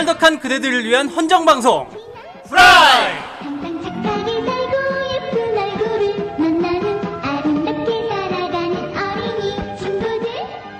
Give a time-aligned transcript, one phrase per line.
[0.00, 1.86] 탈덕한 그대들을 위한 헌정 방송.
[2.48, 3.20] 프라이.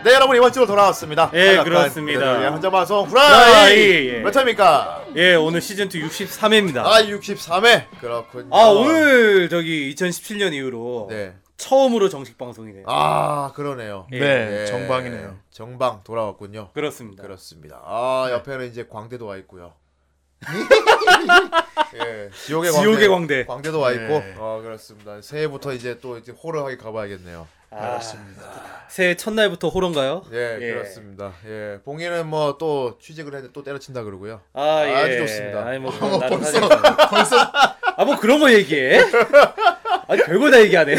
[0.02, 1.30] 네 여러분 이번 주로 돌아왔습니다.
[1.34, 2.20] 예, 탈락한 그렇습니다.
[2.20, 4.20] 그대들의 헌정 방송 프라이, 후라이 예.
[4.20, 5.04] 몇 회입니까?
[5.16, 6.78] 예, 오늘 시즌 2 63회입니다.
[6.78, 8.48] 아 63회 그렇군요.
[8.56, 11.34] 아 오늘 저기 2017년 이후로 네.
[11.60, 12.84] 처음으로 정식 방송이네요.
[12.88, 14.06] 아 그러네요.
[14.12, 14.18] 예.
[14.18, 15.36] 네, 예, 정방이네요.
[15.50, 16.70] 정방 돌아왔군요.
[16.72, 17.22] 그렇습니다.
[17.22, 17.80] 그렇습니다.
[17.84, 18.32] 아 네.
[18.34, 19.74] 옆에는 이제 광대도 와 있고요.
[21.94, 23.44] 예, 지옥의, 지옥의 광대.
[23.44, 23.70] 광대.
[23.70, 24.34] 도와 있고, 네.
[24.38, 25.20] 어 그렇습니다.
[25.20, 27.46] 새해부터 이제 또 이제 호러하게 가봐야겠네요.
[27.72, 28.00] 아,
[28.88, 30.24] 새해 첫날부터 호런가요?
[30.32, 30.72] 예, 예.
[30.72, 31.32] 그렇습니다.
[31.46, 34.40] 예, 봉이는 뭐 또 취직을 했는데 또 때려친다 그러고요.
[34.54, 34.94] 아, 예.
[34.94, 35.66] 아주 좋습니다.
[35.66, 37.36] 아니 뭐 나름 벌써 사정- 벌써
[37.96, 38.98] 아뭐 그런 거 얘기해?
[40.08, 40.96] 아니 별거 다 얘기하네.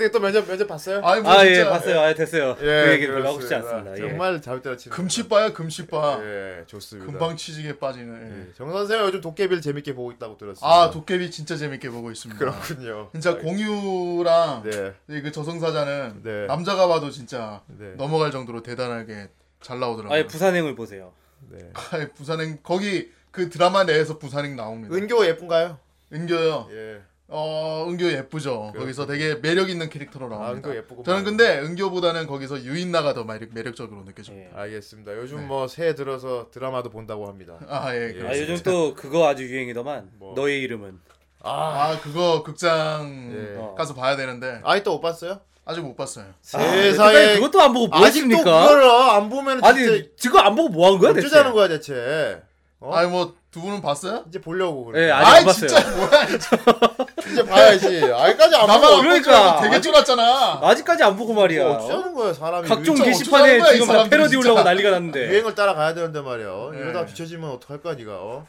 [0.00, 1.04] 어떻게 또 면접 면접 봤어요?
[1.04, 2.00] 아니 뭐 아예 진짜 봤어요.
[2.00, 2.56] 아 됐어요.
[2.56, 3.54] 그 얘기 별로 하고 싶지.
[3.54, 3.92] 않습니다.
[3.92, 4.08] 예.
[4.08, 4.96] 정말 잘 때려치는.
[4.96, 6.20] 금치빠야 금치빠.
[6.22, 7.10] 예, 좋습니다.
[7.10, 8.48] 금방 취직에 빠지는.
[8.48, 8.54] 예.
[8.54, 10.66] 정 선생 요즘 도깨비를 재밌게 보고 있다고 들었습니다.
[10.66, 12.38] 아 도깨비 진짜 재밌게 보고 있습니다.
[12.38, 13.10] 그렇군요.
[13.12, 14.94] 진짜 공유랑 네.
[15.20, 16.46] 그 저승사자는 네.
[16.46, 17.92] 남자가 봐도 진짜 네.
[17.96, 19.28] 넘어갈 정도로 대단하게
[19.60, 20.16] 잘 나오더라고요.
[20.16, 21.12] 아예 부산행을 보세요.
[21.50, 21.70] 네.
[21.92, 24.94] 아예 부산행 거기 그 드라마 내에서 부산행 나옵니다.
[24.94, 25.78] 은교 예쁜가요?
[26.12, 26.68] 은교요.
[26.72, 27.02] 예.
[27.32, 28.72] 어 은교 예쁘죠.
[28.76, 30.68] 거기서 되게 매력 있는 캐릭터로 아, 나옵니다.
[30.68, 31.02] 은교 예쁘고.
[31.04, 34.36] 저는 근데 은교보다는 거기서 유인나가 더 매력, 매력적으로 느껴져요.
[34.36, 34.50] 예.
[34.54, 35.16] 알겠습니다.
[35.16, 35.42] 요즘 네.
[35.44, 37.58] 뭐 새해 들어서 드라마도 본다고 합니다.
[37.68, 38.00] 아 예.
[38.00, 38.08] 예.
[38.08, 38.40] 아 그렇습니다.
[38.52, 40.10] 요즘 또 그거 아주 유행이더만.
[40.18, 40.34] 뭐.
[40.34, 40.98] 너의 이름은.
[41.42, 41.52] 아,
[41.92, 43.56] 아 그거 극장 예.
[43.58, 43.74] 어.
[43.78, 45.40] 가서 봐야 되는데 또못 봤어요?
[45.64, 46.26] 아직 못 봤어요.
[46.40, 48.38] 세상에 그것도 안 보고 뭐 아직도?
[48.38, 51.28] 그걸 안 보면 아니 진짜 지금 안 보고 뭐 한 거야 대체?
[51.28, 52.42] 어쩌자는 거야 대체.
[52.80, 52.92] 어?
[52.94, 54.24] 아니 뭐 두 분은 봤어요?
[54.28, 55.08] 이제 보려고 그래.
[55.08, 55.66] 예, 아직 안 아이 봤어요.
[55.68, 56.22] 진짜 뭐야
[57.32, 57.86] 이제 봐야지.
[58.12, 59.60] 아직까지 안 나만 보고 안 그러니까.
[59.60, 60.60] 되게 쫄았잖아.
[60.62, 61.64] 아직까지 안 보고 말이야.
[61.64, 62.68] 뭐 어쩌자는 거야 사람이.
[62.68, 64.50] 각종 게시판에 거야, 이 지금 다 사람들 패러디 진짜.
[64.52, 65.30] 올라고 난리가 났는데.
[65.30, 66.46] 유행을 따라가야 되는데 말이야.
[66.48, 66.70] 어?
[66.72, 66.78] 네.
[66.78, 68.12] 이러다 뒤처지면 어떡할 거야 네가.
[68.12, 68.46] 어?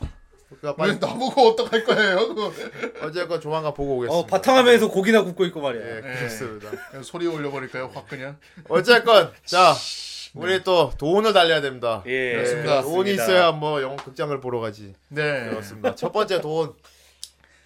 [0.59, 2.27] 그러니까 왜 빨리 나보고 어떡할 거예요?
[2.27, 2.53] 그거.
[3.01, 4.15] 어쨌건 조만간 보고 오겠습니다.
[4.15, 5.81] 어 바탕화면에서 고기나 굽고 있고 말이야.
[5.81, 6.15] 예, 네.
[6.19, 6.69] 그렇습니다.
[6.91, 7.89] 그냥 소리 올려버릴까요?
[7.91, 8.37] 확 그냥.
[8.69, 9.73] 어쨌건 자
[10.33, 12.03] 우리 또 돈을 달려야 됩니다.
[12.05, 12.81] 예, 그렇습니다.
[12.81, 14.93] 돈이 있어야 뭐 영화 극장을 보러 가지.
[15.09, 15.49] 네.
[15.49, 15.95] 그렇습니다.
[15.95, 16.73] 첫 번째 돈.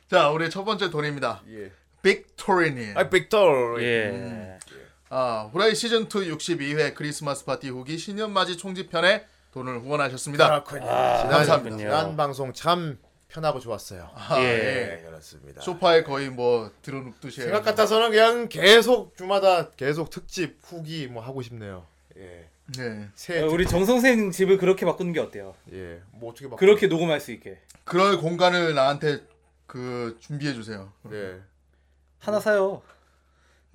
[0.09, 1.41] 자 우리 첫 번째 돈입니다.
[1.49, 1.71] 예.
[2.01, 2.97] 빅토리님.
[2.97, 3.83] 아 빅토리.
[3.85, 4.57] 예.
[5.09, 10.47] 아 후라이 시즌 2 62회 크리스마스 파티 후기 신년 맞이 총집편에 돈을 후원하셨습니다.
[10.47, 10.89] 그렇군요.
[10.89, 11.77] 아, 지난, 감사합니다.
[11.77, 12.97] 지난 방송 참
[13.29, 14.09] 편하고 좋았어요.
[14.13, 14.43] 아, 예.
[14.43, 15.05] 네, 예.
[15.05, 15.61] 그렇습니다.
[15.61, 17.41] 소파에 거의 뭐 들어눕듯이.
[17.41, 17.63] 생각.
[17.63, 21.85] 같아서는 그냥 계속 주마다 계속 특집 후기 뭐 하고 싶네요.
[22.17, 22.49] 예.
[22.77, 23.07] 네.
[23.13, 25.53] 새 어, 우리 정 선생 집을 그렇게 바꾸는 게 어때요?
[25.71, 26.01] 예.
[26.11, 29.21] 뭐 어떻게 막 그렇게 녹음할 수 있게 그럴 공간을 나한테
[29.67, 30.91] 그 준비해 주세요.
[31.03, 31.39] 네.
[32.19, 32.81] 하나 사요.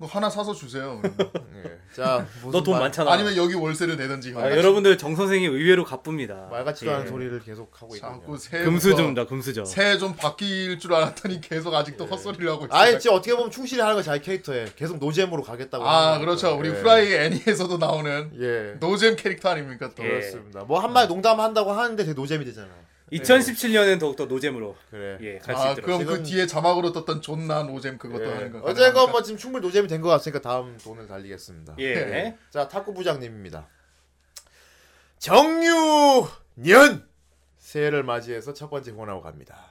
[0.01, 0.99] 뭐 하나 사서 주세요.
[1.63, 1.77] 예.
[1.95, 3.11] 자, 너 돈 많잖아.
[3.11, 4.33] 아니면 여기 월세를 내든지.
[4.35, 6.47] 아, 여러분들 정 선생이 의외로 가쁩니다.
[6.49, 6.95] 말같지도 예.
[6.95, 7.93] 않은 소리를 계속 하고
[8.37, 9.27] 새해 금수저입니다.
[9.27, 9.63] 금수저.
[9.65, 12.79] 새해 좀 바뀔 줄 알았더니 계속 아직도 헛소리를 하고 있어요.
[12.79, 15.87] 아니, 진짜 어떻게 보면 충실히 하는 거 자기 캐릭터에 계속 노잼으로 가겠다고.
[15.87, 16.57] 아, 그렇죠.
[16.57, 16.73] 우리 예.
[16.73, 18.77] 후라이 애니에서도 나오는 예.
[18.79, 20.03] 노잼 캐릭터 아닙니까 또.
[20.03, 20.07] 예.
[20.09, 20.63] 그렇습니다.
[20.63, 22.73] 뭐 한마디 농담한다고 하는데 되게 노잼이 되잖아요.
[23.11, 25.17] 2017년엔 더욱더 노잼으로 그래.
[25.21, 25.85] 예, 갈 수 아, 있도록.
[25.85, 28.33] 그럼 지금- 그 뒤에 자막으로 떴던 존나 노잼 그것도 예.
[28.33, 28.59] 하는 거.
[28.59, 31.75] 어쨌건 뭐 지금 충분히 노잼이 된 것 같으니까 다음 돈을 달리겠습니다.
[31.79, 31.93] 예.
[32.05, 32.37] 네.
[32.51, 33.67] 자, 탁구 부장님입니다.
[35.19, 37.07] 정유년
[37.57, 39.70] 새해를 맞이해서 첫 번째 후원하고 갑니다.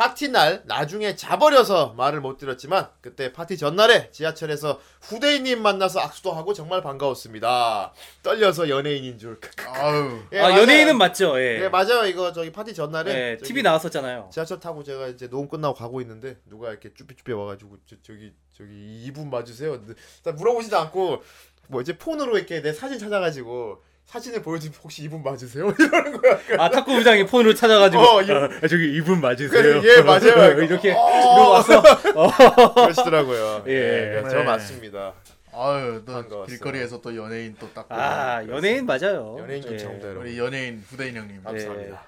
[0.00, 6.54] 파티 날 나중에 자버려서 말을 못 드렸지만 그때 파티 전날에 지하철에서 후대인님 만나서 악수도 하고
[6.54, 7.92] 정말 반가웠습니다.
[8.22, 9.38] 떨려서 연예인인 줄.
[9.68, 10.22] 아유.
[10.32, 10.62] 예, 아, 맞아요.
[10.62, 11.38] 연예인은 맞죠.
[11.38, 11.64] 예.
[11.64, 12.06] 예 맞아요.
[12.06, 14.30] 이거 저기 파티 전날에 예, 저기 TV 나왔었잖아요.
[14.32, 19.04] 지하철 타고 제가 이제 녹음 끝나고 가고 있는데 누가 이렇게 쭈삐쭈삐 와가지고 저, 저기 저기
[19.04, 19.84] 이분 맞으세요?
[20.24, 21.22] 나 물어보지도 않고
[21.68, 25.72] 뭐 이제 폰으로 이렇게 내 사진 찾아가지고 사진을 보여주면 혹시 이분 맞으세요?
[25.78, 26.38] 이러는 거야.
[26.58, 29.50] 아 탁구 부장이 폰으로 찾아가지고 어, 이거- 아, 저기 이분 맞으세요?
[29.80, 30.50] 그래, 예, 맞아요.
[30.62, 31.50] 이렇게 어.
[31.50, 31.80] 왔어.
[32.74, 33.64] 그러시더라고요.
[33.68, 34.16] 예.
[34.18, 34.42] 예, 저 네.
[34.42, 35.14] 맞습니다.
[35.52, 36.44] 아유, 또.
[36.46, 37.86] 길거리에서 또 연예인 또 딱.
[37.90, 39.36] 아 연예인 맞아요.
[39.38, 39.68] 연예인 예.
[39.68, 40.26] 김청대 여러분.
[40.26, 41.42] 우리 연예인 후대인 형님.
[41.44, 42.02] 감사합니다.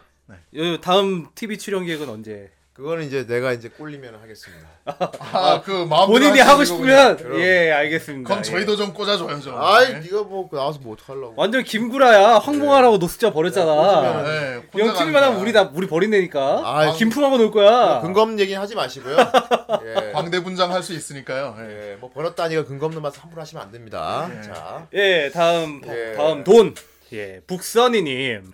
[0.56, 2.50] 요 다음 TV 출연 계획은 언제?
[2.72, 4.66] 그거는 이제 내가 이제 꼴리면 하겠습니다.
[4.86, 7.38] 아, 그 마음 본인이 하고 싶으면 그럼.
[7.40, 8.26] 예 알겠습니다.
[8.26, 8.42] 그럼 예.
[8.42, 9.54] 저희도 좀 꽂아줘요 좀.
[9.60, 10.00] 아이 네.
[10.00, 11.34] 네가 뭐 나와서 뭐 어떡하려고.
[11.36, 14.22] 완전 김구라야 황봉하라고 노숙자 버렸잖아.
[14.22, 15.38] 네, 영 TV만 하면 갑니다.
[15.38, 16.40] 우리 다 우리 버린다니까.
[16.64, 18.00] 아, 김풍하고 놀 거야.
[18.00, 19.16] 근거 없는 얘기는 하지 마시고요.
[19.84, 20.12] 예.
[20.12, 21.54] 광대 분장 할 수 있으니까요.
[21.60, 21.92] 예.
[21.92, 24.30] 예, 뭐 버렸다니까 근거 없는 말씀 함부로 하시면 안 됩니다.
[24.34, 24.42] 예.
[24.42, 26.14] 자, 예, 다음 예.
[26.16, 26.74] 다음 돈.
[27.12, 28.50] 예, 북선이님.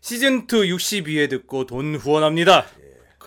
[0.00, 2.64] 시즌 2 62회 듣고 돈 후원합니다.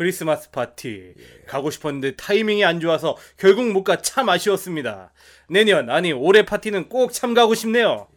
[0.03, 1.13] 크리스마스 파티
[1.45, 5.11] 가고 싶었는데 타이밍이 안 좋아서 결국 못 가 참 아쉬웠습니다.
[5.49, 8.07] 내년 아니 올해 파티는 꼭 참가하고 싶네요.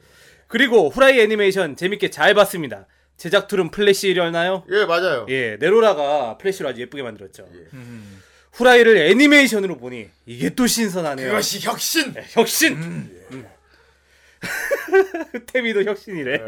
[0.47, 2.87] 그리고 후라이 애니메이션 재밌게 잘 봤습니다.
[3.17, 4.65] 제작 툴은 플래시였나요?
[4.71, 5.27] 예 맞아요.
[5.29, 7.49] 예, 네로라가 플래시로 아주 예쁘게 만들었죠.
[7.73, 8.23] 음.
[8.53, 11.31] 후라이를 애니메이션으로 보니 이게 또 신선하네요.
[11.31, 12.13] 그것이 혁신.
[12.13, 12.75] 네, 혁신.
[12.75, 13.47] 음.
[15.53, 16.39] 태미도 혁신이래.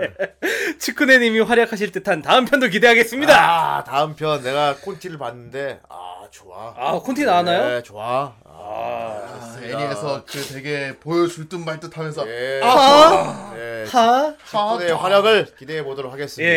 [0.78, 3.34] 치쿠네님이 활약하실 듯한 다음 편도 기대하겠습니다.
[3.78, 6.74] 아 다음 편 내가 콘티를 봤는데 아 좋아.
[6.76, 7.68] 아, 콘티 나왔나요?
[7.68, 8.34] 네 좋아.
[8.44, 12.60] 아, 아, 애니에서 그 되게 보여줄 듯 말 듯하면서 예.
[12.62, 13.84] 아, 네.
[13.90, 16.52] 하, 직분의 활약을 기대해 보도록 하겠습니다.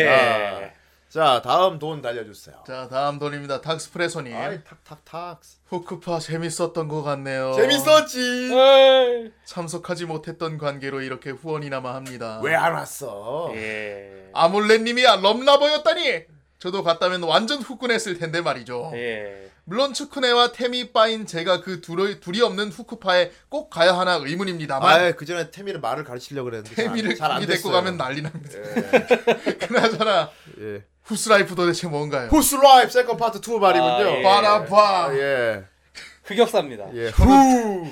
[0.62, 0.72] 예.
[1.08, 2.64] 자 다음 돈 달려주세요.
[2.66, 3.62] 자 다음 돈입니다.
[3.62, 5.40] 닥스프레소님 아이 탁탁탁.
[5.68, 7.54] 후크파 재밌었던 것 같네요.
[7.54, 8.20] 재밌었지.
[8.52, 9.32] 에이.
[9.44, 12.40] 참석하지 못했던 관계로 이렇게 후원이나마 합니다.
[12.42, 13.50] 왜 안 왔어?
[13.54, 14.28] 예.
[14.34, 16.24] 아몰레님이 럼라버였다니.
[16.58, 18.90] 저도 갔다면 완전 후끈했을 텐데 말이죠.
[18.94, 19.48] 예.
[19.64, 25.12] 물론 츠쿠네와 테미 빠인 제가 그 둘이, 둘이 없는 후크파에 꼭 가야 하나 의문입니다만 아
[25.12, 27.70] 그 전에 태미를 말을 가르치려고 그랬는데 테미를 잘안 데리고.
[27.70, 28.58] 가면 난리 납니다.
[29.66, 30.82] 그나저나 예.
[31.08, 32.28] Who's Life 도대체 뭔가요?
[32.28, 33.88] Who's Life second 파트 2 말이군요.
[33.90, 34.22] 아, 예.
[34.22, 35.64] 바라봐 예.
[36.24, 36.84] 흑역사입니다.
[36.94, 37.08] 예.
[37.08, 37.86] 후.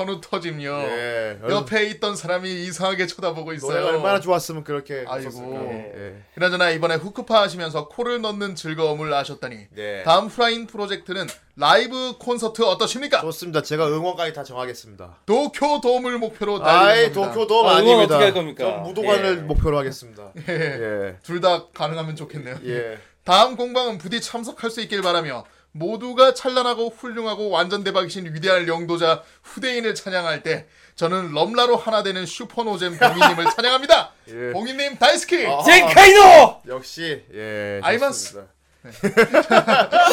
[0.00, 0.70] 현우 터짐요.
[0.70, 1.38] 예.
[1.48, 3.72] 옆에 있던 사람이 이상하게 쳐다보고 있어요.
[3.72, 5.26] 노래가 얼마나 좋았으면 그렇게 아이고.
[5.28, 5.60] 했었을까.
[5.72, 6.22] 예.
[6.34, 10.02] 그나저나 이번에 후크파 하시면서 코를 넣는 즐거움을 아셨다니 네.
[10.04, 11.26] 다음 후라인 프로젝트는
[11.56, 13.20] 라이브 콘서트 어떠십니까?
[13.20, 13.62] 좋습니다.
[13.62, 15.18] 제가 응원까지 다 정하겠습니다.
[15.26, 18.14] 도쿄 돔을 목표로 달리는 도쿄 돔 아, 아닙니다.
[18.14, 18.64] 어떻게 할 겁니까?
[18.64, 19.40] 전 무도관을 예.
[19.42, 20.32] 목표로 하겠습니다.
[20.48, 21.16] 예.
[21.22, 22.56] 둘다 가능하면 좋겠네요.
[22.64, 22.98] 예.
[23.24, 29.94] 다음 공방은 부디 참석할 수 있길 바라며 모두가 찬란하고 훌륭하고 완전 대박이신 위대한 영도자 후대인을
[29.94, 34.12] 찬양할 때 저는 럼라로 하나 되는 슈퍼노잼 봉이님을 찬양합니다.
[34.28, 34.52] 예.
[34.52, 35.46] 봉이님 다이스키.
[35.46, 35.62] 아.
[35.62, 36.62] 젠카이노!
[36.68, 37.80] 역시 예.
[37.82, 38.32] 아이만스.
[38.32, 38.54] 좋습니다.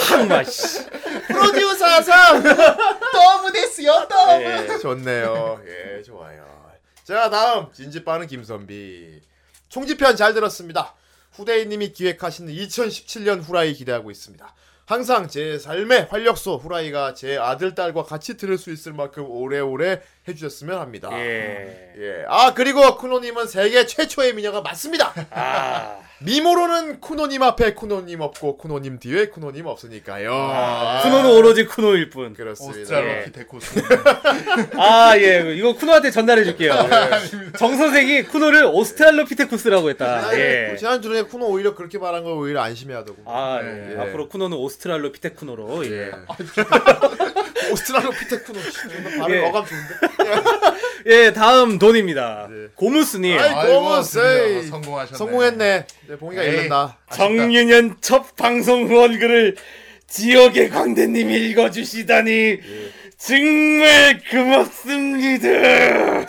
[0.09, 0.85] 한마 씨.
[1.27, 2.43] 프로듀서상
[3.11, 4.43] 더무 데스요 더무.
[4.43, 4.77] 예.
[4.81, 5.61] 좋네요.
[5.65, 6.45] 예, 좋아요.
[7.03, 9.21] 자, 다음 진지빠는 김선비.
[9.69, 10.93] 총지편 잘 들었습니다.
[11.33, 14.53] 후대인님이 기획하시는 2017년 후라이 기대하고 있습니다.
[14.87, 20.79] 항상 제 삶의 활력소 후라이가 제 아들 딸과 같이 들을 수 있을 만큼 오래오래 해주셨으면
[20.79, 21.09] 합니다.
[21.11, 21.93] 예.
[21.97, 22.25] 예.
[22.29, 25.13] 아 그리고 쿠노님은 세계 최초의 미녀가 맞습니다.
[25.31, 26.06] 아.
[26.19, 30.33] 미모로는 쿠노님 앞에 쿠노님 없고 쿠노님 뒤에 쿠노님 없으니까요.
[30.33, 32.33] 아, 쿠노는 오로지 쿠노일 뿐.
[32.33, 32.79] 그렇습니다.
[32.79, 33.81] 오스트랄로피테쿠스.
[34.77, 35.53] 아, 예.
[35.55, 36.73] 이거 쿠노한테 전달해 줄게요.
[37.57, 40.33] 정 선생이 쿠노를 오스트랄로피테쿠스라고 했다.
[40.39, 40.75] 예.
[40.77, 43.23] 지난주에 쿠노 오히려 그렇게 말한 걸 오히려 안심해하더군.
[43.27, 43.93] 아, 예.
[43.95, 43.99] 예.
[43.99, 45.85] 앞으로 쿠노는 오스트랄로피테쿠노로.
[45.85, 46.11] 예.
[47.71, 48.59] 오스트랄로피테쿠노
[49.19, 49.39] 발음 예.
[49.45, 49.93] 어감 좋은데.
[51.07, 52.47] 예, 다음 돈입니다.
[52.75, 53.37] 고무스님.
[53.37, 54.01] 아이, 아이고.
[54.03, 55.17] 드디어 성공하셨네.
[55.17, 55.87] 성공했네.
[56.07, 56.49] 네, 봉이가 에이.
[56.49, 56.97] 읽는다.
[57.13, 59.55] 정유년 첫 방송 후원글을
[60.07, 62.59] 지역의 광대님이 읽어주시다니
[63.17, 65.47] 정말 고맙습니다.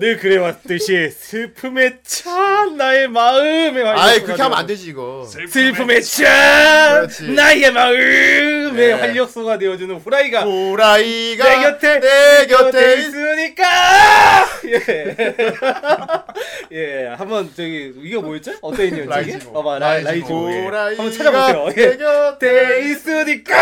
[0.00, 5.24] 늘 그래왔듯이 슬픔에 찬 나의 마음에 아이 활력소가 그렇게 하면 되어- 안 되지 이거.
[5.48, 7.30] 슬픔에 찬 그렇지.
[7.30, 8.92] 나의 마음에 네.
[8.92, 12.98] 활력소가 되어주는 후라이가 후라이가 내 곁에 내 곁에 곁에 있...
[13.06, 13.64] 있으니까
[14.66, 15.46] 예.
[17.04, 18.52] 예 한번 저기 이거 뭐였죠?
[18.62, 19.08] 어떤 인이었지?
[19.08, 19.52] 라이지모.
[19.52, 20.10] 봐봐 라- 라이지모.
[20.10, 20.64] 라이지모 예.
[20.64, 21.96] 후라이가 한번 찾아보세요 내 예.
[21.96, 23.54] 곁에 돼 있으니까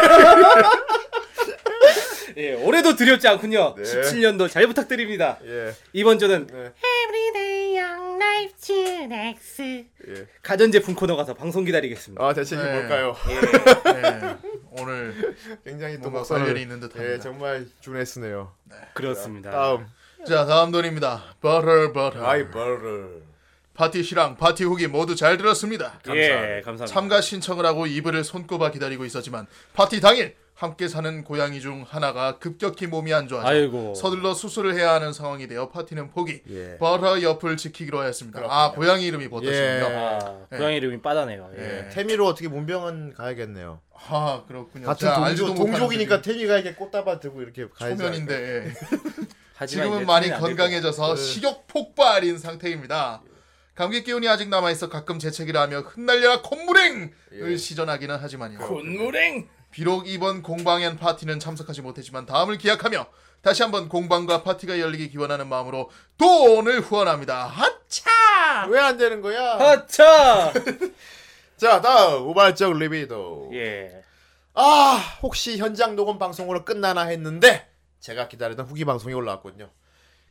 [2.36, 3.82] 예 올해도 두렵지 않군요 네.
[3.82, 5.72] 17년도 잘 부탁드립니다 예.
[5.92, 6.72] 이번 주는 네.
[7.04, 10.26] Everyday Young Life Tunex 예.
[10.42, 12.72] 가전제품 코너 가서 방송 기다리겠습니다 아 대체 이게 네.
[12.72, 13.16] 뭘까요?
[13.84, 14.36] 네.
[14.72, 15.34] 오늘
[15.64, 17.12] 굉장히 또 뭔가 목소리를 관련이 있는 듯합니다.
[17.14, 18.52] 예, 정말 준했으네요.
[18.94, 19.86] 그렇습니다 다음
[20.26, 21.34] 자 다음 돈입니다.
[21.40, 22.24] 버터 버터.
[22.24, 23.22] 아이 버를
[23.74, 25.98] 파티 시랑 파티 후기 모두 잘 들었습니다.
[26.10, 31.86] 예 감사합니다 참가 신청을 하고 이불을 손꼽아 기다리고 있었지만 파티 당일 함께 사는 고양이 중
[31.88, 36.42] 하나가 급격히 몸이 안 좋아져 아이고 서둘러 수술을 해야 하는 상황이 되어 파티는 포기.
[36.50, 36.76] 예.
[36.76, 38.42] 버터 옆을 지키기로 했습니다.
[38.46, 39.58] 아 고양이 이름이 버터시군요.
[39.58, 39.96] 예.
[39.96, 41.88] 아 고양이 이름이 빠다네요 예.
[41.90, 43.80] 태미로 어떻게 문병은 가야겠네요.
[43.94, 44.84] 아 그렇군요.
[44.84, 47.96] 같은 제가 동족, 동족이니까 태미가 이렇게 꽃다발 들고 이렇게 가야지.
[47.96, 48.72] 초면인데 예.
[49.64, 53.22] 지금은 많이 건강해져서 식욕 폭발인 상태입니다.
[53.74, 57.56] 감기 기운이 아직 남아있어 가끔 재채기를 하며 흩날려라 콧물행을 예.
[57.56, 58.58] 시전하기는 하지만요.
[58.58, 63.06] 곤무랭 비록 이번 공방엔 파티는 참석하지 못했지만 다음을 기약하며
[63.42, 67.46] 다시 한번 공방과 파티가 열리기 기원하는 마음으로 돈을 후원합니다.
[67.46, 68.66] 하차!
[68.68, 69.58] 왜 안 되는 거야?
[69.58, 70.52] 하차
[71.56, 73.50] 자 다음 우발적 리비도.
[73.54, 73.96] 예
[74.52, 77.68] 아 혹시 현장 녹음 방송으로 끝나나 했는데
[78.00, 79.70] 제가 기다리던 후기 방송이 올라왔군요.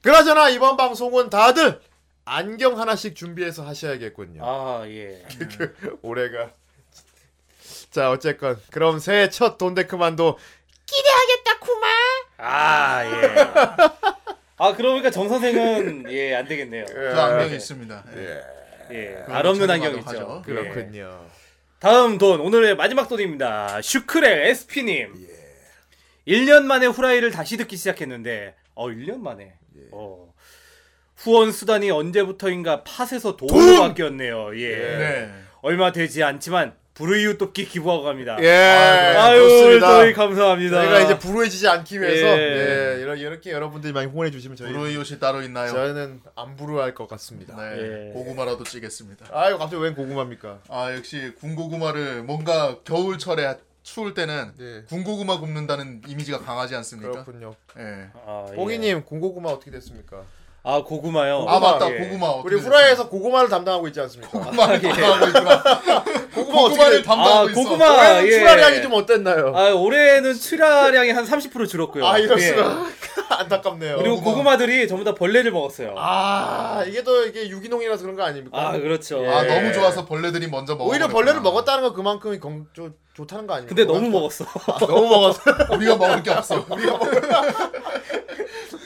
[0.02, 1.82] 그나저나 이번 방송은 다들
[2.26, 4.42] 안경 하나씩 준비해서 하셔야겠군요.
[4.46, 5.26] 아, 예.
[6.04, 6.52] 올해가
[7.90, 10.38] 자 어쨌건 그럼 새해 첫 돈데크만도
[12.42, 13.36] 아, 예.
[14.58, 16.86] 아, 그러니까 정 선생은 예, 안 되겠네요.
[16.86, 18.04] 저 안경이 있습니다.
[18.16, 18.42] 예.
[18.92, 18.96] 예.
[18.96, 20.10] 예, 없는 저렴하다고 안경 있죠.
[20.10, 20.44] 하죠.
[20.48, 20.54] 예.
[20.54, 21.26] 그렇군요.
[21.80, 23.82] 다음 돈 오늘의 마지막 돈입니다.
[23.82, 25.28] 슈크렐 SP님.
[25.30, 26.34] 예.
[26.34, 29.54] 1년 만에 후라이를 다시 듣기 시작했는데 어 1년 만에.
[29.78, 29.82] 예.
[29.92, 30.34] 어.
[31.18, 34.58] 후원 수단이 언제부터인가 팟에서 돈으로 바뀌었네요.
[34.60, 34.76] 예.
[34.78, 35.32] 네.
[35.62, 38.36] 얼마 되지 않지만 불우이웃 돕기 기부하고 갑니다.
[38.42, 39.88] 예, 아유, 좋습니다.
[39.88, 40.82] 저희 감사합니다.
[40.82, 42.98] 저희가 이제 불우해지지 않기 위해서 예.
[43.08, 45.72] 예, 이렇게, 여러분들이 많이 후원해 주시면 저희 브로이옷이 따로 있나요?
[45.72, 47.56] 저희는 안 불우할 것 같습니다.
[47.56, 48.10] 네.
[48.10, 48.12] 예.
[48.12, 49.28] 고구마라도 찌겠습니다.
[49.32, 50.60] 아유 갑자기 웬 고구마입니까?
[50.68, 54.84] 아 역시 군고구마를 뭔가 겨울철에 추울 때는 네.
[54.90, 57.24] 군고구마 굽는다는 이미지가 강하지 않습니까?
[57.24, 57.56] 그렇군요.
[57.78, 58.10] 예.
[58.26, 58.56] 아, 예.
[58.56, 60.24] 봉이님 군고구마 어떻게 됐습니까?
[60.64, 61.46] 아 고구마요.
[61.48, 62.00] 아 맞다 예.
[62.00, 64.30] 고구마 우리 후라이에서 고구마를 담당하고 있지 않습니까?
[64.38, 65.64] 고구마를 담당하고 있구나.
[66.34, 67.04] 고구마 고구마를 됐...
[67.04, 67.62] 담당하고 아, 있어.
[67.62, 68.24] 고구마.
[68.24, 68.32] 예.
[68.32, 69.54] 출하량이 좀 어땠나요?
[69.56, 72.06] 아 올해는 출하량이 한 30% 줄었고요.
[72.06, 72.48] 아, 이럴 예.
[72.48, 72.86] 수가
[73.30, 73.98] 안타깝네요.
[73.98, 74.32] 그리고 고구마.
[74.32, 75.96] 고구마 들이 전부 다 벌레를 먹었어요.
[75.98, 78.72] 아, 아 이게 또 이게 유기농이라서 그런 거 아닙니까?
[78.74, 79.24] 그렇죠.
[79.26, 79.48] 아 예.
[79.48, 80.90] 너무 좋아서 벌레들이 먼저 먹어.
[80.90, 83.76] 오히려 벌레를 먹었다는 건 그만큼 건 좋, 좋다는 거 아닙니까?
[83.76, 84.46] 근데 너무 먹었어.
[84.80, 85.42] 너무 먹었어.
[85.76, 86.66] 우리가 먹을 게 없어.
[86.70, 87.22] 우리가 먹을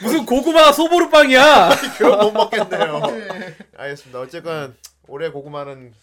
[0.01, 1.69] 무슨 고구마 소보루빵이야.
[1.97, 3.01] 그럼 못 먹겠네요.
[3.77, 4.19] 알겠습니다.
[4.19, 4.75] 어쨌건
[5.07, 5.93] 올해 고구마는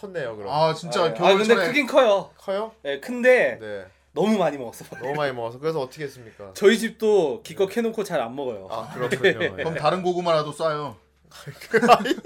[0.00, 0.36] 텄네요.
[0.36, 2.30] 그럼 아 진짜 아 근데 겨울철에 크긴 커요.
[2.38, 2.72] 커요?
[2.84, 3.86] 예, 큰데 네.
[4.12, 4.84] 너무 많이 먹었어.
[4.96, 6.50] 너무 많이 먹어서 그래서 어떻게 했습니까?
[6.54, 8.68] 저희 집도 기껏 해놓고 잘 안 먹어요.
[8.70, 9.42] 아 그렇군요.
[9.44, 9.48] 예.
[9.62, 10.94] 그럼 다른 고구마라도 쏴요.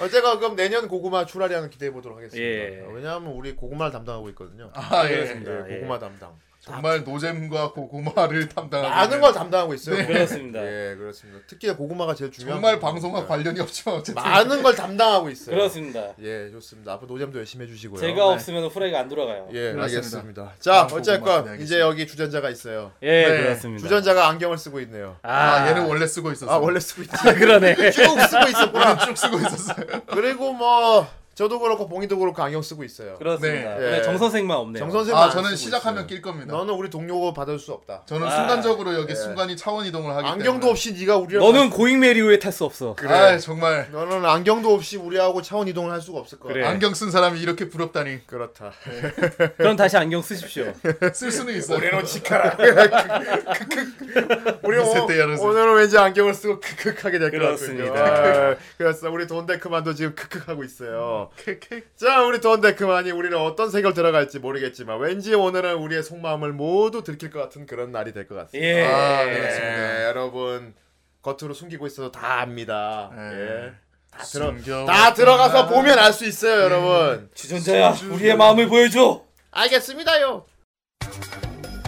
[0.00, 2.46] 어쨌건 그럼 내년 고구마 출하량 기대해 보도록 하겠습니다.
[2.48, 2.84] 예.
[2.92, 4.70] 왜냐하면 우리 고구마를 담당하고 있거든요.
[4.74, 5.14] 아 예.
[5.16, 5.68] 그렇습니다.
[5.68, 5.74] 예, 예.
[5.76, 6.34] 고구마 담당.
[6.60, 9.96] 정말 노잼과 고구마를 담당하고 많은 걸 담당하고 있어요.
[9.96, 10.06] 네.
[10.06, 10.60] 그렇습니다.
[10.62, 11.40] 예, 그렇습니다.
[11.46, 12.60] 특히 고구마가 제일 중요한.
[12.60, 12.78] 정말.
[12.78, 15.56] 방송과 관련이 없지만 어쨌든 많은 걸 담당하고 있어요.
[15.56, 16.12] 그렇습니다.
[16.20, 16.92] 예, 좋습니다.
[16.92, 17.98] 앞으로 노잼도 열심히 해주시고요.
[17.98, 19.48] 제가 없으면 후라이가 안 돌아가요.
[19.52, 19.82] 예, 그렇습니다.
[19.82, 20.52] 알겠습니다.
[20.60, 21.60] 자, 어쨌건.
[21.62, 22.92] 이제 여기 주전자가 있어요.
[23.02, 23.42] 예, 네.
[23.42, 23.82] 그렇습니다.
[23.82, 25.16] 주전자가 안경을 쓰고 있네요.
[25.22, 26.52] 아, 얘는 원래 쓰고 있었어.
[26.52, 27.12] 아, 원래 쓰고 있지.
[27.38, 27.74] 그러네.
[27.90, 28.98] 쭉 쓰고 있었구나.
[28.98, 29.86] 쭉 쓰고 있었어요.
[30.08, 31.08] 그리고 뭐
[31.40, 33.14] 저도 그렇고 봉이도 그렇고 안경 쓰고 있어요.
[33.16, 33.78] 그렇습니다.
[33.78, 33.96] 네.
[33.96, 34.02] 예.
[34.02, 34.82] 정 선생만 없네요.
[34.82, 36.52] 정 선생 아 저는 시작하면 낄 겁니다.
[36.52, 38.02] 너는 우리 동료고 받을 수 없다.
[38.04, 38.30] 저는 아.
[38.30, 39.14] 순간적으로 여기 예.
[39.14, 40.70] 순간이 차원 이동을 하기 안경도 때문에.
[40.70, 42.94] 없이 네가 우리랑 너는 고잉 메리오에 탈 수 없어.
[42.94, 43.10] 그래.
[43.10, 46.52] 아 정말 너는 안경도 없이 우리하고 차원 이동을 할 수가 없을 거야.
[46.52, 46.66] 그래.
[46.66, 48.72] 안경 쓴 사람이 이렇게 부럽다니 그렇다.
[49.56, 50.74] 그럼 다시 안경 쓰십시오.
[51.14, 51.78] 쓸 수는 있어요.
[51.78, 52.58] 우리는 지카라.
[54.62, 55.42] 우리 오, 세대야로서.
[55.48, 57.84] 오늘은 왠지 안경을 쓰고 크크하게 될 것 같군요.
[57.84, 58.04] 그렇습니다.
[58.04, 59.10] 아, 그렇습니다.
[59.10, 61.29] 우리 돈데크만도 지금 크크하고 있어요.
[61.96, 67.40] 자, 우리 돈데크만이 우리는 어떤 색을 들어갈지 모르겠지만 왠지 오늘은 우리의 속마음을 모두 들킬 것
[67.40, 68.66] 같은 그런 날이 될 것 같습니다.
[68.66, 68.84] 예.
[68.84, 70.04] 아, 예, 그렇습니다.
[70.04, 70.74] 여러분
[71.22, 73.10] 겉으로 숨기고 있어도 다 압니다.
[73.16, 73.66] 예.
[73.66, 73.72] 예.
[74.10, 75.68] 다 들어 다 들어가서 날.
[75.74, 77.30] 보면 알 수 있어요, 여러분.
[77.34, 79.24] 주전자야, 우리의 마음을 보여줘.
[79.52, 80.44] 알겠습니다요.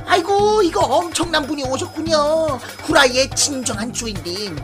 [0.06, 2.16] 아이고 이거 엄청난 분이 오셨군요
[2.84, 4.56] 후라이의 진정한 주인님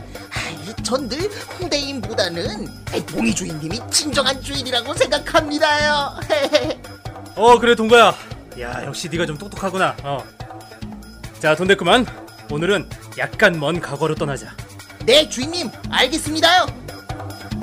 [0.83, 6.19] 전들 후대인보다는 아이, 봉이 주인님이 진정한 주인이라고 생각합니다요
[7.35, 8.13] 어, 그래 동거야.
[8.59, 9.95] 야, 역시 네가 좀 똑똑하구나.
[10.03, 10.21] 어.
[11.39, 12.05] 자, 돈 됐구만.
[12.51, 14.53] 오늘은 약간 먼 과거로 떠나자.
[15.05, 16.65] 네 주인님 알겠습니다요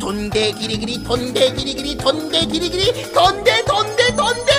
[0.01, 4.53] 돈대 기리기리 돈대 기리기리 돈대 기리기리 돈대 돈대 돈대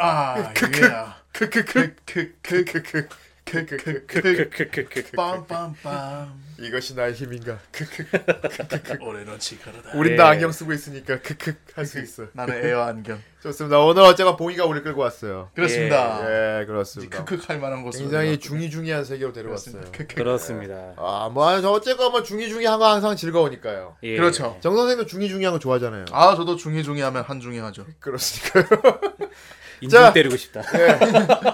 [0.00, 1.12] 아, yeah.
[5.12, 6.28] 빰빰빰
[6.60, 7.58] 이것이 나의 힘인가
[9.00, 14.02] 올해는 지카르다 우린 다 안경 쓰고 있으니까 크크 할수 있어 나는 에어 안경 좋습니다 오늘
[14.02, 19.32] 어제가 봉이가 우리 끌고 왔어요 그렇습니다 예 그렇습니다 크크 할 만한 곳 굉장히 중이중이한 세계로
[19.32, 19.82] 데려왔어요
[20.14, 26.56] 그렇습니다 아뭐 어쨌건 중이중이한 거 항상 즐거우니까요 그렇죠 정 선생님도 중이중이한 거 좋아하잖아요 아 저도
[26.56, 28.64] 중이중이하면 한중이하죠 그렇습니까요
[29.80, 30.12] 인중 자.
[30.12, 30.60] 때리고 싶다.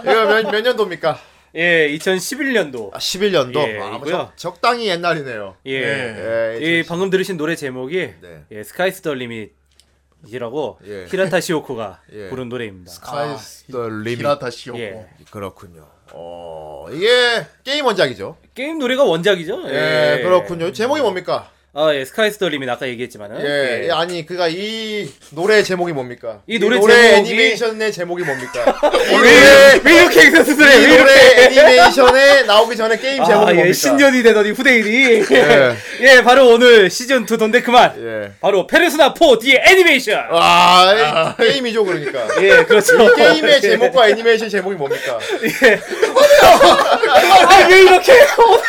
[0.03, 1.19] 이거 몇, 몇 년도입니까?
[1.55, 2.91] 예, 2011년도.
[2.95, 3.57] 아, 11년도.
[3.69, 4.13] 예, 아, 뭐 이고요.
[4.13, 5.57] 적, 적당히 옛날이네요.
[5.67, 5.73] 예.
[5.73, 8.43] 예, 이 저- 방금 들으신 노래 제목이 네.
[8.51, 11.07] 예, Sky's the Limit이라고 예.
[11.09, 12.29] 히라타 시오코가 예.
[12.29, 12.91] 부른 노래입니다.
[12.93, 14.19] Sky's the Limit.
[14.19, 14.79] 히라타 시오코.
[14.81, 15.07] 예.
[15.31, 15.89] 그렇군요.
[16.13, 18.37] 어, 이게 게임 원작이죠.
[18.55, 19.63] 게임 노래가 원작이죠?
[19.69, 20.73] 예, 그렇군요.
[20.73, 21.51] 제목이 뭡니까?
[21.79, 26.41] 아, 예, Sky's the Limit 아까 얘기했지만은 예, 예, 아니 그니까 이 노래 제목이 뭡니까?
[26.47, 28.65] 이 노래 제목이- 애니메이션의 제목이 뭡니까?
[29.11, 30.79] 이 왜, 노래 왜 이렇게 엑세스를 해?
[30.83, 31.45] 이왜 노래?
[31.45, 33.67] 애니메이션에 나오기 전에 게임 제목이 아, 뭡니까?
[33.67, 35.77] 예, 10년이 되더니 후대인이 예.
[36.01, 38.33] 예, 바로 오늘 시즌 2 돈데크만 예.
[38.41, 40.25] 바로 페르소나 4 The Animation.
[40.31, 42.27] 아, 이 게임이죠 그러니까.
[42.41, 43.15] 예, 그렇죠.
[43.15, 45.19] 게임의 제목과 애니메이션 제목이 뭡니까?
[46.43, 48.63] 아, 왜 이렇게 이노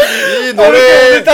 [0.00, 1.24] 래 노래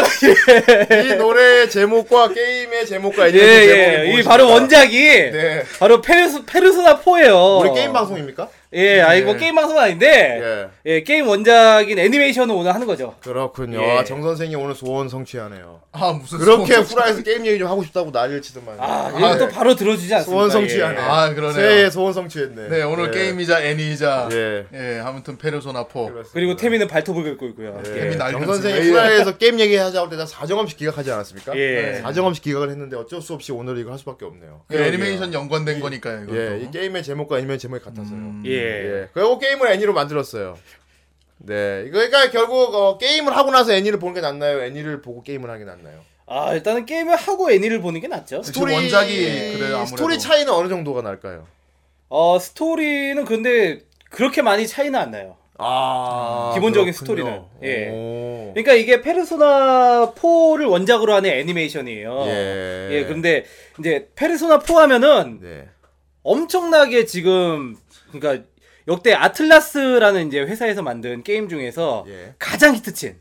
[1.05, 3.95] 이 노래 제목과 게임의 제목과 예, 애니메이션 제목이 예.
[3.95, 4.31] 이 무엇입니까?
[4.31, 4.99] 바로 원작이
[5.33, 5.63] 네.
[5.79, 7.61] 바로 페르소 페르소나 4예요.
[7.61, 8.49] 우리 게임 방송입니까?
[8.75, 9.39] 예, 아니 뭐 예.
[9.39, 10.93] 게임 방송은 아닌데 예.
[10.97, 13.15] 예, 게임 원작인 애니메이션을 오늘 하는 거죠.
[13.23, 13.81] 그렇군요.
[13.83, 13.99] 예.
[13.99, 15.81] 아, 정 선생이 오늘 소원 성취하네요.
[15.93, 18.77] 아, 무슨 그렇게 후라이에서 게임 얘기 좀 하고 싶다고 난리를 치더만.
[18.81, 20.31] 아, 이거 또 바로 들어주지 않습니까?
[20.31, 20.97] 소원 성취하네.
[20.97, 21.01] 예.
[21.01, 21.53] 아, 그러네요.
[21.53, 22.69] 새해 소원 성취했네.
[22.69, 23.19] 네, 오늘 예.
[23.19, 24.65] 게임이자 애니이자 예.
[24.75, 25.93] 예, 아무튼 페르소나 4.
[25.93, 26.31] 그렇습니다.
[26.33, 27.81] 그리고 태민은 발톱을 긁고 있고요.
[27.87, 27.91] 예.
[27.91, 28.01] 예.
[28.01, 31.57] 태민 날- 정 선생이 후라이에서 게임 얘기하자고 때나 사정없이 기각하지 않았습니까?
[31.57, 32.01] 예.
[32.03, 34.63] 사정없이 기각을 했는데 어쩔 수 없이 오늘 이거 할 수밖에 없네요.
[34.69, 36.37] 그 애니메이션 연관된 거니까요, 이거.
[36.37, 38.17] 예, 이 게임의 제목과 애니메이션 제목이 같아서요.
[38.17, 38.43] 음.
[38.47, 38.64] 예.
[38.65, 39.09] 예.
[39.13, 40.57] 그리고 게임을 애니로 만들었어요.
[41.39, 44.63] 네, 그러니까 결국 어, 게임을 하고 나서 애니를 보는 게 낫나요?
[44.63, 46.01] 애니를 보고 게임을 하는 게 낫나요?
[46.27, 48.41] 아, 일단은 게임을 하고 애니를 보는 게 낫죠.
[48.43, 49.15] 지금 원작이
[49.59, 49.87] 그래요, 아무래도.
[49.87, 51.47] 스토리 차이는 어느 정도가 날까요?
[52.09, 55.37] 어, 스토리는 근데 그렇게 많이 차이는 안 나요.
[55.59, 56.93] 아, 기본적인 그렇군요.
[56.93, 57.43] 스토리는.
[57.63, 57.91] 예.
[57.91, 58.53] 오.
[58.55, 62.25] 그러니까 이게 페르소나 4를 원작으로 하는 애니메이션이에요.
[62.27, 62.89] 예.
[62.91, 63.45] 예, 근데
[63.79, 65.69] 이제 페르소나 4 하면은 네.
[66.23, 67.77] 엄청나게 지금
[68.13, 68.45] 그러니까
[68.89, 72.35] 역대 아틀라스라는 이제 회사에서 만든 게임 중에서 예.
[72.39, 73.17] 가장 히트친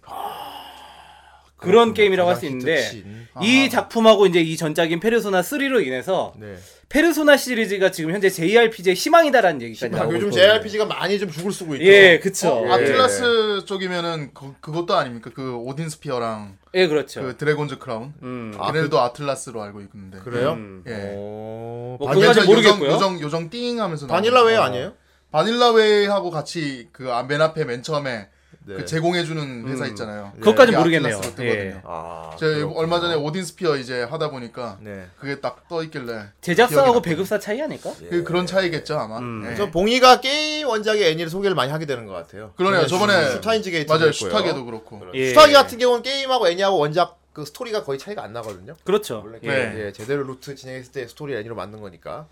[1.56, 1.94] 그런 그렇군요.
[1.94, 3.04] 게임이라고 할 수 있는데.
[3.42, 6.56] 이 작품하고 이제 이 전작인 페르소나 3로 인해서 네.
[6.90, 10.44] 페르소나 시리즈가 지금 현재 JRPG의 희망이다라는 얘기까지 아, 나오고 요즘 있거든요.
[10.54, 11.86] JRPG가 많이 좀 죽을 쓰고 있죠.
[11.86, 12.50] 예, 그쵸.
[12.50, 12.72] 어, 예.
[12.74, 15.32] 아틀라스 쪽이면은 그, 그것도 아닙니까?
[15.34, 17.22] 그 오딘 스피어랑 예, 그렇죠.
[17.24, 18.14] 그 드래곤즈 크라운.
[18.22, 18.54] 음.
[18.60, 20.20] 아, 걔네도 아틀라스로 알고 있는데.
[20.20, 20.52] 그래요?
[20.54, 20.84] 음.
[20.88, 21.14] 예.
[21.16, 22.92] 오, 뭐 바닐, 그건 아직 모르겠고요.
[22.92, 24.66] 요정 요정, 띵 하면서 바닐라 웨어 거.
[24.66, 24.94] 아니에요?
[25.34, 28.30] 바닐라웨어하고 같이 그맨 앞에 맨 처음에
[28.66, 28.76] 네.
[28.76, 29.90] 그 제공해주는 회사 음.
[29.90, 30.32] 있잖아요.
[30.40, 31.18] 그것까지 그게 모르겠네요.
[31.18, 31.82] 아틀라스로 예.
[31.84, 32.80] 아, 제가 그렇구나.
[32.80, 35.08] 얼마 전에 오딘 스피어 이제 하다 보니까 네.
[35.20, 37.02] 그게 딱 떠 있길래 제작사하고.
[37.02, 37.92] 배급사 차이 아닐까?
[38.10, 39.18] 그 그런 차이겠죠 아마.
[39.18, 39.42] 음.
[39.44, 39.48] 예.
[39.48, 42.54] 그래서 봉이가 게임 원작의 애니를 소개를 많이 하게 되는 것 같아요.
[42.56, 42.86] 그러네요.
[42.86, 44.12] 저번에 슈타인즈 게이트 맞아요.
[44.12, 45.02] 슈타게도 그렇고.
[45.16, 45.30] 예.
[45.30, 48.76] 슈타게 같은 경우는 게임하고 애니하고 원작 그 스토리가 거의 차이가 안 나거든요.
[48.84, 49.24] 그렇죠.
[49.26, 49.48] 원래 예.
[49.48, 49.86] 네.
[49.88, 52.28] 예, 제대로 루트 진행했을 때 스토리 애니로 만든 거니까.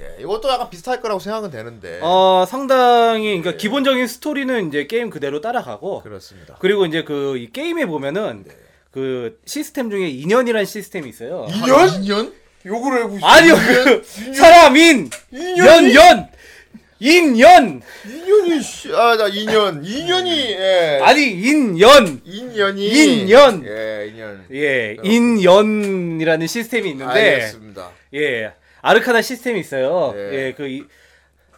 [0.00, 2.00] 예, 이것도 약간 비슷할 거라고 생각은 되는데.
[2.02, 6.56] 어, 상당히 그러니까 기본적인 스토리는 이제 게임 그대로 따라가고 그렇습니다.
[6.60, 8.44] 그리고 이제 그 이 게임에 보면은
[8.90, 11.46] 그 시스템 중에 인연이라는 시스템이 있어요.
[11.50, 12.00] 2년?
[12.00, 12.32] 2년?
[12.66, 13.26] 욕을 알고 있어.
[13.26, 14.02] 아니요, 그
[14.34, 15.10] 사람인
[15.58, 16.28] 연연
[17.00, 19.84] 인연 인연이 씨, 아, 나 인연.
[19.84, 21.00] 인연이 예.
[21.02, 23.64] 아니 인연 인연이 인연.
[23.66, 24.44] 예, 인연.
[24.52, 27.90] 예 인연이라는 시스템이 있는데 알겠습니다.
[28.14, 28.52] 예
[28.84, 30.12] 아르카나 시스템이 있어요.
[30.16, 30.46] 예.
[30.48, 30.84] 예그 이-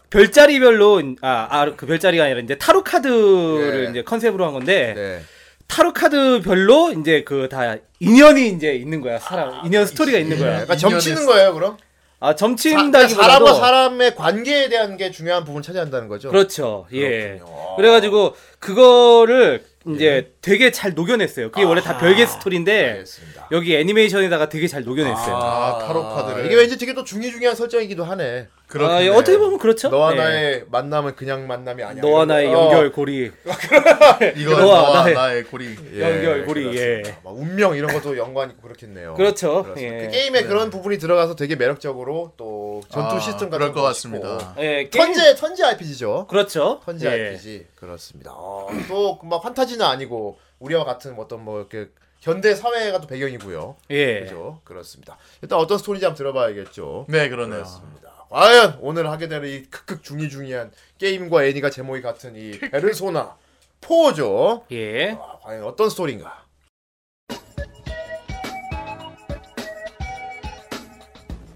[0.09, 3.89] 별자리별로 아그 별자리가 아니라 이제 타로 카드를 예.
[3.91, 5.19] 이제 컨셉으로 한 건데 네.
[5.67, 10.53] 타로 카드별로 이제 그 다 인연이 이제 있는 거야 사람 인연 스토리가 있는 예, 거야.
[10.61, 11.77] 약간 인연의 점치는 거예요, 그럼?
[12.19, 16.29] 아 사, 점친다기보다도 사람과 사람의 관계에 대한 게 중요한 부분 을 차지한다는 거죠.
[16.29, 16.87] 그렇죠.
[16.93, 17.37] 예.
[17.39, 17.75] 그렇군요.
[17.75, 19.63] 그래가지고 그거를
[19.95, 21.51] 이제 되게 잘 녹여냈어요.
[21.51, 23.47] 그게 원래 다 별개 스토리인데 알겠습니다.
[23.51, 25.35] 여기 애니메이션에다가 되게 잘 녹여냈어요.
[25.35, 26.45] 아, 타로 카드를.
[26.45, 28.47] 이게 왠지 되게 또 중요중요한 설정이기도 하네.
[28.67, 29.05] 아, 그렇네.
[29.05, 29.87] 예, 어떻게 보면 그렇죠.
[29.89, 30.17] 너와 예.
[30.17, 32.01] 나의 만남은 그냥 만남이 아니야.
[32.01, 32.59] 너와 나의 거.
[32.59, 32.63] 어.
[32.65, 33.31] 연결 고리,
[34.35, 35.75] 이건 너와 너와 나의- 나의, 고리.
[35.93, 36.77] 예, 연결 고리.
[36.77, 37.01] 예.
[37.23, 39.13] 막 운명 이런 것도 연관 있고 그렇겠네요.
[39.13, 39.65] 그렇죠.
[39.77, 39.89] 예.
[40.07, 44.53] 그 게임에 그런 부분이 들어가서 되게 매력적으로 또 전투 아, 시스템 같은 그럴 것거 같습니다.
[44.59, 46.27] 예, 게임- 턴제 턴제 RPG죠.
[46.27, 46.81] 그렇죠.
[46.85, 47.27] 턴제 예.
[47.29, 48.31] RPG 그렇습니다.
[48.33, 53.75] 어, 또막 판타지는 아니고 우리와 같은 어떤 뭐 이렇게 현대 사회가 또 배경이고요.
[53.91, 54.21] 예.
[54.21, 54.59] 그죠?
[54.65, 55.17] 그렇습니다.
[55.41, 57.05] 일단 어떤 스토리인지 한번 들어봐야겠죠.
[57.07, 57.59] 네, 그러네요.
[57.63, 58.06] 그렇습니다.
[58.29, 63.35] 과연 오늘 하게 되는 이 극극 중이중이한 게임과 애니가 제목이 같은 이 베르소나
[63.81, 64.63] 4죠.
[64.71, 65.11] 예.
[65.11, 66.45] 아, 과연 어떤 스토리인가?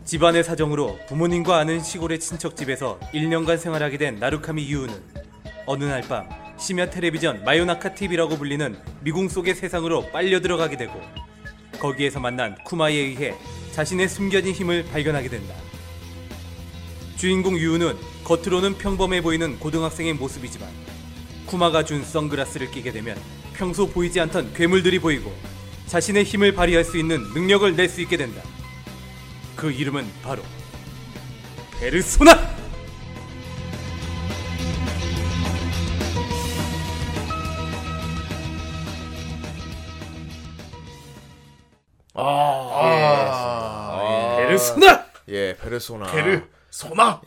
[0.05, 4.93] 집안의 사정으로 부모님과 아는 시골의 친척 집에서 1년간 생활하게 된 나루카미 유우는
[5.65, 10.93] 어느 날 밤 심야 텔레비전 마요나카 TV라고 불리는 미궁 속의 세상으로 빨려 들어가게 되고
[11.79, 13.33] 거기에서 만난 쿠마에 의해
[13.71, 15.55] 자신의 숨겨진 힘을 발견하게 된다.
[17.21, 20.67] 주인공 유우는 겉으로는 평범해 보이는 고등학생의 모습이지만
[21.45, 23.15] 쿠마가 준 선글라스를 끼게 되면
[23.53, 25.31] 평소 보이지 않던 괴물들이 보이고
[25.85, 28.41] 자신의 힘을 발휘할 수 있는 능력을 낼 수 있게 된다.
[29.55, 30.41] 그 이름은 바로
[31.79, 32.39] 페르소나!
[43.93, 45.05] 아, 페르소나!
[45.29, 46.11] 예, 베르소나.
[46.11, 47.21] 베르 소나.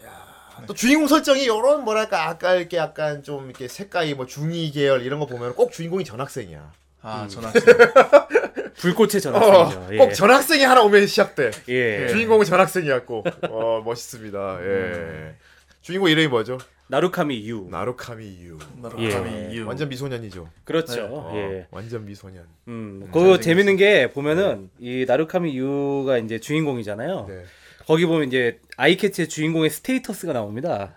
[0.66, 5.20] 또 주인공 설정이 이런 뭐랄까 아까 이렇게 약간 좀 이렇게 색깔이 뭐 중이 계열 이런
[5.20, 6.72] 거 보면 꼭 주인공이 전학생이야.
[7.02, 7.52] 아, 전화.
[8.76, 9.88] 불꽃의 어, 전학생이죠.
[9.92, 9.96] 예.
[9.98, 11.50] 꼭 전학생이 하나 오면 시작돼.
[11.68, 12.08] 예.
[12.08, 14.58] 주인공은 전학생이었고, 어 멋있습니다.
[14.62, 15.34] 예.
[15.82, 16.58] 주인공 이름이 뭐죠?
[16.88, 17.66] 나루카미 유.
[17.70, 18.58] 나루카미 유.
[18.98, 19.48] 예.
[19.52, 19.66] 이유.
[19.66, 20.48] 완전 미소년이죠.
[20.64, 21.06] 그렇죠.
[21.10, 21.66] 어, 예.
[21.70, 22.44] 완전 미소년.
[22.68, 27.26] 음, 그거 재밌는 게 보면은 이 나루카미 유가 이제 주인공이잖아요.
[27.28, 27.44] 네.
[27.86, 30.96] 거기 보면 이제 eye catch의 주인공의 status가 나옵니다.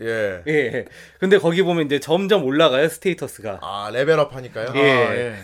[0.00, 0.42] 예.
[0.46, 0.84] 예.
[1.18, 3.58] 근데 거기 보면 이제 점점 올라가요, status가.
[3.62, 4.72] 아 level up 하니까요.
[4.74, 4.80] 예.
[4.80, 5.36] 아, 예.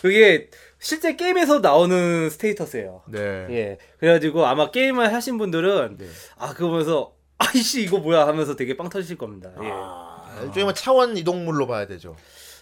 [0.00, 0.48] 그게
[0.78, 3.02] 실제 게임에서 나오는 status예요.
[3.08, 3.46] 네.
[3.50, 3.78] 예.
[3.98, 6.06] 그래가지고 아마 게임을 하신 분들은 네.
[6.36, 9.50] 아 그거 보면서 아이씨 이거 뭐야 하면서 되게 빵 터지실 겁니다.
[9.62, 9.68] 예.
[9.70, 12.16] 아, 일종의 뭐 차원 이동물로 봐야 되죠.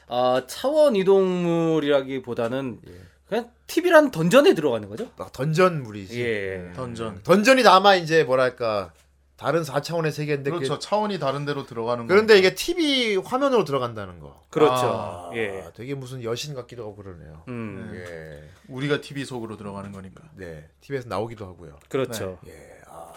[0.08, 2.92] 아 차원 이동물이라기보다는 예.
[3.28, 5.10] 그냥 TV라는 던전에 들어가는 거죠.
[5.16, 6.20] 막 던전물이지.
[6.22, 6.72] 예.
[6.76, 7.22] 던전.
[7.24, 8.92] 던전이 다만 이제 뭐랄까
[9.36, 10.78] 다른 4차원의 세계인데 그- 그렇죠.
[10.78, 12.08] 차원이 다른 데로 들어가는 거.
[12.08, 14.42] 그런데 이게 TV 화면으로 들어간다는 거.
[14.50, 14.86] 그렇죠.
[14.86, 15.64] 아, 예.
[15.74, 17.42] 되게 무슨 여신 같기도 하고 그러네요.
[17.48, 17.92] 음.
[17.94, 18.48] 예.
[18.68, 20.22] 우리가 TV 속으로 들어가는 거니까.
[20.36, 20.68] 네.
[20.80, 21.76] TV에서 나오기도 하고요.
[21.88, 22.38] 그렇죠.
[22.46, 22.52] 예.
[22.88, 23.12] 아.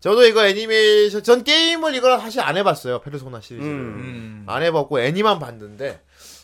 [0.00, 3.00] 저도 이거 애니메이션 전 게임을 이걸 사실 안 해봤어요.
[3.00, 3.78] 페르소나 시리즈를 음.
[3.78, 4.44] 음.
[4.46, 6.02] 안 해봤고 애니만 봤는데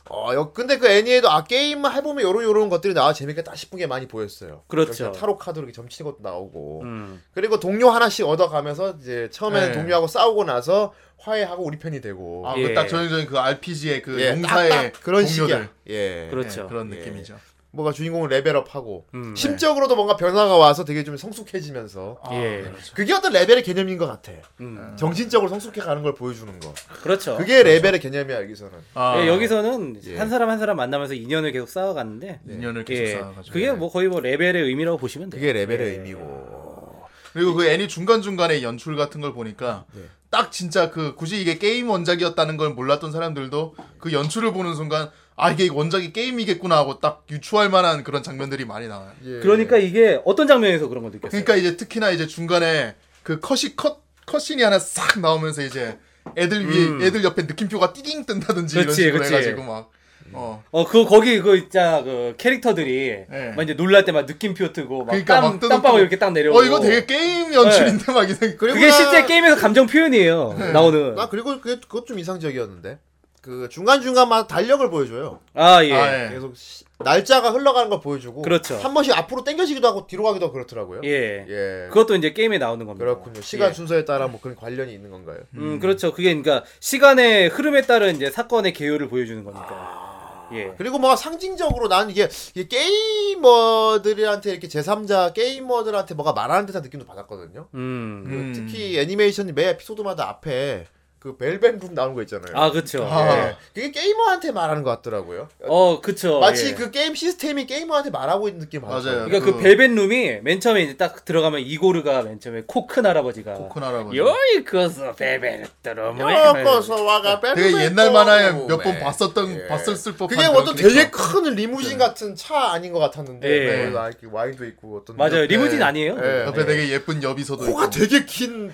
[0.09, 3.87] 어 여- 근데 그 애니에도 아 게임 해보면 요런 요런 것들이 나와 재밌겠다 싶은 게
[3.87, 4.63] 많이 보였어요.
[4.67, 5.05] 그렇죠.
[5.05, 7.23] 이렇게 타로 카드로 이렇게 점치는 것도 나오고 음.
[7.33, 9.75] 그리고 동료 하나씩 얻어가면서 이제 처음에는 네.
[9.75, 12.69] 동료하고 싸우고 나서 화해하고 우리 편이 되고 아, 예.
[12.69, 15.29] 그딱 전형적인 그 RPG의 그 예, 용사의 딱, 딱 그런 동료들.
[15.29, 15.69] 식이야.
[15.89, 16.29] 예.
[16.31, 16.63] 그렇죠.
[16.63, 16.97] 예, 그런 예.
[16.97, 17.37] 느낌이죠.
[17.73, 19.35] 뭐가 주인공을 level up하고 음.
[19.37, 22.63] 심적으로도 뭔가 변화가 와서 되게 좀 성숙해지면서 아, 예.
[22.63, 22.95] 그렇죠.
[22.95, 24.33] 그게 어떤 레벨의 개념인 것 같아.
[24.61, 24.95] 음.
[24.99, 26.75] 정신적으로 성숙해 가는 걸 보여주는 거.
[27.03, 27.37] 그렇죠.
[27.37, 28.73] 그게 레벨의 개념이야 여기서는.
[28.95, 30.17] 아, 예, 여기서는 예.
[30.17, 33.53] 한 사람 한 사람 만나면서 인연을 계속 쌓아갔는데 인연을 계속 예, 쌓아가지고.
[33.53, 35.41] 그게 뭐 거의 뭐 레벨의 의미라고 보시면 돼요.
[35.41, 35.93] 그게 레벨의 예.
[35.99, 37.01] 의미고.
[37.33, 40.03] 그리고 그 애니 중간 중간에 연출 같은 걸 보니까 네.
[40.31, 45.51] 딱 진짜 그 굳이 이게 게임 원작이었다는 걸 몰랐던 사람들도 그 연출을 보는 순간 아
[45.51, 49.11] 이게 원작이 게임이겠구나 하고 딱 유추할 만한 그런 장면들이 많이 나와요.
[49.25, 49.41] 예.
[49.41, 51.31] 그러니까 이게 어떤 장면에서 그런 걸 느꼈어요?
[51.31, 55.99] 그러니까 이제 특히나 이제 중간에 그 컷이 컷 cutscene이 하나 싹 나오면서 이제
[56.37, 57.03] 애들 위에 음.
[57.03, 59.33] 애들 옆에 느낌표가 띠딩 뜬다든지 그치, 이런 식으로 그치.
[59.35, 59.91] 해가지고 막
[60.33, 60.63] 어.
[60.71, 63.53] 어, 그 거기 그 있잖아 그 캐릭터들이 예.
[63.57, 66.59] 막 이제 놀랄 때 막 느낌표 뜨고 막 그러니까 땀, 땀방울 또- 이렇게 딱 내려오고.
[66.61, 68.55] 어 이거 되게 게임 연출인데 막 이상.
[68.59, 70.55] 그리고 그게 나- 실제 게임에서 감정 표현이에요.
[70.75, 71.15] 나오는.
[71.15, 72.99] 나 그리고 그게 그것 좀 이상적이었는데.
[73.41, 75.41] 그 중간 중간마다 달력을 보여줘요.
[75.55, 75.93] 아 예.
[75.95, 76.31] 아, 예.
[76.31, 78.43] 계속 시- 날짜가 흘러가는 걸 보여주고.
[78.43, 78.77] 그렇죠.
[78.77, 81.01] 한 번씩 앞으로 당겨지기도 하고 뒤로 가기도 하고 그렇더라고요.
[81.05, 81.47] 예.
[81.49, 81.89] 예.
[81.89, 83.05] 그것도 이제 게임에 나오는 겁니다.
[83.05, 83.41] 그렇군요.
[83.41, 83.73] 시간 예.
[83.73, 85.39] 순서에 따라 뭐 그런 관련이 있는 건가요?
[85.55, 86.13] 음, 그렇죠.
[86.13, 90.49] 그게 그러니까 시간의 흐름에 따른 이제 사건의 개요를 보여주는 거니까.
[90.53, 90.75] 예.
[90.77, 97.69] 그리고 뭐 상징적으로 나는 이게, 이게 게이머들한테 이렇게 제3자 게이머들한테 뭐가 말하는 듯한 느낌도 받았거든요.
[97.75, 98.25] 음.
[98.27, 98.53] 그 음.
[98.55, 100.87] 특히 애니메이션 매 에피소드마다 앞에
[101.21, 102.57] 그 벨벤룸 나오는 거 있잖아요.
[102.57, 103.05] 아, 그쵸.
[103.05, 103.29] 아.
[103.49, 103.57] 예.
[103.75, 105.49] 그게 게이머한테 말하는 것 같더라고요.
[105.69, 106.41] 어, 그쵸.
[106.41, 106.75] 마치 예.
[106.75, 108.81] 그 게임 시스템이 게이머한테 말하고 있는 느낌.
[108.81, 109.03] 맞아요.
[109.27, 113.53] 그러니까 그, 그- 벨벳 룸이 맨 처음에 이제 딱 들어가면 이고르가 맨 처음에 코큰 할아버지가
[113.53, 114.17] 코큰 할아버지.
[114.17, 118.67] 요이커서 벨벳 들어 여거서 와가 벨벳 되게 옛날 만화에 룸에.
[118.69, 119.67] 몇 번 봤었던 예.
[119.69, 120.89] 봤었을 법한 그게 어떤 캐릭터.
[120.89, 123.67] 되게 큰 리무진 같은 차 아닌 것 같았는데 예.
[123.85, 123.91] 네.
[123.91, 125.45] 나 이렇게 와인도 있고 어떤 맞아요.
[125.45, 126.17] 옆에- 리무진 아니에요?
[126.19, 126.45] 예.
[126.47, 127.91] 옆에 되게 예쁜 여비서도 코가 있고.
[127.91, 128.73] 되게 긴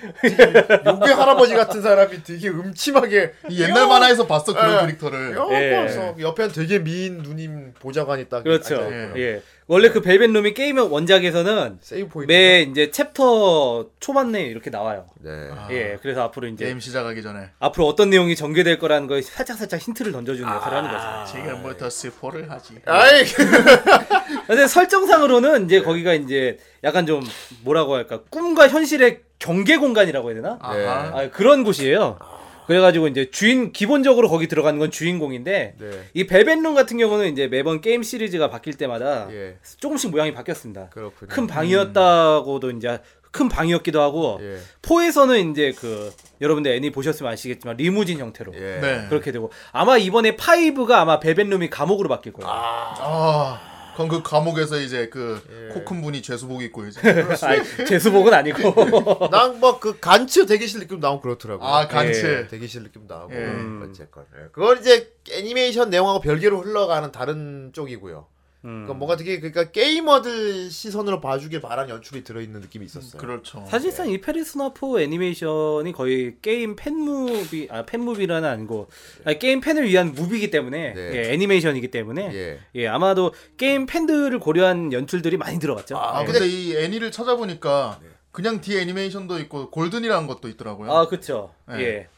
[0.86, 4.80] 요괴 할아버지 같은 사람이 되게 음침하게 이 옛날 만화에서 봤어 그런 예.
[4.86, 5.36] 캐릭터를.
[5.50, 5.72] 예.
[5.72, 8.76] 여 옆에는 되게 미인 누님 보좌관이 딱 그렇죠.
[9.16, 9.42] 예.
[9.68, 12.30] 원래 그 벨벳 룸이 게임 원작에서는 save point.
[12.32, 15.06] 매 이제 챕터 초반에 이렇게 나와요.
[15.20, 15.30] 네.
[15.50, 15.98] 아, 예.
[16.00, 20.12] 그래서 앞으로 이제 게임 시작하기 전에 앞으로 어떤 내용이 전개될 거라는 걸 살짝 살짝 힌트를
[20.12, 21.32] 던져주는 역할을 하는 거죠.
[21.32, 22.74] 지금부터 스포를 하지.
[22.86, 23.24] 아이
[24.46, 27.24] 근데 설정상으로는 이제 거기가 이제 약간 좀
[27.62, 30.58] 뭐라고 할까 꿈과 현실의 경계 공간이라고 해야 되나?
[30.72, 30.86] 네.
[30.86, 32.18] 아, 그런 곳이에요.
[32.66, 35.90] 그래가지고 이제 주인 기본적으로 거기 들어가는 건 주인공인데 네.
[36.14, 39.56] 이 벨벳룸 같은 경우는 이제 매번 게임 시리즈가 바뀔 때마다 예.
[39.78, 40.88] 조금씩 모양이 바뀌었습니다.
[40.90, 41.28] 그렇군요.
[41.28, 43.00] 큰 방이었다고도 이제
[43.30, 44.58] 큰 방이었기도 하고 예.
[44.82, 48.58] four에서는 이제 그 여러분들 애니 보셨으면 아시겠지만 리무진 형태로 예.
[48.58, 48.80] 음.
[48.80, 49.06] 네.
[49.08, 52.50] 그렇게 되고 아마 이번에 five가 아마 벨벳룸이 감옥으로 바뀔 거예요.
[52.50, 53.75] 아.
[53.96, 55.72] 그럼 그 감옥에서 이제 그 예.
[55.72, 57.00] 코 큰 분이 죄수복 입고 이제
[57.42, 59.28] 아니, 죄수복은 아니고.
[59.32, 61.64] 난 뭐 그 간츠 대기실 느낌 나오고 그렇더라고.
[61.64, 62.46] 아 간츠 예.
[62.46, 63.50] 대기실 느낌 나오고 예.
[63.82, 64.48] 어쨌건 예.
[64.52, 68.26] 그건 이제 애니메이션 내용하고 별개로 흘러가는 다른 쪽이고요.
[68.64, 68.84] 음.
[68.84, 73.20] 그러니까 뭔가 되게 그러니까 게이머들 시선으로 봐주길 바라는 연출이 들어있는 느낌이 있었어요.
[73.20, 73.64] 그렇죠.
[73.68, 78.88] 사실상 이 페르소나 4 애니메이션이 거의 게임 fan movie 아 fan movie라는 아니고
[79.24, 81.10] 아니, 게임 팬을 위한 무비이기 때문에 네.
[81.14, 82.58] 예, 애니메이션이기 때문에 예.
[82.74, 82.86] 예.
[82.88, 85.96] 아마도 게임 팬들을 고려한 연출들이 많이 들어갔죠.
[85.96, 86.26] 아 예.
[86.26, 88.00] 근데 이 애니를 찾아보니까
[88.32, 90.92] 그냥 뒤에 애니메이션도 있고 골든이라는 것도 있더라고요.
[90.92, 91.54] 아 그쵸.
[91.68, 91.80] 네.
[91.80, 92.08] 예.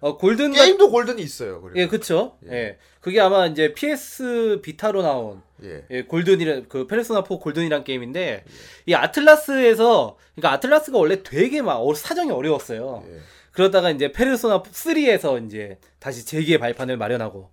[0.00, 1.60] 어 골든 같- 게임도 골든이 있어요.
[1.62, 1.78] 그리고.
[1.80, 2.36] 예 그쵸.
[2.50, 2.76] 예.
[3.00, 5.84] 그게 아마 이제 PS 비타로 나온 예.
[5.90, 8.44] 예, 골든이라 그 페르소나 4 골든이란 게임인데
[8.86, 13.04] 이 아틀라스에서 그러니까 아틀라스가 원래 되게 막 어- 사정이 어려웠어요.
[13.08, 13.18] 예.
[13.52, 17.48] 그러다가 이제 페르소나 3에서 이제 다시 재기의 발판을 마련하고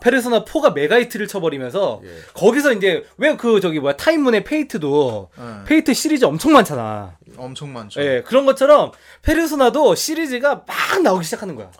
[0.00, 2.08] 페르소나 4가 mega hit를 쳐버리면서 예.
[2.34, 5.42] 거기서 이제 왜 그 저기 뭐야 타입문의 페이트도 네.
[5.66, 7.17] 페이트 시리즈 엄청 많잖아.
[7.38, 8.00] 엄청 많죠.
[8.02, 11.70] 예, 그런 것처럼 페르소나도 시리즈가 막 나오기 시작하는 거야.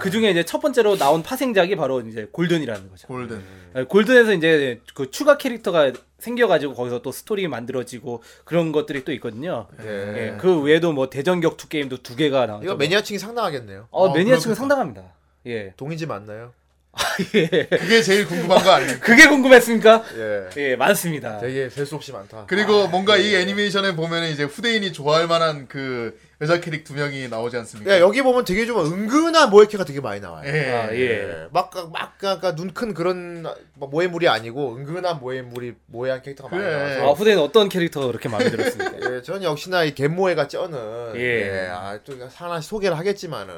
[0.00, 3.06] 그 중에 이제 첫 번째로 나온 파생작이 바로 이제 골든이라는 거죠.
[3.06, 3.42] 골든.
[3.76, 9.66] 예, 골든에서 이제 그 추가 캐릭터가 생겨가지고 거기서 또 스토리 만들어지고 그런 것들이 또 있거든요.
[9.78, 9.84] 네.
[9.86, 12.64] 예, 그 외에도 뭐 대전 격투 게임도 두 개가 나왔죠.
[12.64, 13.88] 이거 매니아층이 상당하겠네요.
[13.90, 14.54] 어, 어, 매니아층은.
[14.56, 15.02] 상당합니다.
[15.46, 15.74] 예.
[15.76, 16.52] 동인지 맞나요?
[17.34, 17.48] 예.
[17.66, 18.98] 그게 제일 궁금한 거 아니에요?
[19.00, 20.04] 그게 궁금했습니까?
[20.16, 20.48] 예.
[20.56, 21.38] 예, 많습니다.
[21.38, 22.44] 되게 셀 수 없이 많다.
[22.46, 27.56] 그리고 뭔가 이 애니메이션에 보면은 이제 후대인이 좋아할 만한 그 여자 캐릭 두 명이 나오지
[27.58, 27.90] 않습니까?
[27.92, 30.42] 야, 여기 보면 되게 좀 은근한 모에케가 되게 많이 나와요.
[30.52, 30.70] 예.
[30.72, 31.00] 아, 예.
[31.00, 31.46] 예.
[31.50, 36.76] 막, 막, 아까 눈큰 그런 막 모해물이 아니고 은근한 모해물이 모해한 캐릭터가 많이 그래.
[36.76, 37.08] 나와서.
[37.08, 38.96] 아, 후대는 어떤 캐릭터가 그렇게 마음에 들었습니까?
[39.16, 41.20] 예, 전 역시나 이 갯모해가 쩌는 예.
[41.20, 43.54] 예, 아, 또 하나씩 소개를 하겠지만은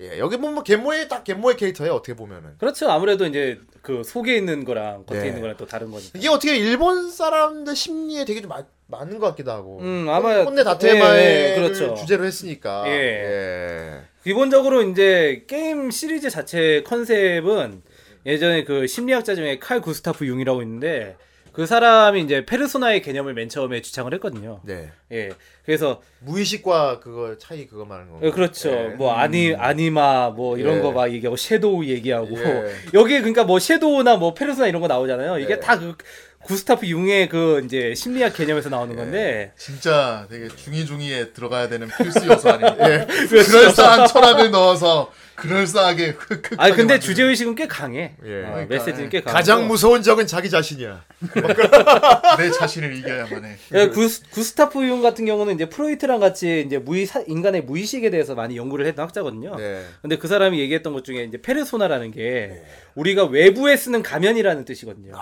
[0.00, 2.90] 예, 여기 보면 뭐 갯모해 딱 갯모해 캐릭터예요 어떻게 보면은 그렇죠.
[2.90, 5.26] 아무래도 이제 그 속에 있는 거랑 겉에 네.
[5.28, 6.18] 있는 거랑 또 다른 거니까.
[6.18, 10.64] 이게 어떻게 일본 사람들 심리에 되게 좀 마- 맞는 것 같기도 하고 음, 아마 혼내
[10.64, 11.94] 다테마의 예, 예, 그렇죠.
[11.94, 12.92] 주제로 했으니까 예.
[12.92, 14.00] 예.
[14.24, 17.82] 기본적으로 이제 게임 시리즈 자체 컨셉은
[18.26, 21.16] 예전에 그 심리학자 중에 칼 구스타프 융이라고 있는데
[21.54, 24.60] 그 사람이 이제 페르소나의 개념을 맨 처음에 주창을 했거든요.
[24.64, 24.90] 네.
[25.12, 25.30] 예.
[25.64, 28.70] 그래서 무의식과 그거 차이 그거 말하는 거 예, 그렇죠.
[28.70, 28.88] 예.
[28.88, 30.80] 뭐 아니 아니마 뭐 이런 예.
[30.82, 32.74] 거막 얘기하고 섀도우 얘기하고 예.
[32.92, 35.38] 여기에 그러니까 뭐 섀도우나 뭐 페르소나 이런 거 나오잖아요.
[35.38, 35.60] 이게 예.
[35.60, 35.96] 다그
[36.42, 38.70] 구스타프 융의 그 이제 심리학 개념에서 예.
[38.70, 42.90] 나오는 건데 진짜 되게 중이중이에 들어가야 되는 필수 요소 아닙니까?
[42.90, 43.06] 예.
[43.30, 46.14] 그럴싸한 철학을 넣어서 그럴싸하게.
[46.58, 48.14] 아 근데 주제 의식은 꽤 강해.
[48.24, 48.44] 예.
[48.44, 49.08] 어, 그러니까, 메시지는 예.
[49.08, 49.32] 꽤 강해.
[49.34, 51.04] 가장 무서운 적은 자기 자신이야.
[52.38, 53.56] 내 자신을 이겨야만 해.
[53.74, 58.34] 예, 구스, 구스타프 융 같은 경우는 이제 프로이트랑 같이 이제 무의 사- 인간의 무의식에 대해서
[58.34, 59.56] 많이 연구를 했던 학자거든요.
[59.56, 59.84] 네.
[60.02, 62.62] 근데 그 사람이 얘기했던 것 중에 이제 페르소나라는 게
[62.94, 65.14] 우리가 외부에 쓰는 가면이라는 뜻이거든요.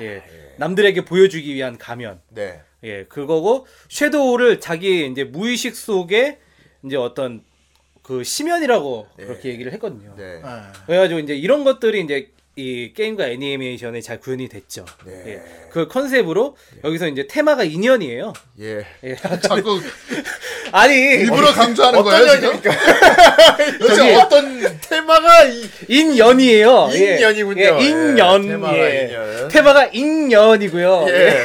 [0.00, 0.22] 예.
[0.58, 2.20] 남들에게 보여주기 위한 가면.
[2.30, 2.60] 네.
[2.84, 6.38] 예, 그거고 섀도우를 자기 이제 무의식 속에
[6.84, 7.42] 이제 어떤
[8.04, 10.14] 그 심연이라고 그렇게 얘기를 했거든요.
[10.16, 10.40] 네.
[10.44, 14.84] 아, 그래가지고 이제 이런 것들이 이제 이 게임과 애니메이션에 잘 구현이 됐죠.
[15.04, 15.22] 네.
[15.26, 15.42] 예.
[15.72, 18.32] 그 컨셉으로 여기서 이제 테마가 인연이에요.
[18.60, 18.86] 예.
[19.02, 19.16] 예.
[19.42, 19.80] 자꾸
[20.70, 22.52] 아니 일부러 강조하는 어떤 거예요?
[23.80, 26.90] 도대체 저기- 어떤 테마가 이, 인연이에요.
[26.92, 27.16] 예.
[27.16, 27.60] 인연이군요.
[27.60, 28.44] 예, 인연.
[28.44, 29.04] 예, 테마가 예.
[29.08, 29.48] 인연.
[29.48, 31.06] 테마가 인연이고요.
[31.08, 31.44] 예.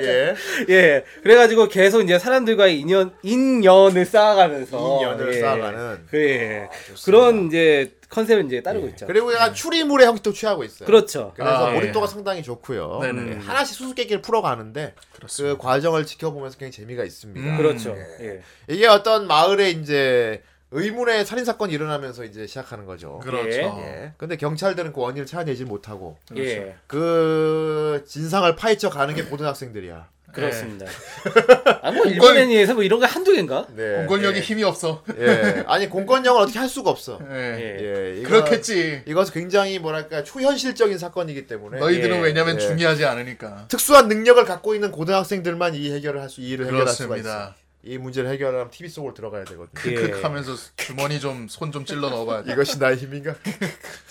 [0.00, 0.34] 예.
[0.68, 1.04] 예.
[1.22, 5.40] 그래가지고 계속 이제 사람들과의 인연 인연을 쌓아가면서 인연을 예.
[5.40, 5.98] 쌓아가는.
[6.14, 6.68] 예.
[7.04, 9.06] 그런 이제 컨셉을 이제 따르고 있죠.
[9.06, 10.86] 그리고 약간 추리물의 형태도 취하고 있어요.
[10.86, 11.32] 그렇죠.
[11.36, 12.10] 그래서 아, 몰입도가 예.
[12.10, 13.00] 상당히 좋고요.
[13.02, 13.32] 네네.
[13.32, 14.94] 예, 하나씩 수수께끼를 풀어가는데
[15.36, 17.46] 그 과정을 지켜보면서 굉장히 재미가 있습니다.
[17.46, 17.56] 음.
[17.58, 17.94] 그렇죠.
[18.20, 18.40] 예.
[18.68, 23.18] 이게 어떤 마을에 이제 의문의 살인 사건이 일어나면서 이제 시작하는 거죠.
[23.18, 23.58] 그렇죠.
[23.58, 24.12] 예.
[24.16, 26.74] 근데 경찰들은 그 원인을 찾아내지 못하고 예.
[26.86, 30.08] 그 진상을 파헤쳐 가는 게 고등학생들이야.
[30.36, 30.86] 그렇습니다.
[31.82, 33.66] 아, 뭐 일본 애니에서 뭐 이런 거 한두 개인가?
[33.74, 33.96] 네.
[33.96, 35.02] 공권력이 힘이 없어.
[35.18, 35.64] 예.
[35.68, 37.18] 아니 공권력은 어떻게 할 수가 없어.
[37.30, 37.34] 예.
[37.34, 37.78] 예.
[38.14, 38.20] 예.
[38.20, 39.02] 이거- 그렇겠지.
[39.06, 42.20] 이것은 굉장히 뭐랄까 초현실적인 사건이기 때문에 너희들은 예.
[42.20, 42.60] 왜냐면 예.
[42.60, 43.66] 중요하지 않으니까.
[43.68, 47.22] 특수한 능력을 갖고 있는 고등학생들만 이 해결을 할 수, 이 일을 해결할 수가 있어.
[47.24, 47.56] 그렇습니다.
[47.88, 49.70] 이 문제를 해결하면 TV 속으로 들어가야 되거든.
[49.92, 49.94] 예.
[49.94, 52.42] 크크 하면서 주머니 좀 손 좀 찔러 넣어봐.
[52.52, 53.34] 이것이 나의 힘인가?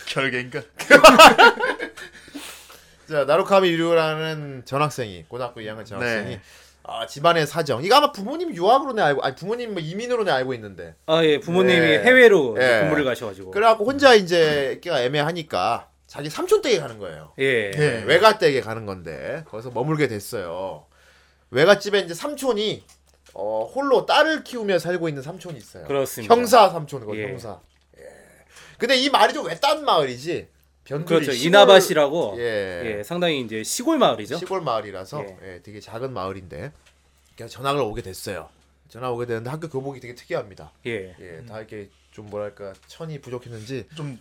[0.07, 0.61] 결계인가?
[3.09, 6.41] 자 나루카미 유류라는 전학생이 고등학교 2학년 전학생이 네.
[6.87, 7.83] 아, 집안의 사정.
[7.83, 10.93] 이거 아마 부모님 유학으로 내 알고, 아니 부모님 뭐 이민으로 내 알고 있는데.
[11.07, 11.39] 아, 예.
[11.39, 11.99] 부모님이 예.
[12.03, 12.81] 해외로 예.
[12.81, 13.49] 근무를 가셔가지고.
[13.51, 17.33] 그래갖고 혼자 이제 끼가 애매하니까 자기 삼촌 댁에 가는 거예요.
[17.39, 17.71] 예.
[17.75, 18.03] 예.
[18.05, 20.85] 외가 댁에 가는 건데 거기서 머물게 됐어요.
[21.49, 22.83] 외갓집에 이제 삼촌이
[23.33, 25.85] 어, 홀로 딸을 키우며 살고 있는 삼촌이 있어요.
[25.85, 26.33] 그렇습니다.
[26.33, 27.23] 형사 삼촌이거 예.
[27.29, 27.59] 형사.
[27.97, 28.03] 예.
[28.77, 30.49] 근데 이 말이 좀 외딴 마을이지.
[30.86, 31.32] 변두리 그렇죠.
[31.34, 32.36] 시골- 이나바시라고.
[32.38, 32.98] 예.
[33.00, 33.04] 예.
[33.04, 34.38] 상당히 이제 시골 마을이죠.
[34.38, 35.38] 시골 마을이라서 예.
[35.56, 36.71] 예, 되게 작은 마을인데
[37.36, 38.48] 그래서 전학을 오게 됐어요.
[38.89, 40.71] 전학 오게 되는데 학교 교복이 되게 특이합니다.
[40.86, 41.15] 예.
[41.19, 44.17] 예, 다 이렇게 좀 뭐랄까 천이 부족했는지 좀,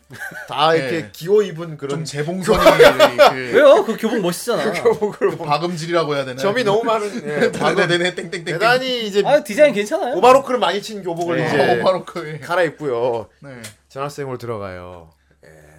[0.48, 1.10] 다 이렇게 예.
[1.12, 3.84] 기어 입은 그런 좀 재봉선이 그, 왜요?
[3.84, 4.72] 그 교복 멋있잖아.
[4.82, 6.36] 교복을 그 박음질이라고 해야 되나?
[6.40, 8.44] 점이 너무 많은 예, 네네네 땡땡땡땡.
[8.46, 10.16] 대단히 이제 아, 디자인 괜찮아요.
[10.16, 11.46] 오바로크를 많이 친 교복을 네.
[11.46, 12.40] 이제 오바로크.
[12.40, 13.28] 갈아입고요.
[13.40, 13.50] 네.
[13.90, 15.10] 전학생으로 들어가요.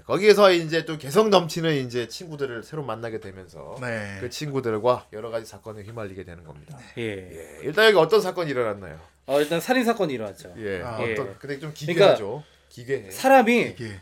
[0.06, 4.18] 예, 거기에서 이제 또 개성 넘치는 이제 친구들을 새로 만나게 되면서 네.
[4.20, 6.78] 그 친구들과 여러 가지 사건에 휘말리게 되는 겁니다.
[6.98, 7.04] 예.
[7.04, 9.00] 예, 일단 여기 어떤 사건이 일어났나요?
[9.26, 10.54] 어, 일단 살인 사건이 일어났죠.
[10.58, 11.14] 예, 아, 예.
[11.14, 12.44] 어떤 근데 좀 그러니까 기괴하죠.
[12.70, 13.12] 기괴해.
[13.12, 14.00] 사람이 이게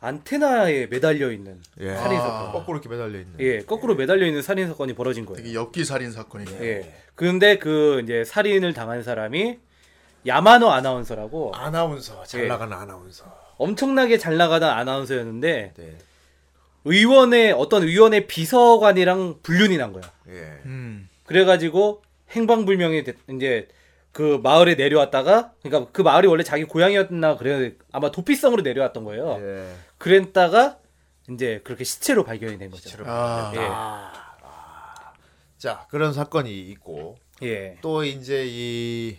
[0.00, 1.94] 안테나에 매달려 있는 예.
[1.94, 2.22] 살인 아.
[2.22, 2.52] 사건.
[2.52, 3.40] 거꾸로 이렇게 매달려 있는.
[3.40, 5.38] 예, 거꾸로 매달려 있는 살인 사건이 벌어진 거예요.
[5.42, 6.60] 되게 엽기 살인 사건이네.
[6.60, 6.94] 예.
[7.14, 9.58] 근데 그 이제 살인을 당한 사람이
[10.26, 12.46] 야마노 아나운서라고 아나운서 잘 예.
[12.46, 13.47] 나가는 아나운서.
[13.58, 15.98] 엄청나게 잘 나가던 아나운서였는데 네.
[16.84, 20.10] 의원의 어떤 의원의 비서관이랑 불륜이 난 거야.
[20.28, 20.60] 예.
[20.64, 21.08] 음.
[21.26, 23.68] 그래가지고 행방불명이 됐, 이제
[24.12, 29.38] 그 마을에 내려왔다가 그러니까 그 마을이 원래 자기 고향이었나 그래 아마 도피성으로 내려왔던 거예요.
[29.40, 29.74] 예.
[29.98, 30.78] 그랬다가
[31.30, 32.88] 이제 그렇게 시체로 발견이 된 거죠.
[32.88, 33.52] 시체로 아.
[33.54, 34.28] 예.
[35.58, 37.76] 자 그런 사건이 있고 예.
[37.82, 39.18] 또 이제 이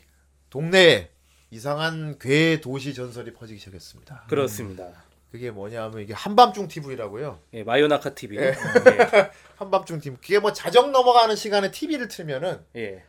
[0.49, 1.09] 동네에
[1.51, 4.25] 이상한 괴 도시 전설이 퍼지기 시작했습니다.
[4.29, 4.85] 그렇습니다.
[5.31, 7.39] 그게 뭐냐면 이게 한밤중 TV라고요.
[7.53, 8.37] 예, 마요나카 TV.
[8.37, 8.43] 예.
[8.47, 8.53] 예.
[9.57, 10.17] 한밤중 TV.
[10.21, 13.03] 그게 뭐 자정 넘어가는 시간에 TV를 틀면은 예.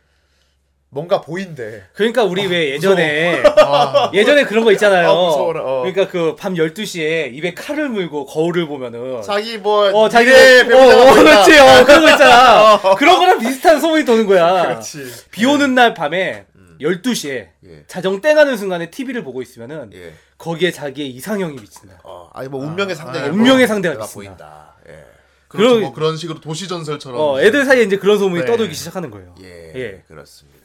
[0.93, 1.83] 뭔가 보인대.
[1.93, 5.07] 그러니까 우리 왜 예전에 아, 예전에 그런 거 있잖아요.
[5.07, 5.81] 아, 어.
[5.83, 11.13] 그러니까 그 밤 12시에 입에 칼을 물고 거울을 보면은 자기 뭐 어, 자기 어, 어.
[11.13, 11.57] 그렇지.
[11.59, 12.81] 어, 그런 거 있잖아.
[12.97, 14.63] 그런 거랑 비슷한 소문이 도는 거야.
[14.63, 15.29] 그렇지.
[15.31, 16.45] 비 오는 날 밤에
[16.81, 17.83] 12시에 예.
[17.87, 20.13] 자정 땡하는 순간에 TV를 보고 있으면은 예.
[20.37, 21.99] 거기에 자기의 이상형이 비친다.
[22.03, 24.05] 어, 아니 뭐 운명의 상대가 아, 운명의 상대가.
[24.05, 24.75] 보인다.
[24.87, 25.05] 예.
[25.47, 25.69] 그렇죠.
[25.69, 27.19] 그런- 뭐 그런 식으로 도시 전설처럼.
[27.19, 28.47] 어, 애들 사이에 이제 그런 소문이 네.
[28.47, 29.35] 떠돌기 시작하는 거예요.
[29.41, 29.73] 예.
[29.75, 30.03] 예.
[30.07, 30.61] 그렇습니다.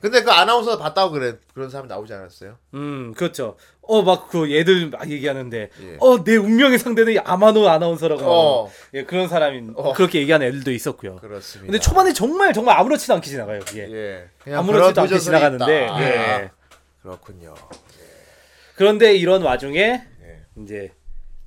[0.00, 2.58] 근데 그 아나운서 봤다고 그래 그런 사람 나오지 않았어요?
[2.74, 3.56] 음, 그렇죠.
[3.88, 5.96] 어, 막그 얘들 막 얘기하는데, 예.
[6.00, 8.22] 어, 내 운명의 상대는 아마노 아나운서라고.
[8.24, 8.70] 어.
[8.94, 9.92] 예, 그런 사람이 어.
[9.92, 11.16] 그렇게 얘기하는 애들도 있었고요.
[11.16, 11.70] 그렇습니다.
[11.70, 13.60] 근데 초반에 정말 정말 아무렇지도 않게 지나가요.
[13.74, 14.28] 예.
[14.46, 14.54] 예.
[14.54, 16.02] 아무렇지도 않게 지나가는데, 있다.
[16.02, 16.18] 예.
[16.18, 16.50] 아,
[17.02, 17.54] 그렇군요.
[18.74, 20.62] 그런데 이런 와중에 예.
[20.62, 20.92] 이제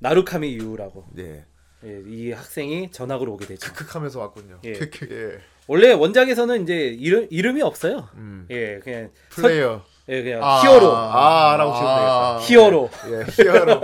[0.00, 1.44] 나루카미 유라고 네.
[1.84, 3.72] 예, 이 학생이 전학으로 오게 되죠.
[3.72, 4.58] 크크하면서 왔군요.
[4.64, 4.72] 예.
[4.72, 5.38] 예.
[5.66, 8.08] 원래 원작에서는 이제 이름 이름이 없어요.
[8.14, 8.46] 음.
[8.50, 9.84] 예, 그냥 플레이어.
[10.10, 10.60] 선- 예, 그냥 아.
[10.62, 12.38] 히어로, 아 라고 치면 아.
[12.42, 12.90] 히어로.
[13.06, 13.80] 예, 히어로.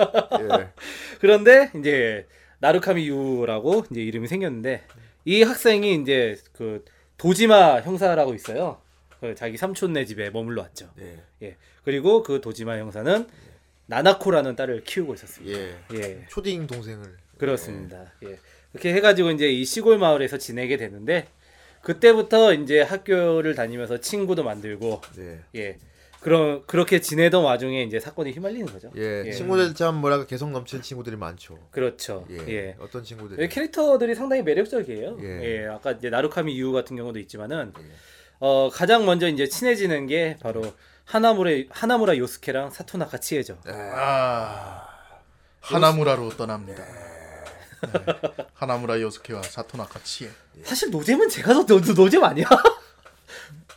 [0.61, 0.69] 예.
[1.21, 2.27] 그런데 이제
[2.59, 4.83] 나루카미 유라고 이제 이름이 생겼는데
[5.25, 6.85] 이 학생이 이제 그
[7.19, 8.81] 도지마 형사라고 있어요.
[9.21, 10.91] 그 자기 삼촌네 집에 머물러 왔죠.
[10.97, 11.23] 네.
[11.43, 11.57] 예.
[11.85, 13.27] 그리고 그 도지마 형사는
[13.87, 15.59] 나나코라는 딸을 키우고 있었습니다.
[15.59, 15.75] 예.
[15.95, 16.25] 예.
[16.29, 18.13] 초딩 동생을 그렇습니다.
[18.25, 18.39] 예.
[18.73, 21.29] 그렇게 해가지고 이제 이 시골 마을에서 지내게 되는데
[21.83, 25.39] 그때부터 이제 학교를 다니면서 친구도 만들고 네.
[25.55, 25.79] 예.
[26.27, 28.91] 그런 그렇게 지내던 와중에 이제 사건이 휘말리는 거죠.
[28.97, 29.27] 예.
[29.27, 29.31] 예.
[29.31, 31.57] 친구들 참 뭐랄까 개성 넘치는 친구들이 많죠.
[31.71, 32.27] 그렇죠.
[32.31, 32.39] 예.
[32.49, 32.77] 예.
[32.81, 33.41] 어떤 친구들?
[33.41, 35.19] 이 캐릭터들이 상당히 매력적이에요.
[35.23, 35.45] 예.
[35.45, 35.67] 예.
[35.69, 37.73] 아까 이제 나루카미 유 같은 경우도 있지만은
[38.41, 40.65] 어 가장 먼저 이제 친해지는 게 바로
[41.05, 43.59] 하나무라 하나무라 요스케랑 사토나 카 치에죠.
[43.69, 44.85] 아.
[45.61, 46.83] 하나무라로 떠납니다.
[46.83, 48.07] 네.
[48.53, 50.29] 하나무라 요스케와 사토나카 치에.
[50.65, 52.47] 사실 노잼은 제가 더 노, 노잼 아니야?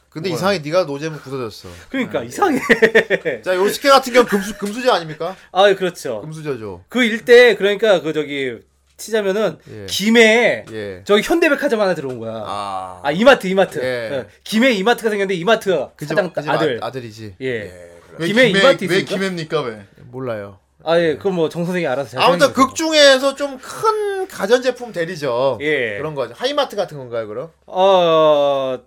[0.09, 1.69] 근데 이상하게 네가 노잼은 굳어졌어.
[1.89, 2.59] 그러니까 이상해.
[3.43, 5.35] 자, 요스케 같은 경우 금수 금수저 아닙니까?
[5.51, 6.21] 아 그렇죠.
[6.21, 6.83] 금수저죠.
[6.89, 8.59] 그 일대 그러니까 그 저기
[8.97, 9.85] 치자면은 예.
[9.87, 11.01] 김해 예.
[11.05, 12.43] 저기 현대백화점 하나 들어온 거야.
[12.45, 13.11] 아, 아.
[13.11, 13.79] 이마트 이마트.
[13.81, 14.15] 예.
[14.15, 16.79] 어, 김해 이마트가 생겼는데 이마트 그 집, 사장 그집 아들.
[16.81, 17.35] 아, 아들이지.
[17.41, 17.71] 예.
[18.17, 19.15] 왜 김해 김해 이마트 왜 있습니까?
[19.15, 19.85] 김해입니까 왜?
[20.11, 20.59] 몰라요.
[20.89, 22.53] 아 예 그건 뭐정 선생이 알아서 잘 아무튼.
[22.53, 25.57] 극 중에서 좀 큰 가전제품 대리죠.
[25.61, 25.97] 예.
[25.97, 26.33] 그런 거죠.
[26.37, 27.49] 하이마트 같은 건가요, 그럼?
[27.65, 28.77] 어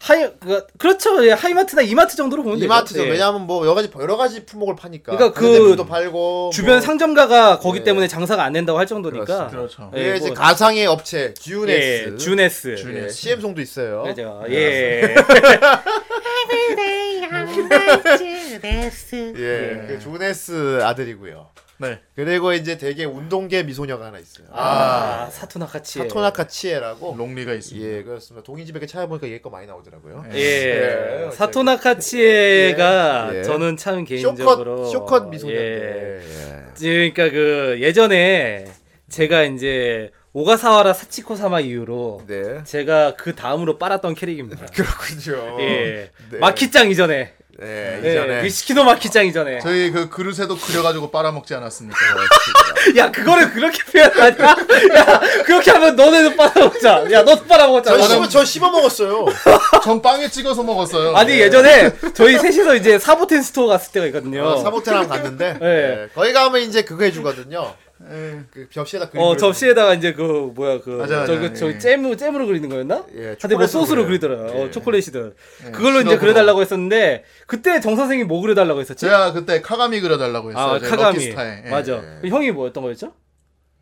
[0.00, 2.64] 하이 그, 그렇죠 예, 하이마트나 이마트 정도로 보면 되죠.
[2.66, 3.04] 이마트죠.
[3.04, 3.10] 예.
[3.10, 5.16] 왜냐하면 뭐 여러 가지 여러 가지 품목을 파니까.
[5.16, 6.80] 그러니까 그 팔고 주변 뭐.
[6.80, 7.84] 상점가가 거기 예.
[7.84, 9.90] 때문에 장사가 안 된다고 할 정도니까 그렇죠.
[9.96, 12.10] 예, 예, 이제 뭐- 가상의 업체 주네스.
[12.12, 14.04] 예, 주네스 예, CM송도 있어요.
[14.04, 15.14] 그죠 예
[17.58, 19.34] Life this.
[19.36, 21.50] 예, 그 주네스 아들이고요.
[21.78, 22.00] 네.
[22.14, 24.46] 그리고 이제 되게 운동계 미소녀가 하나 있어요.
[24.50, 27.14] 아 사토나카치 사토나카 치에라고.
[27.18, 27.86] 롱리가 있습니다.
[27.86, 28.42] 예, 그렇습니다.
[28.44, 30.24] 동인지백에 찾아보니까 얘거 많이 나오더라고요.
[30.32, 33.42] 예, 예, 사토나카치에가 예, 예.
[33.42, 36.22] 저는 참 개인적으로 쇼컷 쇼컷 미소녀인데.
[36.24, 36.64] 예.
[36.78, 38.66] 그러니까 그 예전에
[39.10, 42.64] 제가 이제 오가사와라 사치코 사마 이후로 네.
[42.64, 44.66] 제가 그 다음으로 빨았던 캐릭입니다.
[44.66, 45.60] 그렇군요.
[45.60, 46.10] 예.
[46.30, 46.38] 네.
[46.38, 47.32] 마키짱 이전에.
[47.58, 48.10] 네, 예.
[48.10, 49.60] 이전에 위스키노 마키짱 이전에.
[49.60, 51.98] 저희 그 그릇에도 그려가지고 빨아먹지 않았습니까?
[52.96, 54.44] 야, 그거를 그렇게 표현하냐?
[54.44, 57.10] 야, 그렇게 하면 너네도 빨아먹자.
[57.12, 57.98] 야, 너도 저 빨아먹자.
[57.98, 59.24] 씹어 저 씹어 먹었어요.
[59.82, 61.16] 전 빵에 찍어서 먹었어요.
[61.16, 64.44] 아니, 예 전에 저희 셋이서 이제 사보텐 스토어 갔을 때가 있거든요.
[64.44, 65.66] 어, 사보테랑 갔는데 예.
[65.66, 67.74] 예, 거기 가면 이제 그거 해주거든요.
[68.10, 68.44] 예.
[68.50, 71.26] 그 접시에다 그림 어, 접시에다가 이제 그, 뭐야, 그, 맞아, 맞아.
[71.34, 71.78] 저기, 저기 예.
[71.78, 73.06] 잼으로, 잼으로 그리는 거였나?
[73.16, 74.18] 예, 하여튼 뭐 소스로 그려요.
[74.20, 74.52] 그리더라.
[74.52, 74.70] 어, 예.
[74.70, 75.34] 초콜릿이든.
[75.66, 76.18] 예, 그걸로 이제.
[76.18, 79.00] 그려달라고 했었는데, 그때 정 선생이 뭐 그려달라고 했었지?
[79.00, 80.64] 제가 그때 카가미 그려달라고 했어요.
[80.74, 81.14] 아, 제 카가미.
[81.18, 81.62] 럭키스타에.
[81.66, 81.70] 예.
[81.70, 82.02] 맞아.
[82.20, 83.14] 그 형이 뭐였던 거였죠?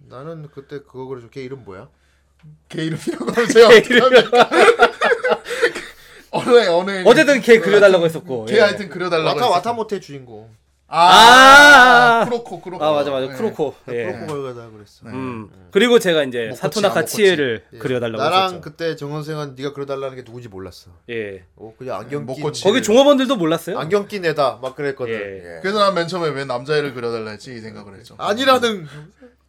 [0.09, 1.29] 나는 그때 그거 그려줘.
[1.31, 1.89] 걔 이름 뭐야?
[2.69, 4.51] 걔 이름이라고 하면 제가 어떻게 합니까?
[6.31, 8.45] 어느 어느 어쨌든 걔 그려달라고 했었고.
[8.47, 8.61] 걔 예.
[8.61, 9.49] 하여튼 그려달라고 와타.
[9.51, 10.51] 와타모테 주인공.
[10.87, 12.85] 아, 아, 쿠로코 쿠로코.
[12.85, 13.26] 아, 맞아, 맞아.
[13.26, 13.37] 예.
[13.37, 13.74] 크로코.
[13.91, 14.05] 예.
[14.05, 15.07] 그렇고 걸려다 그랬어.
[15.07, 15.51] 음.
[15.70, 17.05] 그리고 제가 이제 모코치, 사토나카.
[17.05, 17.78] 치에를 예.
[17.78, 18.61] 그려달라고 나랑 했었죠.
[18.61, 20.91] 그때 정선생은 네가 그려달라는 게 누군지 몰랐어.
[21.11, 21.45] 예.
[21.57, 22.45] 어, 그냥 안경 낀.
[22.62, 23.78] 거기 종업원들도 몰랐어요.
[23.78, 25.12] 안경 낀 애다 막 그랬거든.
[25.14, 25.57] 예.
[25.57, 25.61] 예.
[25.62, 28.14] 그래서 난 맨 처음에 왜 남자애를 그려달라 했지 이 생각을 했죠.
[28.18, 28.87] 아니라는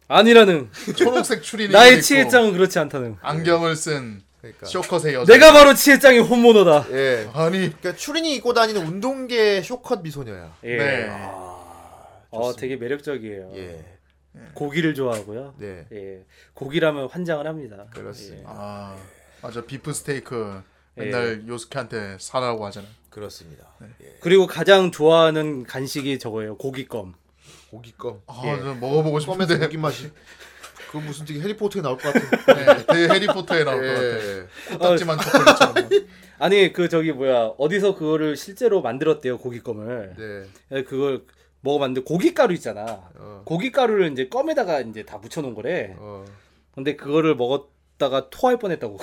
[0.08, 3.16] 아니라는 초록색 추리닝 나의 치에짱은 그렇지 않다는.
[3.20, 4.22] 안경을 쓴
[4.52, 4.66] 그러니까.
[4.66, 5.32] 쇼컷의 여자.
[5.32, 6.86] 내가 바로 치에짱의 혼모노다.
[6.92, 7.28] 예.
[7.32, 10.56] 아니 그러니까 추린이 입고 다니는 운동계 쇼컷 미소녀야.
[10.64, 10.76] 예.
[10.76, 11.10] 네.
[12.30, 13.52] 어, 되게 매력적이에요.
[13.54, 13.84] 예.
[14.54, 15.54] 고기를 좋아하고요.
[15.58, 15.86] 네.
[15.92, 16.24] 예.
[16.54, 17.86] 고기라면 환장을 합니다.
[17.90, 18.48] 그렇습니다.
[18.50, 18.96] 아
[19.42, 20.62] 맞아 비프 스테이크
[20.98, 21.02] 예.
[21.04, 22.86] 맨날 요스케한테 사라고 하잖아.
[23.10, 23.64] 그렇습니다.
[23.82, 23.86] 예.
[24.06, 24.16] 예.
[24.20, 26.56] 그리고 가장 좋아하는 간식이 저거예요.
[26.56, 27.14] 고기껌.
[27.76, 28.22] 고기 껌.
[28.26, 28.56] 아, 예.
[28.58, 29.58] 저 먹어보고 싶은데.
[29.58, 30.10] 고기 맛이.
[30.90, 32.86] 그 무슨 되게 해리포터에 나올 것 같은.
[32.94, 34.02] 네, 해리포터에 나올 것 같아.
[34.02, 34.46] 예.
[34.72, 35.88] 코딱지만 초콜릿처럼.
[36.38, 40.14] 아니 그 저기 뭐야 어디서 그거를 실제로 만들었대요 고기 껌을.
[40.16, 40.76] 네.
[40.78, 41.24] 예, 그걸
[41.60, 43.10] 먹어봤는데 고기 가루 있잖아.
[43.18, 43.42] 어.
[43.44, 45.94] 고기 가루를 이제 껌에다가 이제 다 묻혀놓은 거래.
[45.98, 46.24] 어.
[46.74, 48.98] 근데 그거를 먹었다가 토할 뻔했다고.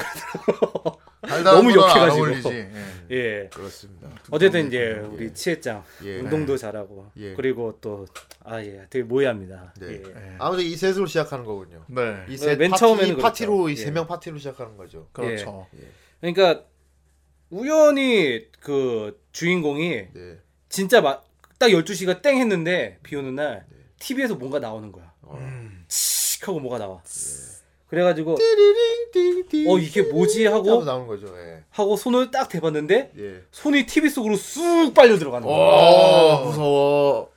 [1.44, 1.72] 너무.
[1.80, 2.50] 어울리지.
[3.12, 3.16] 예.
[3.16, 3.50] 예.
[3.52, 4.10] 그렇습니다.
[4.32, 6.20] 어쨌든 이제 우리 치해짱 예.
[6.20, 7.34] 운동도 잘하고 예.
[7.34, 8.06] 그리고 또
[8.46, 9.74] 아 예 되게 모해합니다.
[9.80, 10.02] 네.
[10.06, 10.36] 예.
[10.38, 11.86] 아무튼 이 셋으로 시작하는 거군요.
[11.88, 12.26] 네.
[12.30, 13.70] 이셋맨 파티, 처음에는 파티로 그렇죠.
[13.70, 13.76] 이 예.
[13.78, 15.08] 세명 파티로 시작하는 거죠.
[15.14, 15.68] 그렇죠.
[16.20, 16.66] 그러니까
[17.50, 20.38] 우연히 그 주인공이 네.
[20.70, 23.66] 진짜 막 딱 12시가 땡 했는데 비 오는 날
[24.00, 25.14] TV에서 뭔가 나오는 거야.
[25.22, 25.40] 어.
[25.88, 27.02] 칙 하고 뭐가 나와.
[27.94, 28.36] 그래가지고
[29.68, 31.28] 어 이게 뭐지 하고 나오는 거죠.
[31.38, 31.64] 예.
[31.70, 33.42] 하고 손을 딱 대봤는데 예.
[33.52, 35.56] 손이 TV 속으로 쑥 빨려 들어가는 거야.
[35.56, 37.32] 어, 무서워.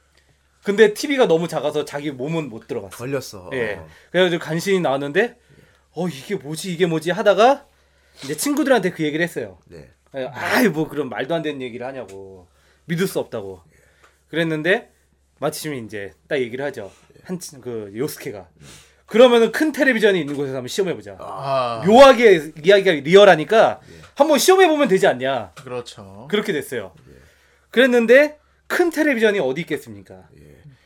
[0.65, 2.97] 근데 TV가 너무 작아서 자기 몸은 못 들어갔어.
[2.97, 3.51] 걸렸어.
[3.53, 3.75] 예.
[3.75, 3.87] 어.
[4.11, 5.37] 그래가지고 간신히 나왔는데
[5.93, 7.67] 어 이게 뭐지 이게 뭐지 하다가
[8.25, 9.59] 이제 친구들한테 그 얘기를 했어요.
[9.67, 9.91] 네.
[10.33, 12.49] 아이 뭐 그런 말도 안 되는 얘기를 하냐고
[12.87, 13.61] 믿을 수 없다고
[14.29, 14.91] 그랬는데
[15.39, 16.91] 마침 이제 딱 얘기를 하죠.
[17.25, 18.49] 한 그 요스케가
[19.07, 21.17] 그러면은 큰 텔레비전이 있는 곳에서 한번 시험해 보자.
[21.19, 23.81] 아, 묘하게 이야기가 리얼하니까
[24.15, 25.53] 한번 시험해 보면 되지 않냐.
[25.55, 26.27] 그렇죠.
[26.31, 26.93] 그렇게 됐어요.
[27.71, 30.29] 그랬는데 큰 텔레비전이 어디 있겠습니까?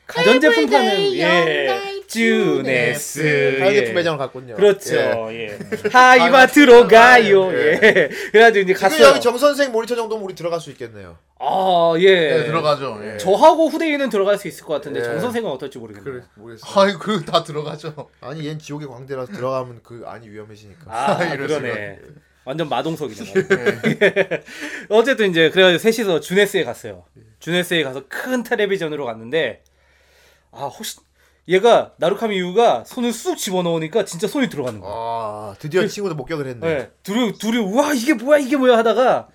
[0.07, 3.93] 가전제품 파는 예 쭈네스 가게품 예.
[3.93, 4.57] 매장을 갔군요.
[4.57, 4.97] 그렇죠.
[5.31, 5.49] 예.
[5.51, 5.59] 예.
[5.93, 7.53] 하이마트로 가요.
[7.53, 8.11] 예.
[8.33, 9.09] 그래가지고 이제 갔어요.
[9.09, 11.17] 여기 정 선생 모니터 정도면 우리 들어갈 수 있겠네요.
[11.39, 12.37] 아 예.
[12.39, 13.01] 네, 들어가죠.
[13.05, 13.17] 예.
[13.17, 15.05] 저하고 후대인은 들어갈 수 있을 것 같은데 예.
[15.05, 16.13] 정 선생은 어떨지 모르겠네요.
[16.13, 16.81] 그래 모르겠어.
[16.81, 18.11] 아이 그다 들어가죠.
[18.21, 20.85] 아니 얜 지옥의 광대라서 들어가면 그 안이 위험해지니까.
[20.89, 22.01] 아 이럴 그러네.
[22.45, 23.33] 완전 마동석이네.
[24.91, 27.05] 어쨌든 이제 그래가지고 셋이서 주네스에 갔어요.
[27.39, 29.63] 주네스에 가서 큰 텔레비전으로 갔는데
[30.51, 30.99] 아 혹시
[31.49, 34.91] 얘가 나루카미 유가 손을 쑥 집어넣으니까 진짜 손이 들어가는 거야.
[34.93, 36.67] 아 드디어 친구도 목격을 했네.
[36.67, 36.91] 네.
[37.03, 39.29] 둘이 둘이 와 이게 뭐야 이게 뭐야 하다가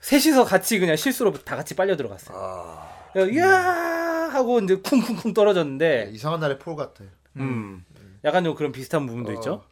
[0.00, 2.36] 셋이서 같이 그냥 실수로 다 같이 빨려 들어갔어요.
[2.38, 7.04] 아 이야 하고 이제 쿵쿵쿵 떨어졌는데 이상한 날의 폴 같아.
[7.36, 7.84] 음.
[8.24, 9.34] 약간 좀 그런 비슷한 부분도 어.
[9.34, 9.64] 있죠.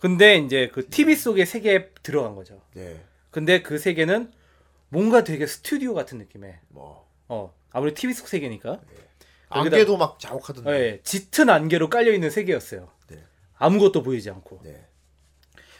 [0.00, 2.60] 근데 이제 그 TV 속에 세계에 들어간 거죠.
[2.74, 3.00] 네.
[3.30, 4.32] 근데 그 세계는
[4.88, 9.05] 뭔가 되게 스튜디오 같은 느낌의 뭐 어 아무리 TV 속 세계니까 여기다-
[9.48, 10.70] 안개도 막 자욱하던데.
[10.70, 12.88] 예, 짙은 안개로 깔려 있는 세계였어요.
[13.08, 13.22] 네.
[13.58, 14.60] 아무것도 보이지 않고.
[14.64, 14.86] 네.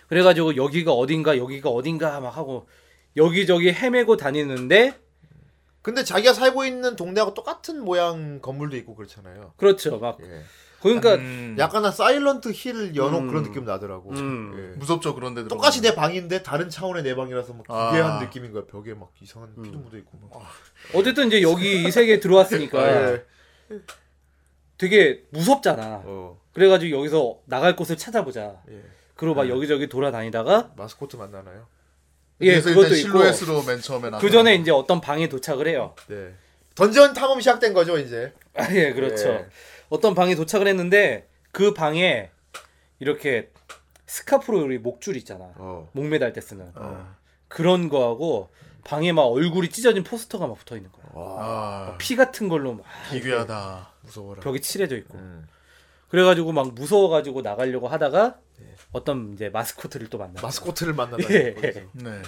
[0.09, 2.69] 그래가지고 여기가 어딘가 여기가 어딘가 막 하고
[3.17, 4.95] 여기저기 헤매고 다니는데
[5.83, 9.55] 근데 자기가 살고 있는 동네하고 똑같은 모양 건물도 있고 그렇잖아요.
[9.57, 9.99] 그렇죠.
[9.99, 10.43] 막 예.
[10.81, 13.29] 그러니까 음, 약간 한 사일런트 힐 연옥 음.
[13.29, 14.11] 그런 느낌 나더라고.
[14.11, 14.55] 음.
[14.75, 14.79] 예.
[14.79, 15.49] 무섭죠 그런데 들어가면.
[15.49, 17.91] 똑같이 내 방인데 다른 차원의 내 방이라서 막 아.
[17.91, 18.65] 기괴한 느낌인 거야.
[18.67, 19.63] 벽에 막 이상한 음.
[19.63, 20.19] 피도 묻어 있고.
[20.21, 20.43] 막.
[20.95, 23.25] 어쨌든 이제 여기 이 세계에 들어왔으니까 예.
[24.79, 26.03] 되게 무섭잖아.
[26.05, 26.41] 어.
[26.53, 28.61] 그래가지고 여기서 나갈 곳을 찾아보자.
[28.71, 28.83] 예.
[29.15, 31.67] 그리고 막 여기저기 돌아다니다가 마스코트 만나나요?
[32.43, 35.95] 예 그래서 그것도 일단 있고 실루엣으로 맨 처음에 그 전에 이제 어떤 방에 도착을 해요.
[36.09, 36.35] 네.
[36.75, 38.35] 던전 탐험 시작된 거죠 이제.
[38.55, 39.29] 아, 예 그렇죠.
[39.29, 39.47] 예.
[39.89, 42.31] 어떤 방에 도착을 했는데 그 방에
[42.99, 43.51] 이렇게
[44.07, 45.53] 스카프로 우리 목줄 있잖아.
[45.57, 45.89] 어.
[45.93, 47.15] 목 매달 때 쓰는 어.
[47.49, 48.51] 그런 거하고
[48.87, 51.93] 방에 막 얼굴이 찢어진 포스터가 막 붙어 있는 거야.
[51.95, 53.89] 아피 같은 걸로 막 기괴하다.
[54.03, 54.41] 무서워라.
[54.41, 55.19] 벽에 칠해져 있고.
[55.19, 55.47] 음.
[56.09, 58.39] 그래가지고 막 무서워가지고 나가려고 하다가
[58.93, 60.41] 어떤 이제 마스코트를 또 만나.
[60.41, 61.25] 마스코트를 만나다.
[61.35, 61.55] 예.
[61.55, 61.81] 거기서.
[61.95, 62.23] 네.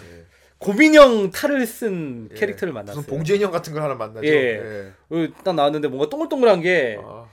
[0.58, 2.34] 고민형 탈을 쓴 예.
[2.34, 3.02] 캐릭터를 만났어요.
[3.02, 4.26] 무슨 봉제 인형 같은 걸 하나 만나죠.
[4.26, 4.92] 예.
[5.10, 7.26] 어, 딱 나왔는데 뭔가 동글동글한 게 아.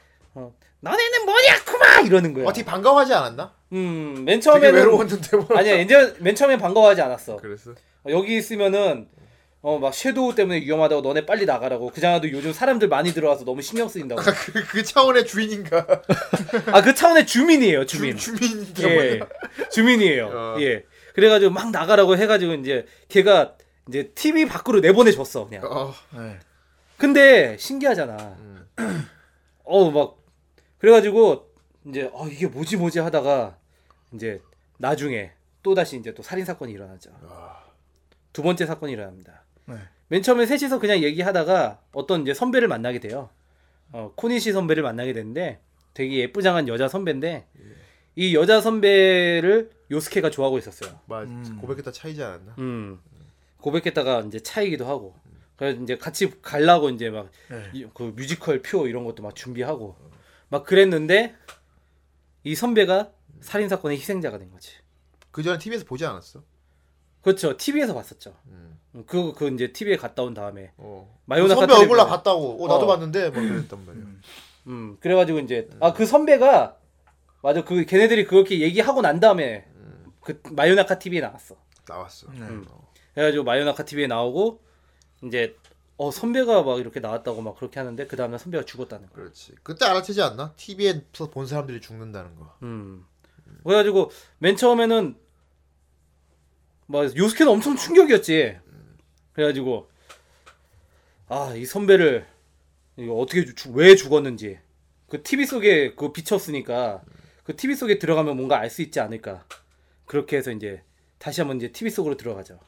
[0.82, 2.46] 너네는 뭐냐 쿠마 이러는 거야.
[2.46, 3.56] 어떻게 반가워하지 않았나?
[3.74, 5.48] 음, 맨 처음에는 외로웠는데 뭐.
[5.58, 7.38] 아니야, 이제 맨 처음에 반가워하지 않았어.
[7.38, 7.74] 그랬어.
[8.06, 9.08] 어, 여기 있으면은
[9.62, 11.90] 어 막 섀도우 때문에 위험하다고 너네 빨리 나가라고.
[11.90, 14.22] 그잖아도 요즘 사람들 많이 들어와서 너무 신경 쓰인다고.
[14.22, 15.88] 그, 그 차원의 주인인가?
[16.72, 18.16] 아 그 차원의 주민이에요, 주민.
[18.16, 19.20] 주, 주민인가 예?
[19.72, 20.28] 주민이에요.
[20.28, 20.58] 어.
[20.62, 20.84] 예.
[21.16, 23.56] 그래가지고 막 나가라고 해가지고 이제 걔가
[23.90, 25.64] 이제 TV 밖으로 내보내줬어 그냥.
[25.66, 25.92] 어.
[26.16, 26.38] 네.
[26.98, 28.38] 근데 신기하잖아.
[29.66, 30.18] 어막
[30.78, 31.50] 그래가지고
[31.88, 33.58] 이제 어 이게 뭐지 뭐지 하다가
[34.14, 34.42] 이제
[34.78, 35.32] 나중에
[35.64, 37.10] 또 다시 이제 또 살인 사건이 일어나죠.
[38.36, 39.46] 두 번째 사건이 일어납니다.
[39.64, 39.76] 네.
[40.10, 43.30] 맨 처음에 셋이서 그냥 얘기하다가 어떤 이제 선배를 만나게 돼요.
[43.94, 45.62] 어, 코니시 선배를 만나게 되는데
[45.94, 47.48] 되게 예쁘장한 여자 선배인데
[48.18, 51.00] 이 여자 선배를 요스케가 좋아하고 있었어요.
[51.06, 51.60] 막 음.
[51.62, 52.56] 고백했다 차이지 않았나?
[52.58, 53.00] 음.
[53.62, 55.16] 고백했다가 이제 차이기도 하고.
[55.56, 57.88] 그래서 이제 같이 갈라고 이제 막 네.
[57.94, 59.96] 그 뮤지컬 표 이런 것도 막 준비하고
[60.50, 61.38] 막 그랬는데
[62.44, 64.74] 이 선배가 살인 사건의 희생자가 된 거지.
[65.32, 66.44] 그 전에 TV에서 보지 않았어?
[67.26, 67.58] 그렇죠.
[67.58, 68.36] TV에서 봤었죠.
[68.50, 68.78] 음.
[69.08, 71.12] 그그 이제 TV에 갔다 온 다음에 어.
[71.26, 72.06] 마요나카 선배 얼굴 나.
[72.06, 72.64] 봤다고.
[72.64, 72.88] 어, 나도 어.
[72.88, 74.04] 봤는데 뭐 그랬단 말이야.
[74.68, 74.98] 음.
[75.00, 76.78] 그래가지고 이제 아 그 선배가
[77.42, 79.68] 맞아 그 걔네들이 그렇게 얘기하고 난 다음에
[80.22, 81.56] 그 마요나카 TV에 나왔어.
[81.88, 82.28] 나왔어.
[82.32, 82.42] 네.
[82.42, 82.64] 음.
[83.16, 84.62] 그래가지고 마요나카 TV에 나오고
[85.24, 85.56] 이제
[85.98, 89.16] 어 선배가 막 이렇게 나왔다고 막 그렇게 하는데 그 다음날 선배가 죽었다는 거야.
[89.16, 89.56] 그렇지.
[89.64, 90.54] 그때 알아채지 않나?
[90.58, 92.54] TV에서 본 사람들이 죽는다는 거.
[92.62, 93.04] 음.
[93.64, 95.25] 그래가지고 맨 처음에는
[96.88, 98.58] 막 요스케는 엄청 충격이었지.
[99.34, 99.90] 그래가지고
[101.28, 102.26] 아 이 선배를
[102.98, 104.60] 이거 어떻게 주- 왜 죽었는지
[105.10, 107.02] 그 TV 속에 그 비쳤으니까
[107.44, 109.46] 그 TV 속에 들어가면 뭔가 알 수 있지 않을까
[110.06, 110.84] 그렇게 해서 이제
[111.18, 112.60] 다시 한번 이제 TV 속으로 들어가죠.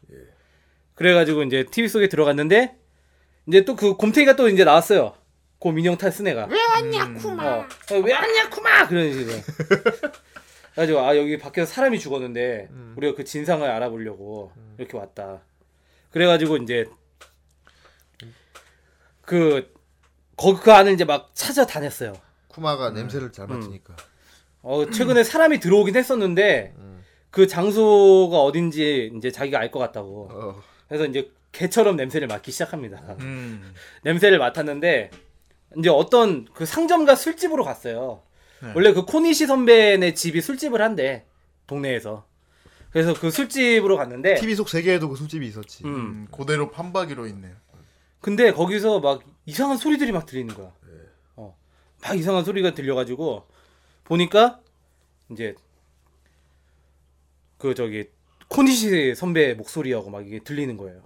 [0.95, 2.75] 그래가지고 이제 TV 속에 들어갔는데
[3.47, 5.13] 이제 또 그 곰탱이가 또 이제 나왔어요.
[5.59, 6.47] 곰 인형 탈쓴 애가.
[6.51, 7.59] 왜 왔냐 쿠마 어,
[7.91, 9.33] 어, 왜 왔냐 쿠마 그런 식으로
[10.77, 15.41] 그래가지고 아 여기 밖에서 사람이 죽었는데 우리가 그 진상을 알아보려고 이렇게 왔다.
[16.11, 16.85] 그래가지고 이제
[19.21, 19.73] 그
[20.35, 22.13] 거기 그 안을 이제 막 찾아다녔어요.
[22.49, 23.95] 쿠마가 냄새를 잘 맡으니까.
[24.61, 26.75] 어 최근에 사람이 들어오긴 했었는데
[27.31, 30.29] 그 장소가 어딘지 이제 자기가 알 것 같다고.
[30.31, 30.63] 어.
[30.87, 32.99] 그래서 이제 개처럼 냄새를 맡기 시작합니다.
[33.21, 33.73] 음.
[34.03, 35.09] 냄새를 맡았는데
[35.79, 38.21] 이제 어떤 그 상점과 술집으로 갔어요.
[38.61, 38.71] 네.
[38.75, 41.25] 원래 그 코니시 선배네 집이 술집을 한대
[41.67, 42.25] 동네에서.
[42.91, 45.83] 그래서 그 술집으로 갔는데 TV 속 세계에도 그 술집이 있었지.
[45.85, 45.93] 음.
[45.93, 47.55] 음, 그대로 판박이로 있네요.
[48.21, 50.73] 근데 거기서 막 이상한 소리들이 막 들리는 거야.
[51.35, 51.55] 어.
[52.01, 53.47] 막 이상한 소리가 들려가지고
[54.03, 54.59] 보니까
[55.31, 55.55] 이제
[57.57, 58.09] 그 저기
[58.47, 61.01] 코니시 선배 목소리하고 막 이게 들리는 거예요.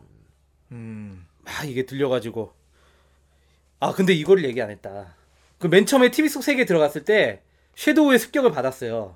[0.71, 1.25] 음.
[1.43, 2.53] 막 이게 들려가지고
[3.79, 5.15] 아 근데 이걸 얘기 안 했다.
[5.61, 7.41] 그 맨 처음에 TV 속 세계 들어갔을 때
[7.75, 9.15] 섀도우의 습격을 받았어요.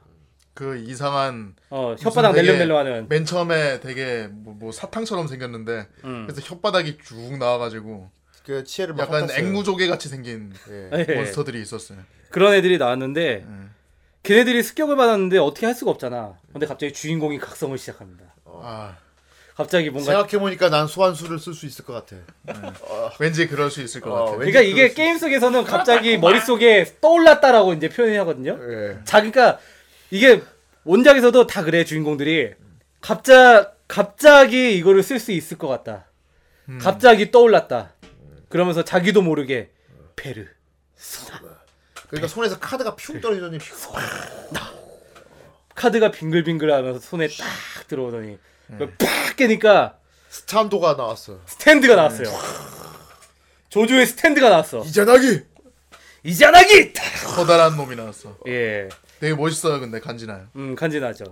[0.53, 3.07] 그 이상한 어 혓바닥 낼름낼름하는.
[3.09, 6.25] 맨 처음에 되게 뭐, 뭐 사탕처럼 생겼는데 음.
[6.27, 8.09] 그래서 혓바닥이 쭉 나와가지고
[8.45, 9.45] 그 치해를 막 약간 핥았어요.
[9.47, 11.05] 앵무조개 같이 생긴 예.
[11.09, 11.15] 예.
[11.15, 11.99] 몬스터들이 있었어요.
[12.29, 13.73] 그런 애들이 나왔는데 음.
[14.23, 16.37] 걔네들이 습격을 받았는데 어떻게 할 수가 없잖아.
[16.53, 18.23] 근데 갑자기 주인공이 각성을 시작합니다.
[18.45, 18.95] 아
[19.55, 22.17] 갑자기 뭔가 생각해 보니까 난 소환수를 쓸 수 있을 것 같아.
[23.19, 24.31] 왠지 그럴 수 있을 것 어.
[24.35, 28.59] 왠지 그러니까 이게 게임 속에서는 갑자기 머릿 속에 떠올랐다라고 이제 표현을 하거든요.
[28.61, 28.99] 예.
[29.05, 29.59] 자기가
[30.11, 30.41] 이게
[30.83, 32.53] 원작에서도 다 그래 주인공들이
[32.99, 36.05] 갑자 갑자기 이거를 쓸 수 있을 것 같다.
[36.67, 36.79] 음.
[36.81, 37.93] 갑자기 떠올랐다.
[38.49, 39.71] 그러면서 자기도 모르게
[40.17, 40.47] 페르
[42.09, 43.93] 그러니까 손에서 카드가 퓨 떨어지더니 퓨.
[45.75, 48.37] 카드가 빙글빙글하면서 손에 딱 들어오더니
[48.97, 49.97] 팍 깨니까
[50.29, 51.39] 스탄도가 나왔어.
[51.45, 52.27] 스탠드가 나왔어요.
[53.69, 54.79] 조조의 스탠드가 나왔어.
[54.83, 55.41] 이전하기.
[56.23, 56.93] 이자나기.
[57.35, 58.37] 커다란 놈이 나왔어.
[58.47, 58.89] 예,
[59.19, 60.47] 되게 멋있어요, 근데 간지나요.
[60.55, 61.25] 음 간지나죠.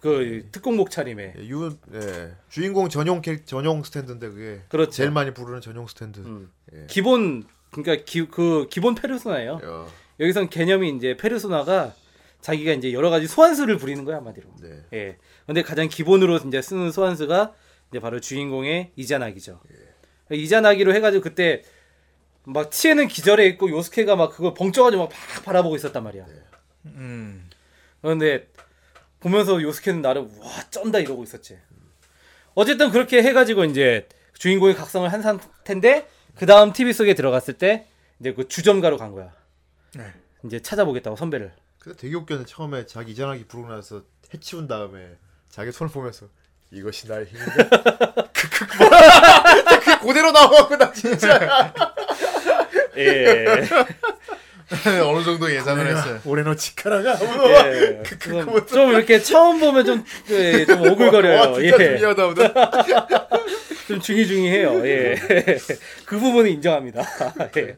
[0.00, 1.34] 그 특공복 차림에.
[1.38, 2.32] 예, 유 예.
[2.50, 4.90] 주인공 전용 캐 전용 스탠드인데 그게 그렇죠.
[4.90, 6.20] 제일 많이 부르는 전용 스탠드.
[6.20, 6.52] 음.
[6.74, 6.86] 예.
[6.88, 9.60] 기본 그러니까 기, 그 기본 페르소나예요.
[9.64, 9.86] 야,
[10.20, 11.94] 여기선 개념이 이제 페르소나가
[12.42, 14.46] 자기가 이제 여러 가지 소환수를 부리는 거야 한마디로.
[14.60, 14.82] 네.
[14.92, 15.16] 예.
[15.46, 17.54] 근데 가장 기본으로 이제 쓰는 소환수가
[17.90, 19.60] 이제 바로 주인공의 이자나기죠.
[20.30, 21.62] 이자나기로 해가지고 그때
[22.44, 26.26] 막 치에는 기절해 있고 요스케가 막 그걸 벙쪄가지고 막팍 바라보고 있었단 말이야.
[26.86, 27.48] 음.
[28.00, 28.48] 그런데
[29.20, 31.58] 보면서 요스케는 나를 와 쩐다 이러고 있었지.
[32.54, 37.86] 어쨌든 그렇게 해가지고 이제 주인공이 각성을 한 상태인데 그 다음 TV 속에 들어갔을 때
[38.20, 39.32] 이제 그 주점가로 간 거야.
[39.94, 40.12] 네.
[40.44, 41.52] 이제 찾아보겠다고 선배를.
[41.78, 45.16] 근데 되게 웃겼는데 처음에 자기 이전하기 부르고 나서 해치운 다음에
[45.54, 46.26] 자기 손을 보면서
[46.72, 47.54] 이것이 나의 힘인가?
[48.34, 49.78] 크크 뭐야?
[49.78, 51.72] 그 그대로 나와갖고 나 진짜
[52.98, 53.44] 예.
[55.04, 56.20] 어느 정도 예상을 했어요.
[56.24, 57.18] 올해노 치카라가
[57.68, 58.02] 예.
[58.18, 61.38] 좀, 좀 이렇게 처음 보면 좀, 예, 좀 오글거려요.
[61.38, 61.96] 와 진짜 예.
[61.98, 62.54] 중요하다 오늘.
[63.86, 64.86] 좀 중이중이해요.
[64.88, 65.14] 예.
[66.04, 67.04] 그 부분은 인정합니다.
[67.58, 67.76] 예.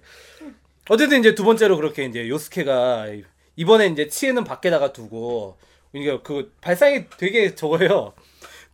[0.89, 3.09] 어쨌든 이제 두 번째로 그렇게 이제 요스케가
[3.57, 5.59] 이번에 이제 치에는 밖에다가 두고
[6.03, 8.13] 그러니까 그 발상이 되게 저거예요.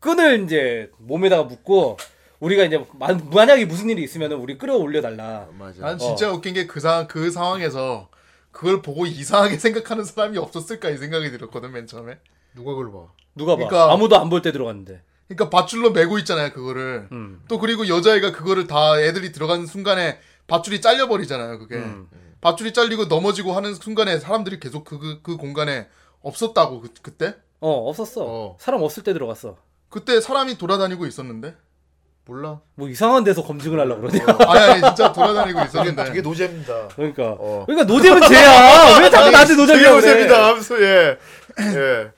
[0.01, 1.97] 끈을 이제 몸에다가 묶고
[2.41, 5.47] 우리가 이제 마- 만약에 무슨 일이 있으면은 우리 끌어올려 달라.
[5.59, 5.81] 맞아.
[5.81, 8.09] 난 진짜 웃긴 게 그 상황 그 상황에서
[8.51, 12.19] 그걸 보고 이상하게 생각하는 사람이 없었을까 이 생각이 들었거든 맨 처음에.
[12.55, 13.13] 누가 그걸 봐?
[13.37, 13.67] 누가 봐.
[13.69, 15.03] 그러니까- 아무도 안 볼 때 들어갔는데.
[15.29, 17.09] 그러니까 밧줄로 메고 있잖아요 그거를.
[17.13, 17.41] 음.
[17.49, 20.19] 또 그리고 여자애가 그거를 다 애들이 들어가는 순간에
[20.49, 21.77] 밧줄이 잘려 버리잖아요 그게.
[21.77, 22.09] 음.
[22.41, 25.87] 밧줄이 잘리고 넘어지고 하는 순간에 사람들이 계속 그, 그, 그 공간에
[26.23, 27.35] 없었다고 그, 그때?
[27.61, 28.25] 어, 없었어.
[28.27, 28.57] 어.
[28.61, 29.57] 사람 없을 때 들어갔어.
[29.89, 31.55] 그때 사람이 돌아다니고 있었는데.
[32.25, 32.61] 몰라.
[32.77, 34.25] 뭐 이상한 데서 검증을 하려고 그러냐.
[34.49, 36.05] 아니 아니 진짜 돌아다니고 있었는데.
[36.05, 36.89] 되게 노잼입니다.
[36.95, 37.37] 그러니까.
[37.39, 37.65] 어.
[37.67, 38.99] 그러니까 노잼은 쟤야.
[39.01, 39.91] 왜 자꾸 나한테 그래.
[39.91, 40.47] 노잼이다.
[40.49, 41.19] 하면서 예.
[41.61, 42.13] 예.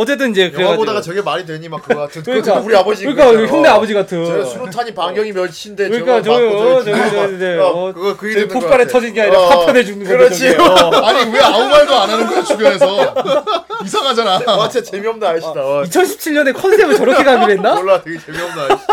[0.00, 0.76] 어쨌든 이제 영화 그래가지고.
[0.78, 2.22] 보다가 저게 말이 되니 막 그거 같은.
[2.22, 3.02] 그러니까 그것도 우리 아버지.
[3.04, 3.48] 그러니까 그거잖아.
[3.52, 3.72] 형네 어.
[3.74, 4.24] 아버지 같은.
[4.24, 7.66] 저 수류탄이 반경이 몇인데 그러니까 저거 맞고 저요, 저기 저기, 죽는 저기, 저기, 거.
[7.68, 10.16] 어, 어, 그거 그 이름 폭발에 터진 게 아니라 어, 파편에 죽는 거죠.
[10.18, 10.48] 그렇지.
[10.56, 10.90] 어.
[11.06, 13.14] 아니 왜 아무 말도 안 하는 거야 주변에서
[13.84, 14.40] 이상하잖아.
[14.46, 15.60] 와 진짜 재미없는 아저씨다.
[15.60, 17.74] 와, 2017년에 컨셉을 저렇게 가기로 했나?
[17.74, 18.84] 몰라 되게 재미없는 아저씨.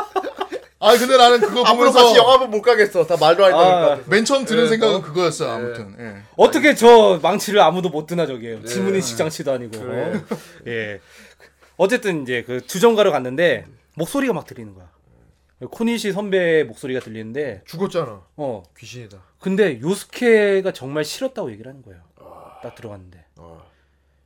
[0.80, 3.06] 아 근데 나는 그거 앞으로 보면서 같이 영화 보면 못 가겠어.
[3.06, 4.10] 다 말도 안 아, 되니까.
[4.10, 5.02] 맨 처음 드는 예, 생각은 어?
[5.02, 5.50] 그거였어요.
[5.50, 5.96] 아무튼.
[6.00, 6.22] 예.
[6.36, 8.62] 어떻게 저 망치를 아무도 못 드나 저게.
[8.64, 9.80] 지문인식 장치도 아니고.
[9.80, 10.22] 그래.
[10.68, 11.00] 예.
[11.78, 13.66] 어쨌든 이제 그 주정가로 갔는데
[13.96, 14.88] 목소리가 막 들리는 거야.
[15.72, 18.22] 코니시 선배의 목소리가 들리는데 죽었잖아.
[18.36, 19.18] 어 귀신이다.
[19.40, 22.02] 근데 요스케가 정말 싫었다고 얘기를 하는 거예요.
[22.62, 23.64] 딱 들어갔는데 어.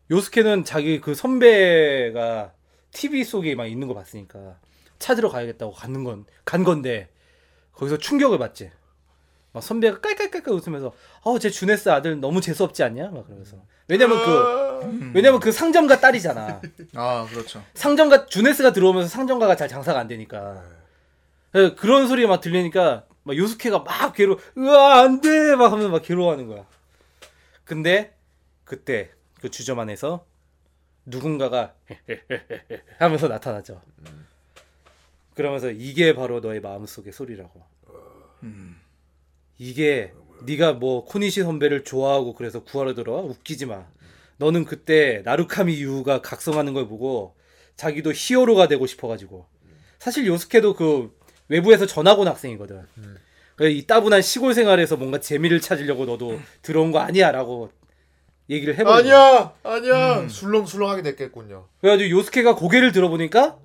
[0.09, 2.51] 요스케는 자기 그 선배가
[2.91, 4.57] TV 속에 막 있는 거 봤으니까
[5.01, 7.09] 찾으러 가야겠다고 가는 건 간 건데
[7.73, 8.71] 거기서 충격을 받지.
[9.53, 10.93] 막 선배가 깔깔깔깔 웃으면서
[11.23, 13.09] 어제 주네스 아들 너무 재수 없지 않냐?
[13.09, 13.57] 막 그러면서
[13.89, 16.61] 왜냐면 그 왜냐면 그 상점가 딸이잖아.
[16.95, 17.61] 아 그렇죠.
[17.73, 20.63] 상점가 주네스가 들어오면서 상점가가 잘 장사가 안 되니까
[21.55, 26.47] 예, 그런 소리 막 들리니까 막 요스케가 막 괴로 으아 안돼 막 하면서 막 괴로워하는
[26.47, 26.65] 거야.
[27.65, 28.15] 근데
[28.63, 30.25] 그때 그 주점 안에서
[31.05, 31.73] 누군가가
[32.99, 33.81] 하면서 나타나죠.
[35.41, 37.63] 그러면서 이게 바로 너의 마음속의 소리라고.
[39.57, 40.13] 이게
[40.45, 43.85] 네가 뭐 코니시 선배를 좋아하고 그래서 구하러 들어와 웃기지 마.
[44.37, 47.35] 너는 그때 나루카미 유가 각성하는 걸 보고
[47.75, 49.47] 자기도 히어로가 되고 싶어가지고
[49.97, 51.15] 사실 요스케도 그
[51.47, 52.83] 외부에서 전학 온 학생이거든.
[53.55, 57.71] 그래서 이 따분한 시골 생활에서 뭔가 재미를 찾으려고 너도 들어온 거 아니야라고
[58.49, 58.95] 얘기를 해버려.
[58.95, 60.27] 아니야, 아니야.
[60.27, 61.67] 술렁술렁하게 됐겠군요.
[61.79, 63.57] 그래가지고 요스케가 고개를 들어보니까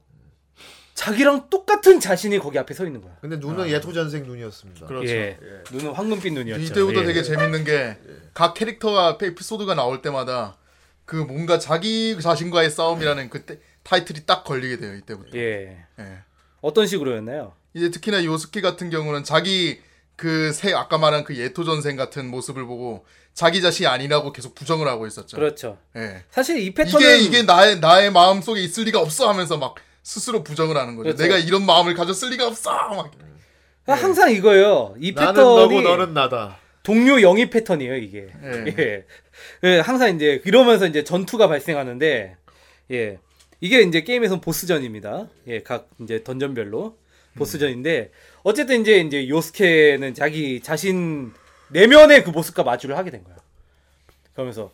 [0.96, 3.16] 자기랑 똑같은 자신이 거기 앞에 서 있는 거야.
[3.20, 4.86] 근데 눈은 예토 전생 눈이었습니다.
[4.86, 5.08] 그렇죠.
[5.12, 5.38] 예.
[5.70, 6.62] 눈은 황금빛 눈이었죠.
[6.64, 7.04] 이때부터 예.
[7.04, 7.96] 되게 재밌는 게
[8.34, 10.56] 각 캐릭터가 에피소드가 나올 때마다
[11.06, 15.36] 그 뭔가 자기 자신과의 싸움이라는 그 때- 타이틀이 딱 걸리게 돼요 이때부터.
[15.38, 15.84] 예.
[15.98, 16.18] 예.
[16.60, 17.54] 어떤 식으로였나요?
[17.74, 19.80] 이제 특히나 요스키 같은 경우는 자기
[20.16, 24.86] 그 새 아까 말한 그 예토 전생 같은 모습을 보고 자기 자신이 아니라고 계속 부정을
[24.88, 25.36] 하고 있었죠.
[25.36, 25.78] 그렇죠.
[25.94, 26.24] 예.
[26.30, 29.74] 사실 이 패턴은 이게 이게 나의 나의 마음 속에 있을 리가 없어 하면서 막
[30.06, 31.16] 스스로 부정을 하는 거죠.
[31.16, 31.22] 그렇죠.
[31.24, 32.70] 내가 이런 마음을 가졌을 리가 없어.
[32.70, 33.10] 막.
[33.88, 34.94] 항상 이거예요.
[35.00, 36.58] 이 나는 패턴이 너고 너는 나다.
[36.84, 38.28] 동료 영입 패턴이에요, 이게.
[38.44, 38.74] 예.
[38.78, 39.04] 예.
[39.64, 42.36] 예, 항상 이제 이러면서 이제 전투가 발생하는데
[42.92, 43.18] 예.
[43.60, 45.26] 이게 이제 게임에선 보스전입니다.
[45.48, 46.96] 예, 각 이제 던전별로
[47.34, 48.12] 보스전인데
[48.44, 51.32] 어쨌든 이제 이제 요스케는 자기 자신
[51.70, 53.34] 내면의 그 모습과 마주를 하게 된 거야.
[54.34, 54.70] 그러면서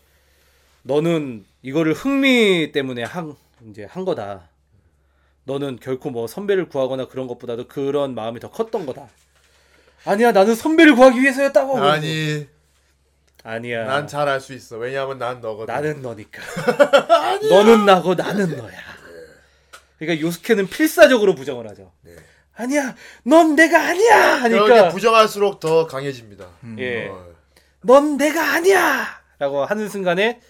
[0.83, 3.35] 너는 이거를 흥미 때문에 한
[3.71, 4.52] 이제 한 거다.
[5.45, 9.09] 너는 결코 뭐 선배를 구하거나 그런 것보다도 그런 마음이 더 컸던 거다.
[10.05, 11.79] 아니야, 나는 선배를 구하기 위해서였다고.
[11.79, 12.47] 아니
[13.45, 13.85] 아니야.
[13.87, 14.77] 난 잘 알 수 있어.
[14.77, 15.73] 왜냐하면 난 너거든.
[15.73, 16.41] 나는 너니까.
[17.51, 18.79] 너는 나고 나는 너야.
[19.99, 21.93] 그러니까 요스케는 필사적으로 부정을 하죠.
[22.55, 24.43] 아니야, 넌 내가 아니야.
[24.43, 26.47] 하니까 부정할수록 더 강해집니다.
[26.79, 27.27] 예, 어.
[27.83, 30.41] 넌 내가 아니야.라고 하는 순간에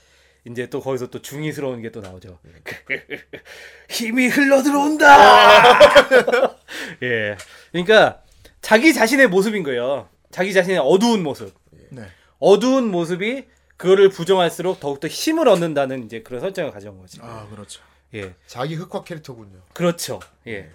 [0.47, 2.39] 이제 또 거기서 또 중의스러운 게 또 나오죠.
[3.89, 5.79] 힘이 흘러 들어온다.
[7.03, 7.37] 예,
[7.71, 8.23] 그러니까
[8.61, 10.09] 자기 자신의 모습인 거예요.
[10.31, 11.55] 자기 자신의 어두운 모습.
[11.91, 12.03] 네.
[12.39, 17.19] 어두운 모습이 그거를 부정할수록 더욱더 힘을 얻는다는 이제 그런 설정을 가져온 거지.
[17.23, 17.83] 아 그렇죠.
[18.15, 19.59] 예, 자기 흑화 캐릭터군요.
[19.73, 20.21] 그렇죠.
[20.47, 20.71] 예.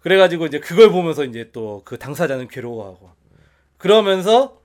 [0.00, 3.10] 그래가지고 이제 그걸 보면서 이제 또 그 당사자는 괴로워하고
[3.78, 4.60] 그러면서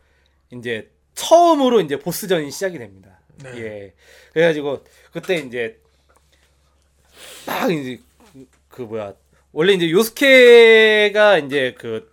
[0.52, 3.12] 이제 처음으로 이제 보스전이 시작이 됩니다.
[3.56, 3.94] 예.
[4.34, 5.80] 그래가지고 그때 이제
[7.46, 8.00] 막 이제
[8.34, 9.14] 그- 그 뭐야
[9.52, 12.12] 원래 이제 요스케가 이제 그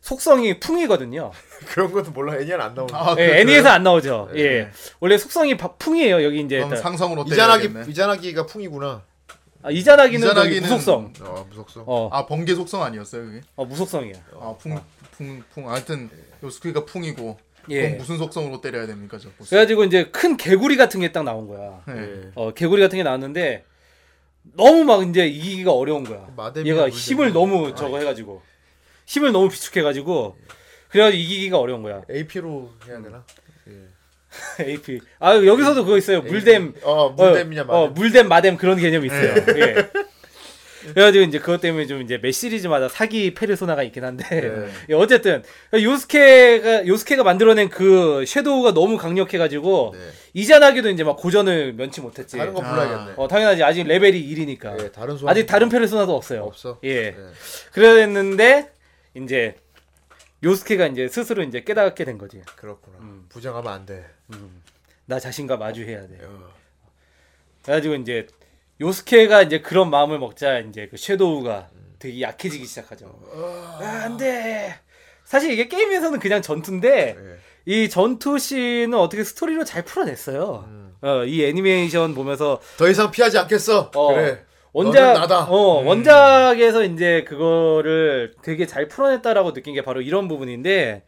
[0.00, 1.30] 속성이 풍이거든요.
[1.68, 2.38] 그런 것도 몰라.
[2.40, 2.94] 애니안 안 나오는.
[2.94, 4.30] 아, 예, 그- 애니에서 안 나오죠.
[4.32, 4.40] 네.
[4.40, 4.70] 예.
[4.98, 6.22] 원래 속성이 바- 풍이에요.
[6.24, 7.68] 여기 이제 일단- 상성으로 이자나기.
[7.90, 9.02] 이자나기가 풍이구나.
[9.62, 11.12] 아, 이자나기는 이자나기는 무속성.
[11.20, 11.84] 어 무섭소.
[11.86, 13.40] 어, 아 번개 속성 아니었어요 그게?
[13.56, 14.14] 어 무속성이야.
[14.40, 14.80] 아 풍
[15.18, 16.08] 풍 풍 하여튼
[16.42, 17.38] 요스케가 풍이고
[17.68, 17.88] 예.
[17.90, 19.50] 무슨 속성으로 때려야 됩니까 저 보스?
[19.50, 21.82] 그래가지고 이제 큰 개구리 같은 게 딱 나온 거야.
[21.86, 22.30] 네.
[22.34, 23.64] 어 개구리 같은 게 나왔는데
[24.56, 26.26] 너무 막 이제 이기기가 어려운 거야.
[26.64, 26.88] 얘가.
[26.88, 28.42] 힘을 너무 저거 해가지고
[29.06, 30.36] 힘을 너무 비축해가지고
[30.88, 32.02] 그래가지고 이기기가 어려운 거야.
[32.10, 33.24] AP로 해야 되나?
[34.60, 35.00] AP.
[35.18, 36.22] 아 여기서도 그거 있어요.
[36.22, 36.74] 물댐.
[36.82, 37.74] 어 물댐이냐 어, 마댐.
[37.76, 39.34] 어, 물댐 마댐 그런 개념이 있어요.
[39.56, 39.90] 예.
[40.80, 44.24] 그래가지고 이제 그것 때문에 좀 이제 매 시리즈마다 사기 페르소나가 있긴 한데
[44.88, 50.00] 예, 어쨌든 요스케가 요스케가 만들어낸 그 섀도우가 너무 강력해가지고 네.
[50.34, 52.36] 이자나기도 이제 막 고전을 면치 못했지.
[52.38, 53.14] 다른 거 불러야겠네.
[53.16, 56.44] 어 당연하지 아직 레벨이 1이니까 예, 다른 아직 다른 페르소나도 없어요.
[56.44, 56.78] 없어.
[56.84, 57.10] 예.
[57.12, 57.16] 네.
[57.72, 58.72] 그랬는데
[59.14, 59.56] 이제
[60.42, 62.40] 요스케가 이제 스스로 이제 깨닫게 된 거지.
[62.56, 62.98] 그렇구나.
[63.00, 63.26] 음.
[63.28, 64.06] 부정하면 안 돼.
[65.06, 66.18] 나 자신과 마주해야 돼.
[66.22, 66.48] 어.
[67.62, 68.26] 그래가지고 이제
[68.80, 71.68] 요스케가 이제 그런 마음을 먹자 이제 그 섀도우가
[71.98, 73.20] 되게 약해지기 시작하죠.
[73.34, 74.74] 아, 안 돼.
[75.24, 77.38] 사실 이게 게임에서는 그냥 전투인데 예.
[77.66, 80.64] 이 전투 씬은 어떻게 스토리로 잘 풀어냈어요.
[81.02, 83.90] 어, 이 애니메이션 보면서 더 이상 피하지 않겠어.
[83.94, 84.44] 어, 그래.
[84.72, 85.30] 원작.
[85.50, 91.02] 어, 원작에서 이제 그거를 되게 잘 풀어냈다라고 느낀 게 바로 이런 부분인데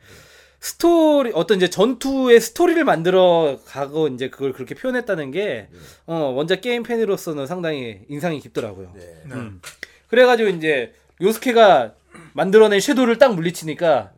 [0.63, 5.67] 스토리 어떤 이제 전투의 스토리를 만들어 가고 이제 그걸 그렇게 표현했다는 게
[6.07, 8.93] 어, 원작 게임 팬으로서는 상당히 인상이 깊더라고요.
[8.95, 9.23] 네.
[9.33, 9.61] 음.
[10.07, 11.95] 그래가지고 이제 요스케가
[12.33, 14.13] 만들어낸 섀도우를 딱 물리치니까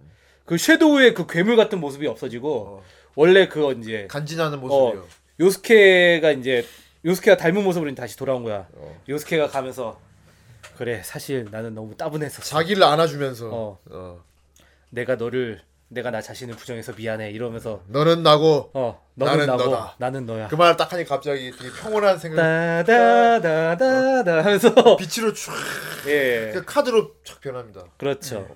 [0.45, 2.82] 그 섀도우의 그 괴물 같은 모습이 없어지고
[3.14, 5.01] 원래 그거 이제 간지나는 모습이요.
[5.01, 5.07] 어,
[5.40, 6.66] 요스케가 이제
[7.07, 8.68] 요스케가 닮은 모습으로 다시 돌아온 거야.
[8.74, 9.01] 어.
[9.09, 9.99] 요스케가 가면서
[10.76, 12.42] 그래 사실 나는 너무 따분했었어.
[12.42, 13.78] 자기를 안아주면서 어.
[13.86, 14.22] 어.
[14.90, 15.62] 내가 너를
[15.95, 19.95] 내가 나 자신을 부정해서 미안해 이러면서 너는 나고 어 너는 나는 나고 너다.
[19.99, 20.49] 나는 너야.
[20.49, 22.36] 그 말을 딱 하니 갑자기 되게 평온한 생각.
[22.82, 25.53] 따다다다다 하면서 빛으로 촤.
[26.07, 27.84] 예 그 카드로 촥 변합니다.
[27.97, 28.47] 그렇죠.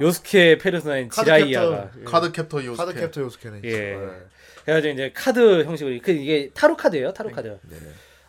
[0.00, 2.00] 요스케 페르소나인 카드 지라이아가 캡터.
[2.00, 2.04] 예.
[2.04, 2.84] 카드 캡터 요스케.
[2.86, 3.60] 카드 캡터 요스케는.
[3.64, 3.70] 예.
[3.96, 4.08] 네.
[4.64, 7.58] 그래가지고 이제 카드 형식으로 그 이게 타로 카드예요 타로 카드.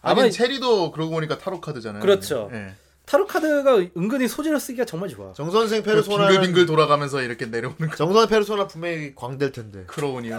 [0.01, 2.01] 아마 아마 체리도 그러고 보니까 타로 카드잖아요.
[2.01, 2.49] 그렇죠.
[2.53, 2.73] 예.
[3.09, 5.33] 타로 카드가 은근히 소재로 쓰기가 정말 좋아.
[5.33, 7.95] 정 선생 그 페르소나 빙글빙글 돌아가면서 이렇게 내려오는 거.
[7.95, 9.83] 정 선생 페르소나 분명히 광대일 텐데.
[9.87, 10.37] clown이요.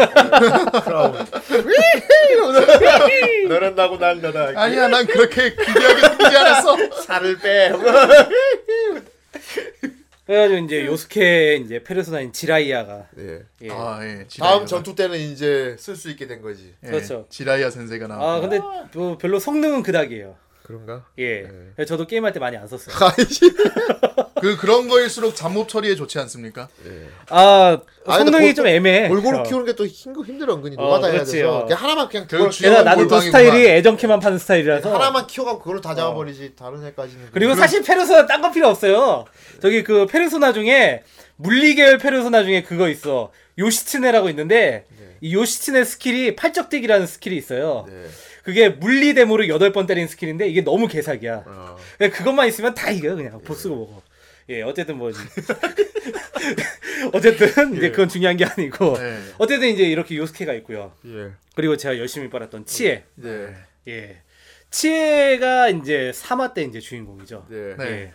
[0.84, 1.16] clown.
[3.48, 4.52] 너는 나고 난 너다.
[4.54, 6.76] 아니야, 난 그렇게 기대하게 생기지 않았어.
[7.02, 7.72] 살을 빼.
[10.26, 13.40] 그래가지고 이제 요스케 이제 페르소나인 지라이아가 예.
[13.62, 13.70] 예.
[13.72, 14.26] 아, 예.
[14.38, 16.72] 다음 지라이아가- 전투 때는 이제 쓸 수 있게 된 거지.
[16.84, 17.26] 예, 그렇죠.
[17.30, 18.36] 지라이아 센세가 나와.
[18.36, 18.60] 아 근데
[18.94, 20.36] 뭐 별로 성능은 그닥이에요.
[20.70, 21.04] 그런가?
[21.18, 21.42] 예.
[21.74, 22.94] 그래서 저도 게임할 때 많이 안 썼어요.
[23.18, 23.40] 아이씨.
[24.40, 26.68] 그 그런 거일수록 잡몹 처리에 좋지 않습니까?
[27.28, 29.08] 아 아, 근데 성능이 골- 좀 애매해.
[29.08, 29.42] 골고루 어.
[29.42, 31.64] 키우는 게 또 힘들 힘들어 은근히 어, 노가다 해야 그렇지, 돼서 어.
[31.64, 33.22] 그냥 하나만 그냥 결국 게다가 나도 또 골방이구만.
[33.44, 34.92] 스타일이 애정캐만 파는 스타일이라서.
[34.94, 39.26] 하나만 키워가고 그걸 다 잡아버리지 다른 애까지는 그리고 사실 페르소나 딴거 필요 없어요.
[39.60, 41.02] 저기 그 페르소나 중에
[41.36, 43.30] 물리 계열 페르소나 중에 그거 있어.
[43.58, 44.86] 요시츠네라고 있는데
[45.20, 47.84] 이 요시츠네 스킬이 팔척뛰기라는 스킬이 있어요.
[47.88, 48.06] 네.
[48.50, 51.44] 그게 물리 데미지를 8번 때린 스킬인데 이게 너무 개사기야.
[51.46, 51.76] 어.
[51.96, 54.02] 그냥 그것만 있으면 다 이겨 그냥 보스고 뭐고.
[54.48, 55.20] 예, 어쨌든 뭐지.
[57.14, 59.20] 어쨌든 이제 그건 중요한 게 아니고 네.
[59.38, 60.92] 어쨌든 이제 이렇게 요스케가 있고요.
[61.06, 61.30] 예.
[61.54, 63.04] 그리고 제가 열심히 빨았던 치에.
[63.14, 63.54] 네.
[63.86, 64.20] 예.
[64.72, 67.46] 치에가 이제 3화 때 이제 주인공이죠.
[67.48, 67.76] 네.
[67.76, 67.84] 네.
[67.84, 68.12] 예.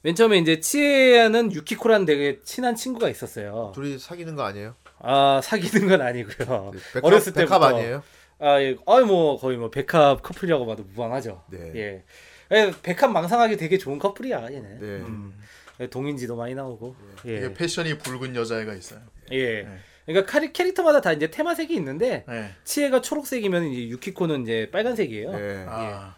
[0.00, 3.72] 맨 처음에 이제 치에는 유키코라는 되게 친한 친구가 있었어요.
[3.74, 4.76] 둘이 사귀는 거 아니에요?
[5.00, 6.70] 아 사귀는 건 아니고요.
[6.72, 8.02] 네, 백합, 어렸을 때부터 아니에요?
[8.44, 8.76] 아, 예.
[8.86, 11.42] 아이 뭐 거의 뭐 백합 커플이라고 봐도 무방하죠.
[11.50, 11.72] 네.
[11.74, 12.04] 예.
[12.52, 14.68] 예, 백합 망상하기 되게 좋은 커플이야 얘네.
[14.80, 14.86] 네.
[14.86, 15.32] 음.
[15.80, 16.94] 예, 동인지도 많이 나오고.
[17.26, 17.38] 예.
[17.38, 19.00] 이게 패션이 붉은 여자애가 있어요.
[19.32, 19.66] 예.
[20.04, 22.50] 그러니까 카리, 캐릭터마다 다 이제 테마색이 있는데 네.
[22.64, 25.32] 치에가 초록색이면 이제 유키코는 이제 빨간색이에요.
[25.32, 25.64] 예.
[25.66, 26.14] 아,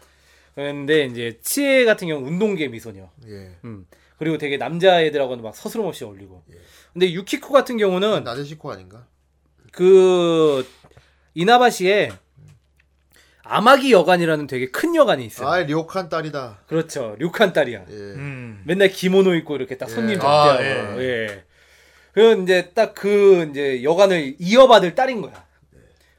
[0.53, 3.09] 그런데 이제 치에 같은 경우 는 운동계 미소녀.
[3.27, 3.55] 예.
[3.63, 3.87] 음.
[4.19, 6.43] 그리고 되게 남자애들하고는 막 서스럼 없이 어울리고.
[6.51, 6.57] 예.
[6.91, 9.07] 근데 유키코 같은 경우는 나데시코 아닌가?
[9.71, 10.65] 그
[11.41, 12.11] 이나바시에
[13.43, 15.47] 아마기 여관이라는 되게 큰 여관이 있어요.
[15.47, 16.61] 아, 료칸 딸이다.
[16.67, 17.15] 그렇죠.
[17.19, 17.85] 류칸 딸이야.
[17.87, 17.93] 예.
[17.93, 18.63] 음.
[18.65, 19.93] 맨날 기모노 입고 이렇게 딱 예.
[19.93, 21.03] 손님 아, 접대하고.
[21.03, 21.43] 예.
[22.13, 25.45] 그 이제 딱 그 이제 여관을 이어받을 딸인 거야.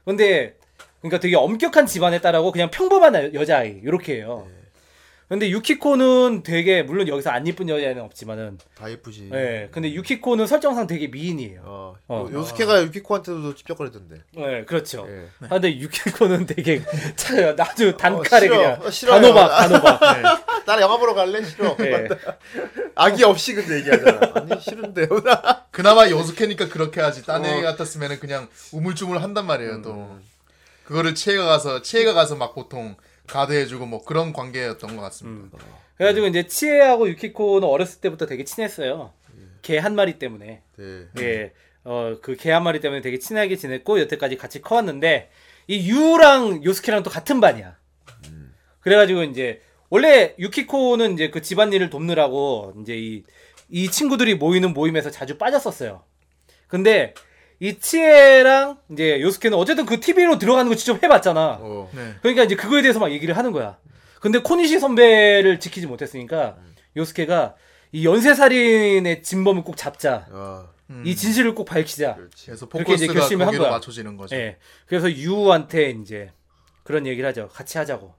[0.05, 0.55] 근데
[1.01, 4.47] 그러니까 되게 엄격한 집안의 딸하고 그냥 평범한 여자아이 이렇게 해요.
[5.29, 9.29] 근데 유키코는 되게 물론 여기서 안 이쁜 여자애는 없지만은 다 예쁘지.
[9.31, 9.69] 예.
[9.71, 11.61] 근데 유키코는 설정상 되게 미인이에요.
[11.63, 11.95] 어.
[12.07, 12.27] 어.
[12.31, 14.15] 요- 요스케가 유키코한테도 찝쩍거리던데.
[14.37, 15.05] 예, 그렇죠.
[15.07, 15.27] 예.
[15.45, 16.81] 아, 근데 유키코는 되게
[17.15, 17.55] 차요.
[17.59, 18.57] 아주 단칼에 싫어.
[18.57, 19.21] 그냥 어, 싫어요.
[19.21, 19.49] 단호박,
[20.01, 20.65] 단호박.
[20.65, 21.43] 나 영화 보러 갈래?
[21.43, 21.77] 싫어.
[21.81, 22.07] 예.
[22.95, 24.31] 아기 없이 근데 얘기하잖아.
[24.33, 25.07] 아니 싫은데요.
[25.69, 27.23] 그나마 요스케니까 그렇게 하지.
[27.23, 27.47] 딴 어.
[27.47, 29.83] 애 같았으면 그냥 우물쭈물 한단 말이에요.
[29.83, 30.17] 또
[30.85, 32.95] 그거를 치에가 가서 치에가 가서 막 보통
[33.29, 35.57] 가드해주고 뭐 그런 관계였던 것 같습니다.
[35.95, 39.13] 그래가지고 이제 치에하고 유키코는 어렸을 때부터 되게 친했어요.
[39.61, 40.61] 개 한 마리 때문에.
[40.77, 41.07] 네.
[41.19, 41.51] 예.
[41.83, 45.29] 어, 그 개 한 마리 때문에 되게 친하게 지냈고, 여태까지 같이 커왔는데,
[45.67, 47.77] 이 유랑 요스케랑 또 같은 반이야.
[48.81, 53.23] 그래가지고 이제, 원래 유키코는 이제 그 집안일을 돕느라고, 이제 이,
[53.69, 56.03] 이 친구들이 모이는 모임에서 자주 빠졌었어요.
[56.67, 57.13] 근데,
[57.59, 61.59] 이 치에랑 이제 요스케는 어쨌든 그 TV로 들어가는 거 직접 해봤잖아.
[61.61, 61.89] 어.
[61.93, 62.15] 네.
[62.21, 63.77] 그러니까 이제 그거에 대해서 막 얘기를 하는 거야.
[64.21, 66.57] 근데 코니시 선배를 지키지 못했으니까
[66.95, 67.55] 요스케가
[67.91, 70.27] 이 연쇄살인의 진범을 꼭 잡자.
[70.31, 70.67] 아,
[71.03, 72.15] 이 진실을 꼭 밝히자.
[72.15, 72.45] 그렇지.
[72.45, 73.71] 그래서 그렇게 이제 포커스가 결심을 한 거기로 거야.
[73.73, 74.35] 맞춰지는 거죠.
[74.35, 74.57] 예.
[74.85, 76.31] 그래서 유한테 이제
[76.83, 77.49] 그런 얘기를 하죠.
[77.49, 78.13] 같이 하자고.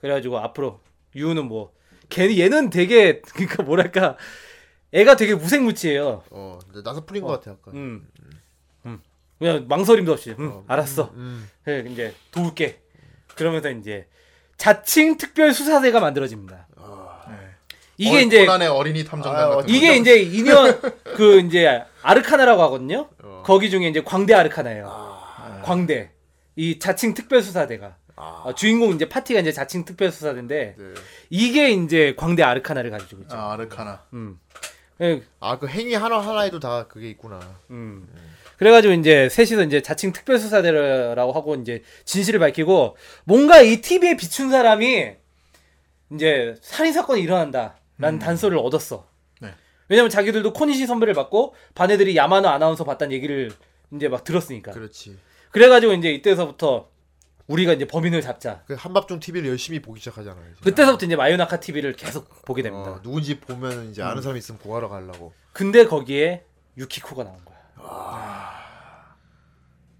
[0.00, 0.80] 그래가지고 앞으로
[1.16, 1.72] 유는 뭐
[2.08, 4.16] 걔는 얘는 되게 그러니까 뭐랄까
[4.92, 6.22] 애가 되게 무색무취해요.
[6.30, 7.74] 어, 나서 풀린 것 같아 약간.
[7.74, 8.08] 음.
[8.22, 8.30] 음.
[9.38, 10.34] 그냥 망설임도 없이.
[10.38, 11.10] 음, 어, 알았어.
[11.14, 11.48] 음.
[11.64, 12.80] 그래 이제 도울게.
[13.34, 14.06] 그러면서 이제
[14.56, 16.66] 자칭 특별 수사대가 만들어집니다.
[17.28, 17.34] 네.
[17.96, 19.96] 이게 어, 이제 어린이 탐정단 아, 같은 이게.
[19.96, 20.80] 이제 인연
[21.16, 23.08] 그 이제 아르카나라고 하거든요.
[23.22, 23.42] 어.
[23.44, 24.88] 거기 중에 이제 광대 아르카나예요.
[24.90, 25.62] 아.
[25.64, 26.10] 광대
[26.56, 28.42] 이 자칭 특별 수사대가 아.
[28.44, 30.84] 어, 주인공 이제 파티가 이제 자칭 특별 수사대인데 네.
[31.30, 33.36] 이게 이제 광대 아르카나를 가지고 있죠.
[33.36, 34.04] 아, 아르카나.
[34.14, 34.40] 음.
[35.00, 37.38] 예, 아, 그 행위 하나 하나에도 다 그게 있구나.
[37.70, 38.08] 음.
[38.58, 44.50] 그래가지고 이제 셋이서 이제 자칭 특별 수사대라고 하고 이제 진실을 밝히고 뭔가 이 TV에 비춘
[44.50, 45.12] 사람이
[46.12, 49.06] 이제 살인 사건이 일어난다라는 단서를 얻었어.
[49.40, 49.54] 네.
[49.88, 53.52] 왜냐면 자기들도 코니시 선배를 받고 반 애들이 야마노 아나운서 봤다는 얘기를
[53.92, 54.72] 이제 막 들었으니까.
[54.72, 55.16] 그렇지.
[55.52, 56.88] 그래가지고 이제 이때서부터
[57.46, 58.62] 우리가 이제 범인을 잡자.
[58.66, 60.44] 그 한밥중 TV를 열심히 보기 시작하잖아요.
[60.52, 60.60] 이제.
[60.62, 62.90] 그때서부터 이제 마요나카 TV를 계속 보게 됩니다.
[62.90, 65.32] 어, 누군지 보면 이제 아는 사람이 있으면 구하러 가려고.
[65.52, 66.44] 근데 거기에
[66.76, 67.47] 유키코가 나온 거야.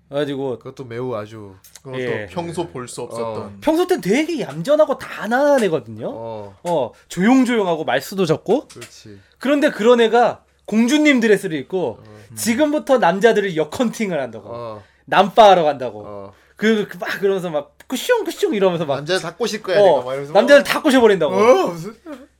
[0.08, 2.26] 그래가지고 그것도 매우 아주 그것도 예.
[2.30, 3.58] 평소 볼 수 없었던.
[3.60, 6.08] 평소 땐 되게 얌전하고 단아한 애거든요.
[6.10, 9.18] 어, 어 조용조용하고 말수도 적고 그렇지.
[9.38, 11.98] 그런데 그런 애가 공주님 드레스를 입고
[12.36, 16.32] 지금부터 남자들을 역헌팅을 한다고 어, 남바하러 간다고 어.
[16.56, 19.78] 그막 그러면서 막 쿠숑 쿠숑 이러면서 막 남자를 다 꼬실 거야.
[19.78, 21.94] 어, 내가 막 이러면서 남자들 다 꼬셔버린다고 어, 무슨?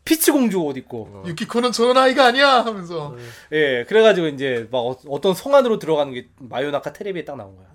[0.09, 1.25] 피치 공주 옷 입고.
[1.27, 3.15] 유키코는 저런 아이가 아니야 하면서.
[3.53, 7.67] 예 그래가지고 이제 막 어, 떤 성안으로 들어가는 게 마요나카 테레비에 딱 나온 거야.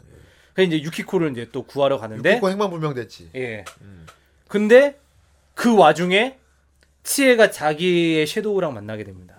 [0.56, 2.38] 그래서 이제 유키코를 이제 또 구하러 가는데.
[2.38, 3.30] 육고 행방불명됐지.
[3.36, 3.66] 예.
[4.48, 5.00] 근데
[5.54, 6.40] 그 와중에
[7.04, 9.36] 치에가 자기의 섀도우랑 만나게 됩니다.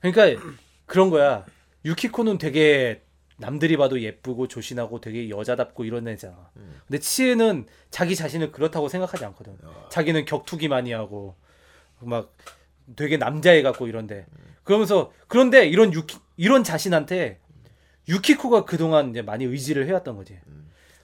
[0.00, 0.40] 그러니까
[0.86, 1.44] 그런 거야.
[1.84, 3.00] 유키코는 되게
[3.36, 6.50] 남들이 봐도 예쁘고 조신하고 되게 여자답고 이런 애잖아.
[6.86, 9.56] 근데 치에는 자기 자신을 그렇다고 생각하지 않거든.
[9.90, 11.34] 자기는 격투기 많이 하고
[12.00, 12.34] 막
[12.96, 14.26] 되게 남자애 같고 이런데
[14.62, 17.40] 그러면서 그런데 이런 유키 이런 자신한테
[18.08, 20.38] 유키코가 그동안 이제 많이 의지를 해왔던 거지.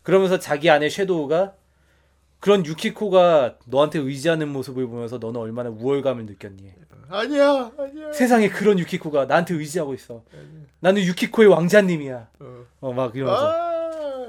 [0.02, 1.54] 그러면서 자기 안에 섀도우가
[2.38, 6.72] 그런 유키코가 너한테 의지하는 모습을 보면서 너는 얼마나 우월감을 느꼈니?
[7.10, 8.12] 아니야, 아니야.
[8.12, 10.22] 세상에 그런 유키코가 나한테 의지하고 있어.
[10.80, 12.28] 나는 유키코의 왕자님이야.
[12.80, 14.28] 어막 이러면서 아,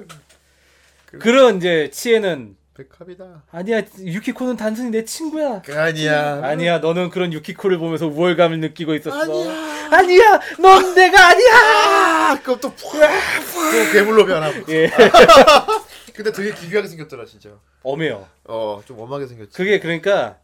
[1.19, 3.43] 그런 이제 치에는 백합이다.
[3.51, 5.61] 아니야 유키코는 단순히 내 친구야.
[5.69, 6.41] 아니야.
[6.43, 9.21] 아니야 너는 그런 유키코를 보면서 우월감을 느끼고 있었어.
[9.21, 9.71] 아니야.
[9.91, 11.51] 아니야 넌 내가 아니야.
[11.53, 14.71] 아, 그럼 또 푹, 푹 괴물로 변하고.
[14.73, 14.89] 예
[16.15, 17.49] 근데 되게 기괴하게 생겼더라 진짜.
[17.83, 18.27] 엄해요.
[18.45, 19.55] 어, 좀 엄하게 생겼지.
[19.55, 20.37] 그게 그러니까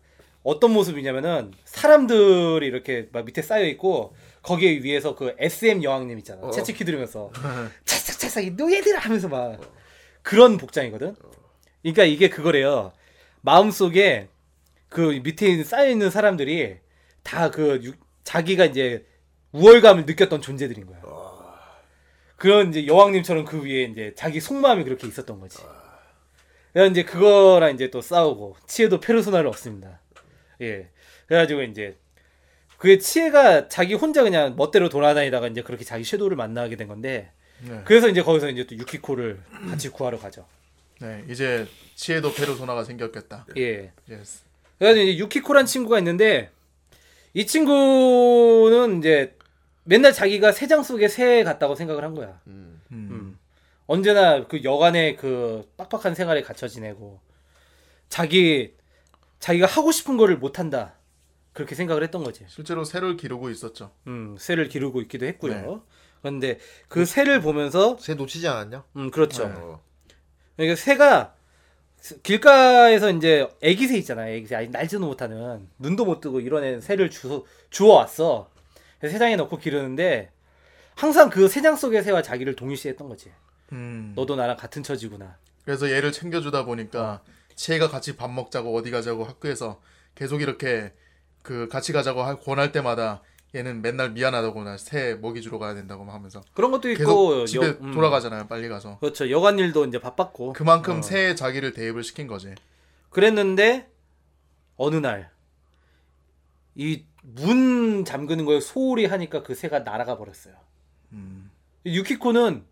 [0.48, 6.42] 어떤 모습이냐면은 사람들이 이렇게 막 밑에 쌓여 있고 거기에 위에서 그 SM 여왕님 있잖아.
[6.42, 6.52] 어.
[6.52, 7.32] 채찍 휘두르면서
[7.84, 9.60] 찰싹찰싹 이 노예들아 하면서 막
[10.22, 11.18] 그런 복장이거든.
[11.82, 12.94] 그러니까 이게 그거래요.
[13.42, 14.30] 마음 속에
[14.88, 16.78] 그 밑에 쌓여 있는 사람들이
[17.24, 17.94] 다 그
[18.24, 19.06] 자기가 이제
[19.52, 21.02] 우월감을 느꼈던 존재들인 거야.
[22.38, 25.58] 그런 이제 여왕님처럼 그 위에 이제 자기 속마음이 그렇게 있었던 거지.
[26.72, 30.00] 그래서 이제 그거랑 이제 또 싸우고 치에도 페르소나를 얻습니다.
[30.62, 30.90] 예.
[31.28, 31.96] 그래가지고 이제
[32.78, 37.32] 그게 치에가 자기 혼자 그냥 멋대로 돌아다니다가 이제 그렇게 자기 shadow를 만나게 된 건데
[37.62, 37.82] 네.
[37.86, 39.40] 그래서 이제 거기서 이제 또 유키코를
[39.70, 40.46] 같이 구하러 가죠.
[41.00, 43.46] 네, 이제 치에도 페르소나가 생겼겠다.
[43.58, 43.92] 예.
[44.10, 44.44] yes.
[44.78, 46.52] 그래서 이제 유키코란 친구가 있는데
[47.34, 49.36] 이 친구는 이제
[49.84, 52.40] 맨날 자기가 새장 속에 새 같다고 생각을 한 거야.
[52.48, 52.82] 음.
[52.92, 53.08] 음.
[53.12, 53.40] 음.
[53.88, 57.20] 언제나 그 여관의 그 빡빡한 생활에 갇혀 지내고
[58.10, 58.74] 자기
[59.40, 60.94] 자기가 하고 싶은 거를 못 한다.
[61.54, 62.46] 그렇게 생각을 했던 거지.
[62.48, 63.92] 실제로 새를 기르고 있었죠.
[64.08, 65.54] 음, 새를 기르고 있기도 했고요.
[65.54, 65.80] 네.
[66.22, 68.84] 그런데 그 새를 보면서 새 놓치지 않았냐?
[68.96, 69.46] 음, 그렇죠.
[69.46, 69.82] 어.
[70.56, 71.36] 그러니까 새가
[72.24, 74.34] 길가에서 이제 애기 새 있잖아요.
[74.34, 78.50] 애기 새 아직 날지도 못하는 눈도 못 뜨고 이런 애 새를 주 주워 왔어.
[79.00, 80.32] 그래서 새장에 넣고 기르는데
[80.96, 83.32] 항상 그 새장 속의 새와 자기를 동일시했던 거지.
[83.72, 84.14] 음.
[84.16, 85.38] 너도 나랑 같은 처지구나.
[85.66, 87.37] 그래서 얘를 챙겨주다 보니까 치
[87.70, 89.82] 에가 같이 밥 먹자고 어디 가자고 학교에서
[90.16, 90.94] 계속 이렇게
[91.44, 93.22] 그 같이 가자고 하- 권할 때마다
[93.56, 97.66] 얘는 맨날 미안하다고 나 새 먹이 주러 가야 된다고 막 하면서 그런 것도 있고 집에
[97.68, 98.48] 여- 음, 돌아가잖아요.
[98.48, 99.00] 빨리 가서.
[99.00, 99.30] 그렇죠.
[99.32, 101.02] 여간 일도 이제 바빴고 그만큼 어.
[101.02, 102.54] 새에 자기를 대입을 시킨 거지.
[103.10, 103.90] 그랬는데
[104.78, 105.32] 어느 날
[106.80, 110.54] 이 문 잠그는 거에 소홀히 하니까 그 새가 날아가 버렸어요.
[111.12, 111.50] 음.
[111.86, 112.64] 유키코는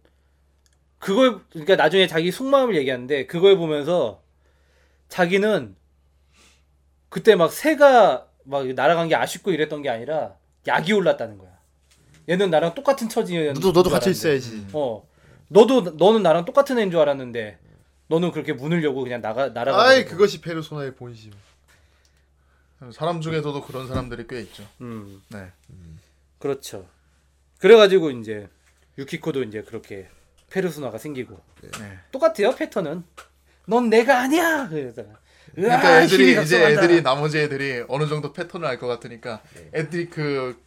[1.00, 4.22] 그걸 그러니까 나중에 자기 속마음을 얘기하는데 그걸 보면서
[5.10, 5.76] 자기는
[7.10, 10.36] 그때 막 새가 막 날아간 게 아쉽고 이랬던 게 아니라
[10.68, 11.56] 약이 올랐다는 거야.
[12.28, 14.68] 얘는 나랑 똑같은 처지였는데 너도 너도 갇혀 있어야지.
[14.74, 15.08] 어.
[15.48, 17.60] 너도 너는 나랑 똑같은 애인 줄 알았는데
[18.08, 19.84] 너는 그렇게 문을 열고 그냥 나가 날아가.
[19.84, 20.06] 아이.
[20.06, 21.32] 그것이 페르소나의 본심.
[22.92, 24.64] 사람 중에서도 그런 사람들이 꽤 있죠.
[24.82, 25.22] 음.
[25.30, 25.52] 네.
[26.40, 26.88] 그렇죠.
[27.60, 28.50] 그래가지고 이제
[28.98, 30.08] 유키코도 이제 그렇게
[30.50, 32.00] 페르소나가 생기고 네.
[32.12, 33.04] 똑같아요 패턴은.
[33.68, 34.70] 넌 내가 아니야.
[35.56, 36.84] 그러니까 애들이 힘이 이제 각성한다.
[36.84, 39.40] 애들이 나머지 애들이 어느 정도 패턴을 알 것 같으니까
[39.74, 40.58] 애들이 그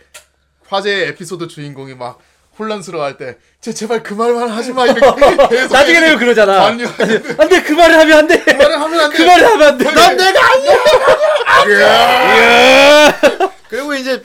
[0.67, 2.19] 화제의 에피소드 주인공이 막
[2.59, 5.01] 혼란스러워할 때 제 제발 그 말만 하지 마 이렇게
[5.49, 6.67] 계속 나중에 되면 그러잖아.
[6.67, 8.43] 안돼 그 말을 하면 안 돼.
[8.45, 9.17] 그 말을 하면 안 돼.
[9.17, 9.85] 그 말을 하면 안 돼.
[9.85, 10.41] 넌 내가
[11.47, 13.21] 아니야.
[13.69, 14.23] 그리고 이제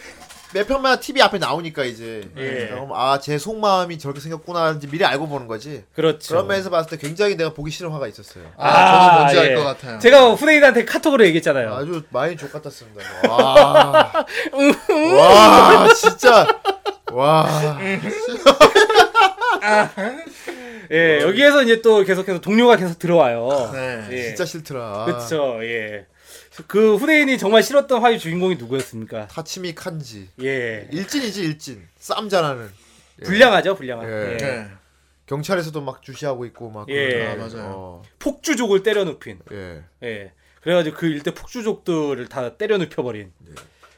[0.54, 2.72] 몇 편마다 TV 앞에 나오니까 이제 예.
[2.94, 5.84] 아제 속마음이 저렇게 생겼구나 이제 미리 알고 보는 거지.
[5.96, 6.30] 그렇죠.
[6.30, 8.46] 그런 면에서 봤을 때 굉장히 내가 보기 싫은 화가 있었어요.
[8.58, 9.56] 아, 저도 뭔지 알 예.
[9.56, 10.00] 것 같아요.
[10.00, 11.74] 제가 후대인한테 카톡으로 얘기했잖아요.
[11.74, 13.02] 아주 많이 족 같았습니다.
[13.30, 14.26] 와,
[15.18, 16.48] 와 진짜
[17.12, 17.48] 와.
[20.92, 23.72] 예, 여기에서 이제 또 계속해서 동료가 계속 들어와요.
[23.74, 24.08] 네.
[24.12, 24.24] 예.
[24.28, 25.06] 진짜 싫더라.
[25.06, 25.60] 그렇죠.
[25.64, 26.06] 예.
[26.68, 29.28] 그 후대인이 정말 싫었던 화의 주인공이 누구였습니까?
[29.28, 30.30] 타치미 칸지.
[30.42, 30.88] 예.
[30.92, 31.88] 일진이지 일진.
[31.98, 32.70] 쌈 잘하는.
[33.24, 34.08] 불량하죠, 불량한.
[34.08, 34.34] 예.
[34.34, 34.38] 예.
[34.38, 34.68] 네.
[35.26, 36.88] 경찰에서도 막 주시하고 있고 막.
[36.90, 37.28] 예.
[37.28, 37.72] 아, 맞아요.
[37.76, 39.40] 어, 폭주족을 때려 눕힌.
[39.52, 39.84] 예.
[40.04, 40.32] 예.
[40.62, 43.32] 그래가지고 그 일대 폭주족들을 다 때려 눕혀버린.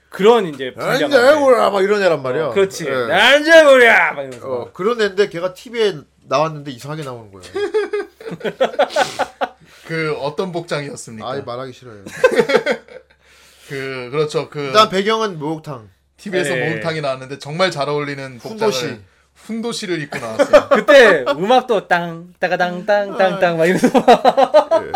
[0.10, 1.03] 그런 이제 불량한.
[1.03, 2.47] 안녕하라 막 이런 애란 말이야.
[2.47, 2.86] 어, 그렇지.
[2.88, 2.89] 예.
[2.89, 4.14] 난자고랴!
[4.14, 4.47] 막 이러면서.
[4.49, 7.43] 어, 그런 애인데 걔가 TV에 나왔는데 이상하게 나오는 거야.
[9.86, 11.29] 그 어떤 복장이었습니까?
[11.29, 12.03] 아예 말하기 싫어요.
[13.69, 14.49] 그 그렇죠.
[14.49, 15.89] 그 일단 배경은 목욕탕.
[16.17, 16.69] TV에서 예.
[16.69, 19.01] 목욕탕이 나왔는데 정말 잘 어울리는 복장을.
[19.36, 20.69] 훈도씨를 입고 나왔어요.
[20.73, 23.89] 그때 음악도 땅, 따가당, 땅, 땅, 땅, 막 이러면서.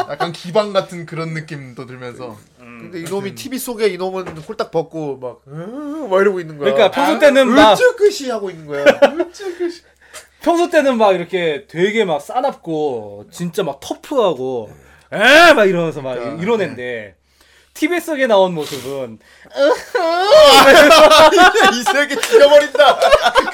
[0.09, 6.07] 약간 기방 같은 그런 느낌도 들면서 근데 이놈이 TV 속에 이놈은 홀딱 벗고 막, 으,
[6.09, 6.73] 막 이러고 있는 거야.
[6.73, 8.85] 그러니까 평소 때는 막, 으쭈 끝이 하고 있는 거야.
[10.41, 14.69] 평소 때는 막 이렇게 되게 막 싸납고, 진짜 막 터프하고,
[15.13, 15.53] 에!
[15.53, 17.15] 막 이러면서 막 그러니까, 이런 애인데,
[17.73, 19.19] TV 속에 나온 모습은,
[21.73, 22.99] 이 새끼 죽여버린다.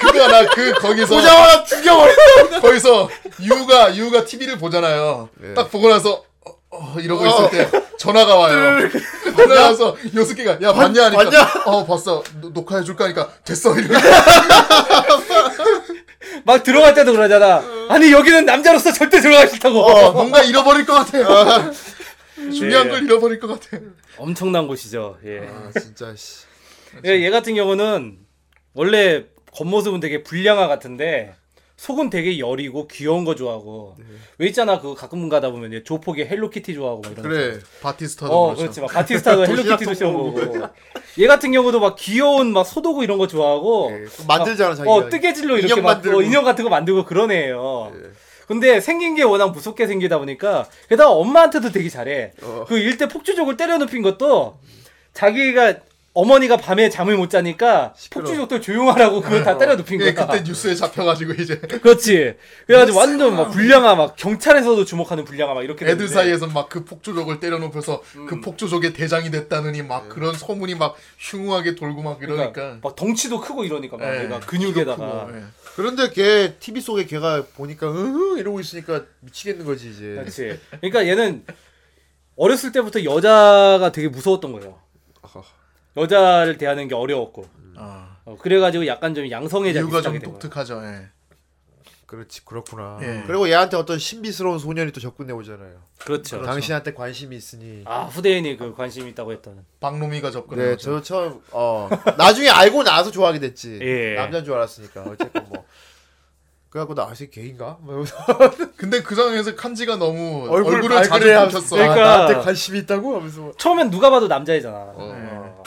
[0.00, 2.60] 그거 나 그 거기서 보자마자 죽여버린다.
[2.60, 3.08] 거기서
[3.42, 5.28] 유가 유가 TV를 보잖아요.
[5.34, 5.54] 네.
[5.54, 8.88] 딱 보고 나서 어, 어, 이러고 있을 때 전화가 와요.
[9.36, 11.52] 전화 와서 요스케가 야 봤냐 하니까 봤냐?
[11.66, 13.94] 어 봤어 노- 녹화해 줄까 하니까 됐어 이러고
[16.44, 17.62] 막 들어갈 때도 그러잖아.
[17.88, 19.80] 아니, 여기는 남자로서 절대 들어가기 싫다고.
[19.80, 21.72] 어, 뭔가 잃어버릴 것 같아.
[22.52, 22.90] 중요한 예.
[22.90, 23.82] 걸 잃어버릴 것 같아.
[24.18, 25.18] 엄청난 곳이죠.
[25.24, 25.40] 예.
[25.48, 26.44] 아 진짜 씨.
[27.04, 28.18] 예, 얘 같은 경우는
[28.74, 31.34] 원래 겉모습은 되게 불량아 같은데
[31.76, 34.04] 속은 되게 여리고 귀여운 거 좋아하고 네.
[34.38, 38.54] 왜 있잖아 그 가끔 가다 보면 조폭이 헬로키티 좋아하고 막 이런 거 그래 바티스타도 어.
[38.54, 38.80] 그렇지.
[38.80, 40.66] 막 바티스타도 헬로키티도 시험 보고.
[41.18, 43.90] 얘 같은 경우도 막 귀여운 막 소도구 이런 거 좋아하고.
[43.92, 44.92] 예, 또 만들잖아, 자기가.
[44.92, 46.18] 어, 뜨개질로 이렇게 인형 막 만들고.
[46.18, 47.92] 어, 인형 같은 거 만들고 그런 애예요.
[47.94, 48.10] 예.
[48.46, 52.32] 근데 생긴 게 워낙 무섭게 생기다 보니까 게다가 엄마한테도 되게 잘해.
[52.42, 52.64] 어.
[52.66, 54.58] 그 일대 폭주족을 때려 눕힌 것도
[55.12, 55.76] 자기가
[56.16, 58.24] 어머니가 밤에 잠을 못 자니까 시끄러워.
[58.24, 60.26] 폭주 족들 조용하라고 그거 다 때려 눕힌 예, 거야.
[60.26, 62.34] 그때 뉴스에 잡혀가지고 이제 그렇지.
[62.66, 66.14] 그래가지고 완전 막 불량아 막 경찰에서도 주목하는 불량아 막 이렇게 애들 됐는데.
[66.14, 68.26] 사이에서 막 그 폭주족을 때려놓고서 음.
[68.26, 73.40] 그 폭주족의 대장이 됐다느니 막 그런 소문이 막 흉흉하게 돌고 막 이러니까 그러니까 막 덩치도
[73.42, 75.42] 크고 이러니까 막 예, 얘가 근육에다가 크고, 예.
[75.76, 80.14] 그런데 걔 TV 속에 걔가 보니까 으흐 이러고 있으니까 미치겠는 거지 이제.
[80.14, 80.58] 그렇지.
[80.80, 81.44] 그러니까 얘는
[82.36, 84.78] 어렸을 때부터 여자가 되게 무서웠던 거예요.
[85.96, 87.46] 여자를 대하는 게 어려웠고.
[87.76, 90.18] 아, 어, 그래가지고 약간 좀 양성애자 이유가 좀.
[90.18, 90.82] 독특하죠.
[90.84, 91.08] 예.
[92.06, 92.98] 그렇지 그렇구나.
[93.02, 93.24] 예.
[93.26, 95.80] 그리고 얘한테 어떤 신비스러운 소년이 또 접근해 오잖아요.
[95.98, 96.40] 그렇죠.
[96.42, 97.82] 당신한테 관심이 있으니.
[97.84, 99.64] 아 후대인이 그 관심 있다고 했던.
[99.80, 100.76] 박놈이가 접근해 네.
[100.76, 103.80] 저 처음 어 나중에 알고 나서 좋아하게 됐지.
[103.82, 104.14] 예.
[104.14, 105.64] 남자인 줄 알았으니까 어쨌든 뭐.
[106.70, 107.78] 그래갖고 나 아직 게인가?
[107.80, 108.04] 뭐
[108.76, 111.76] 근데 그 상황에서 칸지가 너무 얼굴 얼굴을 자주 펼쳤어.
[111.76, 113.52] 하면서, 아, 그러니까- 나한테 관심이 있다고 하면서 뭐.
[113.58, 114.76] 처음엔 누가 봐도 남자애잖아.
[114.76, 114.94] 어.
[114.96, 115.62] 어.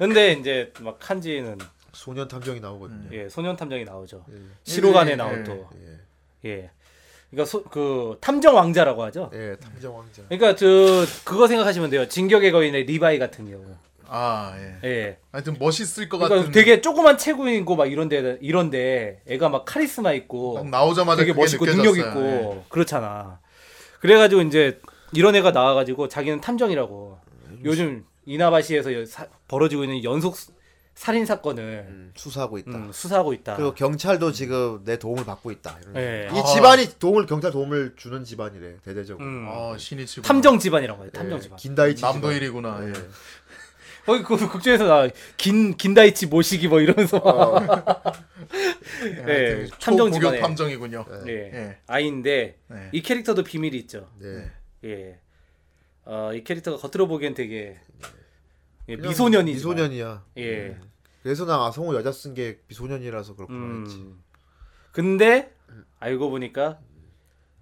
[0.00, 1.58] 근데 이제 막 칸지는
[1.92, 3.10] 소년 탐정이 나오거든요.
[3.12, 4.24] 예 소년 탐정이 나오죠.
[4.32, 4.36] 예.
[4.64, 5.44] 시로간에 예, 나온 예.
[5.44, 5.68] 또
[6.42, 6.48] 예.
[6.48, 6.70] 예.
[7.30, 9.30] 그러니까 소, 그 탐정 왕자라고 하죠.
[9.34, 10.22] 예, 탐정 왕자.
[10.30, 10.66] 그러니까 저
[11.22, 12.08] 그거 생각하시면 돼요.
[12.08, 13.62] 진격의 거인의 리바이 같은 경우.
[14.08, 14.88] 아 예.
[14.88, 15.18] 예.
[15.32, 16.52] 하여튼 멋있을 것 그러니까 같은.
[16.52, 21.94] 되게 조그만 체구이고 막 이런데 이런데 애가 막 카리스마 있고 딱 나오자마자 되게 멋있고 능력
[21.94, 22.26] 느껴졌어요.
[22.26, 22.38] 예.
[22.38, 23.38] 있고 그렇잖아.
[24.00, 24.80] 그래가지고 이제
[25.12, 27.18] 이런 애가 나와가지고 자기는 탐정이라고.
[27.64, 30.52] 요즘 이나바시에서 여- 사- 벌어지고 있는 연속 스-
[30.94, 32.70] 살인 사건을 음, 수사하고 있다.
[32.72, 33.56] 음, 수사하고 있다.
[33.56, 35.78] 그리고 경찰도 지금 내 도움을 받고 있다.
[35.96, 36.28] 예.
[36.32, 36.42] 이 아.
[36.44, 39.24] 집안이 도움을 경찰 도움을 주는 집안이래 대대적으로.
[39.26, 39.46] 음.
[39.48, 40.22] 아 신이 치고.
[40.26, 41.10] 탐정 집안이라고 해요.
[41.14, 41.56] 예, 탐정 집안.
[41.58, 42.76] 긴다이치 남도일이구나.
[42.86, 42.88] 집안.
[42.88, 43.08] 예.
[44.06, 48.12] 거기 그 극중에서 나 긴 긴다이치 모시기 뭐 이러면서 막 어.
[49.28, 51.04] 예, 탐정 집안에 탐정이군요.
[51.28, 51.32] 예.
[51.32, 51.78] 예.
[51.86, 52.88] 아이인데 네.
[52.92, 54.08] 이 캐릭터도 비밀이 있죠.
[54.18, 54.50] 네.
[54.84, 55.18] 예.
[56.04, 57.78] 어, 이 캐릭터가 겉으로 보기엔 되게
[58.90, 60.24] 예, 미소년이 미소년이야.
[60.38, 60.76] 예.
[61.22, 63.96] 그래서 나 아성우 여자 쓴 게 미소년이라서 그렇구나 했지.
[63.96, 64.22] 음.
[64.92, 65.54] 근데
[66.00, 66.78] 알고 보니까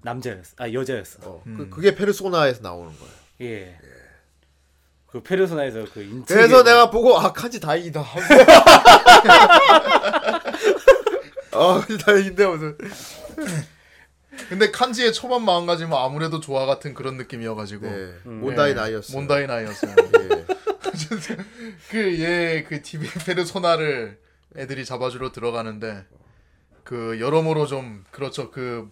[0.02, 0.54] 남자였어.
[0.58, 1.18] 아 여자였어.
[1.24, 1.56] 어, 음.
[1.56, 3.10] 그, 그게 페르소나에서 나오는 거야.
[3.42, 3.78] 예.
[5.06, 8.00] 그 페르소나에서 그 인체 그래서 내가 보고 아 칸지 다행이다.
[11.52, 12.76] 아 다행인데 무슨
[14.48, 17.92] 근데 칸지의 초반 마음가짐은 아무래도 조화 같은 그런 느낌이어가지고 네
[18.26, 18.40] 음.
[18.40, 18.74] 몬다이 예.
[18.74, 19.12] 나이였어.
[19.18, 19.94] 몬다이 나이였어요.
[20.20, 20.46] 예.
[21.90, 24.18] 그얘그 TV 페르소나를
[24.56, 26.04] 애들이 잡아주러 들어가는데
[26.84, 28.90] 그 여러모로 좀 그렇죠 그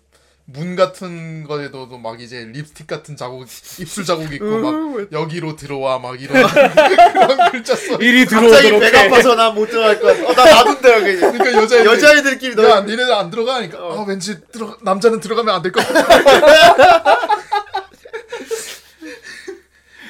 [0.49, 3.49] 문 같은 거에도 막 이제 립스틱 같은 자국
[3.80, 7.97] 입술 자국 있고 막 여기로 들어와 막 이런 그런 글자 써.
[7.97, 9.07] 일이 갑자기 들어오도록 배가 해.
[9.07, 10.28] 아파서 난못 들어갈 것 같아.
[10.28, 11.16] 어, 나 놔둔대 여기.
[11.16, 15.84] 그러니까 여자 여자애들끼리 너야 니네들 안 들어가니까 아 왠지 들어 남자는 들어가면 안 될 것
[15.84, 17.45] 같아.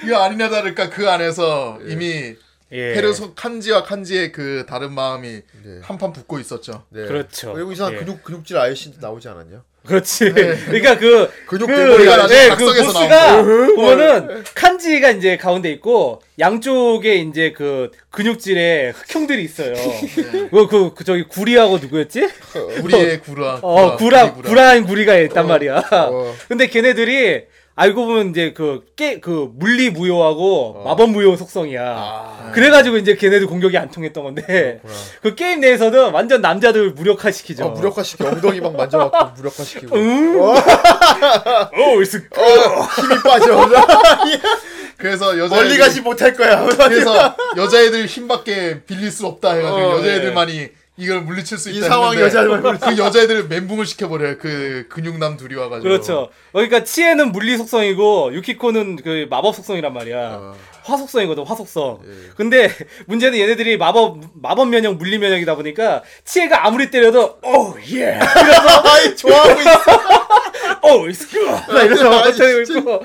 [0.07, 2.37] 이거 아니나 다를까 그 안에서 이미
[2.73, 2.95] 예.
[2.95, 5.81] 페르소 칸지와 칸지의 그 다른 마음이 네.
[5.83, 6.85] 한판 붙고 있었죠.
[6.91, 7.07] 네.
[7.07, 7.53] 그렇죠.
[7.53, 7.99] 그리고 이상한 예.
[7.99, 9.63] 근육 근육질 아이씨도 나오지 않았냐?
[9.87, 10.33] 그렇지.
[10.67, 17.17] 그러니까 그 근육 그, 대머리가 나중에 네, 그 보스가 보면은 칸지가 이제 가운데 있고 양쪽에
[17.17, 19.75] 이제 그 근육질에 흑형들이 있어요.
[20.51, 22.29] 그, 그, 그 저기 구리하고 누구였지?
[22.81, 23.61] 구리의 구라.
[23.63, 25.83] 어, 구라, 구라인 구리가 있단 말이야.
[25.93, 26.35] 어.
[26.49, 27.45] 근데 걔네들이
[27.79, 32.53] 알고 보면 이제 그 깨, 그 물리 무효하고 마법 무효 속성이야.
[32.55, 34.81] 그래가지고 이제 걔네들 공격이 안 통했던 건데
[35.23, 37.67] 그 게임 내에서는 완전 남자들 무력화시키죠.
[37.67, 39.95] 어, 무력화시키고 엉덩이 막 만져갖고 무력화시키고.
[39.95, 40.55] 오,
[42.01, 42.27] 이스
[42.97, 43.69] 힘이 빠져.
[44.97, 46.65] 그래서 여자 멀리 가지 못할 거야.
[46.65, 52.25] 그래서 여자애들 힘밖에 빌릴 수 없다 해가지고 어, 여자애들만이 이걸 물리칠 수이 있다 상황에 했는데
[52.39, 56.31] 여자애들만 그 여자애들을 멘붕을 시켜버려요 그 근육남 둘이 와가지고 그렇죠.
[56.53, 60.19] 그러니까 치에는 물리 속성이고 유키코는 그 마법 속성이란 말이야.
[60.41, 60.55] 어.
[60.85, 62.01] 화 속성이거든, 화 속성.
[62.07, 62.31] 예.
[62.37, 62.71] 근데
[63.07, 68.15] 문제는 얘네들이 마법 마법 면역 물리 면역이다 보니까 치에가 아무리 때려도 오 예.
[68.23, 69.71] 아이 좋아하고 있어.
[70.95, 72.79] 오 이스 막 이러면서 아이, 막 때리고.
[72.79, 73.03] 있고.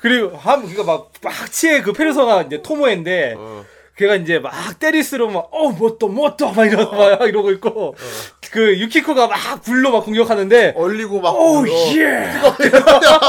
[0.00, 3.64] 그리고 한 그러니까 막막 치에 그 페르소가 이제 토모인데 어.
[4.00, 7.94] 걔가 이제 막 때릴수록 막어 뭐또 뭐또 막 이러고 막 이러고 있고
[8.50, 11.66] 그 유키코가 막 불로 막 공격하는데 얼리고 막오 어.
[11.68, 12.30] 예.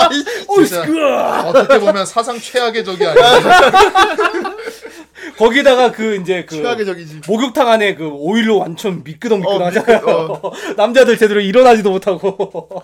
[0.10, 1.14] 진짜 오스크.
[1.46, 3.42] 어떻게 보면 사상 최악의 적이 아니야.
[5.38, 7.22] 거기다가 그 이제 그 최악의 적이지.
[7.28, 10.02] 목욕탕 안에 그 오일로 완전 미끄덩 어, 미끄덩하잖아요.
[10.42, 12.82] 미끄- 남자들 제대로 일어나지도 못하고.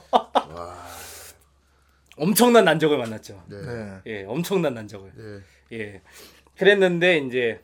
[2.18, 3.42] 엄청난 난적을 만났죠.
[3.48, 3.58] 네.
[3.62, 3.92] 네.
[4.08, 5.12] 예, 엄청난 난적을.
[5.72, 5.78] 예.
[5.80, 6.02] 예.
[6.58, 7.60] 그랬는데 이제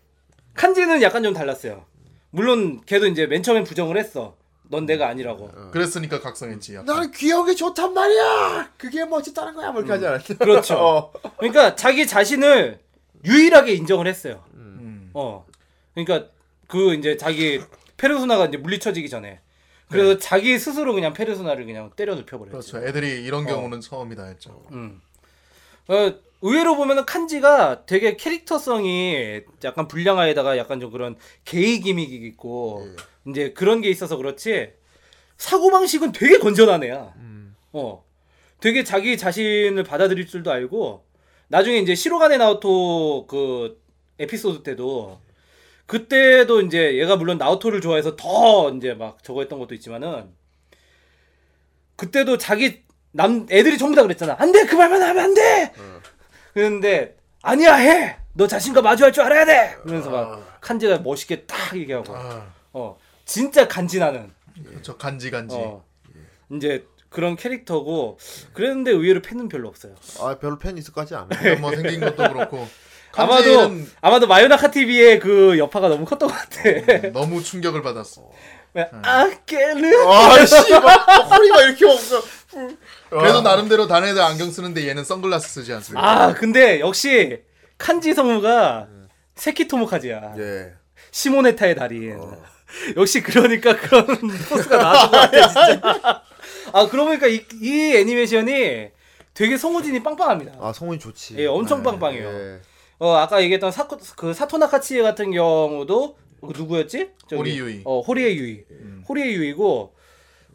[0.56, 1.86] 칸지는 약간 좀 달랐어요.
[2.30, 4.36] 물론 걔도 이제 맨 처음엔 부정을 했어.
[4.70, 5.72] 넌 내가 아니라고.
[5.72, 6.76] 그랬으니까 각성했지.
[6.76, 6.86] 약간.
[6.86, 8.72] 나는 귀여운 게 좋단 말이야.
[8.78, 9.72] 그게 뭐 어쨌다는 거야.
[9.72, 10.38] 뭐 이렇게 하지 않았어.
[10.38, 10.76] 그렇죠.
[10.80, 11.14] 어.
[11.38, 12.80] 그러니까 자기 자신을
[13.26, 14.44] 유일하게 인정을 했어요.
[14.56, 15.12] 음.
[15.14, 15.46] 어.
[15.94, 16.30] 그러니까
[16.68, 17.62] 그 이제 자기
[17.98, 19.40] 페르소나가 이제 물리쳐지기 전에.
[19.90, 22.52] 그래서 자기 스스로 그냥 페르소나를 그냥 때려 눕혀버렸죠.
[22.52, 22.88] 그렇죠.
[22.88, 24.66] 애들이 이런 경우는 처음이다 했죠.
[24.72, 25.00] 음.
[25.88, 26.14] 어,
[26.44, 31.16] 의외로 보면은 칸지가 되게 캐릭터성이 약간 불량화에다가 약간 좀 그런
[31.46, 32.86] 게이 기믹이 있고
[33.28, 34.74] 이제 그런 게 있어서 그렇지
[35.38, 37.14] 사고 방식은 되게 건전한 애야.
[37.72, 38.04] 어,
[38.60, 41.06] 되게 자기 자신을 받아들일 줄도 알고
[41.48, 43.82] 나중에 이제 시로가네 나오토 그
[44.20, 45.20] 에피소드 때도
[45.86, 50.30] 그때도 이제 얘가 물론 나오토를 좋아해서 더 이제 막 저거 했던 것도 있지만은
[51.96, 54.36] 그때도 자기 남 애들이 전부 다 그랬잖아.
[54.40, 54.66] 안 돼.
[54.66, 55.72] 그 말만 하면 안 돼.
[56.54, 58.18] 그런데 아니야 해.
[58.34, 59.76] 너 자신과 마주할 줄 알아야 돼.
[59.84, 64.32] 그러면서 막 칸지가 멋있게 딱 얘기하고 아, 어 진짜 간지나는
[64.66, 64.98] 그렇죠.
[64.98, 65.56] 간지 간지.
[65.58, 65.84] 어
[66.52, 68.18] 이제 그런 캐릭터고
[68.54, 69.94] 그랬는데 의외로 팬은 별로 없어요.
[70.20, 71.28] 아 별로 팬 있을 것 같지 않아.
[71.44, 72.68] 일단 뭐 생긴 것도 그렇고.
[73.16, 73.70] 아마도
[74.02, 77.12] 아마도 마요나카 TV의 그 여파가 너무 컸던 것 같아.
[77.12, 78.28] 너무 충격을 받았어.
[79.04, 82.20] 아깨르 아씨 막 허리가 이렇게 없어.
[83.20, 86.08] 그래도 나름대로 다른 애들 안경 쓰는데 얘는 선글라스 쓰지 않습니까?
[86.24, 87.42] 아 근데 역시
[87.78, 88.88] 칸지 성우가
[89.36, 90.36] 세키토모 카지야.
[90.38, 90.74] 예.
[91.12, 92.20] 시모네타의 달인.
[92.98, 94.06] 역시 그러니까 그런
[94.50, 96.24] 포스가 나왔던 것 같아 진짜.
[96.74, 98.90] 아 그러고 보니까 이, 이 애니메이션이
[99.34, 100.54] 되게 성우진이 빵빵합니다.
[100.60, 101.36] 아 성훈이 좋지.
[101.38, 102.28] 예, 엄청 빵빵해요.
[102.28, 102.60] 예.
[103.00, 107.12] 어 아까 얘기했던 사코 그 사토나카치 같은 경우도 그 누구였지?
[107.28, 107.82] 저기, 호리 유이.
[107.86, 108.64] 어 호리의 유이.
[109.10, 109.93] 호리의 유이고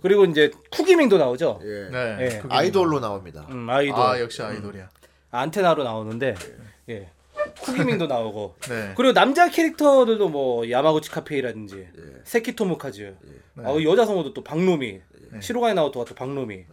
[0.03, 1.61] 그리고 이제 쿠기밍도 나오죠.
[1.63, 1.89] 예.
[1.91, 2.17] 네.
[2.21, 2.43] 예.
[2.49, 3.47] 아이돌로 나옵니다.
[3.51, 4.89] 음 아이돌 아 역시 아이돌이야.
[5.31, 6.35] 안테나로 나오는데
[6.89, 7.11] 예
[7.61, 8.95] 쿠기밍도 나오고 네.
[8.97, 11.89] 그리고 남자 캐릭터들도 뭐 야마구치 카페이라든지
[12.25, 13.17] 세키토모카즈
[13.59, 15.01] 아, 여자 성우도 또 박노미
[15.41, 16.65] 시로가에 나오토가 또 박노미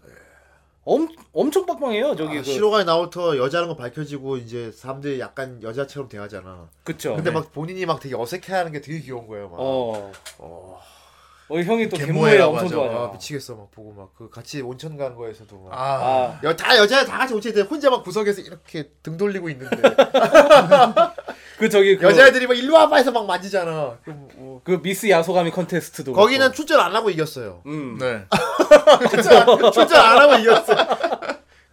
[0.86, 6.08] 엄, 엄청 빵빵해요 저기 아, 그 시로가에 나오터 여자라는 거 밝혀지고 이제 사람들이 약간 여자처럼
[6.08, 6.70] 대하잖아.
[6.84, 9.50] 그쵸 근데 막 본인이 막 되게 어색해하는 게 되게 귀여운 거예요.
[9.50, 9.58] 막.
[9.60, 10.12] 어.
[10.38, 10.80] 어.
[11.48, 12.68] 어 형이 또 갯모에 엄청.
[12.70, 15.74] 좋아하잖아 아, 미치겠어 막 보고 막 그 같이 온천 간 거에서도 막.
[15.74, 19.78] 아, 아, 여, 다 여자 다 같이 온천에 혼자 막 구석에서 이렇게 등 돌리고 있는데
[21.60, 23.98] 그 저기 그, 여자애들이 막 일로 와봐 해서 막 만지잖아.
[24.04, 24.62] 그럼 뭐.
[24.64, 26.56] 그 미스 야소가미 컨테스트도 거기는 그렇고.
[26.56, 27.62] 출전 안 하고 이겼어요.
[27.66, 27.98] 음.
[28.00, 28.24] 네.
[29.72, 30.78] 출전 안 하고 이겼어요.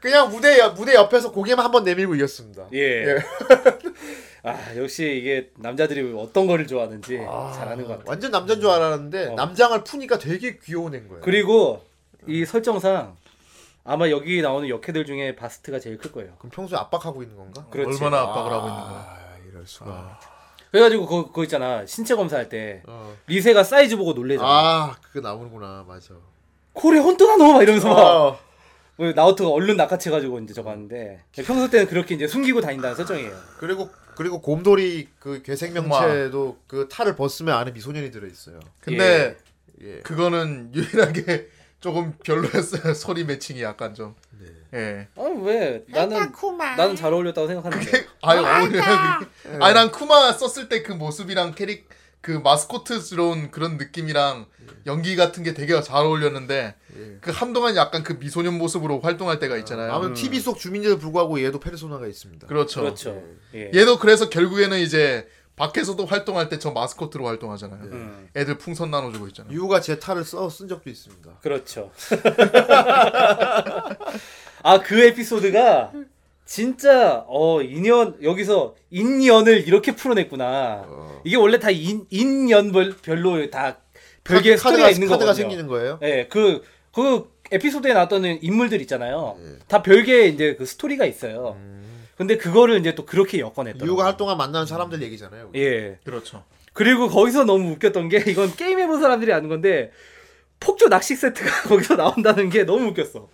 [0.01, 2.65] 그냥 무대 옆- 무대 옆에서 고개만 한번 내밀고 이겼습니다.
[2.75, 3.17] 예.
[4.45, 8.05] 아 역시 이게 남자들이 어떤 거를 좋아하는지 잘하는 것 같아.
[8.07, 9.35] 완전 남자인 줄 알았는데 어.
[9.35, 11.23] 남장을 푸니까 되게 귀여운 애인 거예요.
[11.23, 11.85] 그리고
[12.27, 13.17] 이 설정상
[13.85, 16.35] 아마 여기 나오는 여캐들 중에 바스트가 제일 클 거예요.
[16.39, 17.67] 그럼 평소에 압박하고 있는 건가?
[17.71, 18.03] 그렇지.
[18.03, 18.93] 얼마나 압박을 하고 있는 거야.
[18.93, 20.19] 아 이럴 수가.
[20.73, 23.15] 그래가지고 그거, 그거 있잖아 신체 검사할 때 어.
[23.29, 24.49] 리세가 사이즈 보고 놀래잖아.
[24.49, 26.15] 아 그거 나오는구나 맞아.
[26.73, 28.39] これ本当なの 막 이러면서 막 어.
[28.97, 33.33] 뭐 나오토가 얼른 낚아채가지고 이제 저거 하는데 평소 때는 그렇게 이제 숨기고 다닌다는 설정이에요.
[33.59, 38.61] 그리고 그리고 곰돌이 그 괴생명체도 그 탈을 벗으면 안에 미소년이 들어 있어요.
[38.81, 39.37] 근데
[39.83, 40.01] 예.
[40.01, 41.49] 그거는 유일하게
[41.81, 42.95] 조금 별로였어요.
[42.95, 44.15] 소리 매칭이 약간 좀.
[44.75, 45.09] 예.
[45.17, 46.77] 아왜 나는 쿠마.
[46.77, 48.07] 나는 잘 어울렸다고 생각하는데.
[48.23, 48.83] 아유 어울려.
[49.61, 51.89] 아니 난 쿠마 썼을 때 그 모습이랑 캐릭
[52.23, 54.47] 그 마스코트스러운 그런 느낌이랑
[54.87, 56.75] 연기 같은 게 되게 잘 어울렸는데
[57.21, 59.93] 그 한동안 약간 그 미소년 모습으로 활동할 때가 있잖아요.
[59.93, 62.47] 아무튼 TV 속 주민들도 불구하고 얘도 페르소나가 있습니다.
[62.47, 62.81] 그렇죠.
[62.81, 63.23] 그렇죠.
[63.55, 63.71] 예.
[63.75, 65.27] 얘도 그래서 결국에는 이제
[65.57, 67.83] 밖에서도 활동할 때 저 마스코트로 활동하잖아요.
[67.83, 69.53] 음, 애들 풍선 나눠주고 있잖아요.
[69.53, 71.39] 유가 제 탈을 써 쓴 적도 있습니다.
[71.43, 71.91] 그렇죠.
[74.65, 75.93] 아 그 에피소드가
[76.53, 80.85] 진짜 어 인연 여기서 인연을 이렇게 풀어냈구나.
[81.25, 83.79] 이게 원래 다 인, 인연별 별로 다
[84.23, 85.35] 별개의 카드- 스토리가 있는 카드가 거거든요.
[85.35, 85.99] 생기는 거예요?
[86.03, 86.63] 예, 그,
[86.95, 89.39] 그 에피소드에 나왔던 인물들 있잖아요.
[89.67, 91.57] 다 별개의 이제 그 스토리가 있어요.
[92.19, 93.91] 근데 그거를 이제 또 그렇게 엮어냈더라고요.
[93.91, 95.53] 유가 활동한 만나는 사람들 얘기잖아요.
[95.55, 95.97] 예.
[96.05, 96.45] 그렇죠.
[96.75, 99.91] 그리고 거기서 너무 웃겼던 게 이건 게임 해본 사람들이 아는 건데
[100.61, 103.31] 폭주 낚시 세트가 거기서 나온다는 게 너무 웃겼어.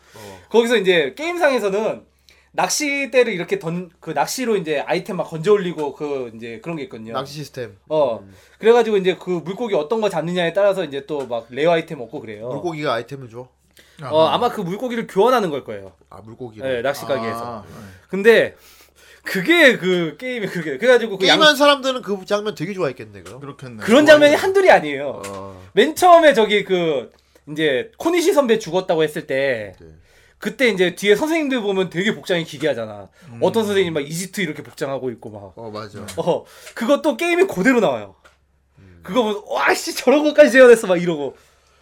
[0.50, 2.06] 거기서 이제 게임상에서는
[2.52, 7.12] 낚시대를 이렇게 던 그 낚시로 이제 아이템 막 건져 올리고 그 이제 그런 게 있거든요.
[7.12, 7.76] 낚시 시스템.
[7.88, 8.26] 어.
[8.58, 12.20] 그래 가지고 이제 그 물고기 어떤 거 잡느냐에 따라서 이제 또 막 rare 아이템 얻고
[12.20, 12.48] 그래요.
[12.48, 13.48] 물고기가 아이템을 줘.
[14.02, 15.92] 어 아마 그 물고기를 교환하는 걸 거예요.
[16.08, 16.60] 아 물고기.
[16.60, 17.38] 네, 낚시 가게에서.
[17.44, 17.64] 아,
[18.08, 18.54] 근데
[19.24, 23.40] 그게 그 게임이 그게 그래가지고 그 양, 게임한 사람들은 그 장면 되게 좋아했겠네 그럼.
[23.40, 23.82] 그렇겠네.
[23.82, 25.22] 그런 장면이 한둘이 아니에요.
[25.26, 25.62] 어.
[25.74, 27.10] 맨 처음에 저기 그
[27.50, 29.86] 이제 코니시 선배 죽었다고 했을 때 네.
[30.38, 33.08] 그때 이제 뒤에 선생님들 보면 되게 복장이 기괴하잖아.
[33.40, 35.52] 어떤 선생님 막 이집트 이렇게 복장하고 있고 막.
[35.56, 36.00] 어 맞아.
[36.16, 36.44] 어
[36.74, 38.14] 그것도 게임이 그대로 나와요.
[39.02, 41.36] 그거 보면 와씨 저런 것까지 재현했어 막 이러고.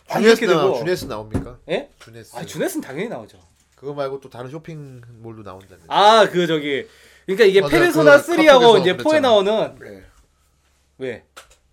[0.09, 0.73] 막 주네스 나.
[0.75, 1.59] 주네스 나옵니까?
[1.69, 1.91] 예?
[1.99, 2.37] 주네스.
[2.37, 3.39] 아 주네스는 당연히 나오죠.
[3.75, 5.81] 그거 말고 또 다른 쇼핑몰도 나온다며.
[5.89, 6.87] 아그 저기
[7.27, 7.71] 그러니까 이게 맞아요.
[7.73, 9.21] 페르소나 그 3하고 카톡에서 이제 4에 그랬잖아.
[9.21, 10.03] 나오는 네.
[10.99, 11.25] 왜?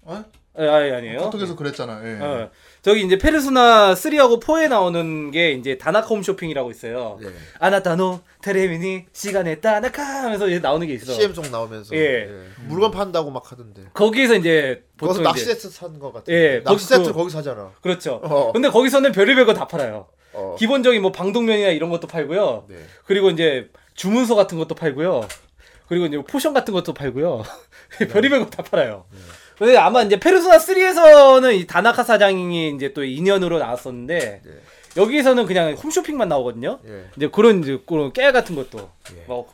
[0.02, 0.26] 어?
[0.56, 1.20] 아, 아니 아니에요.
[1.22, 2.02] 카톡에서 그랬잖아.
[2.06, 2.20] 예.
[2.20, 2.52] 어,
[2.84, 7.18] 저기 이제 페르소나 3하고 4에 나오는 게 이제 다나카 홈쇼핑이라고 있어요.
[7.22, 7.30] 네.
[7.60, 11.14] 아나타노 테레미니 시간에 따나카 하면서 이제 나오는 게 있어.
[11.14, 12.30] CM 송 나오면서 예.
[12.68, 13.84] 물건 판다고 막 하던데.
[13.94, 16.26] 거기에서 이제 거기서 보통 낚시 세트 산 거 같아.
[16.34, 17.72] 예, 낚시 거기 세트 그- 거기 사잖아.
[17.82, 18.20] 그렇죠.
[18.22, 18.52] 어.
[18.52, 20.08] 근데 거기서는 별의별 거 다 팔아요.
[20.34, 20.56] 어.
[20.60, 22.66] 기본적인 뭐 방독면이나 이런 것도 팔고요.
[22.68, 22.76] 네.
[23.06, 25.26] 그리고 이제 주문서 같은 것도 팔고요.
[25.88, 27.44] 그리고 이제 potion 같은 것도 팔고요.
[28.12, 29.06] 별의별 거 다 팔아요.
[29.60, 29.66] 네.
[29.66, 34.52] 근데 아마 이제 페르소나 3에서는 이 다나카 사장이 이제 또 인연으로 나왔었는데 네.
[34.96, 36.80] 여기에서는 그냥 홈쇼핑만 나오거든요.
[36.88, 37.06] 예.
[37.18, 38.92] 이제 그런 이제 그런 깨알 같은 것도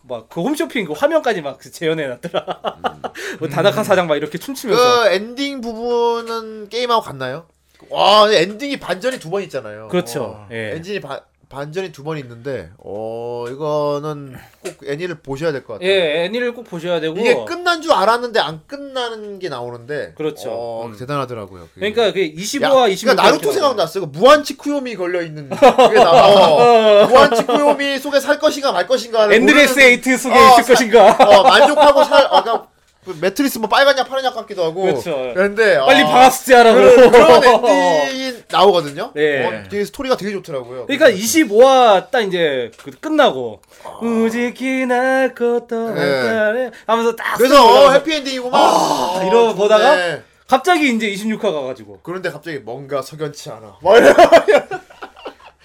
[0.03, 2.59] 막 그 홈쇼핑 그 화면까지 막 재현해 놨더라.
[3.39, 7.45] 뭐 다나카 사장 막 이렇게 춤추면서 그 엔딩 부분은 게임하고 같나요?
[7.89, 9.87] 와 엔딩이 반전이 두 번 있잖아요.
[9.87, 10.23] 그렇죠.
[10.23, 10.47] 어.
[10.51, 10.73] 예.
[10.75, 15.89] 엔딩이 바, 반전이 두 번 있는데 어 이거는 꼭 애니를 보셔야 될 것 같아요.
[15.89, 20.49] 예, 애니를 꼭 보셔야 되고 이게 끝난 줄 알았는데 안 끝나는 게 나오는데 그렇죠.
[20.51, 20.95] 어, 음.
[20.97, 21.67] 대단하더라고요.
[21.73, 21.91] 그게.
[21.91, 23.01] 그러니까 그 야, 25와 26.
[23.15, 23.99] 그러니까 나루토 생각났어.
[24.01, 27.07] 그 무한 츠쿠요미 걸려 있는 그게 나와.
[27.07, 29.33] 무한 츠쿠요미 속에 살 것인가 말 것인가.
[29.33, 31.17] Endless Eight 속에 어, 있을 사- 것인가?
[31.19, 32.27] 어, 만족하고 살.
[32.29, 32.78] 아까 그
[33.21, 34.81] 매트릭스 뭐 빨간 약 파란 약 같기도 하고.
[34.83, 35.31] 그렇죠.
[35.33, 36.77] 그런데 빨리 어, 방학숙제 하라고.
[36.79, 39.11] 그런, 그런 엔딩이 나오거든요.
[39.15, 39.45] 네.
[39.45, 40.85] 어, 되게 스토리가 되게 좋더라고요.
[40.85, 43.61] 그러니까 25화 딱 이제 그 끝나고
[44.01, 46.71] 우지키나 것도 네.
[46.85, 48.61] 하면서 딱 그래서 스토리 어, 올라가서 해피 엔딩이구만.
[48.61, 49.55] 아, 어, 이러고 좋네.
[49.55, 53.77] 보다가 갑자기 이제 26화 가가지고 그런데 갑자기 뭔가 석연치 않아.
[53.81, 54.13] 뭐 이래.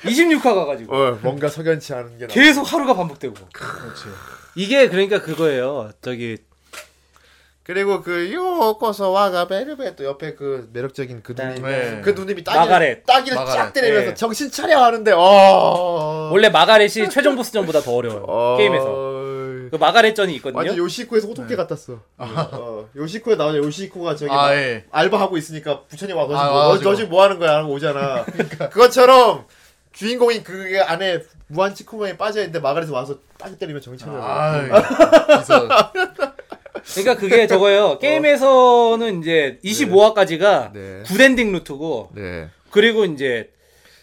[0.05, 2.33] 26화 가가지고 어, 뭔가 석연치 않은 게 나.
[2.35, 4.05] 계속 하루가 반복되고 그렇지.
[4.55, 5.91] 이게 그러니까 그거예요.
[6.03, 6.37] 저기
[7.65, 12.01] 그리고 그 ようこそ我がベルベット 옆에 그 매력적인 그 누님 네.
[12.05, 13.07] 그 누님이 따귀, 마가렛.
[13.07, 13.73] 따귀를 쫙 마가렛.
[13.73, 14.15] 때리면서 네.
[14.15, 18.57] 정신 차려 하는데 어 원래 마가렛이 최종 보스전보다 더 어려워요 어...
[18.59, 19.15] 게임에서
[19.71, 20.59] 그 마가렛전이 있거든요.
[20.59, 22.01] 완전 요시히코에서 호토케 같았어.
[22.19, 24.85] 어, 요시히코에 나오냐 요시히코가 저기 아, 막 예.
[24.93, 26.81] 알바하고 있으니까 부처님 와서 아, 뭐, 너.
[26.81, 28.25] 너 지금 뭐 하는 거야 하고 오잖아.
[28.71, 29.47] 그것처럼
[29.93, 34.23] 주인공이 그 안에 무한 츠쿠요미에 빠져 있는데 마가렛이 와서 딱 때리면 정신 차려.
[34.23, 34.61] 아,
[35.27, 35.69] 그래서
[36.93, 37.99] 그러니까 그게 저거예요.
[37.99, 41.03] 게임에서는 이제 25화까지가 네.
[41.07, 42.49] good ending 루트고 네.
[42.71, 43.51] 그리고 이제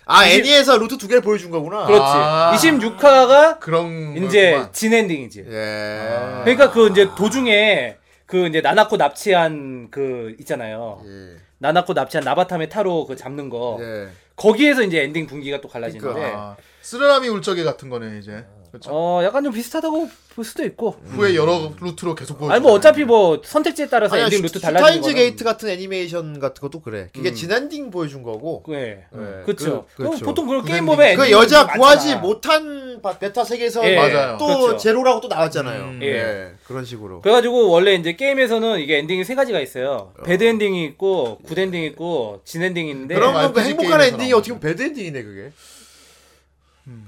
[0.05, 1.85] 아 애니에서 루트 두 개를 보여준 거구나.
[1.85, 2.03] 그렇지.
[2.03, 2.51] 아.
[2.55, 4.61] 26화가 그런 이제.
[4.71, 5.45] 진엔딩이지.
[5.47, 5.99] 예.
[6.43, 11.01] 그러니까 그 이제 도중에 그 이제 나나코 납치한 그 있잖아요.
[11.05, 11.37] 예.
[11.59, 13.77] 나나코 납치한 나마타메 타로 그 잡는 거.
[13.81, 14.07] 예.
[14.35, 16.31] 거기에서 이제 엔딩 분기가 또 갈라지는데.
[16.35, 18.43] 아, 쓰르라미 울 적에 같은 거네 이제.
[18.71, 18.89] 그렇죠.
[18.93, 20.95] 어, 약간 좀 비슷하다고 볼 수도 있고.
[21.07, 22.51] 후에 여러 루트로 계속 보여.
[22.51, 25.67] 아니 뭐 어차피 뭐 선택지에 따라서 아니야, 엔딩 루트 슈- 달라지는 슈타인즈 거는 게이트 같은
[25.67, 27.09] 애니메이션 같은 것도 그래.
[27.13, 27.35] 그게 음.
[27.35, 28.63] 진엔딩 보여준 거고.
[28.69, 29.03] 네.
[29.11, 29.85] 네, 그렇죠.
[29.95, 30.23] 그- 그렇죠.
[30.25, 30.85] 보통 그런 게임.
[30.85, 31.67] 보면 그 여자.
[31.67, 34.37] 구하지 못한 바- 베타 세계에서 예, 맞아요.
[34.37, 34.77] 또 그렇죠.
[34.77, 35.83] 제로라고 또 나왔잖아요.
[35.83, 35.99] 음.
[36.03, 36.07] 예.
[36.07, 36.51] 예.
[36.65, 37.19] 그런 식으로.
[37.21, 40.13] 그래가지고 원래 이제 게임에서는 이게 엔딩이 세 가지가 있어요.
[40.23, 44.33] bad ending이 있고 good ending이 있고 진 엔딩이 있는데 그러면 그 RPG 행복한 게임에서 엔딩이
[44.33, 45.51] 어떻게 보면 bad ending이네 그게.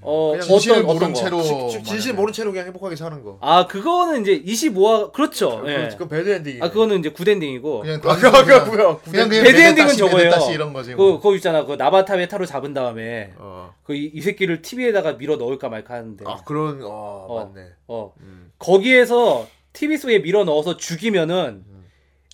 [0.01, 1.19] 어 그냥 진실을 어떤 모른 어떤 거?
[1.19, 2.13] 채로 지- 진실 만약에.
[2.13, 3.37] 모른 채로 그냥 행복하게 사는 거.
[3.41, 5.63] 아 그거는 이제 25화 그렇죠.
[5.65, 5.89] 예.
[5.97, 6.59] 그 bad ending이.
[6.61, 8.97] 아 그거는 이제 good ending이고 그냥 아, 단순히 그거 그냥, 뭐야?
[8.99, 10.17] 그냥 그냥 배드 엔딩은 めでたし, 저거예요.
[10.29, 10.91] めでたし 이런 거지.
[10.95, 11.17] 그 뭐.
[11.17, 11.65] 그거 있잖아.
[11.65, 13.73] 그 나마타메 타로 잡은 다음에 어.
[13.83, 17.45] 그이 새끼를 TV에다가 밀어 넣을까 말까 하는데 아 그런 어, 어.
[17.53, 17.67] 맞네.
[17.87, 18.51] 어 음.
[18.59, 21.63] 거기에서 TV 속에 밀어 넣어서 죽이면은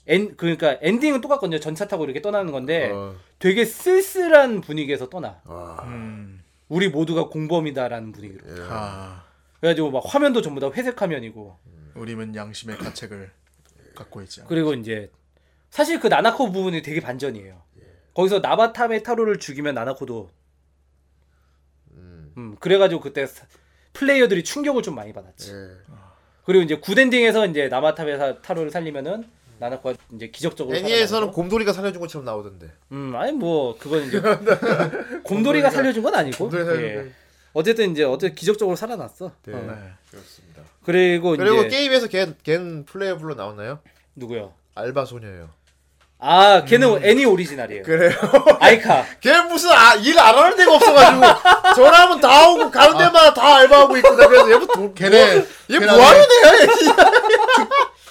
[0.07, 1.59] 엔 그러니까 엔딩은 똑같거든요.
[1.59, 3.13] 전차 타고 이렇게 떠나는 건데 어.
[3.37, 5.39] 되게 쓸쓸한 분위기에서 떠나.
[5.45, 5.83] 아.
[5.85, 6.38] 음.
[6.69, 8.57] 우리 모두가 공범이다라는 분위기로.
[8.57, 8.61] 예.
[8.69, 9.25] 아,
[9.59, 11.57] 그래가지고 막 화면도 전부 다 회색 화면이고.
[11.95, 13.31] 우리는 양심의 가책을
[13.95, 14.41] 갖고 있지.
[14.47, 15.11] 그리고 이제
[15.69, 17.61] 사실 그 나나코 부분이 되게 반전이에요.
[18.13, 20.29] 거기서 나바타메 타로를 죽이면 나나코도
[21.91, 22.33] 음.
[22.37, 23.45] 음 그래가지고 그때 사-
[23.93, 25.51] 플레이어들이 충격을 좀 많이 받았지.
[25.51, 25.69] 예.
[26.45, 29.29] 그리고 이제 굿엔딩에서 이제 나바타메 사- 타로를 살리면은
[29.59, 31.31] 나나코가 이제 기적적으로 애니에서는.
[31.31, 32.67] 곰돌이가 살려준 것처럼 나오던데.
[32.91, 34.21] 음 아니 뭐 그건 이제
[35.23, 36.95] 곰돌이가 살려준 건 아니고 예.
[36.95, 37.03] 거.
[37.53, 39.31] 어쨌든 이제 어쨌든 기적적으로 살아났어.
[39.45, 39.53] 네.
[39.53, 39.77] 어.
[40.11, 40.61] 그렇습니다.
[40.83, 43.79] 그리고 그리고 이제 게임에서 걘, 걘 playable로 나왔나요?
[44.15, 44.53] 누구요?
[44.75, 45.49] 알바 소녀예요.
[46.21, 47.83] 아, 걔는 애니 오리지널이에요.
[47.83, 48.11] 그래요.
[48.59, 49.05] 아이카.
[49.21, 53.97] 걔 무슨 아, 일 안 하는 데가 없어가지고 전화하면 다 오고 가는 데마다 다 알바하고
[53.97, 56.67] 있고 나 그래서 얘 뭐 돈, 걔네 뭐, 얘 뭐하는 애야?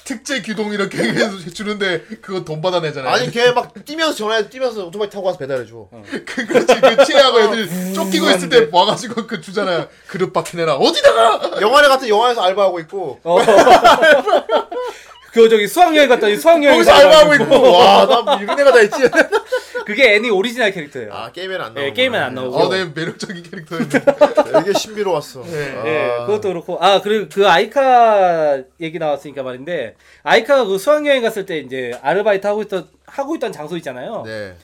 [0.08, 3.12] 특제 규동 이렇게 해서 주는데 그거 돈 받아내잖아요.
[3.12, 5.86] 아니 걔 막 뛰면서 전화해 뛰면서 오토바이 타고 가서 배달해줘.
[6.24, 9.86] 그 그렇지 그 치에하고 애들 쫓기고 있을 때 와가지고 그 주잖아요.
[10.06, 13.36] 그릇 박혀내라 어디다가 영화를 같은 영화에서 알바하고 있고 어.
[15.38, 18.98] 그 저기 수학여행 갔더니 수학여행 거기서 알바하고 있고 와나 이런 애가 다 있지.
[19.86, 21.12] 그게 애니 오리지널 캐릭터예요.
[21.14, 21.86] 아 게임에는 안 나오고.
[21.88, 22.56] 예, 게임엔 안 나오고.
[22.56, 24.04] 어, 네 매력적인 캐릭터였는데
[24.52, 25.44] 되게 신비로웠어.
[25.46, 26.26] 예, 아.
[26.26, 29.94] 그것도 그렇고 아 그리고 그 아이카 얘기 나왔으니까 말인데
[30.24, 34.24] 아이카가 그 수학여행 갔을 때 이제 아르바이트 하고 있던 하고 있던 장소 있잖아요.
[34.26, 34.54] 네.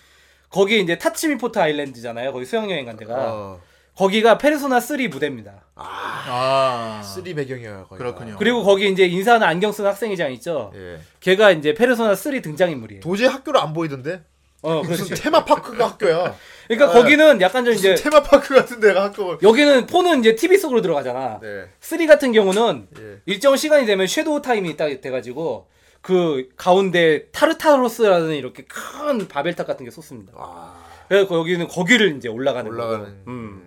[0.50, 2.32] 거기 이제 타츠미포트 아일랜드잖아요.
[2.32, 3.60] 거기 수학여행 간 데가 어.
[3.96, 5.64] 거기가 페르소나 3 무대입니다.
[5.76, 7.84] 아 three 배경이야.
[7.84, 7.96] 거기가.
[7.96, 8.36] 그렇군요.
[8.38, 10.72] 그리고 거기 이제 인사하는 안경 쓴 학생회장 있죠.
[10.74, 10.98] 예.
[11.20, 13.00] 걔가 이제 페르소나 3 등장인물이에요.
[13.00, 14.22] 도저히 학교를 안 보이던데.
[14.62, 15.22] 어, 무슨 그렇지.
[15.22, 16.34] 테마파크가 학교야.
[16.68, 17.00] 그러니까 네.
[17.00, 19.38] 거기는 약간 좀 이제 테마파크 같은 데가 학교.
[19.42, 21.38] 여기는 폰은 이제 TV 속으로 들어가잖아.
[21.42, 21.66] 네.
[21.80, 23.20] 3 같은 경우는 예.
[23.26, 25.68] 일정 시간이 되면 섀도우 타임이 딱 돼가지고
[26.00, 30.32] 그 가운데 타르타로스라는 이렇게 큰 바벨탑 같은 게 쏟습니다.
[30.34, 30.74] 와.
[31.08, 33.04] 그래서 거기는 거기를 이제 올라가는 올라가는.
[33.04, 33.16] 거고.
[33.28, 33.63] 음.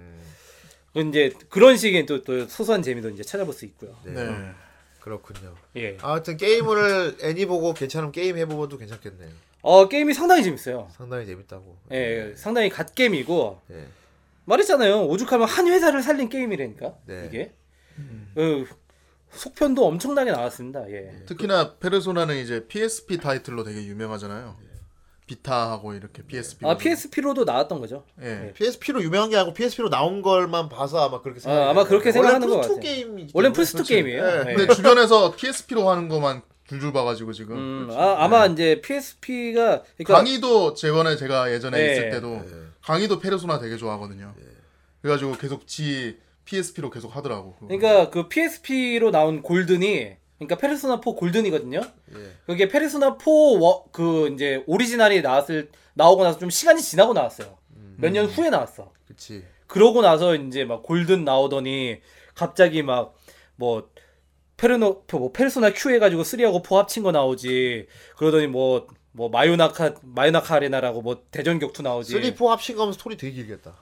[0.97, 3.95] 그 이제 그런 식의 또, 또 소소한 재미도 이제 찾아볼 수 있고요.
[4.03, 4.13] 네.
[4.13, 4.51] 네.
[4.99, 5.55] 그렇군요.
[5.75, 5.97] 예.
[6.01, 9.29] 아무튼 게임을 애니 보고 괜찮으면 게임 해보고도 괜찮겠네요.
[9.61, 10.89] 어 게임이 상당히 재밌어요.
[10.91, 11.77] 상당히 재밌다고.
[11.91, 13.85] 예, 상당히 갓 게임이고 예.
[14.45, 15.05] 말했잖아요.
[15.07, 17.25] 오죽하면 한 회사를 살린 게임이라니까 네.
[17.27, 17.53] 이게.
[18.35, 18.65] 어,
[19.31, 20.89] 속편도 엄청나게 나왔습니다.
[20.89, 21.23] 예.
[21.25, 24.57] 특히나 페르소나는 이제 PSP 타이틀로 되게 유명하잖아요.
[25.27, 26.65] 비타하고 이렇게 PSP.
[26.65, 28.05] 아 PSP로도 나왔던 거죠.
[28.21, 28.53] 예.
[28.55, 31.57] PSP로 유명한 게 아니고 PSP로 나온 걸만 봐서 아마 그렇게 생각.
[31.59, 32.79] 아, 아마 그렇게 생각하는 것 원래 플스2 같아요.
[32.79, 33.27] 게임.
[33.33, 34.23] 원래 플스2 게임이에요.
[34.23, 34.51] 네.
[34.51, 34.55] 예.
[34.55, 40.73] 근데 주변에서 PSP로 하는 것만 줄줄 봐가지고 지금 음, 아, 아마 이제 PSP가 그러니까 강의도
[40.73, 41.91] 저번에 제가 예전에 네.
[41.91, 42.41] 있을 때도
[42.81, 44.33] 강의도 페르소나 되게 좋아하거든요.
[45.01, 47.55] 그래가지고 계속 지 PSP로 계속 하더라고.
[47.59, 51.81] 그러니까 그 PSP로 나온 골든이 그러니까 페르소나 4 골든이거든요.
[52.15, 52.31] 예.
[52.45, 57.57] 그게 페르소나 4그 이제 오리지널이 나왔을 나오고 나서 좀 시간이 지나고 나왔어요.
[57.97, 58.91] 몇년 후에 나왔어.
[59.05, 59.43] 그렇지.
[59.65, 61.99] 그러고 나서 이제 막 골든 나오더니
[62.35, 63.17] 갑자기 막
[63.57, 63.89] 뭐
[64.55, 67.87] 페르노 뭐 페르소나 Q 해가지고 3하고 4 합친 거 나오지.
[68.15, 72.13] 그러더니 뭐뭐 마요나카 마요나카 아레나라고 뭐 대전 격투 나오지.
[72.13, 73.75] 3, 4 합친 거면 스토리 되게 길겠다.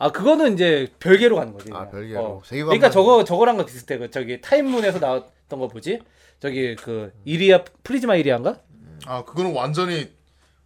[0.00, 1.68] 아 그거는 이제 별개로 가는 거지.
[1.72, 1.90] 아, 그냥.
[1.90, 2.42] 별개로.
[2.44, 3.98] 세계관만- 그러니까 저거 저거랑 거 비슷해.
[3.98, 6.00] 그 저기 타입문에서 나왔던 거 뭐지?
[6.40, 8.56] 저기 그 이리야 프리즈마 이리야인가?
[9.04, 10.10] 아 그거는 완전히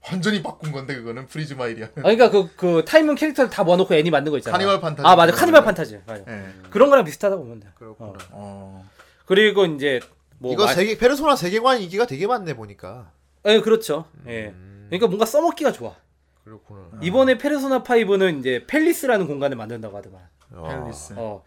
[0.09, 1.87] 완전히 바꾼 건데 그거는 프리즈마 이리야.
[1.97, 4.57] 아 그러니까 그그 타입문 캐릭터를 다 모아놓고 애니 만든 거 있잖아.
[4.57, 5.05] 카니발 판타즘.
[5.05, 6.01] 아 맞아 카니발 판타즘.
[6.07, 6.23] 맞아.
[6.29, 6.45] 예.
[6.71, 7.69] 그런 거랑 비슷하다고 보면 돼.
[7.75, 8.11] 그렇구나.
[8.11, 8.15] 어.
[8.31, 8.85] 어.
[9.27, 9.99] 그리고 이제
[10.39, 13.11] 뭐 이거 마- 세계 페르소나 세계관 인기가 되게 많네 보니까.
[13.47, 14.05] 예, 그렇죠.
[14.29, 14.53] 예.
[14.55, 14.87] 음.
[14.91, 15.97] 그러니까 뭔가 써먹기가 좋아.
[16.45, 16.91] 그렇구나.
[17.03, 20.21] 이번에 페르소나 5는 이제 palace라는 공간을 만든다고 하더만.
[20.55, 21.15] palace.
[21.17, 21.43] 어.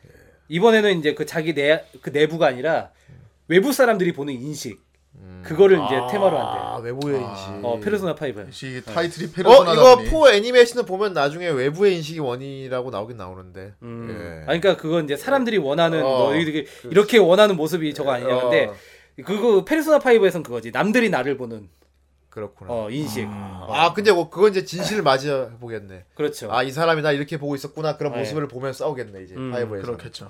[0.49, 2.91] 이번에는 이제 그 자기 내 그 내부가 아니라
[3.47, 4.85] 외부 사람들이 보는 인식
[5.43, 6.59] 그거를 이제 테마로 한대.
[6.59, 7.65] 아 외부의 인식.
[7.65, 8.39] 어, 페르소나 5.
[8.41, 10.09] 역시 타이틀이 어 페르소나다 이거 보니.
[10.09, 13.73] four 애니메이션을 보면 나중에 외부의 인식이 원인이라고 나오긴 나오는데.
[13.83, 14.07] 음.
[14.09, 14.49] 예.
[14.51, 18.75] 아니, 그러니까 그건 이제 사람들이 원하는 어, 너희들이 이렇게 원하는 모습이 저거 아니냐 근데 어,
[19.25, 20.71] 그거 페르소나 5에선 그거지.
[20.71, 21.69] 남들이 나를 보는
[22.37, 22.71] 그렇구나.
[22.71, 23.27] 어, 인식.
[23.27, 26.05] 아 근데 뭐 그건 이제 진실을 맞이해 보겠네.
[26.13, 26.51] 그렇죠.
[26.51, 28.19] 아 이 사람이 나 이렇게 보고 있었구나 그런 네.
[28.19, 29.85] 모습을 보면 싸우겠네 이제 음, 파이브에서.
[29.87, 30.29] 그렇겠죠.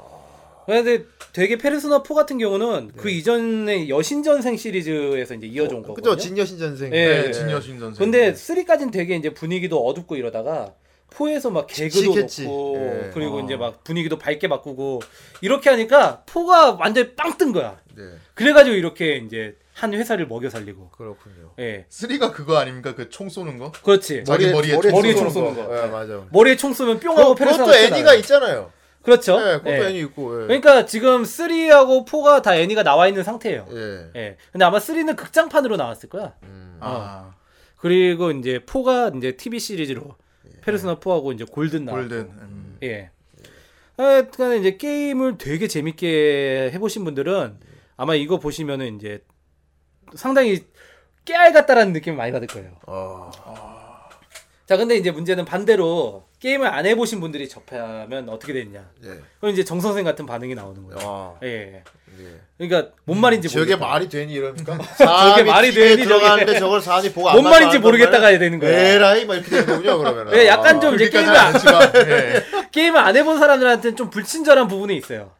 [0.66, 1.04] 근데
[1.34, 6.12] 되게 페르소나 4 같은 경우는 그 이전에 여신전생 시리즈에서 이제 이어져 온 거거든요.
[6.16, 6.94] 그죠 진여신 전생.
[6.94, 7.24] 예.
[7.24, 7.98] 네, 진여신 전생.
[8.04, 10.74] 근데 3까지는 되게 이제 분위기도 어둡고 이러다가
[11.10, 12.44] 4에서 막 개그도 칙칙했지.
[12.46, 13.12] 넣고 예.
[13.14, 13.42] 그리고 어.
[13.42, 15.02] 이제 막 분위기도 밝게 바꾸고
[15.42, 17.80] 이렇게 하니까 4가 완전 빵뜬 거야.
[17.96, 18.04] 네.
[18.34, 20.90] 그래가지고 이렇게 이제 한 회사를 먹여 살리고.
[20.90, 21.54] 그렇군요.
[21.60, 22.96] 예, 3가 그거 아닙니까?
[22.96, 23.72] 그 총 쏘는 거?
[23.84, 24.24] 그렇지.
[24.24, 25.84] 자기 머리에 머리에 총 총 쏘는 거.
[25.84, 26.26] 예, 맞아.
[26.32, 28.72] 머리에 총 쏘면 뿅 그, 하고 페르소나 그것도 애니가 있잖아요.
[29.04, 29.34] 그렇죠.
[29.40, 29.88] 예, 그것도 예.
[29.90, 30.42] 애니 있고.
[30.42, 30.48] 예.
[30.48, 33.68] 그러니까 지금 3하고 4가 다 애니가 나와 있는 상태예요.
[33.72, 34.10] 예.
[34.20, 34.38] 예.
[34.52, 36.34] 근데 아마 3는 극장판으로 나왔을 거야.
[36.44, 36.78] 음.
[36.82, 37.36] 아,
[37.78, 40.16] 그리고 이제 4가 이제 TV 시리즈로
[40.62, 42.02] 페르소나 4하고 이제 골든 나왔고.
[42.10, 42.18] 골든.
[42.32, 42.78] 음.
[42.84, 43.12] 예.
[43.96, 47.58] 하여튼 이제 게임을 되게 재밌게 해보신 분들은
[47.96, 49.22] 아마 이거 보시면은 이제
[50.16, 50.66] 상당히
[51.26, 52.72] 깨알 같다라는 느낌을 많이 받을 거예요.
[52.88, 53.32] 어.
[54.68, 58.86] 자, 근데 이제 문제는 반대로 게임을 안 해보신 분들이 접하면 어떻게 되냐.
[59.06, 59.10] 예.
[59.40, 61.00] 그럼 이제 정 선생 같은 반응이 나오는 거예요.
[61.02, 61.84] 아, 예.
[62.20, 62.40] 예.
[62.58, 63.88] 그러니까 뭔 말인지 저게 모르겠다.
[63.88, 64.78] 말이 되니 이럽니까?
[64.98, 66.60] 저게 말이 되니, 들어가는데.
[66.60, 68.70] 저걸 사람이 보고 뭔 말인지 모르겠다가 해야 되는 거야.
[68.70, 70.36] 에라이 막 이렇게 되는 거군요 그러면.
[70.36, 72.46] 예, 약간 좀 이제 그렇게까지는 게임을 안, 예.
[72.72, 75.32] 게임을 안 해본 사람들한테는 좀 불친절한 부분이 있어요.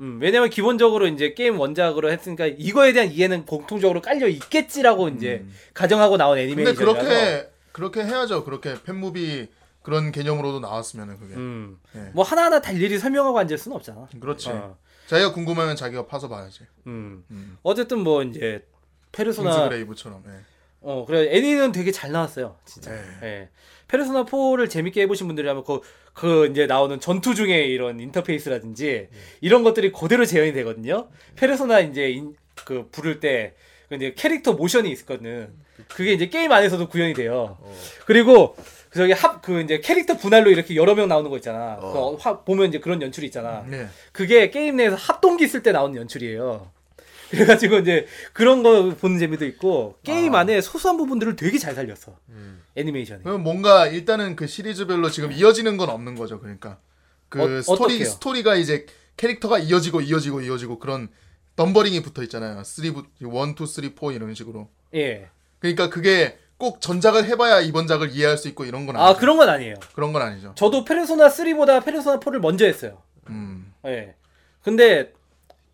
[0.00, 5.44] 음, 왜냐면 기본적으로 이제 게임 원작으로 했으니까 이거에 대한 이해는 공통적으로 깔려 있겠지라고 이제
[5.74, 6.98] 가정하고 나온 근데 애니메이션이라서.
[7.00, 8.44] 그렇게 그렇게 해야죠.
[8.44, 9.48] 그렇게 fan movie
[9.82, 11.34] 그런 개념으로도 나왔으면은 그게.
[11.34, 12.10] 음, 예.
[12.12, 14.08] 뭐 하나하나 다 일일이 설명하고 앉을 수는 없잖아.
[14.20, 14.50] 그렇지.
[14.50, 14.76] 어,
[15.06, 16.60] 자기가 궁금하면 자기가 파서 봐야지.
[16.86, 17.24] 음.
[17.30, 17.58] 음.
[17.62, 18.66] 어쨌든 뭐 이제
[19.12, 20.22] 페르소나 킹스글레이브처럼.
[20.26, 20.32] 예.
[20.80, 23.02] 어 그래 애니는 되게 잘 나왔어요 진짜 예.
[23.22, 23.48] 예.
[23.88, 25.80] 페르소나 4를 재밌게 해보신 분들이라면 그,
[26.12, 29.08] 그 이제 나오는 전투 중에 이런 인터페이스라든지
[29.40, 31.08] 이런 것들이 그대로 재현이 되거든요.
[31.36, 35.48] 페르소나 이제 인, 그 부를 때그 이제 캐릭터 모션이 있거든.
[35.88, 37.56] 그게 이제 게임 안에서도 구현이 돼요.
[38.04, 38.56] 그리고
[38.90, 41.78] 그 저기 합 그 이제 캐릭터 분할로 이렇게 여러 명 나오는 거 있잖아.
[41.80, 42.16] 어.
[42.16, 43.64] 그 화- 보면 이제 그런 연출이 있잖아.
[43.72, 43.86] 예.
[44.12, 46.70] 그게 게임 내에서 합동기 쓸 때 나오는 연출이에요.
[47.30, 50.40] 그래가지고 이제 그런 거 보는 재미도 있고 게임 아.
[50.40, 52.16] 안에 소소한 부분들을 되게 잘 살렸어
[52.78, 53.24] 애니메이션이.
[53.24, 56.40] 그럼 뭔가 일단은 그 시리즈별로 지금 이어지는 건 없는 거죠.
[56.40, 56.78] 그러니까
[57.28, 58.04] 그 어, 스토리 어떡해요?
[58.04, 58.86] 스토리가 이제
[59.16, 61.08] 캐릭터가 이어지고 이어지고 이어지고 그런
[61.56, 62.62] 넘버링이 붙어 있잖아요.
[62.62, 63.24] 3 1, 2,
[63.66, 64.68] 3, 4 이런 식으로.
[64.94, 65.28] 예.
[65.58, 69.20] 그러니까 그게 꼭 전작을 해봐야 이번 작을 이해할 수 있고 이런 건아 아니죠.
[69.20, 69.74] 그런 건 아니에요.
[69.94, 70.52] 그런 건 아니죠.
[70.54, 73.02] 저도 페르소나 3보다 페르소나 4를 먼저 했어요.
[73.28, 73.72] 음.
[73.86, 74.14] 예.
[74.62, 75.12] 근데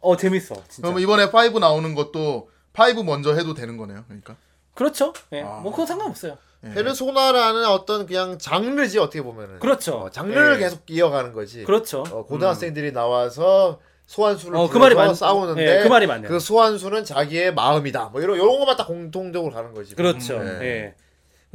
[0.00, 0.88] 어 재밌어 진짜.
[0.88, 4.04] 그럼 이번에 5 나오는 것도 5 먼저 해도 되는 거네요.
[4.06, 4.36] 그러니까.
[4.74, 5.12] 그렇죠.
[5.32, 5.42] 예.
[5.42, 5.60] 아.
[5.60, 6.38] 뭐 그건 상관없어요.
[6.66, 6.74] 예.
[6.74, 9.58] 페르소나라는 어떤 그냥 장르지 어떻게 보면은.
[9.58, 9.94] 그렇죠.
[9.96, 10.58] 어, 장르를 예.
[10.60, 11.64] 계속 이어가는 거지.
[11.64, 12.04] 그렇죠.
[12.10, 16.28] 어, 고등학생들이 나와서 소환수를 어, 그 말이 맞- 싸우는데 예, 그 말이 맞네요.
[16.28, 18.10] 그 소환수는 자기의 마음이다.
[18.12, 19.94] 뭐 이런 이런 것만 다 공통적으로 가는 거지.
[19.94, 20.36] 그렇죠.
[20.36, 20.94] 음, 예.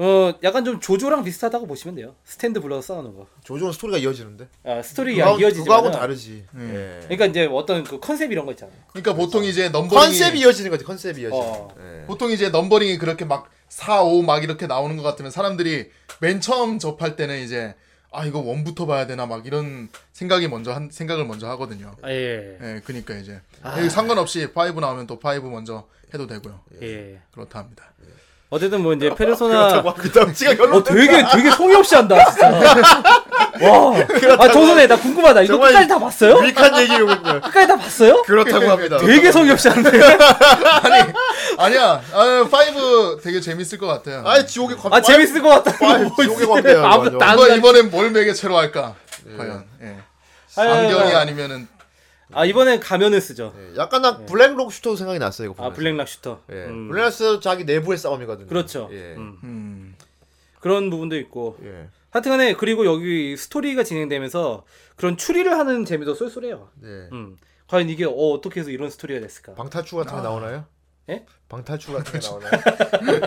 [0.02, 2.16] 어 약간 좀 죠죠랑 비슷하다고 보시면 돼요.
[2.24, 3.28] 스탠드 불러서 싸우는 거.
[3.44, 4.48] 죠죠는 스토리가 이어지는데.
[4.64, 5.64] 아 스토리가 그거하고, 이어지지만.
[5.66, 6.46] 그거하고는 다르지.
[6.54, 6.72] 음.
[6.74, 7.00] 예.
[7.04, 8.72] 그러니까 이제 어떤 그 컨셉 이런 거 있잖아.
[8.94, 10.86] 그러니까 보통 이제 넘버링이 컨셉이 이어지는 거지.
[10.86, 11.36] 컨셉이 이어지.
[11.36, 11.68] 어.
[11.80, 12.06] 예.
[12.08, 15.90] 보통 이제 넘버링이 그렇게 막 4, 5 막 이렇게 나오는 것 같으면 사람들이
[16.20, 17.76] 맨 처음 접할 때는 이제
[18.12, 21.96] 아 이거 원부터 봐야 되나 막 이런 생각이 먼저 한 생각을 먼저 하거든요.
[22.02, 22.58] 아, 예.
[22.62, 23.40] 예, 그니까 이제
[23.78, 26.60] 예, 상관없이 5 나오면 또5 먼저 해도 되고요.
[26.82, 27.22] 예.
[27.32, 27.94] 그렇다 합니다.
[28.50, 30.78] 어쨌든 뭐 이제 페르소나 그 덩치가 결론.
[30.78, 32.50] 어 되게 되게 성의 없이 한다 진짜.
[33.62, 33.94] 와.
[34.40, 35.42] 아 조선에 나 궁금하다.
[35.42, 36.40] 이거 끝까지 다 봤어요?
[36.42, 37.42] 유익한 얘기군요.
[37.42, 38.22] 끝까지 다 봤어요?
[38.24, 38.98] 그렇다고 합니다.
[38.98, 39.90] 되게 성의 없이 하는데.
[40.82, 41.14] 아니
[41.58, 44.24] 아니야, 아, 5 되게 재밌을 것 같아요.
[44.26, 44.94] 아, 지옥의 관.
[44.94, 45.72] 아 재밌을 것 같다.
[45.86, 46.64] 아, 지옥의 이번
[47.20, 47.48] 가.
[47.56, 48.96] 이번엔 뭘 매개체로 할까?
[49.38, 49.98] 과연 예.
[50.56, 51.68] 안경이 아니면은
[52.32, 53.54] 아 이번엔 가면을 쓰죠.
[53.58, 55.72] 예, 약간 난 블랙록 슈터 생각이 났어요 이거 보면.
[55.72, 56.42] 아 블랙락 슈터.
[56.52, 56.66] 예.
[56.66, 56.88] 음.
[56.90, 58.48] 블랙락 슈터 자기 내부의 싸움이거든요.
[58.48, 58.88] 그렇죠.
[58.92, 59.16] 예.
[59.18, 59.38] 음.
[59.44, 59.96] 음,
[60.60, 61.58] 그런 부분도 있고.
[61.64, 61.88] 예.
[62.12, 64.64] 하여튼간에 그리고 여기 스토리가 진행되면서
[64.96, 66.70] 그런 추리를 하는 재미도 쏠쏠해요.
[66.82, 66.88] 네.
[67.12, 67.38] 음.
[67.68, 69.54] 과연 이게 어, 어떻게 해서 이런 스토리가 됐을까?
[69.54, 70.66] 방탈출 같은 게 나오나요?
[71.10, 71.26] 예?
[71.50, 72.52] 방탈출 같은 게 나오나요?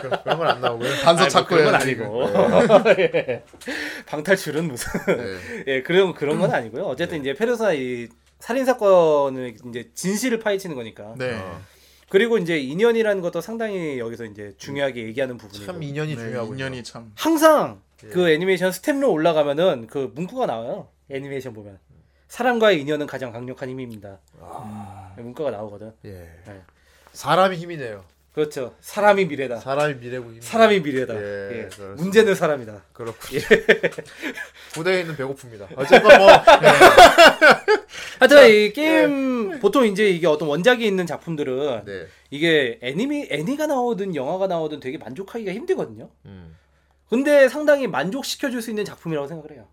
[0.00, 0.88] 그런- 그런 건 안 나오고요.
[0.96, 1.90] 단서 아니, 뭐 찾고 그런 건 해야지.
[1.90, 2.90] 아니고.
[3.00, 3.44] 예.
[4.06, 5.36] 방탈출은 무슨 네.
[5.66, 6.84] 예 그런 그런 건 아니고요.
[6.84, 8.08] 어쨌든 이제 페르소나 이
[8.42, 11.14] 살인 사건을 이제 진실을 파헤치는 거니까.
[11.16, 11.38] 네.
[11.38, 11.60] 어.
[12.08, 15.64] 그리고 이제 인연이라는 것도 상당히 여기서 이제 중요하게 얘기하는 부분이고.
[15.64, 16.56] 참 인연이 네, 중요하군요.
[16.56, 17.12] 인연이 참.
[17.14, 18.08] 항상 예.
[18.08, 20.88] 그 애니메이션 스탭롤 올라가면은 그 문구가 나와요.
[21.08, 21.78] 애니메이션 보면
[22.26, 24.18] 사람과의 인연은 가장 강력한 힘입니다.
[24.40, 25.14] 아.
[25.18, 25.92] 문구가 나오거든.
[26.06, 26.10] 예.
[26.10, 26.62] 네.
[27.12, 28.04] 사람이 힘이네요.
[28.32, 28.74] 그렇죠.
[28.80, 29.60] 사람이 미래다.
[29.60, 30.40] 사람이 미래고 힘.
[30.40, 31.14] 사람이 미래다.
[31.16, 31.84] 예, 예.
[31.96, 32.82] 문제는 사람이다.
[32.94, 33.40] 그렇군요.
[34.72, 35.66] 부대에 있는 배고픕니다.
[35.76, 36.28] 어쨌건 뭐
[38.18, 42.06] 하여튼 이 게임 보통 이제 이게 어떤 원작이 있는 작품들은 네.
[42.30, 46.08] 이게 애니미 애니가 나오든 영화가 나오든 되게 만족하기가 힘들거든요.
[46.24, 46.56] 음.
[47.10, 49.68] 근데 상당히 만족시켜 줄 수 있는 작품이라고 생각을 해요.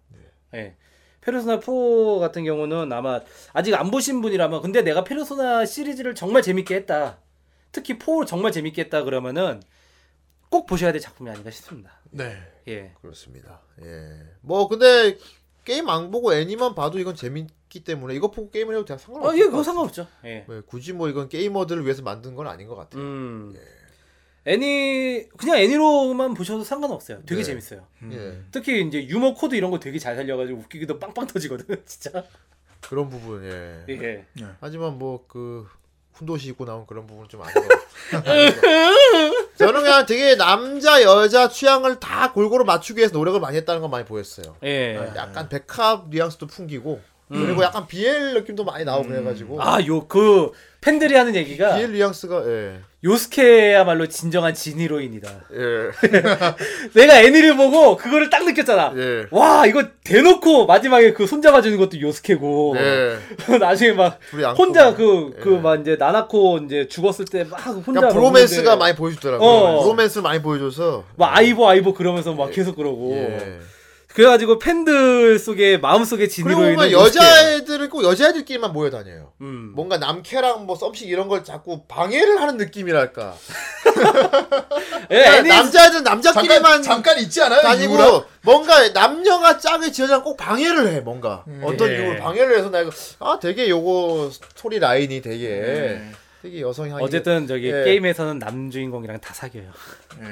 [0.55, 0.75] 예.
[1.21, 3.21] 페르소나 4 같은 경우는 아마
[3.53, 7.19] 아직 안 보신 분이라면 근데 내가 페르소나 시리즈를 정말 재밌게 했다.
[7.71, 9.61] 특히 4 정말 재밌게 했다 그러면은
[10.49, 11.99] 꼭 보셔야 될 작품이 아닌가 싶습니다.
[12.11, 12.37] 네.
[12.67, 12.93] 예.
[13.01, 13.61] 그렇습니다.
[13.83, 14.21] 예.
[14.41, 15.17] 뭐 근데
[15.63, 19.31] 게임 안 보고 애니만 봐도 이건 재밌기 때문에 이거 보고 게임을 해도 다 상관없어요.
[19.31, 20.07] 어, 예, 그거 상관없죠.
[20.25, 20.45] 예.
[20.47, 23.01] 네, 굳이 뭐 이건 게이머들을 위해서 만든 건 아닌 것 같아요.
[23.03, 23.55] 음.
[24.45, 27.19] 애니 그냥 애니로만 보셔도 상관없어요.
[27.25, 27.43] 되게 네.
[27.43, 27.85] 재밌어요.
[28.11, 28.41] 예.
[28.51, 32.23] 특히 이제 유머 코드 이런 거 되게 잘 살려가지고 웃기기도 빵빵 터지거든, 진짜.
[32.81, 33.85] 그런 부분 예.
[33.89, 34.25] 예.
[34.61, 35.67] 하지만 뭐 그
[36.19, 37.67] 훈도시 입고 나온 그런 부분은 좀 아닌 것
[38.11, 38.51] 같아요.
[39.57, 44.05] 저는 그냥 되게 남자 여자 취향을 다 골고루 맞추기 위해서 노력을 많이 했다는 건 많이
[44.05, 44.55] 보였어요.
[44.63, 45.11] 예.
[45.15, 50.51] 약간 백합 뉘앙스도 풍기고 그리고 약간 BL 느낌도 많이 나오고 그래가지고 아, 요 그
[50.81, 52.79] 팬들이 하는 얘기가 BL 뉘앙스가 예.
[53.03, 55.29] 요스케야말로 진정한 진히로인이다.
[55.53, 56.09] 예.
[56.95, 58.93] 내가 애니를 보고 그거를 딱 느꼈잖아.
[58.95, 59.25] 예.
[59.31, 62.75] 와, 이거 대놓고 마지막에 그 손잡아주는 것도 요스케고.
[62.75, 63.17] 네.
[63.59, 64.19] 나중에 막.
[64.57, 65.59] 혼자 그그 예.
[65.59, 69.47] 막 이제 나나코 이제 죽었을 때 막 혼자 그러니까 브로맨스가 많이 보여주더라고요.
[69.47, 69.83] 어.
[69.83, 73.13] 브로맨스를 많이 보여줘서 막 아이보 아이보 그러면서 막 계속 그러고.
[74.19, 74.23] 예.
[74.23, 76.99] 그래가지고 팬들 속에 마음속에 보면 요스케예요.
[76.99, 79.31] 여자애들은 꼭 여자애들끼리만 모여 다녀요.
[79.39, 79.71] 음.
[79.73, 83.33] 뭔가 남캐랑 뭐 썸씽 이런 걸 자꾸 방해를 하는 느낌이랄까.
[85.11, 87.61] 예, 그러니까 애니 남자애들은 남자끼리만 잠깐 잠깐 있지 않아요?
[87.61, 88.23] 다니고 이유랑?
[88.41, 91.95] 뭔가 남녀가 짝을 지어장 꼭 방해를 해 뭔가 어떤 예.
[91.95, 96.11] 이유로 방해를 해서 나 이거 아 되게 요거 스토리 라인이 되게 네.
[96.41, 97.83] 되게 여성향이 어쨌든 저기 예.
[97.83, 99.67] 게임에서는 남 주인공이랑 다 사귀어요.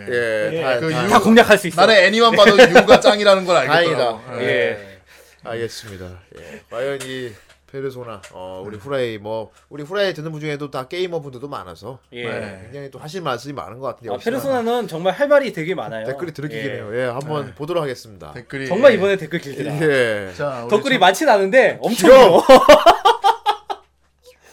[0.10, 1.82] 예, 다, 그 다- 유- 다 공략할 수 있어.
[1.86, 4.22] 나는 애니만 봐도 유가 짱이라는 걸 알겠더라고.
[4.26, 4.42] 다행이다.
[4.42, 4.48] 예.
[4.48, 5.00] 예.
[5.44, 6.06] 알겠습니다.
[6.40, 6.62] 예.
[6.70, 7.32] 과연 이
[7.70, 12.24] 페르소나 어 우리 후라이 뭐 우리 후라이 듣는 분 중에도 다 게이머 분들도 많아서 예.
[12.24, 16.06] 네, 굉장히 또 하실 말씀이 많은 것 같은데 아, 페르소나는 정말 할 말이 되게 많아요.
[16.06, 17.00] 댓글이 들으기긴 예.
[17.02, 18.32] 예, 한번 보도록 하겠습니다.
[18.32, 19.82] 댓글이 정말 이번에 댓글 길더라.
[19.82, 20.32] 예.
[20.38, 22.42] 자, 우리 댓글이 참- 많진 않은데 엄청 길어.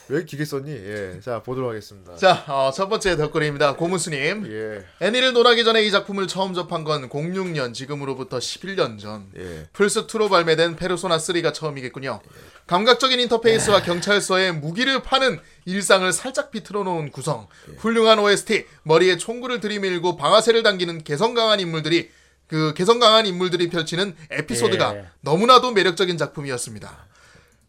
[0.09, 0.71] 왜 길게 썼니?
[0.71, 1.21] 예.
[1.23, 2.15] 자, 보도록 하겠습니다.
[2.17, 3.77] 자, 어, 첫 번째 댓글입니다.
[3.77, 4.47] 고무스님.
[4.47, 4.85] 예.
[5.01, 9.27] 애니를 논하기 전에 이 작품을 처음 접한 건 06년, 지금으로부터 11년 전.
[9.37, 9.67] 예.
[9.73, 12.21] 플스2로 발매된 페르소나 3가 처음이겠군요.
[12.67, 17.47] 감각적인 인터페이스와 경찰서에 무기를 파는 일상을 살짝 비틀어 놓은 구성,
[17.79, 22.11] 훌륭한 OST, 머리에 총구를 들이밀고 방아쇠를 당기는 개성 강한 인물들이
[22.47, 25.07] 그 개성 강한 인물들이 펼치는 에피소드가 예.
[25.23, 27.07] 너무나도 매력적인 작품이었습니다.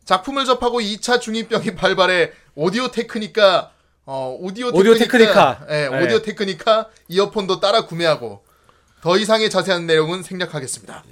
[0.05, 3.71] 작품을 접하고 2차 중이병이 발발해 오디오 테크니카
[4.07, 5.65] 어 오디오, 오디오 테크니카.
[5.71, 6.03] 예, 예.
[6.03, 8.43] 오디오 테크니카 이어폰도 따라 구매하고
[9.01, 11.03] 더 이상의 자세한 내용은 생략하겠습니다.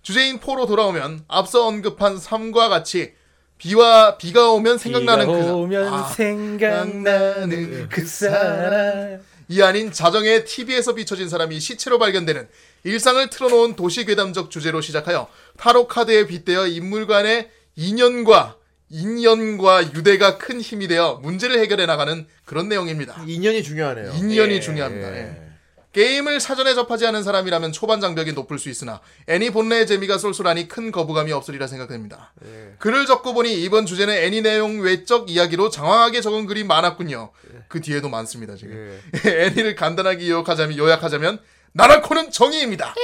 [0.00, 3.12] 주제인 4로 돌아오면 앞서 언급한 3과 같이
[3.58, 9.20] 비와 비가 오면 생각나는 비가 그 사- 오면 아, 생각나는 그 사람.
[9.48, 12.48] 이 아닌 자정에 TV에서 비춰진 사람이 시체로 발견되는
[12.84, 15.28] 일상을 틀어놓은 도시 괴담적 주제로 시작하여
[15.58, 18.56] 타로 카드에 빗대어 인물 간의 인연과
[18.90, 23.24] 인연과 유대가 큰 힘이 되어 문제를 해결해 나가는 그런 내용입니다.
[23.26, 24.12] 인연이 중요하네요.
[24.12, 25.16] 인연이 예, 중요합니다.
[25.16, 25.52] 예.
[25.92, 30.90] 게임을 사전에 접하지 않은 사람이라면 초반 장벽이 높을 수 있으나 애니 본래의 재미가 쏠쏠하니 큰
[30.90, 32.32] 거부감이 없으리라 생각됩니다.
[32.78, 37.30] 글을 적고 보니 이번 주제는 애니 내용 외적 이야기로 장황하게 적은 글이 많았군요.
[37.68, 39.00] 그 뒤에도 많습니다 지금.
[39.24, 41.40] 애니를 간단하게 요약하자면, 요약하자면
[41.72, 42.94] 나라코는 정의입니다.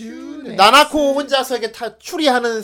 [0.00, 0.52] 예.
[0.54, 2.62] 나나코 혼자서 이렇게 타, 추리하는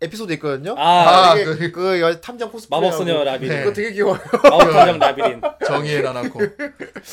[0.00, 0.74] 에피소드 있거든요.
[0.76, 2.78] 아, 아, 되게 그- 그, 여- 탐정 코스프레.
[2.78, 3.56] 마법소녀 라비린.
[3.56, 3.62] 네.
[3.62, 4.18] 그거 되게 귀여워요.
[4.42, 5.40] 마법소녀 라비린.
[5.66, 6.40] 정의의 나나코.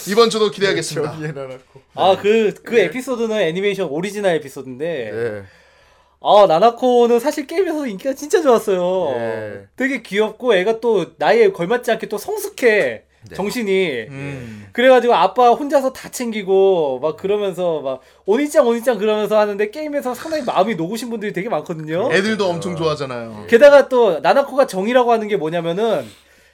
[0.09, 1.13] 이번 주도 기대하겠습니다.
[1.13, 1.81] 저기에 나나코.
[1.95, 5.43] 아, 그, 그 에피소드는 애니메이션 오리지널 에피소드인데, 예.
[6.21, 9.15] 아, 나나코는 사실 게임에서 인기가 진짜 좋았어요.
[9.17, 9.67] 예.
[9.77, 13.03] 되게 귀엽고, 애가 또 나이에 걸맞지 않게 또 성숙해.
[13.33, 14.05] 정신이.
[14.09, 14.67] 음.
[14.71, 20.75] 그래가지고 아빠 혼자서 다 챙기고, 막 그러면서 막, お兄ちゃん, お兄ちゃん 그러면서 하는데, 게임에서 상당히 마음이
[20.75, 22.09] 녹으신 분들이 되게 많거든요.
[22.11, 23.45] 애들도 엄청 좋아하잖아요.
[23.47, 26.05] 게다가 또, 나나코가 정의라고 하는 게 뭐냐면은,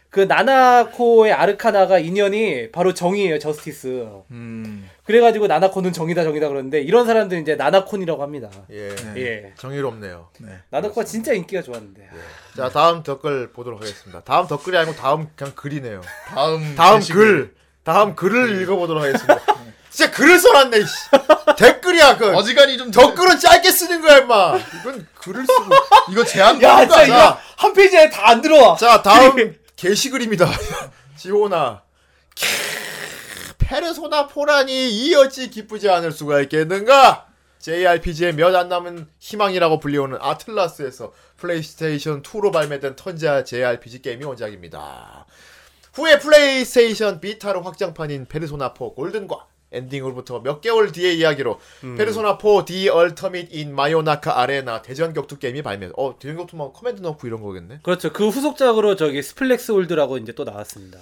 [0.09, 4.07] 그 나나코의 아르카나가 인연이 바로 정이에요, 저스티스.
[4.31, 4.89] 음.
[5.09, 8.47] 그래가지고 나나코는 정이다 정이다 그러는데 이런 사람들은 이제 나나콘이라고 합니다.
[8.71, 8.95] 예.
[9.17, 9.53] 예.
[9.57, 10.29] 정의롭네요.
[10.69, 12.07] 나나코가 진짜 인기가 좋았는데.
[12.55, 14.19] 자, 다음 댓글 보도록 하겠습니다.
[14.19, 16.01] 다음 댓글이 아니고 다음 그냥 글이네요.
[16.27, 17.17] 다음 다음 게시글.
[17.25, 17.55] 글.
[17.83, 19.39] 다음 글을 읽어보도록 하겠습니다.
[19.89, 20.93] 진짜 글을 써놨네, 씨.
[21.57, 22.35] 댓글이야, 그.
[22.35, 24.59] 어지간히 좀 댓글은 짧게 쓰는 거야, 임마.
[24.81, 25.75] 이건 글을 쓰고.
[26.11, 27.03] 이거 제한 야, 거 진짜?
[27.05, 28.75] 이거 한 페이지에 다 안 들어와.
[28.77, 30.45] 자, 다음 게시글입니다.
[31.17, 31.81] 지호나.
[33.69, 37.27] 캬, 페르소나 포라니 이 어찌 기쁘지 않을 수가 있겠는가?
[37.59, 45.25] JRPG의 몇 안 남은 희망이라고 불리우는 아틀라스에서 플레이스테이션 2로 발매된 턴제 JRPG 게임이 원작입니다.
[45.93, 51.59] 후에 플레이스테이션 비타로 확장판인 페르소나 4 골든과 엔딩으로부터 몇 개월 뒤의 이야기로
[51.95, 55.89] 페르소나 4 The Ultimate in マヨナカ Arena 대전 격투 게임이 발매.
[55.95, 57.81] 어, 대전 격투 막 커맨드 넣고 이런 거겠네.
[57.83, 58.11] 그렇죠.
[58.13, 60.97] 그 후속작으로 저기 Suplex Hold라고 이제 또 나왔습니다.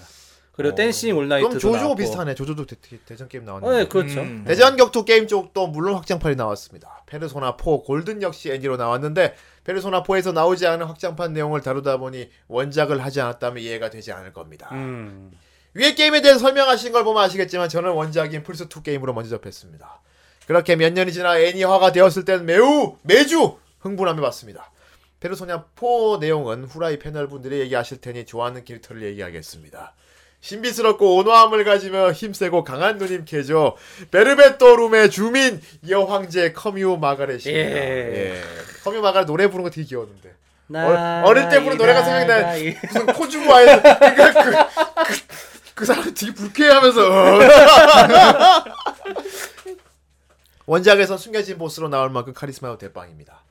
[0.58, 1.96] 그리고 Dancing All Night도 그럼 조조 나왔고.
[1.96, 2.34] 비슷하네.
[2.34, 3.78] 조조도 대, 전 게임 어, 나왔는데.
[3.78, 4.22] 네, 그렇죠.
[4.22, 4.44] 음.
[4.46, 7.04] 대전 격투 게임 쪽도 물론 확장판이 나왔습니다.
[7.06, 13.06] 페르소나 4 골든 역시 애니로 나왔는데 페르소나 4에서 나오지 않은 확장판 내용을 다루다 보니 원작을
[13.06, 14.70] 하지 않았다면 이해가 되지 않을 겁니다.
[14.72, 15.32] 음.
[15.76, 20.02] 위에 게임에 대해서 설명하신 걸 보면 아시겠지만 저는 원작인 플스2 게임으로 먼저 접했습니다.
[20.48, 24.72] 그렇게 몇 년이 지나 애니화가 되었을 땐 매우 매주 흥분하며 봤습니다.
[25.20, 29.94] 페르소나 4 내용은 후라이 패널 분들이 얘기하실 테니 좋아하는 캐릭터를 얘기하겠습니다.
[30.42, 33.76] 신비스럽고 온화함을 가지며 힘세고 강한 누님 캐죠.
[34.12, 37.50] 베르베토 룸의 주민 여황제 커뮤 마가렛입니다.
[37.52, 38.36] 예.
[38.36, 38.42] 예.
[38.84, 40.34] 성유마가 노래 부르는 거 되게 귀여웠는데.
[40.68, 42.42] 나- 어- 어릴 때 부른 노래가 나- 생각나요.
[42.42, 45.20] 나- 이- 무슨 코주마에서 그러니까 그, 그,
[45.76, 47.00] 그 사람 되게 불쾌해하면서
[50.66, 53.44] 원작에서 숨겨진 보스로 나올 만큼 카리스마가 대빵입니다.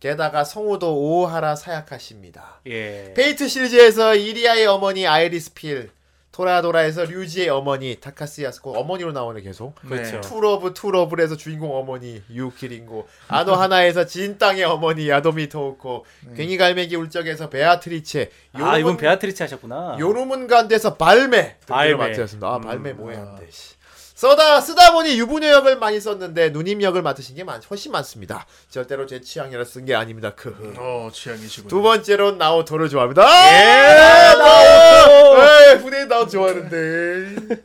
[0.00, 2.60] 게다가 성우도 오하라 사야카시입니다.
[2.66, 3.12] 예.
[3.14, 5.90] 페이트 시리즈에서 이리야의 어머니 아이리스필,
[6.32, 9.74] 토라도라에서 류지의 어머니 타카스 야스코 어머니로 나오네 계속.
[9.76, 10.20] 그렇죠.
[10.22, 16.06] 투러브 투러브에서 주인공 어머니 유키링고 아노하나에서 진땅의 어머니 야도미 토우코
[16.36, 19.96] 괭이갈매기 울 적에서 베아트리체 아 이분 베아트리치 하셨구나.
[20.00, 21.94] 요루문간데서 발메 발메.
[21.94, 22.46] 발메 맡으셨습니다.
[22.48, 23.74] 아 발메 뭐였는데 씨.
[24.22, 28.46] 써다 쓰다 보니 유부녀 역을 많이 썼는데 누님 역을 맡으신 게 많, 훨씬 많습니다.
[28.70, 30.32] 절대로 제 취향이라 쓴 게 아닙니다.
[30.36, 30.74] 크흐.
[30.78, 31.68] 어 취향이시군.
[31.68, 33.22] 두 번째로 나오토를 좋아합니다.
[33.24, 35.42] 예, 나오토.
[35.42, 37.58] 에 후대인 나오토 좋아하는데.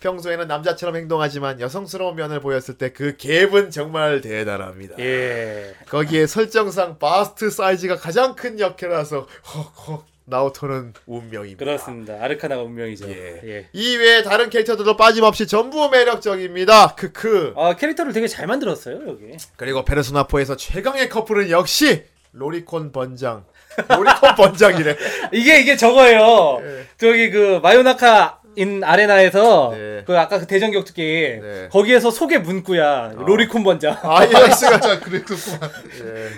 [0.00, 4.96] 평소에는 남자처럼 행동하지만 여성스러운 면을 보였을 때 그 갭은 정말 대단합니다.
[4.98, 5.76] 예.
[5.88, 11.64] 거기에 설정상 바스트 사이즈가 가장 큰 역해라서 헉헉 나오토는 운명입니다.
[11.64, 12.14] 그렇습니다.
[12.20, 13.08] 아르카나가 운명이죠.
[13.08, 13.40] 예.
[13.44, 13.66] 예.
[13.72, 16.94] 이외에 다른 캐릭터들도 빠짐없이 전부 매력적입니다.
[16.94, 17.54] 크크.
[17.56, 19.36] 아 캐릭터를 되게 잘 만들었어요 여기.
[19.56, 23.44] 그리고 페르소나 4에서 최강의 커플은 역시 로리콘 번장.
[23.88, 24.96] 로리콘 번장이래.
[25.32, 26.60] 이게 이게 저거예요.
[26.62, 26.86] 예.
[26.98, 30.02] 저기 그 マヨナカ in Arena에서 네.
[30.04, 31.64] 그 아까 그 대전 격투 게임 네.
[31.66, 31.68] 어.
[31.70, 35.70] 거기에서 소개 문구야 로리콘 번장 아이언스가 진짜 그랬었구만.
[36.04, 36.28] 예.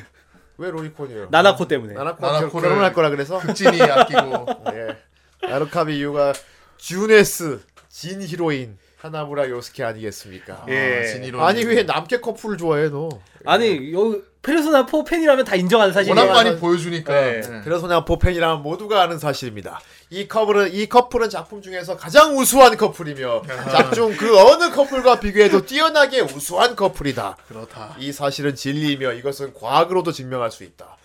[0.61, 1.29] 왜 로리콘이에요?
[1.31, 1.95] 나나코 때문에.
[1.95, 3.39] 나나코 나나코를- 결혼할 거라 그래서.
[3.39, 5.49] 극진이 아끼고 예.
[5.49, 6.35] 나루카미 이유가
[6.77, 10.67] 주네스 진 히로인 하나무라 요스케 아니겠습니까?
[10.69, 11.01] 예.
[11.01, 13.09] 아, 진이로 아니 왜 남캐 커플을 좋아해 너?
[13.47, 16.19] 아니 여 페르소나 4 팬이라면 다 인정하는 사실이에요.
[16.19, 17.13] 워낙 많이 보여주니까.
[17.13, 17.41] 네.
[17.41, 17.61] 네.
[17.63, 19.81] 페르소나 포팬이라면 모두가 아는 사실입니다.
[20.09, 26.21] 이 커플은 이 커플은 작품 중에서 가장 우수한 커플이며 작중 그 어느 커플과 비교해도 뛰어나게
[26.21, 27.37] 우수한 커플이다.
[27.49, 27.97] 그렇다.
[27.99, 30.97] 이 사실은 진리이며 이것은 과학으로도 증명할 수 있다.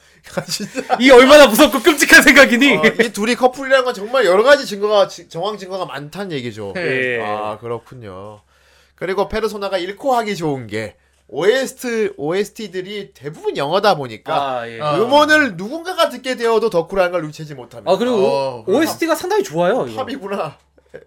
[1.00, 2.78] 이 얼마나 무섭고 끔찍한 생각이니?
[2.78, 6.74] 어, 이 둘이 커플이라는 건 정말 여러 가지 증거가 지- 정황 증거가 많다는 얘기죠.
[6.78, 7.22] 예.
[7.24, 8.42] 아 그렇군요.
[8.96, 10.96] 그리고 페르소나가 읽고 하기 좋은 게
[11.28, 14.80] OST OST들이 대부분 영어다 보니까 아 예.
[14.80, 14.98] 아.
[14.98, 17.92] 음원을 누군가가 듣게 되어도 덕후라는 걸 유치하지 못합니다.
[17.92, 19.86] 아 그리고 어, OST가 상당히 좋아요.
[19.86, 20.58] 팝이구나.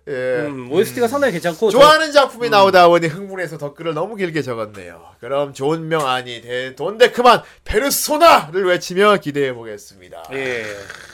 [0.09, 0.12] 예.
[0.47, 5.02] 음, OST가 상당히 괜찮고 좋아하는 작품이 나오다 보니 흥분해서 덧글을 너무 길게 적었네요.
[5.20, 10.23] 그럼 좋은 명 아니 대 돈데 그만 페르소나를 외치며 기대해 보겠습니다.
[10.28, 10.65] 저- 예.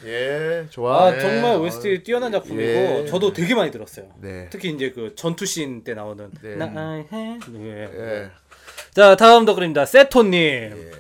[0.07, 1.07] 예, 좋아.
[1.07, 1.21] 아 네.
[1.21, 3.07] 정말 OST 뛰어난 작품이고 예.
[3.09, 4.07] 저도 되게 많이 들었어요.
[4.21, 4.49] 네.
[4.51, 6.57] 특히 이제 그 전투 씬 때 나오는 네.
[6.57, 7.39] 나 아, 해.
[7.57, 7.89] 예.
[7.95, 8.31] 예.
[8.93, 9.87] 자 다음 덧글입니다.
[9.87, 10.91] 세토님.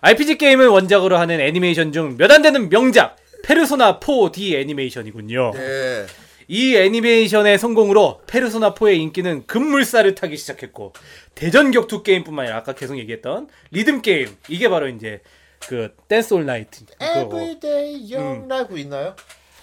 [0.00, 5.52] RPG 게임을 원작으로 하는 애니메이션 중 몇 안 되는 명작 페르소나 4D 애니메이션이군요.
[5.56, 6.06] 예.
[6.48, 10.94] 이 애니메이션의 성공으로 페르소나 4의 인기는 급물살을 타기 시작했고
[11.34, 15.20] 대전 격투 게임뿐만 아니라 아까 계속 얘기했던 리듬 게임 이게 바로 이제
[15.68, 19.14] 그 Dance All Night Everyday Young Life 있나요?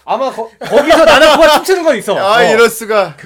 [0.06, 2.16] 아마 거, 거기서 나나코가 춤추는 건 있어.
[2.16, 2.44] 아, 어.
[2.44, 3.18] 이럴 수가.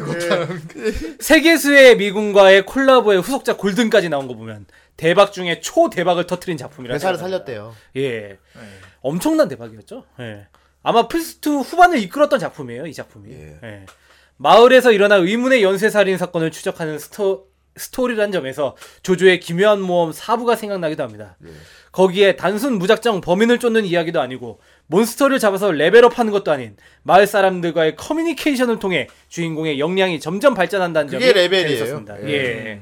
[1.19, 4.65] 세계수의 미궁과의 콜라보의 후속작 골든까지 나온 거 보면
[4.95, 7.53] 대박 중에 초 대박을 터트린 작품이라 회사를 생각합니다.
[7.53, 7.76] 살렸대요.
[7.98, 8.38] 예.
[9.02, 10.06] 엄청난 대박이었죠.
[10.22, 10.48] 예.
[10.84, 13.32] 아마 플스2 후반을 이끌었던 작품이에요, 이 작품이.
[13.32, 13.60] 예.
[13.64, 13.86] 예.
[14.38, 21.38] 마을에서 일어난 의문의 연쇄살인 사건을 추적하는 스토, 스토리란 점에서 조조의 기묘한 모험 4부가 생각나기도 합니다.
[21.92, 28.80] 거기에 단순 무작정 범인을 쫓는 이야기도 아니고 몬스터를 잡아서 레벨업하는 것도 아닌 마을 사람들과의 커뮤니케이션을
[28.80, 31.24] 통해 주인공의 역량이 점점 발전한다는 점이.
[31.70, 32.24] 재밌었습니다.
[32.24, 32.34] 예.
[32.34, 32.82] 예.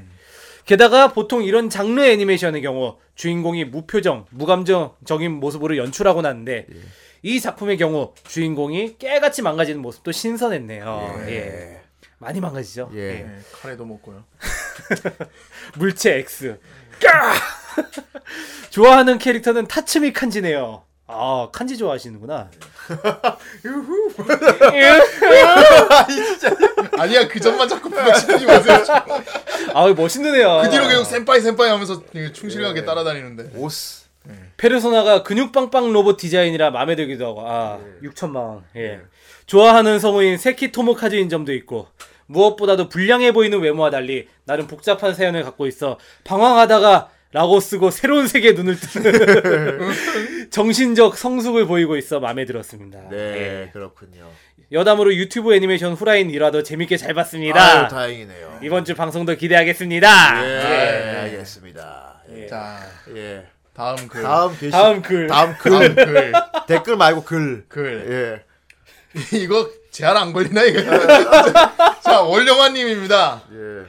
[0.66, 6.68] 게다가 보통 이런 장르 애니메이션의 경우 주인공이 무표정, 무감정적인 모습으로 연출하고 나는데
[7.24, 11.24] 이 작품의 경우 주인공이 깨같이 망가지는 모습도 신선했네요.
[11.28, 11.82] 예.
[12.20, 12.92] 많이 망가지죠.
[12.94, 12.98] 예.
[12.98, 13.14] 예.
[13.24, 14.24] 네, 카레도 먹고요.
[15.78, 16.60] 물체 X.
[17.02, 17.34] 까!
[18.72, 20.84] 좋아하는 캐릭터는 타츠미 칸지네요.
[21.10, 22.50] 아, 칸지 좋아하시는구나.
[26.98, 28.84] 아니야 그 전만 자꾸 부각시키지 마세요.
[29.74, 30.62] 아, 멋있는 애야.
[30.64, 32.04] 그 뒤로 계속 센파이 센파이 하면서
[32.34, 33.52] 충실하게 따라다니는데.
[33.56, 34.07] 오스.
[34.58, 39.00] 페르소나가 근육 빵빵 로봇 디자인이라 마음에 들기도 하고 아 6천만 원 예.
[39.46, 41.88] 좋아하는 성우인 세키 토모카즈인 점도 있고
[42.26, 48.54] 무엇보다도 불량해 보이는 외모와 달리 나름 복잡한 사연을 갖고 있어 방황하다가 라고 쓰고 새로운 세계에
[48.54, 49.92] 눈을 뜨는
[50.50, 53.70] 정신적 성숙을 보이고 있어 마음에 들었습니다 네, 예.
[53.74, 54.30] 그렇군요.
[54.72, 58.60] 여담으로 유튜브 애니메이션 후라인 일화도 재밌게 잘 봤습니다 아유, 다행이네요.
[58.64, 61.18] 이번 주 방송도 기대하겠습니다 예, 예.
[61.20, 62.24] 알겠습니다.
[62.34, 62.48] 예.
[62.48, 62.80] 자
[63.16, 63.46] 예.
[63.78, 64.24] 다음 글.
[64.24, 66.34] 다음 게시 다음 글 다음 글 다음 글.
[66.68, 67.64] 댓글 말고 글.
[67.70, 68.44] 글.
[69.14, 69.18] 예.
[69.38, 70.82] 이거 제한 안 걸리나 이거?
[72.02, 73.44] 자 월령화님입니다.
[73.52, 73.86] 예.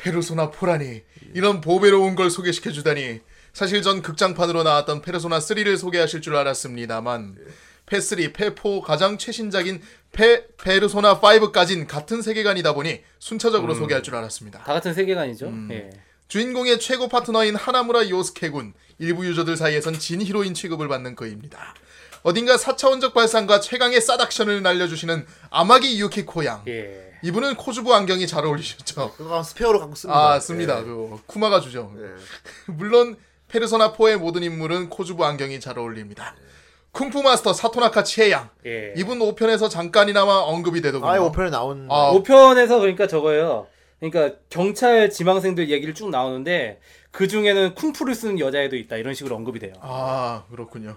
[0.00, 1.02] 페르소나 포라니
[1.34, 3.20] 이런 보배로운 걸 소개시켜 주다니
[3.52, 7.38] 사실 전 극장판으로 나왔던 페르소나 3를 소개하실 줄 알았습니다만
[7.86, 9.82] 페3, 페4 가장 최신작인
[10.12, 14.60] 페 페르소나 5까진 같은 세계관이다 보니 순차적으로 소개할 줄 알았습니다.
[14.60, 15.46] 다 같은 세계관이죠.
[15.46, 15.68] 음.
[15.72, 15.90] 예.
[16.28, 21.74] 주인공의 최고 파트너인 하나무라 요스케군 일부 유저들 사이에선 진 히로인 취급을 받는 그입니다.
[22.22, 26.62] 어딘가 4차원적 발상과 최강의 싸닥션을 날려주시는 아마기 유키코 양.
[26.68, 27.08] 예.
[27.22, 29.14] 이분은 코주부 안경이 잘 어울리셨죠.
[29.16, 30.32] 그거 스페어로 갖고 씁니다.
[30.34, 30.80] 아, 씁니다.
[30.80, 30.84] 예.
[30.84, 31.92] 그 쿠마가 주죠.
[31.96, 32.08] 예.
[32.72, 33.16] 물론
[33.48, 36.34] 페르소나 4의 모든 인물은 코주부 안경이 잘 어울립니다.
[36.92, 38.50] 쿵푸 마스터 사토나카 치에양.
[38.66, 38.92] 예.
[38.96, 41.10] 이분 5편에서 잠깐이나마 언급이 되더군요.
[41.10, 43.66] 아예 5편에 나온 아, 5편에서 그러니까 저거예요.
[44.00, 46.80] 그러니까 경찰 지망생들 얘기를 쭉 나오는데
[47.10, 49.72] 그 중에는 쿵푸를 쓰는 여자애도 있다 이런 식으로 언급이 돼요.
[49.80, 50.96] 아 그렇군요.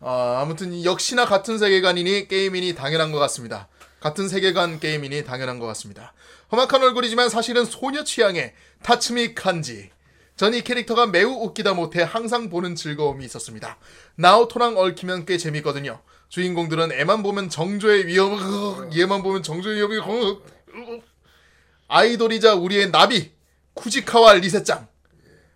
[0.00, 3.68] 아 아무튼 역시나 같은 세계관이니 게임이니 당연한 것 같습니다.
[4.00, 6.12] 같은 세계관 게임이니 당연한 것 같습니다.
[6.52, 9.90] 험악한 얼굴이지만 사실은 소녀 취향의 타츠미 칸지.
[10.36, 13.76] 전 이 캐릭터가 매우 웃기다 못해 항상 보는 즐거움이 있었습니다.
[14.14, 16.00] 나오토랑 얽히면 꽤 재밌거든요.
[16.28, 18.38] 주인공들은 애만 보면 정조의 위험,
[18.96, 19.98] 얘만 보면 정조의 위험이
[21.88, 23.32] 아이돌이자 우리의 나비
[23.74, 24.86] 쿠지카와 리세짱.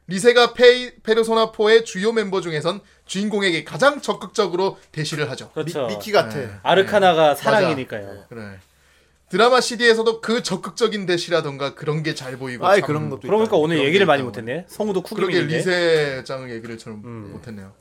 [0.09, 5.51] 리세가 페이, 페르소나 4의 주요 멤버 중에선 주인공에게 가장 적극적으로 대시를 하죠.
[5.53, 5.87] 그렇죠.
[5.87, 6.37] 미, 키 같아.
[6.37, 6.51] 네.
[6.63, 8.25] arcana가 사랑이니까요.
[8.29, 8.59] 그래.
[9.29, 13.57] 드라마 CD에서도 그 적극적인 대시라던가 그런 게 잘 보이고 아이 참 그런 것도 그러니까.
[13.57, 14.23] 오늘 얘기를 게 많이.
[14.23, 14.67] 못했네.
[14.69, 15.57] 성우도 그러게 쿠기민인데.
[15.57, 17.73] 리세짱 얘기를 잘 못했네요.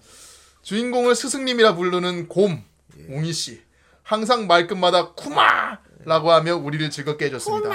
[0.62, 2.64] 주인공을 스승님이라 부르는 곰
[3.10, 3.62] 옹이 씨
[4.04, 7.70] 항상 말끝마다 くま라고 하며 우리를 즐겁게 해줬습니다.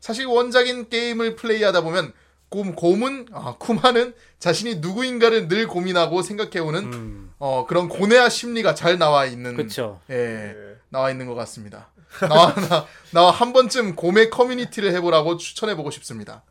[0.00, 2.12] 사실 원작인 게임을 플레이하다 보면
[2.48, 7.32] 곰 곰은 아, 쿠마는 자신이 누구인가를 늘 고민하고 생각해오는 음.
[7.38, 10.00] 어, 그런 고뇌와 심리가 잘 나와 있는 그쵸.
[10.10, 10.54] 예,
[10.88, 11.90] 나와 있는 것 같습니다.
[12.20, 16.42] 나와 나, 나와 한 번쯤 곰의 커뮤니티를 해보라고 추천해보고 싶습니다.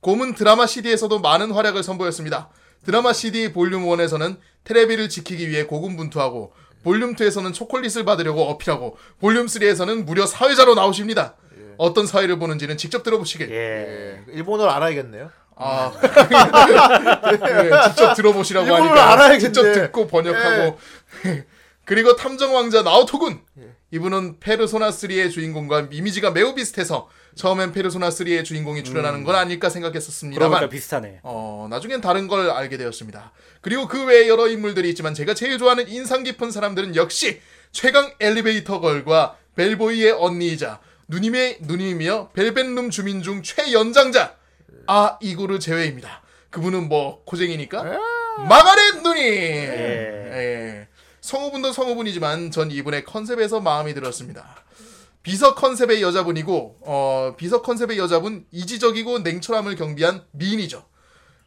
[0.00, 2.50] 곰은 드라마 CD에서도 많은 활약을 선보였습니다.
[2.84, 6.52] 드라마 CD 볼륨 1에서는 테레비를 지키기 위해 고군분투하고
[6.82, 11.36] 볼륨 2에서는 초콜릿을 받으려고 어필하고 볼륨 3에서는 무려 사회자로 나오십니다.
[11.82, 13.50] 어떤 사회를 보는지는 직접 들어보시길.
[13.50, 13.54] 예.
[13.56, 14.20] 예.
[14.32, 15.30] 일본어를 알아야겠네요.
[15.56, 19.38] 아, 네, 직접 들어보시라고 일본어를 하니까 알아야겠네.
[19.40, 20.78] 직접 듣고 번역하고
[21.84, 23.40] 그리고 탐정 왕자 나오토군
[23.90, 30.50] 이분은 페르소나 3의 주인공과 이미지가 매우 비슷해서 처음엔 페르소나 3의 주인공이 출연하는 건 아닐까 생각했었습니다만
[30.50, 31.20] 그러니까 비슷하네.
[31.24, 33.32] 어, 나중엔 다른 걸 알게 되었습니다.
[33.60, 37.40] 그리고 그 외에 여러 인물들이 있지만 제가 제일 좋아하는 인상 깊은 사람들은 역시
[37.72, 40.80] 최강 엘리베이터 걸과 벨보이의 언니이자
[41.16, 44.34] 누님의 누님이며 벨벳룸 주민 중 최연장자
[44.86, 46.22] 아 이고르 제외입니다.
[46.48, 47.82] 그분은 뭐 코쟁이니까
[48.48, 49.22] 마가렛 누님.
[49.22, 50.88] 예.
[51.20, 54.64] 성우분도 성우분이지만 전 이분의 컨셉에서 마음이 들었습니다.
[55.22, 60.82] 비서 컨셉의 여자분이고 어, 비서 컨셉의 여자분 이지적이고 냉철함을 경비한 미인이죠.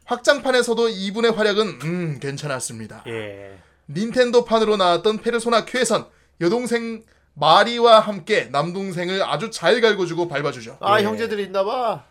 [0.04, 3.02] 확장판에서도 이분의 활약은 음 괜찮았습니다.
[3.08, 3.58] 예.
[3.90, 6.06] 닌텐도판으로 나왔던 페르소나 큐에선
[6.40, 7.02] 여동생
[7.38, 10.78] 마리와 함께 남동생을 아주 잘 갈궈주고 밟아주죠.
[10.80, 11.04] 아 예.
[11.04, 12.04] 형제들이 있나봐.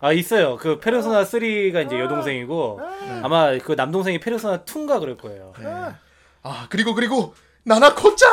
[0.00, 0.56] 아 있어요.
[0.56, 2.80] 그 페르소나 3가 이제 여동생이고
[3.22, 5.52] 아마 그 남동생이 페르소나 2인가 그럴 거예요.
[6.42, 7.34] 아 그리고 그리고
[7.64, 8.30] 나나코짱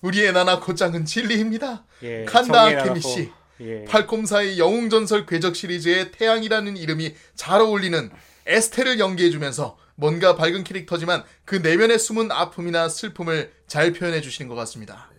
[0.00, 1.84] 우리의 나나코짱은 진리입니다.
[2.02, 2.24] 예.
[2.24, 3.00] 칸다 놔놓고.
[3.00, 3.30] 씨.
[3.60, 3.84] 예.
[3.84, 8.10] 팔콤사의 영웅전설 궤적 시리즈의 태양이라는 이름이 잘 어울리는
[8.46, 15.11] 에스테를 연기해주면서 뭔가 밝은 캐릭터지만 그 내면에 숨은 아픔이나 슬픔을 잘 표현해 주시는 것 같습니다.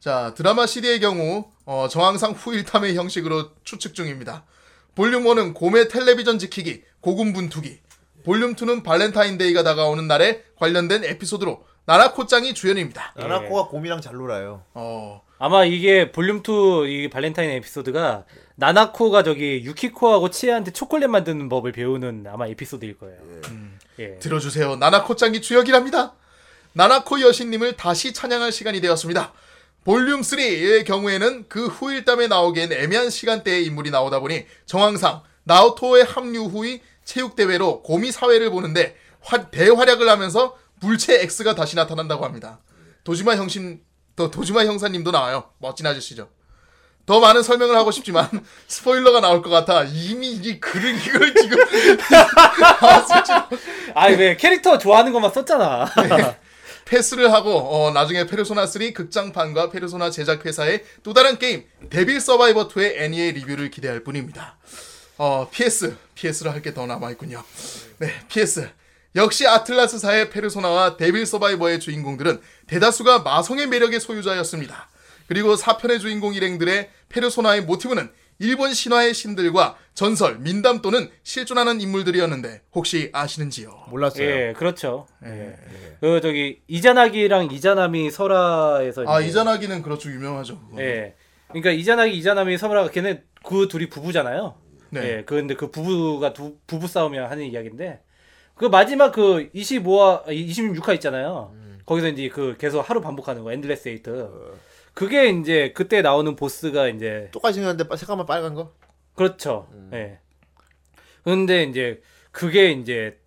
[0.00, 4.44] 자 드라마 CD의 경우 어, 정황상 후일담의 형식으로 추측 중입니다.
[4.94, 7.78] 볼륨 1은 곰의 텔레비전 지키기, 고군분투기.
[8.24, 13.14] 볼륨 2는 발렌타인데이가 다가오는 날에 관련된 에피소드로 나나코짱이 주연입니다.
[13.16, 14.62] 나나코가 곰이랑 잘 놀아요.
[14.74, 18.24] 어, 아마 이게 볼륨 2이 발렌타인 에피소드가
[18.56, 23.16] 나나코가 저기 유키코하고 치에한테 초콜릿 만드는 법을 배우는 아마 에피소드일 거예요.
[23.98, 24.18] 예.
[24.18, 24.76] 들어주세요.
[24.76, 26.14] 나나코짱이 주역이랍니다.
[26.72, 29.32] 나나코 여신님을 다시 찬양할 시간이 되었습니다.
[29.84, 36.80] 볼륨 3의 경우에는 그 후일담에 나오기엔 애매한 시간대의 인물이 나오다 보니 정황상 나오토의 합류 후의
[37.04, 42.60] 체육대회로 고미 사회를 보는데 화- 대활약을 하면서 불체 X가 다시 나타난다고 합니다.
[43.04, 43.80] 도지마 형신,
[44.16, 45.50] 더 도지마 형사님도 나와요.
[45.58, 46.28] 멋진 아저씨죠.
[47.06, 48.28] 더 많은 설명을 하고 싶지만
[48.68, 51.58] 스포일러가 나올 것 같아 이미 이 글을 이걸 지금
[52.84, 53.04] 아,
[53.94, 55.86] 아왜 캐릭터 좋아하는 것만 썼잖아.
[56.90, 62.66] 패스를 하고 어, 나중에 페르소나 3 극장판과 페르소나 제작 회사의 또 다른 게임 데빌 서바이버
[62.66, 64.58] 2의 애니의 리뷰를 기대할 뿐입니다.
[65.16, 67.44] 어, PS PS를 할 게 더 남아 있군요.
[67.98, 68.68] 네, PS
[69.14, 74.88] 역시 아틀라스사의 페르소나와 데빌 서바이버의 주인공들은 대다수가 마성의 매력의 소유자였습니다.
[75.28, 78.10] 그리고 4편의 주인공 일행들의 페르소나의 모티브는
[78.40, 83.84] 일본 신화의 신들과 전설, 민담 또는 실존하는 인물들이었는데 혹시 아시는지요?
[83.90, 84.24] 몰랐어요.
[84.26, 85.06] 예, 그렇죠.
[85.26, 85.54] 예.
[86.00, 90.58] 그 저기 이자나기랑 이자나미 설화에서 아 이자나기는 그렇죠 유명하죠.
[90.58, 90.80] 그거.
[90.80, 91.14] 예.
[91.48, 94.54] 그러니까 이자나기 이자나미 설화가 걔네 그 둘이 부부잖아요.
[94.88, 95.00] 네.
[95.02, 95.22] 예.
[95.26, 98.00] 그런데 그 부부가 두, 부부 싸우면 하는 이야기인데
[98.54, 101.54] 그 마지막 그 25화 26화 있잖아요.
[101.84, 104.30] 거기서 이제 그 계속 하루 반복하는 거 Endless Eight.
[104.94, 108.72] 그게 이제 그때 나오는 보스가 이제 똑같이 생겼는데 빠- 색깔만 빨간 거?
[109.14, 109.68] 그렇죠.
[109.92, 110.18] 예.
[111.24, 113.18] 근데 이제 그게 이제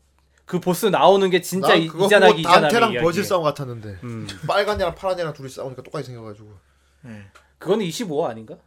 [0.45, 3.03] 그 보스 나오는 게 진짜 난 이- 그거 이자나기 단테랑 이야기.
[3.03, 4.27] 버질 싸움 같았는데 음.
[4.47, 6.51] 빨간 애랑 파란 애랑 둘이 싸우니까 똑같이 생겨가지고
[7.59, 8.57] 그거는 25화 아닌가?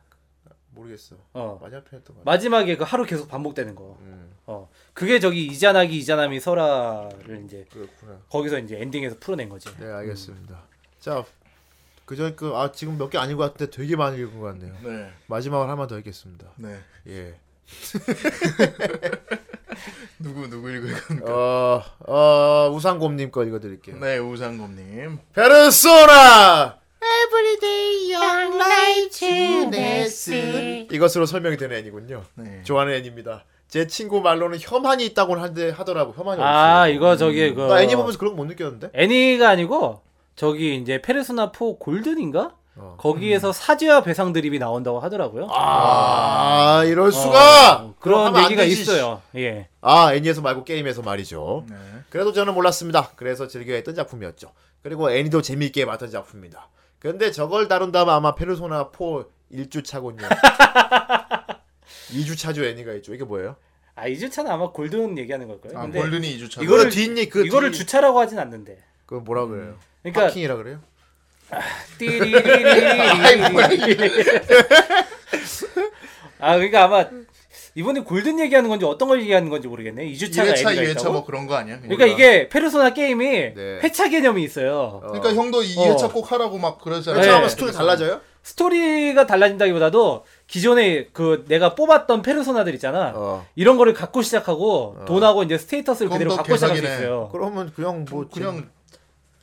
[0.71, 1.17] 모르겠어.
[1.33, 1.59] 어.
[1.63, 2.23] 마지막 편했던 거.
[2.25, 3.97] 마지막에 그 하루 계속 반복되는 거.
[4.03, 4.69] 음, 어.
[4.93, 8.21] 그게 저기 이자나기 이자나미 설화를 이제 그렇구나.
[8.29, 9.71] 거기서 이제 엔딩에서 풀어낸 거지.
[9.79, 10.65] 네 알겠습니다.
[11.01, 11.25] 자
[12.07, 14.73] 그전 그아 지금 몇 개 아닌 것 같은데 되게 많이 읽은 것 같네요.
[14.83, 15.11] 네.
[15.27, 16.47] 마지막으로 하나만 더 읽겠습니다.
[16.57, 16.79] 네.
[17.09, 17.35] 예.
[20.19, 21.31] 누구 누구 읽을 겁니까?
[21.33, 23.99] 어, 어, 우상곰님 거 읽어드릴게요.
[23.99, 25.19] 네 우상곰님.
[25.35, 26.79] 페르소나!
[27.03, 30.31] Everyday young lightness.
[30.91, 32.25] 이것으로 설명이 되는 애니군요.
[32.37, 32.63] 네.
[32.65, 33.45] 좋아하는 애니입니다.
[33.69, 36.13] 제 친구 말로는 혐한이 있다고 하는데 하더라고.
[36.13, 36.95] 혐한이 아 없어요.
[36.95, 38.91] 이거 저기 그나 애니 보면서 그런 거 못 느꼈는데?
[38.95, 40.03] 애니가 아니고
[40.37, 42.55] 저기 이제 페르소나 4 골든인가?
[42.79, 42.97] 어.
[42.99, 45.49] 거기에서 사제와 배상 드립이 나온다고 하더라고요.
[45.51, 47.77] 아, 이럴 수가!
[47.85, 49.23] 어, 그런 얘기가 있어요.
[49.35, 49.69] 예.
[49.81, 51.65] 아, 애니에서 말고 게임에서 말이죠.
[51.71, 51.77] 네.
[52.11, 53.13] 그래도 저는 몰랐습니다.
[53.17, 54.53] 그래서 즐겨 했던 작품이었죠.
[54.83, 56.69] 그리고 애니도 재미있게 봤던 작품입니다.
[56.99, 60.27] 근데 저걸 다룬다면 아마 페르소나 4 1주 차군요.
[62.13, 63.15] 2주 차주 애니가 있죠.
[63.15, 63.57] 이게 뭐예요?
[63.95, 65.79] 아 이주차는 아마 골든 얘기하는 걸 거예요.
[65.79, 66.63] 아 근데 골든이 2주차.
[66.63, 68.79] 이거를 그 뒷니 그 이거를 뒤- 주차라고 하진 않는데.
[69.07, 69.77] 그건 뭐라 그래요?
[70.13, 70.79] 그러니까 파킹이라 그래요?
[76.39, 77.05] 아 그러니까 아마
[77.75, 80.11] 이번에 골든 얘기하는 건지 어떤 걸 얘기하는 건지 모르겠네.
[80.13, 81.13] 2주차가 1회차, 애니가 2회차 있다고.
[81.13, 81.79] 뭐 그런 거 아니야?
[81.81, 83.81] 그러니까 이게 페르소나 게임이 네.
[83.83, 85.01] 회차 개념이 있어요.
[85.05, 85.09] 어.
[85.09, 86.09] 그러니까 형도 2회차 어.
[86.09, 87.23] 꼭 하라고 막 그러잖아요.
[87.23, 87.29] 네.
[87.29, 88.21] 하면 스토리 달라져요?
[88.43, 93.13] 스토리가 달라진다기보다도 기존에 그 내가 뽑았던 페르소나들 있잖아.
[93.15, 93.47] 어.
[93.57, 96.85] 이런 거를 갖고 시작하고 돈하고 이제 status를 그대로 더 갖고 시작할 수.
[96.85, 97.29] 있어요.
[97.31, 98.71] 그러면 그냥 뭐 그냥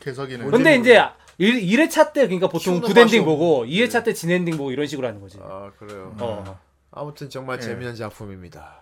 [0.04, 0.46] 개사기네.
[0.46, 1.02] 근데 이제
[1.38, 5.08] 1, 1회차 때 그러니까 보통 good ending 보고 없- 2회차 때 진엔딩 보고 이런 식으로
[5.08, 5.38] 하는 거지.
[5.42, 6.16] 아 그래요.
[6.20, 6.60] 어.
[6.92, 7.62] 아무튼 정말 예.
[7.62, 8.82] 재미있는 작품입니다.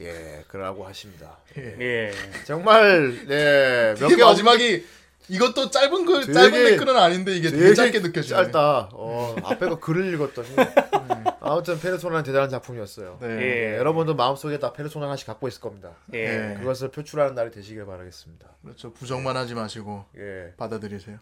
[0.00, 1.36] 예, 그러고 하십니다.
[1.58, 2.10] 예.
[2.46, 4.84] 정말 네, 몇 개 마지막이
[5.28, 8.36] 이것도 짧은 글 되게- 짧은 댓글은 아닌데 이게 되게, 짧게 느껴지네.
[8.44, 8.88] 짧다.
[8.92, 10.48] 어, 앞에 거 글을 읽었더니
[11.40, 13.18] 아무튼 페르소나는 대단한 작품이었어요.
[13.20, 13.28] 네.
[13.72, 13.76] 예.
[13.78, 15.90] 여러분도 마음속에 다 페르소나 하나씩 갖고 있을 겁니다.
[16.14, 16.52] 예.
[16.52, 16.58] 예.
[16.58, 18.46] 그것을 표출하는 날이 되시길 바라겠습니다.
[18.62, 18.92] 그렇죠.
[18.92, 20.52] 부정만 하지 마시고 예.
[20.56, 21.18] 받아들이세요.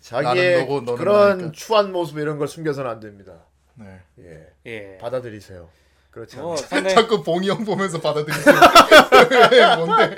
[0.00, 1.52] 자기의 나는 너고 너는 그런 나니까.
[1.52, 3.32] 추한 모습 이런 걸 숨겨서는 안 됩니다.
[3.74, 4.00] 네.
[4.20, 4.46] 예.
[4.66, 4.98] 예.
[5.00, 5.68] 받아들이세요.
[6.12, 6.46] 않아요?
[6.48, 8.54] 뭐 상당히 자꾸 봉이 형 보면서 받아들이세요.
[9.52, 10.16] 왜, 뭔데?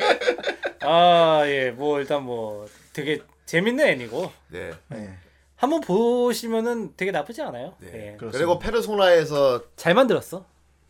[0.84, 1.70] 아, 예.
[1.70, 4.72] 뭐 일단 뭐 되게 재밌는 애니고 네.
[4.88, 5.16] 네.
[5.56, 7.74] 한번 보시면은 되게 나쁘지 않아요.
[7.78, 7.88] 네.
[7.88, 8.16] 예.
[8.16, 8.38] 그렇습니다.
[8.38, 10.44] 그리고 페르소나에서 잘 만들었어.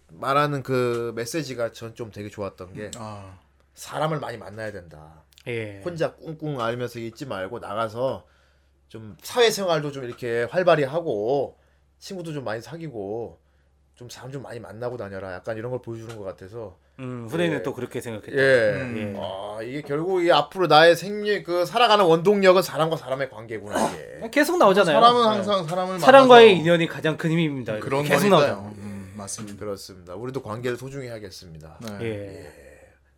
[0.09, 3.39] 말하는 그 메시지가 전 좀 되게 좋았던 게 아,
[3.75, 5.23] 사람을 많이 만나야 된다.
[5.47, 5.81] 예.
[5.85, 8.27] 혼자 꿍꿍 앓면서 있지 말고 나가서
[8.89, 11.59] 좀 사회생활도 좀 이렇게 활발히 하고
[11.99, 13.39] 친구도 좀 많이 사귀고
[13.95, 15.33] 좀 사람 좀 많이 만나고 다녀라.
[15.35, 17.63] 약간 이런 걸 보여주는 것 같아서 음, 후대인은 예.
[17.63, 18.41] 또 그렇게 생각했다.
[18.41, 18.81] 예.
[18.83, 19.17] 음.
[19.19, 24.29] 아 이게 결국 이 앞으로 나의 생리 그 살아가는 원동력은 사람과 사람의 관계구나 이게.
[24.31, 24.95] 계속 나오잖아요.
[24.95, 25.27] 사람은 예.
[25.27, 27.79] 항상 사람을 사람과의 인연이 가장 큰 힘입니다.
[27.79, 28.29] 그런 계속.
[28.29, 28.75] 나오잖아요.
[28.79, 29.59] 음, 맞습니다.
[29.59, 30.15] 그렇습니다.
[30.15, 31.79] 우리도 관계를 소중히 해야겠습니다.
[31.81, 31.99] 네.
[32.03, 32.53] 예.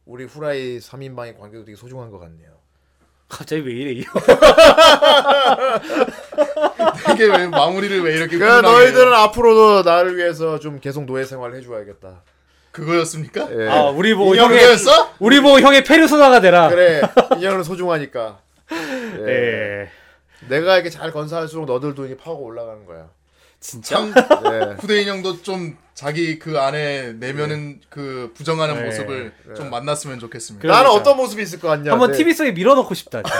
[0.06, 2.54] 우리 후라이 3인방의 관계도 되게 소중한 것 같네요.
[3.28, 4.20] 갑자기 왜 이래 이거?
[7.14, 9.16] 이게 왜 마무리를 왜 이렇게 그러니까 훈훈하게 너희들은 해요?
[9.22, 12.22] 앞으로도 나를 위해서 좀 계속 노예 생활을 해줘야겠다.
[12.74, 13.48] 그거였습니까?
[13.56, 13.68] 예.
[13.68, 15.10] 아, 우리 보고 인형 형의 그거였어?
[15.20, 16.68] 우리 보고 형의 페르소나가 되라.
[16.68, 17.00] 그래
[17.36, 18.38] 인연은 소중하니까.
[19.26, 19.28] 예.
[19.28, 19.88] 예.
[20.48, 23.08] 내가 이렇게 잘 건사할수록 너들도 이게 파워가 올라가는 거야.
[23.60, 23.96] 진짜?
[23.96, 24.74] 참 네.
[24.80, 28.84] 후대 인 형도 좀 자기 그 안에 내면은 그 부정하는 네.
[28.84, 29.54] 모습을 네.
[29.54, 30.60] 좀 만났으면 좋겠습니다.
[30.60, 30.82] 그러니까.
[30.82, 31.92] 나는 어떤 모습이 있을 것 같냐?
[31.92, 32.18] 한번 네.
[32.18, 33.22] TV 속에 밀어넣고 싶다.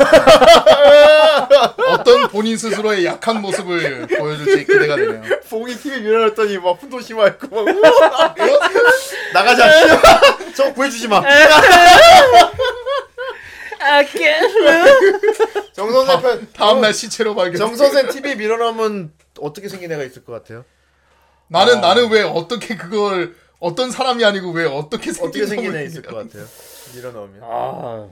[1.91, 5.23] 어떤 본인 스스로의 약한 모습을 보여줄지 기대가 되네요.
[5.51, 8.35] 봉이 TV 밀어놨더니 막 훈도심하 있고 막 우와!
[9.35, 9.69] 나가자.
[10.55, 11.25] 저 구해주지 마.
[15.73, 17.57] 정선생 편 다음 날 시체로 발견.
[17.57, 20.65] 정선생 TV 밀어넣으면 어떻게 생긴 애가 있을 것 같아요?
[21.49, 26.03] 나는 나는 왜 어떻게 그걸 어떤 사람이 아니고 왜 어떻게 생긴 어떻게 생긴 애 있을
[26.03, 26.47] 것 같아요?
[26.95, 27.41] 밀어넣으면.
[27.43, 28.09] 아,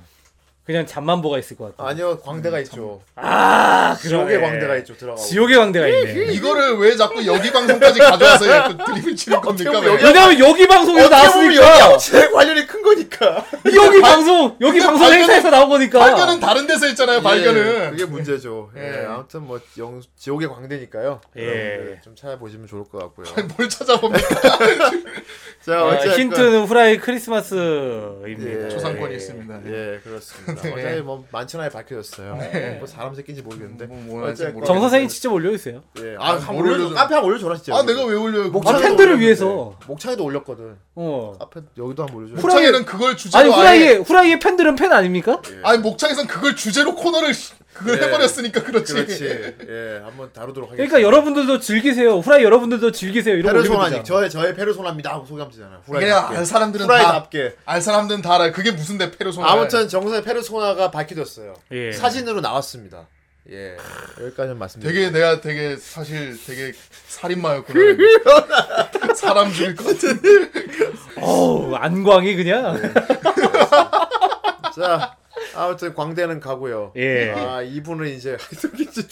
[0.64, 1.88] 그냥 잠만보가 있을 것 같아.
[1.90, 3.02] 아니요 광대가 있죠.
[3.16, 4.40] 아, 지옥의 그러네.
[4.46, 4.96] 광대가 있죠.
[4.96, 5.20] 들어가고.
[5.20, 6.32] 지옥의 광대가 있네.
[6.34, 8.44] 이거를 왜 자꾸 여기 방송까지 가져와서
[8.86, 9.72] 드립을 치는 겁니까?
[9.72, 9.96] 보면?
[10.00, 11.98] 왜냐면 여기 방송에서 나왔으니까.
[11.98, 13.44] 제일 관련이 큰 거니까.
[13.74, 15.98] 여기 방송, 여기 근데 방송 발견은- 행사에서 나온 거니까.
[15.98, 17.18] 발견은 다른 데서 했잖아요.
[17.18, 17.90] 예, 발견은.
[17.90, 18.70] 그게 문제죠.
[18.76, 19.06] 예, 예.
[19.06, 21.20] 아무튼 뭐 영, 지옥의 광대니까요.
[21.38, 21.42] 예.
[21.44, 23.26] 여러분들 좀 찾아보시면 좋을 것 같고요.
[23.56, 24.28] 뭘 찾아봅니까?
[25.66, 28.64] 자, 아, 어쨌건 힌트는 후라이 크리스마스입니다.
[28.64, 28.68] 예.
[28.68, 29.60] 초상권이 있습니다.
[29.66, 30.51] 예, 그렇습니다.
[30.58, 32.38] 어차피 뭐 만천하에 밝혀졌어요.
[32.78, 33.86] 뭐 사람 새끼인지 모르겠는데.
[33.86, 34.22] 뭐,
[34.52, 34.64] 뭐.
[34.64, 35.82] 정 선생이 직접 올려주세요.
[36.00, 36.16] 예.
[36.18, 36.50] 아, 아.
[36.52, 36.94] 올려줘.
[36.94, 37.76] 카페 한번 올려줘라 진짜.
[37.76, 38.44] 아 내가 왜 올려요?
[38.44, 39.20] 아, 목차에도 팬들을.
[39.20, 39.78] 위해서.
[39.86, 40.76] 목차에도 올렸거든.
[40.94, 41.34] 어.
[41.38, 42.34] 카페 여기도 한번 올려줘.
[42.36, 45.40] 후라이- 목창에는 그걸 주제로 아니 후라이의 아예 후라이의 팬들은 팬 아닙니까?
[45.62, 48.06] 아니 목창에선 그걸 주제로 코너를 시- 그걸 예.
[48.06, 48.92] 해버렸으니까 그렇지.
[48.92, 49.56] 그렇지.
[49.68, 50.76] 예, 한번 다루도록 하겠습니다.
[50.76, 52.18] 그러니까 여러분들도 즐기세요.
[52.18, 53.36] 후라이 여러분들도 즐기세요.
[53.36, 54.04] 이런 페르소나니.
[54.04, 55.52] 저의 저의 페르소나입니다 하고 소개하면
[55.90, 57.56] 그래 알 사람들은 다 후라이답게.
[57.64, 58.52] 알 사람들은 다 알아요.
[58.52, 59.50] 그게 무슨 대 페르소나.
[59.50, 61.54] 아무튼 정선의 페르소나가 밝혀졌어요.
[61.72, 61.92] 예.
[61.92, 63.08] 사진으로 나왔습니다.
[63.50, 63.76] 예,
[64.20, 65.10] 여기까지는 말씀드립니다.
[65.10, 66.72] 되게 내가 되게 사실 되게
[67.08, 67.96] 살인마였구나.
[69.16, 70.20] 사람 죽일 것 같은.
[71.20, 72.80] 어우 안광이 그냥.
[74.76, 75.16] 자,
[75.54, 76.92] 아무튼 광대는 가고요.
[76.96, 77.30] 예.
[77.32, 78.36] 아 이분은 이제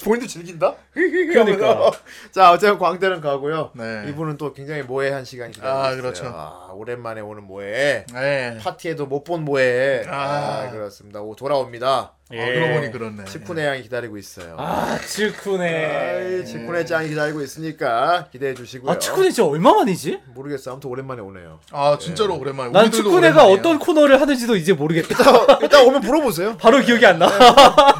[0.03, 0.75] 본인도 즐긴다?
[0.93, 1.91] 그러니까.
[2.31, 3.71] 자 어쨌든 광대는 가고요.
[3.75, 4.05] 네.
[4.09, 6.01] 이분은 또 굉장히 모해한 시간이 기다리고 아, 있어요.
[6.01, 6.25] 그렇죠.
[6.27, 8.05] 아, 오랜만에 오는 모해.
[8.13, 8.57] 네.
[8.61, 10.03] 파티에도 못 본 모해.
[10.07, 10.71] 아, 아.
[10.71, 11.21] 그렇습니다.
[11.21, 12.13] 오, 돌아옵니다.
[12.39, 13.25] 아, 그러고 보니 그렇네.
[13.25, 14.55] 치쿠네 양이 기다리고 있어요.
[14.57, 14.97] 아.
[15.01, 18.91] 아이, 치쿠네 짱이 기다리고 있으니까 기대해 주시고요.
[18.91, 20.19] 아 츠쿠네 진짜 얼마 만이지?
[20.33, 20.71] 모르겠어.
[20.71, 21.59] 아무튼 오랜만에 오네요.
[21.71, 22.71] 아 진짜로 오랜만에.
[22.71, 23.53] 난 오랜만이에요.
[23.59, 25.07] 어떤 코너를 하는지도 이제 모르겠다.
[25.09, 26.57] 일단, 일단 오면 물어보세요.
[26.57, 27.27] 바로 기억이 안 나.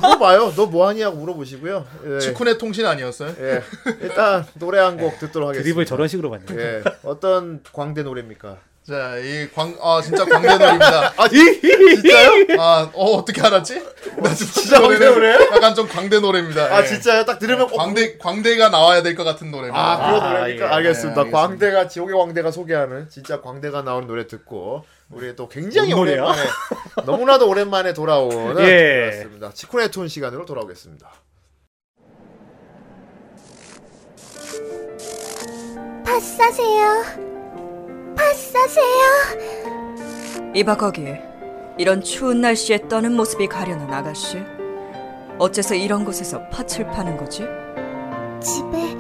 [0.01, 0.53] 물어봐요.
[0.55, 1.85] 너 뭐하니 하고 물어보시고요.
[2.15, 2.19] 예.
[2.19, 3.33] 치쿠네 통신 아니었어요?
[3.39, 3.61] 예.
[4.01, 5.63] 일단 노래 한 곡 듣도록 하겠습니다.
[5.63, 6.45] 드립을 저런 식으로 받네.
[6.55, 6.83] 예.
[7.03, 8.57] 어떤 광대 노래입니까?
[8.87, 11.13] 자, 이 광, 아, 진짜 광대놀입니다.
[11.17, 12.31] 아, 진짜요?
[12.59, 13.79] 아, 어, 어떻게 알았지?
[14.17, 15.33] 나 진짜 광대 노래?
[15.53, 16.63] 약간 좀 광대 노래입니다.
[16.75, 16.87] 아, 예.
[16.87, 17.23] 진짜요?
[17.25, 19.79] 딱 들으면 어, 광대, 광대가 나와야 될 것 같은 노래입니다.
[19.79, 20.69] 아, 그런 아, 노래니까 예.
[20.69, 21.13] 알겠습니다.
[21.15, 21.31] 네, 알겠습니다.
[21.31, 25.93] 광대가 지옥의 광대가 소개하는 진짜 광대가 나오는 노래 듣고 우리 또 굉장히?
[25.93, 26.41] 오랜만에
[27.05, 29.11] 너무나도 오랜만에 돌아오는 예.
[29.11, 29.51] 그렇습니다.
[29.53, 31.07] 치쿠네 톤 시간으로 돌아오겠습니다.
[36.03, 37.30] 팥 사세요.
[38.15, 39.01] 팥 사세요.
[40.53, 41.05] 이봐 거기
[41.77, 44.39] 이런 추운 날씨에 떠는 모습이 가려는 아가씨
[45.39, 47.45] 어째서 이런 곳에서 팥을 파는 거지?
[48.41, 48.95] 집에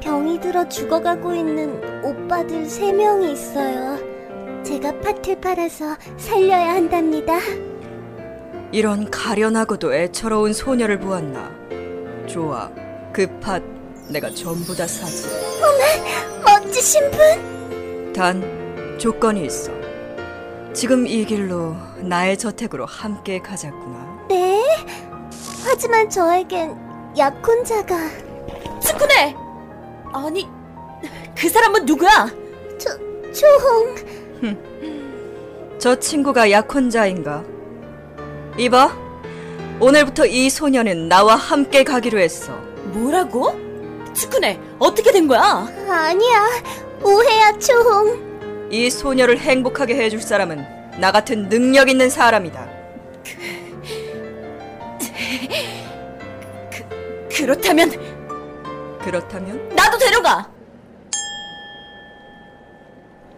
[0.00, 3.98] 병이 들어 죽어가고 있는 오빠들 세 명이 있어요.
[4.64, 7.38] 제가 팥을 팔아서 살려야 한답니다.
[8.72, 11.52] 이런 가련하고도 애처로운 소녀를 보았나
[12.26, 12.70] 좋아
[13.12, 13.62] 그 팥
[14.08, 15.28] 내가 전부 다 사지
[16.44, 17.53] 멋지신 분?
[18.14, 19.72] 단 조건이 있어
[20.72, 24.62] 지금 이 길로 나의 저택으로 함께 가자꾸나 네.
[25.64, 26.76] 하지만 저에겐
[27.16, 27.96] 약혼자가
[28.80, 29.34] 스쿠네!
[30.12, 30.48] 아니,
[31.36, 32.28] 그 사람은 누구야?
[32.78, 32.90] 초,
[33.32, 33.94] 초홍.
[35.78, 37.44] 저 친구가 약혼자인가?
[38.58, 38.96] 이봐
[39.80, 42.52] 오늘부터 이 소녀는 나와 함께 가기로 했어
[42.92, 43.54] 뭐라고?
[44.14, 45.66] 스쿠네, 어떻게 된 거야?
[45.88, 46.48] 아니야.
[47.04, 48.68] 오해야, 초홍.
[48.70, 50.66] 이 소녀를 행복하게 해줄 사람은
[50.98, 52.66] 나 같은 능력 있는 사람이다.
[57.36, 57.90] 그렇다면
[59.00, 60.48] 그렇다면 나도 데려가!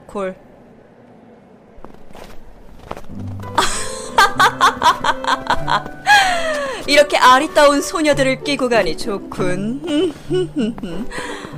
[0.07, 0.37] 콜.
[6.87, 10.15] 이렇게 아리따운 소녀들을 끼고 가니 좋군.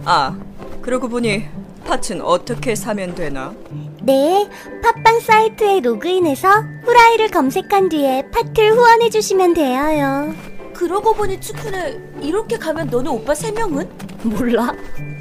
[0.07, 0.39] 아,
[0.81, 1.47] 그러고 보니
[1.89, 3.55] 팥은 어떻게 사면 되나?
[4.03, 4.47] 네.
[4.83, 6.49] 팟빵 사이트에 로그인해서
[6.85, 10.35] 후라이를 검색한 뒤에 팥을 후원해 주시면 돼요.
[10.75, 13.89] 그러고 보니 스쿠네, 이렇게 가면 너네 오빠 세 명은?
[14.23, 15.18] 몰라.「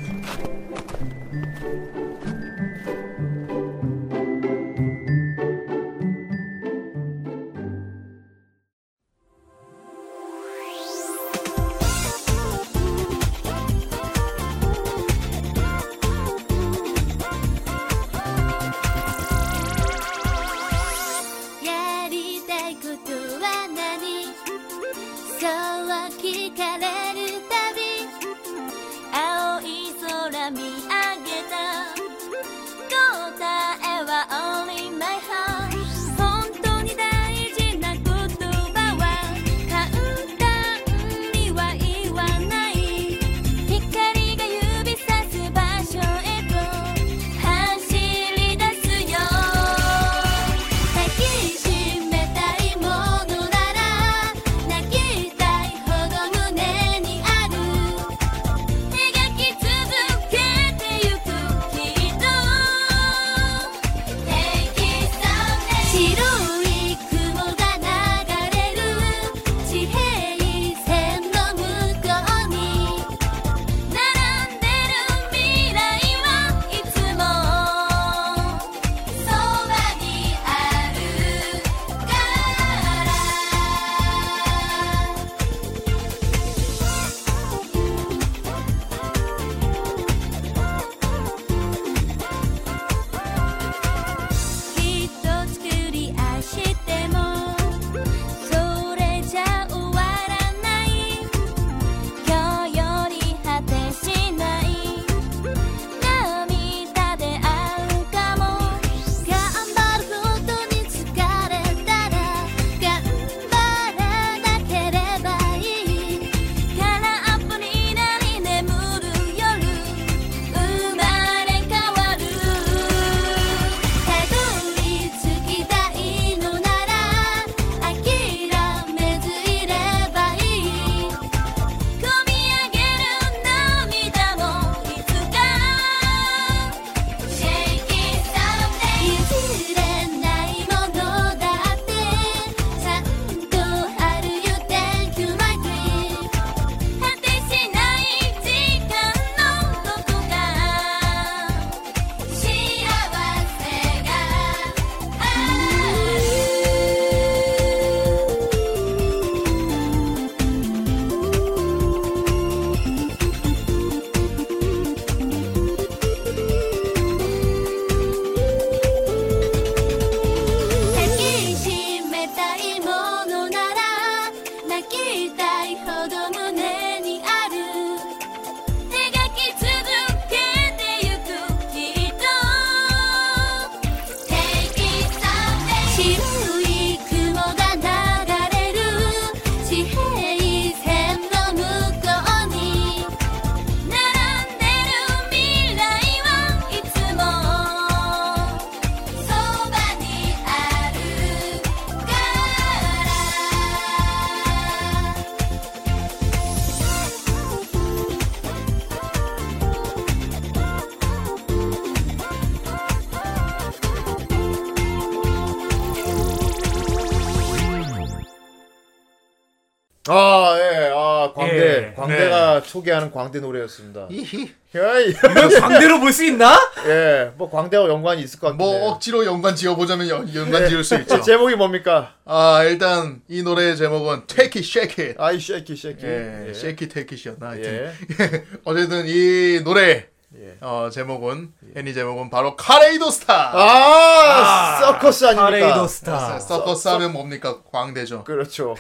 [221.98, 222.14] 광대.
[222.16, 222.30] 예.
[222.30, 224.08] 광대가 소개하는 광대 노래였습니다.
[224.10, 224.52] 이히.
[224.76, 226.58] 야, 이- 이걸 광대로 볼 수 있나?
[226.88, 228.64] 예, 뭐 광대와 연관이 있을 것 같은데.
[228.64, 231.20] 뭐 억지로 연관 지어보자면 연, 연관 지을 수 있죠.
[231.22, 232.14] 제목이 뭡니까?
[232.26, 235.16] 아 일단 이 노래의 제목은 Take It, Shake It.
[235.20, 236.06] 아이, shake it, shake it.
[236.06, 237.92] 예, Shake It, Take It이었나 하여튼.
[238.22, 238.44] 예.
[238.66, 240.08] 어쨌든 이 노래
[240.38, 240.58] 예.
[240.62, 243.52] 어 제목은 애니 제목은 바로 카레이도 스타.
[243.54, 245.46] 아, 서커스 아닙니까?
[245.50, 246.38] 카레이도 스타.
[246.40, 247.62] 서커스 하면 뭡니까?
[247.72, 248.24] 광대죠.
[248.26, 248.76] 그렇죠.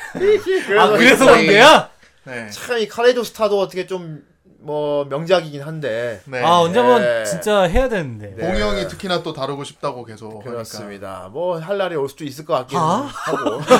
[0.77, 1.89] 아 그래서 이- 광대야?
[2.27, 2.49] 네.
[2.49, 4.23] 참, 이 카레이도 스타도 어떻게 좀,
[4.59, 6.21] 뭐, 명작이긴 한데.
[6.25, 6.43] 네.
[6.43, 7.23] 아 언제 한번 예.
[7.23, 8.33] 진짜 해야 되는데.
[8.35, 8.45] 네.
[8.45, 10.43] 봉이 형이 특히나 또 다루고 싶다고 계속.
[10.43, 11.29] 그렇습니다.
[11.31, 13.03] 뭐, 할 날이 올 수도 있을 것 같긴 하?
[13.07, 13.61] 하고.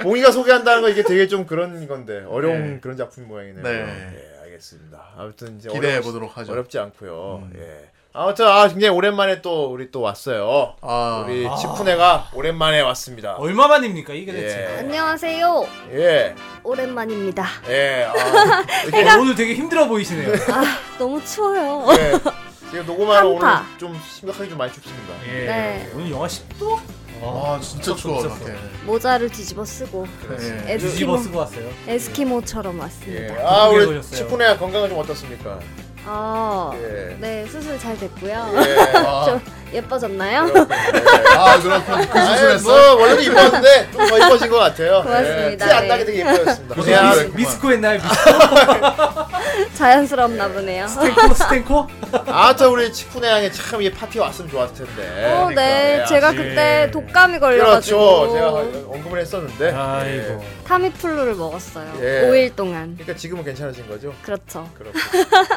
[0.02, 2.80] 봉이가 소개한다는 거 이게 되게 좀 그런 건데, 어려운 네.
[2.80, 3.62] 그런 작품 모양이네요.
[3.62, 3.70] 네.
[3.70, 5.00] 예, 알겠습니다.
[5.16, 6.52] 아무튼 이제 기대해 보도록 하죠.
[6.52, 6.54] 음.
[6.54, 7.48] 어렵지 않고요.
[7.56, 7.90] 예.
[8.12, 10.74] 아무튼 아 굉장히 오랜만에 또 우리 또 왔어요.
[10.80, 13.36] 아, 우리 치쿠네가 오랜만에 왔습니다.
[13.36, 14.68] 얼마만입니까 이게 대체?
[14.74, 14.78] 예.
[14.80, 15.66] 안녕하세요.
[15.92, 16.34] 예.
[16.64, 17.46] 오랜만입니다.
[17.68, 18.04] 예.
[18.08, 18.12] 아,
[18.84, 20.32] 이렇게 어, 오늘 되게 힘들어 보이시네요.
[20.98, 21.86] 너무 추워요.
[21.96, 22.18] 예.
[22.70, 23.78] 지금 녹음하러 오늘 한파.
[23.78, 25.14] 좀 심각하게 좀 많이 춥습니다.
[25.28, 25.46] 예.
[25.46, 25.92] 네.
[25.94, 26.78] 오늘 영하 10도?
[27.22, 28.26] 아 진짜 추워.
[28.26, 28.54] 밖에.
[28.86, 30.36] 모자를 뒤집어 쓰고 네.
[30.36, 31.68] 뒤집어 에스키모 쓰고 왔어요.
[31.86, 32.80] 에스키모처럼 예.
[32.80, 33.34] 왔습니다.
[33.48, 34.02] 아 어떻게 우리?
[34.02, 35.60] 치쿠네 건강은 좀 어떻습니까?
[36.06, 37.16] 아, 예.
[37.20, 38.52] 네 수술 잘 됐고요.
[38.56, 38.96] 예.
[38.98, 39.40] 아, 좀
[39.72, 40.46] 예뻐졌나요?
[41.36, 42.08] 아 그렇군.
[42.08, 42.64] 그 아니, 수술했어.
[42.96, 45.02] 뭐 원래도 이뻤는데 좀 더 이뻐진 것 같아요.
[45.02, 45.66] 고맙습니다.
[45.66, 45.88] 티안 네.
[45.88, 46.34] 나게 되게 야,
[46.74, 47.12] 소리야?
[47.34, 48.00] 미스코 했나요?
[48.02, 49.29] 미스코?
[49.80, 50.86] 자연스럽나 보네요.
[50.86, 51.34] 스탱코?
[51.34, 51.86] 스탱코?
[52.26, 55.24] 아무튼 우리 치쿠네 양이 참 이 파티 왔으면 좋았을 텐데.
[55.32, 56.00] 어, 네.
[56.02, 57.98] 예, 제가 아직- 그때 독감이 걸려가지고
[58.28, 58.34] 그렇죠.
[58.34, 58.50] 제가
[58.92, 59.72] 언급을 했었는데.
[59.72, 60.44] 아이고.
[60.66, 61.94] 타미플루를 먹었어요.
[62.02, 62.28] 예.
[62.28, 62.92] 5일 동안.
[62.98, 64.12] 그러니까 지금은 괜찮으신 거죠?
[64.22, 64.68] 그렇죠.
[64.76, 64.98] 그렇고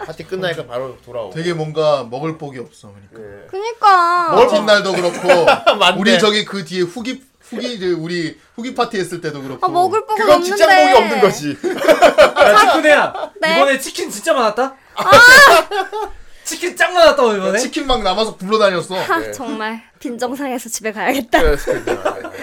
[0.05, 1.33] 파티 끝나니까 바로 돌아오고.
[1.35, 2.93] 되게 뭔가 먹을 복이 없어.
[3.11, 3.43] 그러니까.
[3.43, 3.47] 예.
[3.49, 4.29] 그니까.
[4.35, 5.27] 뭘첫 날도 그렇고
[5.77, 5.99] 맞네.
[5.99, 9.65] 우리 저기 그 뒤에 후기 후기 이제 우리 후기 파티 했을 때도 그렇고.
[9.65, 10.45] 아, 먹을 그건 없는데.
[10.45, 11.57] 직장 복이 없는 거지.
[12.43, 13.31] 야, 치쿠네야.
[13.41, 13.55] 네.
[13.57, 14.75] 이번에 치킨 진짜 많았다?
[16.43, 17.57] 치킨 짱 많았다, 이번에?
[17.57, 18.95] 치킨 막 남아서 굴러다녔어.
[18.95, 19.31] 하, 네.
[19.31, 21.39] 정말 빈정상해서 집에 가야겠다.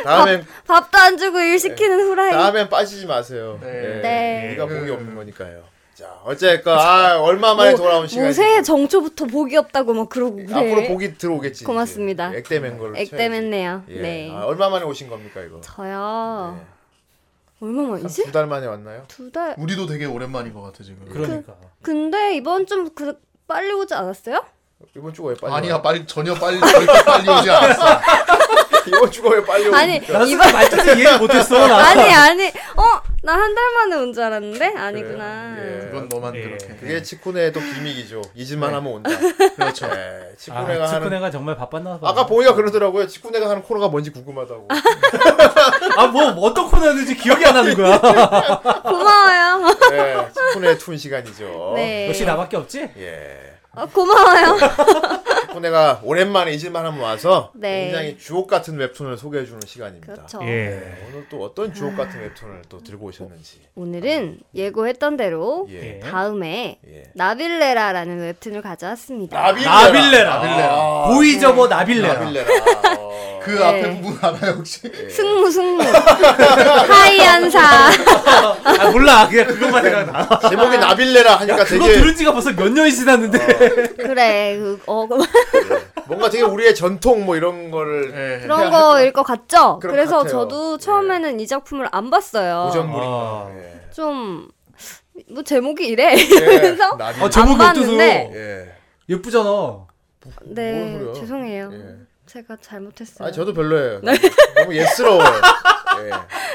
[0.05, 2.31] 다음엔 밥도 안 주고 일 시키는 후라이.
[2.32, 3.59] 다음엔 빠지지 마세요.
[3.62, 3.68] 네.
[3.68, 4.01] 예.
[4.01, 4.47] 네.
[4.48, 5.62] 우리가 복이 없는 거니까요.
[5.94, 8.24] 자, 어쨌건 아 얼마 만에 돌아온 시간이.
[8.24, 10.48] 뭐 새해 정초부터 복이 없다고 막 그러고 그래.
[10.55, 11.64] 앞으로 복이 들어오겠지.
[11.64, 12.32] 고맙습니다.
[12.36, 12.97] 액땜한 걸로.
[12.97, 13.85] 액땜했네요.
[13.90, 14.01] 예.
[14.01, 14.31] 네.
[14.32, 15.60] 아, 얼마 만에 오신 겁니까 이거?
[15.60, 16.59] 저요.
[17.61, 17.66] 네.
[17.69, 18.24] 얼마 만이지?
[18.24, 19.05] 두 달 만에 왔나요?
[19.09, 19.55] 두 달.
[19.59, 21.07] 우리도 되게 오랜만인 것 같아 지금.
[21.11, 21.55] 그러니까.
[21.82, 24.45] 근데 이번 좀 그, 빨리 오지 않았어요?
[24.97, 25.53] 이번 주가 왜 빨리?
[25.53, 25.82] 아니야 와요?
[25.82, 27.85] 빨리 전혀 빨리 빨리 오지 않았어.
[29.11, 29.73] 주가 왜 빨리?
[29.75, 30.19] 아니 옵니까?
[30.19, 31.77] 난 이번 말투도 이해를 못했어, 나.
[31.89, 32.47] 아니 아니
[32.77, 35.55] 어 나 한 달 만에 온 줄 알았는데 아니구나.
[35.59, 35.81] 예.
[35.91, 36.41] 그건 너만 예.
[36.43, 36.67] 그렇게.
[36.69, 38.23] 그게 치쿠네의 또 기믹이죠.
[38.35, 39.11] 잊을만 하면 온다.
[39.57, 39.87] 그렇죠.
[39.93, 40.35] 예.
[40.39, 41.01] 치쿠네가 아, 하는.
[41.03, 42.09] 치쿠네가 정말 바빴나 봐.
[42.09, 43.07] 아까 보이가 그러더라고요.
[43.07, 44.69] 치쿠네가 하는 코너가 뭔지 궁금하다고.
[45.99, 47.99] 아, 뭐, 어떤 코너였는지 기억이 안 나는 거야.
[48.83, 49.77] 고마워요.
[49.91, 51.73] 네, 치쿠네 툰 시간이죠.
[51.77, 52.09] 네.
[52.09, 52.89] 역시 나밖에 없지?
[52.97, 53.49] 예.
[53.74, 54.59] 어, 고마워요.
[55.51, 57.84] 치쿠네가 오랜만에 잊을만 하면 와서 네.
[57.84, 60.14] 굉장히 주옥 같은 웹툰을 소개해 주는 시간입니다.
[60.14, 60.40] 그렇죠.
[60.42, 60.47] 예.
[60.47, 63.60] 네, 오늘 또 어떤 주옥 같은 웹툰을 또 들고 오셨는지.
[63.74, 65.97] 오늘은 예고했던 대로 예.
[65.97, 66.01] 예.
[66.01, 67.05] 다음에 예.
[67.14, 69.40] 나빌레라라는 웹툰을 가져왔습니다.
[69.40, 69.70] 나빌레라.
[69.82, 70.34] 나빌레라.
[70.36, 71.09] 나빌레라.
[71.09, 72.14] 보이저버 나빌레라.
[72.14, 72.47] 나빌레라.
[72.98, 73.10] 어.
[73.42, 73.64] 그 네.
[73.64, 74.80] 앞에 부분 알아요 혹시?
[75.10, 77.59] 승무 승무 하이안사
[78.64, 79.26] 아, 몰라.
[79.28, 80.40] 그냥 그것만 생각나.
[80.51, 83.38] 제목이 나빌레라 하니까 그거 되게 들은 지가 벌써 몇 년이 지났는데.
[83.97, 85.19] 그래 그, 어, 그-
[86.07, 88.43] 뭔가 되게 우리의 전통 뭐 이런 거를 예.
[88.43, 89.78] 그런 거일 것 같죠?
[89.78, 90.32] 그런 그래서 것 같아요.
[90.41, 92.65] 저도 처음에는 이 작품을 안 봤어요.
[92.66, 93.12] 고전물입니다.
[93.12, 93.51] 아.
[93.57, 93.91] 예.
[93.93, 94.49] 좀
[95.28, 96.24] 뭐 제목이 이래 예.
[96.41, 97.23] 그래서 나빌.
[97.23, 97.74] 아, 제목이 안?
[97.74, 98.31] 봤는데.
[98.35, 99.15] 예.
[99.15, 99.87] 예쁘잖아.
[100.45, 101.12] 네 소리야.
[101.15, 101.70] 죄송해요.
[101.73, 101.97] 예.
[102.27, 103.28] 제가 잘못했어요.
[103.28, 104.01] 아 저도 별로예요.
[104.03, 104.12] 네.
[104.57, 105.20] 너무 예스러워요.
[106.05, 106.11] 예.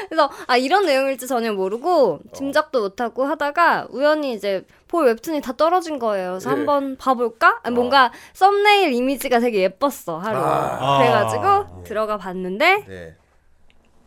[0.08, 2.18] 그래서 아 이런 내용일지 전혀 모르고 어.
[2.34, 6.32] 짐작도 못하고 하다가 우연히 이제 볼 웹툰이 다 떨어진 거예요.
[6.32, 6.54] 그래서 예.
[6.54, 7.60] 한번 봐볼까?
[7.62, 10.38] 아니, 뭔가 썸네일 이미지가 되게 예뻤어 하루.
[10.38, 10.98] 아.
[10.98, 13.16] 그래가지고 들어가 봤는데 네.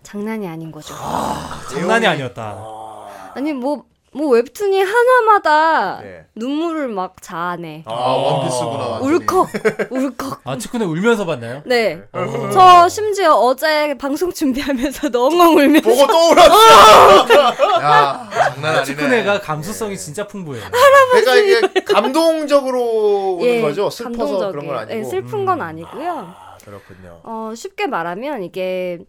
[0.03, 0.93] 장난이 아닌 거죠.
[1.71, 2.57] 장난이 아니었다.
[3.35, 3.85] 아니 뭐
[4.19, 6.25] 뭐 웹툰이 하나마다 네.
[6.35, 7.83] 눈물을 막 자아내.
[7.85, 8.87] 아 원피스구나.
[8.89, 9.13] 완전히.
[9.15, 9.47] 울컥
[9.91, 10.41] 울컥.
[10.43, 11.61] 아, 치쿠네 울면서 봤나요?
[11.65, 12.01] 네.
[12.11, 12.49] 어.
[12.51, 17.81] 저 심지어 어제 방송 준비하면서 엉엉 울면서 보고 또 울었어.
[17.81, 18.83] 야 장난 아니네.
[18.83, 20.65] 치쿠네가 감수성이 진짜 풍부해요.
[21.11, 23.89] 그러니까 이게 감동적으로 우는 예, 거죠.
[23.89, 24.51] 슬퍼서 감동적이에요.
[24.51, 24.99] 그런 건 아니고.
[24.99, 26.11] 예, 슬픈 건 아니고요.
[26.37, 27.21] 아, 그렇군요.
[27.23, 28.99] 어, 쉽게 말하면 이게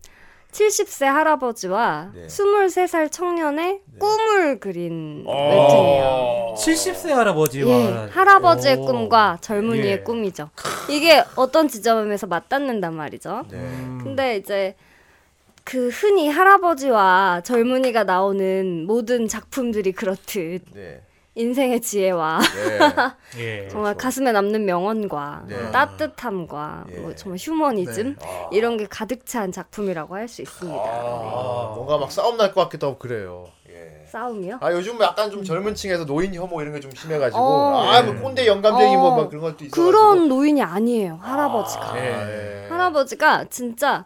[0.52, 2.26] 70세 할아버지와 네.
[2.26, 5.32] 23살 청년의 꿈을 그린 어.
[5.32, 6.54] 웹툰이에요.
[6.56, 8.86] 70세 할아버지와 예, 할아버지의 오.
[8.86, 10.00] 꿈과 젊은이의 예.
[10.00, 10.50] 꿈이죠.
[10.88, 13.44] 이게 어떤 지점에서 맞닿는단 말이죠.
[13.50, 13.56] 네.
[13.58, 14.00] 음.
[14.02, 14.74] 근데 이제
[15.64, 21.00] 그 흔히 할아버지와 젊은이가 나오는 모든 작품들이 그렇듯 네.
[21.40, 22.78] 인생의 지혜와 네.
[23.64, 23.68] 예.
[23.68, 25.56] 정말 가슴에 남는 명언과 네.
[25.56, 26.96] 뭐 따뜻함과 예.
[27.00, 28.16] 뭐 정말 휴머니즘
[28.52, 30.78] 이런 게 가득 찬 작품이라고 할 수 있습니다.
[30.80, 33.46] 아, 뭔가 막 싸움 날 것 같기도 하고 그래요.
[33.68, 34.04] 예.
[34.10, 34.58] 싸움이요?
[34.60, 37.82] 아 요즘 약간 좀 젊은 층에서 노인 혐오 이런 게 좀 심해가지고 어.
[37.84, 39.70] 아뭐 꼰대 영감쟁이 뭐 어, 막 그런 것도 있어.
[39.74, 41.18] 그런 노인이 아니에요.
[41.22, 41.92] 할아버지가.
[41.96, 42.66] 예.
[42.68, 44.04] 할아버지가 진짜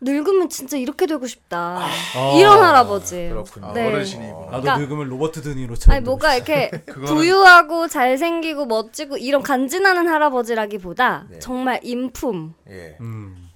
[0.00, 1.78] 늙으면 진짜 이렇게 되고 싶다.
[1.80, 2.32] 아.
[2.38, 3.28] 이런 할아버지.
[3.30, 3.72] 그렇군요.
[3.72, 3.86] 네.
[3.86, 5.96] 어르신이 나도 그러니까- 늙으면 로버트 드니로처럼.
[5.96, 11.38] 아니 뭐가 이렇게 그거는- 부유하고 잘생기고 멋지고 이런 간지나는 할아버지라기보다 네.
[11.38, 12.54] 정말 인품.
[12.68, 12.96] 예.
[13.00, 13.48] 음.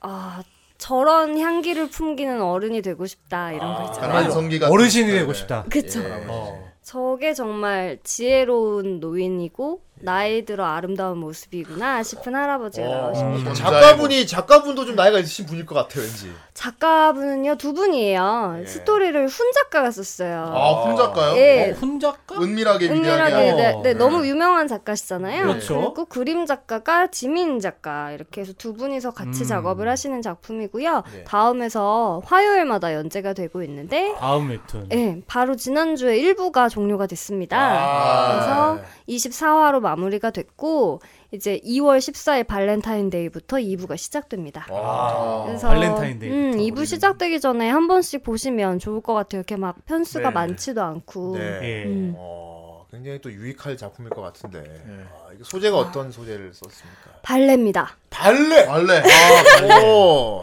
[0.00, 0.42] 아
[0.78, 4.32] 저런 향기를 품기는 어른이 되고 싶다 이런 거 있잖아요.
[4.72, 5.64] 어르신이 되고 싶다.
[5.70, 6.00] 그쵸.
[6.02, 6.24] 예.
[6.28, 6.72] 어.
[6.82, 13.50] 저게 정말 지혜로운 노인이고 나이 들어 아름다운 모습이구나 싶은 할아버지가 나오십니다.
[13.50, 16.32] 어, 작가분이 작가분도 좀 나이가 있으신 분일 것 같아요, 왠지.
[16.54, 18.58] 작가분은요 두 분이에요.
[18.60, 18.66] 예.
[18.66, 20.52] 스토리를 훈 작가가 썼어요.
[20.54, 21.36] 아 혼자가요?
[21.36, 21.70] 예.
[21.70, 22.36] 어, 훈 작가?
[22.40, 23.56] 은밀하게 위대하게 은밀하게 하고.
[23.56, 23.94] 네, 네, 네.
[23.94, 25.46] 너무 유명한 작가시잖아요.
[25.46, 25.80] 그렇죠.
[25.80, 29.46] 그리고 그림 작가가 지민 작가 이렇게 해서 두 분이서 같이 음.
[29.46, 31.02] 작업을 하시는 작품이고요.
[31.12, 31.24] 네.
[31.24, 34.88] 다음에서 화요일마다 연재가 되고 있는데 다음 웹툰.
[34.92, 37.56] 예, 바로 지난주에 1부가 종료가 됐습니다.
[37.58, 38.32] 아.
[38.32, 41.00] 그래서 24화로 마무리가 됐고
[41.32, 44.66] 이제 2월 14일 발렌타인데이부터 2부가 시작됩니다.
[44.70, 45.44] 아.
[45.46, 49.40] 그래서 발렌타인데이부터 음, 2부 시작되기 전에 한 번씩 보시면 좋을 것 같아요.
[49.40, 50.34] 이렇게 막 편수가 네.
[50.34, 51.36] 많지도 않고.
[51.38, 51.60] 네.
[51.62, 51.84] 예.
[51.86, 52.14] 음.
[52.16, 54.62] 어, 굉장히 또 유익할 작품일 것 같은데.
[55.10, 57.20] 아, 이거 소재가 어떤 소재를 썼습니까?
[57.22, 57.96] 발레입니다.
[58.10, 58.66] 발레.
[58.66, 60.42] 원래 아, 오.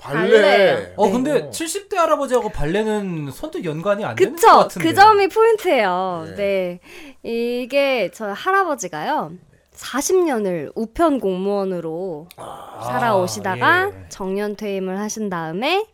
[0.00, 0.94] 발레예요.
[0.96, 1.12] 어 네.
[1.12, 4.48] 근데 70대 할아버지하고 발레는 선뜻 연관이 안 되는 것 그쵸?
[4.58, 4.88] 같은데.
[4.88, 6.24] 그 점이 포인트예요.
[6.36, 6.80] 네.
[7.22, 7.30] 네.
[7.62, 9.32] 이게 저 할아버지가요.
[9.74, 14.08] 40년을 우편 공무원으로 살아오시다가 예.
[14.08, 15.86] 정년 퇴임을 하신 다음에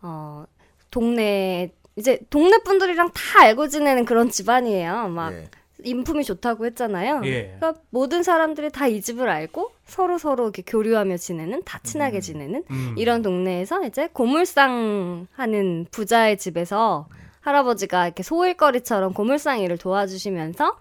[0.00, 0.44] 어
[0.90, 5.08] 동네 이제 동네 분들이랑 다 알고 지내는 그런 집안이에요.
[5.08, 5.44] 막 예.
[5.84, 7.22] 인품이 좋다고 했잖아요.
[7.24, 7.54] 예.
[7.58, 12.64] 그러니까 모든 사람들이 다 이 집을 알고 서로 서로 이렇게 교류하며 지내는 다 친하게 지내는
[12.70, 12.94] 음.
[12.98, 17.06] 이런 동네에서 이제 고물상 하는 부자의 집에서
[17.40, 20.76] 할아버지가 이렇게 소일거리처럼 고물상 일을 도와주시면서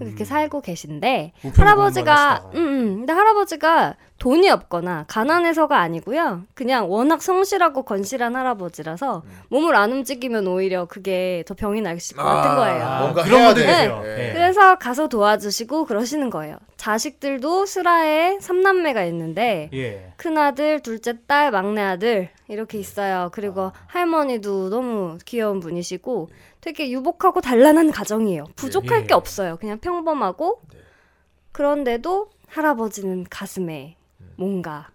[0.00, 1.48] 이렇게 살고 계신데 음.
[1.48, 6.42] 우편 할아버지가 공무원 음, 음, 근데 할아버지가 돈이 없거나 가난해서가 아니고요.
[6.52, 9.30] 그냥 워낙 성실하고 건실한 할아버지라서 음.
[9.48, 12.84] 몸을 안 움직이면 오히려 그게 더 병이 날것 같은 거예요.
[12.84, 13.72] 아, 뭔가 그런 해야 분들 돼.
[13.72, 14.02] 계세요.
[14.04, 14.28] 예.
[14.28, 14.32] 예.
[14.34, 16.58] 그래서 가서 도와주시고 그러시는 거예요.
[16.76, 20.12] 자식들도 슬하에 삼남매가 있는데 예.
[20.18, 23.30] 큰아들, 둘째 딸, 막내 아들 이렇게 있어요.
[23.32, 26.28] 그리고 할머니도 너무 귀여운 분이시고
[26.60, 28.44] 되게 유복하고 단란한 가정이에요.
[28.54, 29.06] 부족할 예.
[29.06, 29.56] 게 없어요.
[29.56, 30.60] 그냥 평범하고
[31.52, 33.96] 그런데도 할아버지는 가슴에
[34.44, 34.88] 뭔가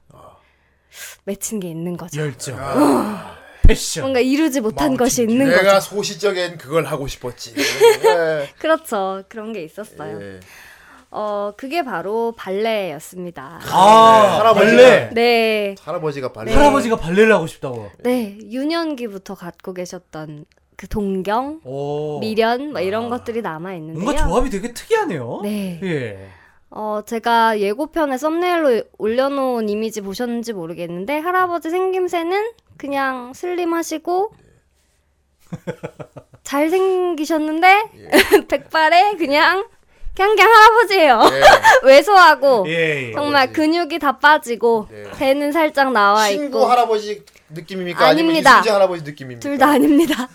[1.26, 2.20] 맺힌 게 있는 거죠.
[2.20, 2.58] 열정.
[3.62, 4.02] 패션.
[4.04, 5.96] 뭔가 이루지 못한 것이 있는 내가 거죠.
[5.96, 7.54] 소시적인 그걸 하고 싶었지.
[7.58, 8.50] 예.
[8.58, 9.24] 그렇죠.
[9.30, 10.20] 그런 게 있었어요.
[10.22, 10.40] 예.
[11.12, 13.60] 어, 그게 바로 발레였습니다.
[13.72, 15.10] 아, 할아버지가- 발레.
[15.14, 15.76] 네.
[15.80, 16.52] 할아버지가 발레.
[16.52, 16.58] 네.
[16.58, 17.92] 할아버지가 발레를 하고 싶다고.
[18.00, 18.38] 네.
[18.44, 20.46] 유년기부터 갖고 계셨던
[20.76, 22.20] 그 동경, 오.
[22.20, 24.04] 미련 뭐 이런 것들이 남아 있는데요.
[24.04, 25.40] 뭔가 조합이 되게 특이하네요.
[25.44, 25.80] 네.
[25.84, 26.30] 예.
[26.78, 34.32] 어, 제가 예고편에 썸네일로 올려놓은 이미지 보셨는지 모르겠는데 할아버지 생김새는 그냥 슬림하시고
[36.44, 37.84] 잘 생기셨는데
[38.50, 39.66] 백발에 그냥
[40.18, 41.22] 그냥 할아버지예요.
[41.84, 42.72] 왜소하고 네.
[42.72, 43.08] 예.
[43.10, 43.14] 예.
[43.14, 45.04] 정말 근육이 다 빠지고 네.
[45.18, 48.06] 배는 살짝 나와 친구 있고 할아버지 느낌입니까?
[48.06, 48.52] 아니면 아닙니다.
[48.60, 49.40] 이순재 할아버지 느낌입니까?
[49.42, 50.28] 둘 다 아닙니다.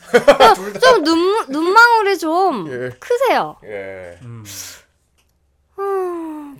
[0.83, 2.91] 좀 눈, 눈망울이 좀 예.
[2.99, 3.57] 크세요.
[3.65, 4.19] 예.
[4.23, 4.43] 음.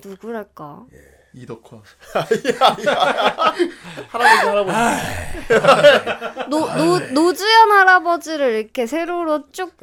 [0.03, 0.85] 아, 누구랄까?
[1.33, 1.81] 이덕화.
[4.09, 4.77] 할아버지 할아버지.
[6.49, 9.73] 노, 노, 노주현 할아버지를 이렇게 세로로 쭉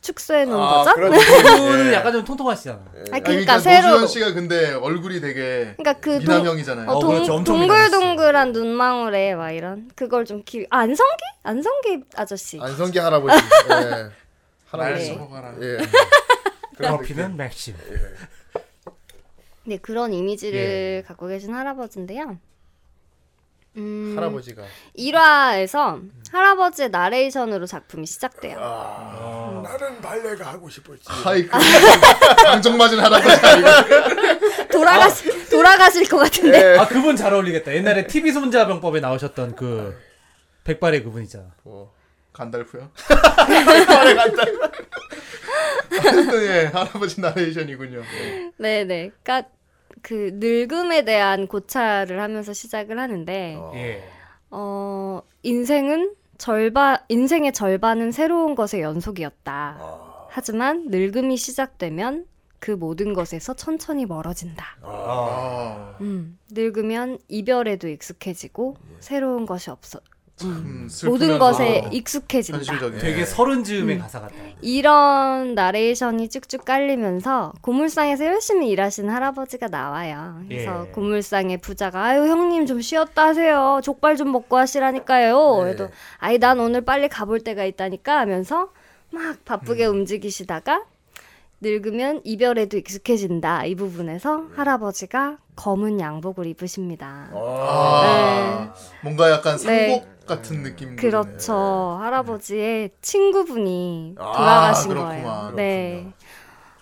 [0.00, 0.94] 축소해 놓은 아, 거죠?
[0.94, 1.92] 그런 그분은 느낌.
[1.92, 2.78] 약간 좀 통통하시잖아.
[2.78, 4.06] 아, 아니, 그러니까 노주현 세로로.
[4.06, 6.88] 씨가 근데 얼굴이 되게 그러니까 그 동, 미남형이잖아요.
[6.88, 7.44] 어, 어, 동, 그렇죠.
[7.44, 10.66] 동글동글한 눈망울에 막 이런 그걸 좀 기...
[10.70, 11.24] 아, 안성기?
[11.42, 12.58] 안성기 아저씨.
[12.60, 13.36] 안성기 할아버지.
[13.68, 13.74] 예.
[13.74, 14.12] 날
[14.70, 15.06] 할아버지.
[15.06, 15.54] 써먹어라.
[15.60, 15.78] 예.
[16.80, 17.74] 커피는 맥심.
[19.68, 22.38] 네, 그런 이미지를 갖고 계신 할아버지인데요.
[23.76, 24.62] 음, 할아버지가
[24.96, 28.56] 1화에서 할아버지의 나레이션으로 작품이 시작돼요.
[28.58, 31.02] 아, 나는 발레가 하고 싶었지.
[31.04, 31.50] 하이 그
[32.46, 33.36] 방정 맞은 할아버지
[34.72, 36.72] 돌아가시, 돌아가실 것 같은데.
[36.74, 36.78] 예.
[36.78, 37.74] 아 그분 잘 어울리겠다.
[37.74, 39.94] 옛날에 TV 손자병법에 나오셨던 그
[40.64, 41.44] 백발의 그분 있잖아.
[42.32, 42.90] 간달프요?
[42.96, 44.70] 발에 간달프.
[45.90, 47.98] 하여튼 예 할아버지 나레이션이군요.
[48.00, 48.50] 예.
[48.56, 49.10] 네네.
[49.22, 49.50] 그러니까
[50.02, 53.72] 그 늙음에 대한 고찰을 하면서 시작을 하는데 어.
[53.74, 54.02] 예.
[54.50, 60.26] 어, 인생은 절반, 인생의 절반은 새로운 것의 연속이었다.
[60.30, 62.26] 하지만 늙음이 시작되면
[62.60, 64.78] 그 모든 것에서 천천히 멀어진다.
[64.82, 70.00] 아, 음, 늙으면 이별에도 익숙해지고 새로운 것이 없어.
[70.44, 72.58] 음, 모든 것에 익숙해진다.
[72.58, 72.98] 현실적인.
[72.98, 74.00] 되게 서른 즈음의 음.
[74.00, 74.34] 가사 같다.
[74.60, 80.40] 이런 나레이션이 쭉쭉 깔리면서 고물상에서 열심히 일하시는 할아버지가 나와요.
[80.48, 80.90] 그래서 예.
[80.92, 83.80] 고물상의 부자가 아유 형님 좀 쉬었다 하세요.
[83.82, 85.56] 족발 좀 먹고 하시라니까요.
[85.58, 85.64] 네.
[85.64, 85.88] 그래도
[86.18, 88.70] 아이 난 오늘 빨리 가볼 때가 있다니까 하면서
[89.10, 90.84] 막 바쁘게 움직이시다가
[91.60, 93.64] 늙으면 이별에도 익숙해진다.
[93.64, 97.30] 이 부분에서 할아버지가 검은 양복을 입으십니다.
[97.32, 98.72] 아,
[99.02, 99.90] 뭔가 약간 네.
[99.90, 100.94] 상복 같은 느낌.
[100.94, 101.98] 그렇죠.
[102.00, 105.22] 할아버지의 친구분이 아, 돌아가신 그렇구만.
[105.22, 105.52] 거예요.
[105.56, 106.12] 네.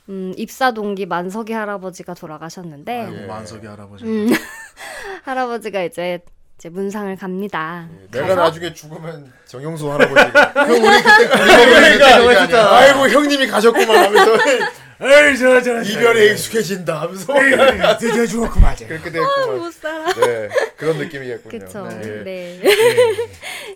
[0.09, 4.05] 음, 입사 동기 만석이 할아버지가 돌아가셨는데 아이고, 만석이 할아버지.
[4.05, 4.28] 음,
[5.24, 6.20] 할아버지가 이제
[6.59, 7.87] 이제 문상을 갑니다.
[8.11, 12.70] 내가 나중에 죽으면 정용수 할아버지가 그 우리 그때 그러니까 그러니까 아니야.
[12.70, 14.33] 아이고 형님이 가셨구만 하면서
[14.99, 17.35] 에이 저 저 이별에 익숙해진다 하면서
[17.99, 18.87] 드디어 죽었고 맞아.
[18.87, 19.59] 그렇게 됐구만.
[19.59, 20.07] 못 살아.
[20.15, 21.59] 네 그런 느낌이겠군요.
[21.66, 21.87] 그쵸.
[21.89, 22.23] 네.
[22.24, 22.62] 네.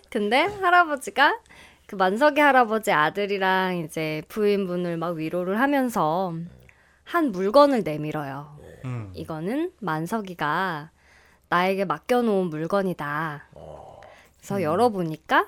[0.09, 1.37] 근데 할아버지가
[1.85, 6.33] 그 만석이 할아버지 아들이랑 이제 부인분을 막 위로를 하면서
[7.03, 8.57] 한 물건을 내밀어요.
[8.85, 9.11] 음.
[9.13, 10.89] 이거는 만석이가
[11.51, 13.47] 나에게 맡겨놓은 물건이다.
[14.37, 15.47] 그래서 열어보니까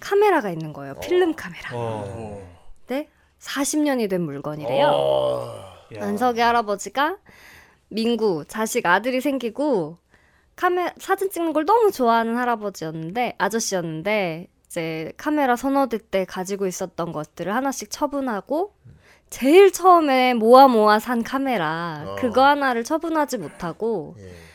[0.00, 0.94] 카메라가 있는 거예요.
[0.94, 1.70] 필름 카메라.
[1.72, 2.42] 어.
[2.88, 3.08] 네?
[3.38, 4.86] 40년이 된 물건이래요.
[4.88, 6.00] 어, 야.
[6.00, 7.18] 만석이 할아버지가
[7.88, 9.98] 민구 자식 아들이 생기고
[10.56, 17.54] 카메 사진 찍는 걸 너무 좋아하는 할아버지였는데 아저씨였는데 이제 카메라 선호대 때 가지고 있었던 것들을
[17.54, 18.74] 하나씩 처분하고
[19.30, 22.16] 제일 처음에 모아 모아 산 카메라 어.
[22.16, 24.49] 그거 하나를 처분하지 못하고 예.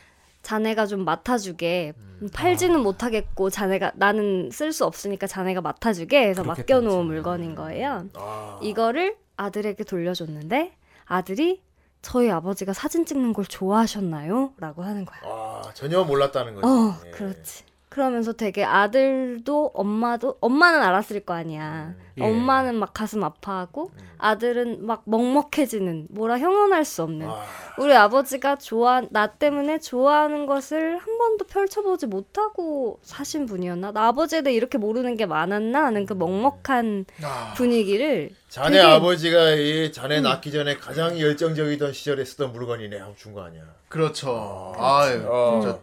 [0.46, 1.94] 자네가 좀 맡아주게
[2.32, 7.08] 팔지는 못하겠고 자네가 나는 쓸 수 없으니까 자네가 맡아주게 해서 맡겨놓은.
[7.08, 8.06] 물건인 거예요.
[8.14, 11.64] 아, 이거를 아들에게 돌려줬는데 아들이
[12.04, 14.54] 저희 아버지가 사진 찍는 걸 좋아하셨나요?
[14.58, 15.20] 라고 하는 거야.
[15.24, 16.68] 아 전혀 몰랐다는 거지.
[16.68, 17.10] 어, 예.
[17.10, 17.64] 그렇지.
[17.96, 21.94] 그러면서 되게 아들도 엄마도 엄마는 알았을 거 아니야.
[22.18, 22.24] 예.
[22.26, 27.42] 엄마는 막 가슴 아파하고 아들은 막 먹먹해지는 뭐라 형언할 수 없는 아,
[27.78, 33.94] 우리 아버지가 좋아 나 때문에 좋아하는 것을 한 번도 펼쳐보지 못하고 사신 분이었나?
[33.94, 39.52] 나 아버지에 대해 이렇게 모르는 게 많았나 하는 그 먹먹한 아, 분위기를 자네 되게- 아버지가
[39.52, 43.64] 이 자네 낳기 전에 가장 열정적이던 시절에 쓰던 물건이네 하고 준거 아니야.
[43.88, 44.74] 그렇죠.
[44.78, 45.60] 아유, 어.
[45.62, 45.80] 진짜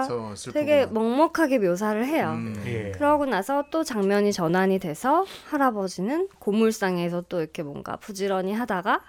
[0.00, 0.52] 그러니까.
[0.52, 2.30] 되게 먹먹하게 묘사를 해요.
[2.30, 2.62] 음.
[2.66, 2.92] 예.
[2.92, 9.02] 그러고 나서 또 장면이 전환이 돼서 할아버지는 고물상에서 또 이렇게 뭔가 부지런히 하다가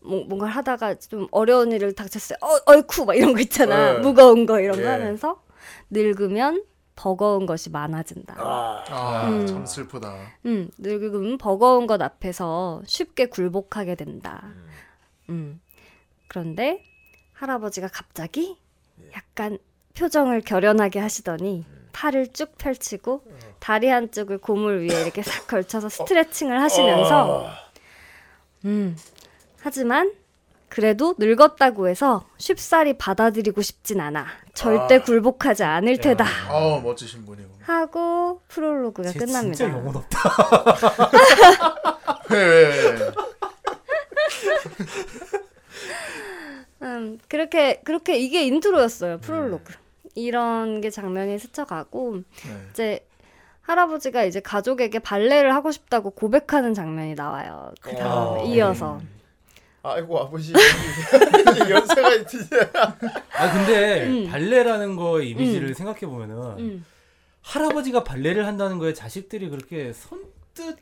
[0.00, 2.38] 뭐, 뭔가를 하다가 좀 어려운 일을 닥쳤어요.
[2.40, 3.94] 어, 얼쿠 막 이런 거 있잖아.
[3.94, 3.98] 네.
[3.98, 4.82] 무거운 거 이런 예.
[4.82, 5.42] 거 하면서
[5.90, 6.64] 늙으면
[6.96, 8.34] 버거운 것이 많아진다.
[8.38, 9.46] 아, 아, 음.
[9.46, 10.16] 참 슬프다.
[10.46, 14.42] 음, 늙으면 버거운 것 앞에서 쉽게 굴복하게 된다.
[15.28, 15.60] 음.
[16.28, 16.82] 그런데
[17.34, 18.58] 할아버지가 갑자기
[19.14, 19.58] 약간
[19.98, 23.22] 표정을 결연하게 하시더니 팔을 쭉 펼치고
[23.58, 27.48] 다리 한쪽을 고물 위에 이렇게 싹 걸쳐서 스트레칭을 하시면서
[28.64, 28.96] 음.
[29.60, 30.12] 하지만
[30.68, 34.26] 그래도 늙었다고 해서 쉽사리 받아들이고 싶진 않아.
[34.54, 36.24] 절대 굴복하지 않을 테다.
[36.48, 37.48] 아, 멋지신 분이고.
[37.62, 39.56] 하고 프롤로그가 이제 끝납니다.
[39.56, 40.20] 진짜 영혼 없다.
[46.82, 49.18] 음, 그렇게 그렇게 이게 인트로였어요.
[49.20, 49.72] 프롤로그.
[50.18, 52.66] 이런 게 장면이 스쳐가고 네.
[52.70, 53.06] 이제
[53.62, 57.72] 할아버지가 이제 가족에게 발레를 하고 싶다고 고백하는 장면이 나와요.
[57.80, 58.44] 그 다음에 어.
[58.46, 59.00] 이어서.
[59.82, 60.52] 아이고 아버지
[61.70, 62.70] 연세가 진짜.
[63.34, 64.28] 아 근데 음.
[64.28, 66.84] 발레라는 거의 이미지를 생각해 보면은 음.
[67.42, 70.78] 할아버지가 발레를 한다는 거에 자식들이 그렇게 선뜻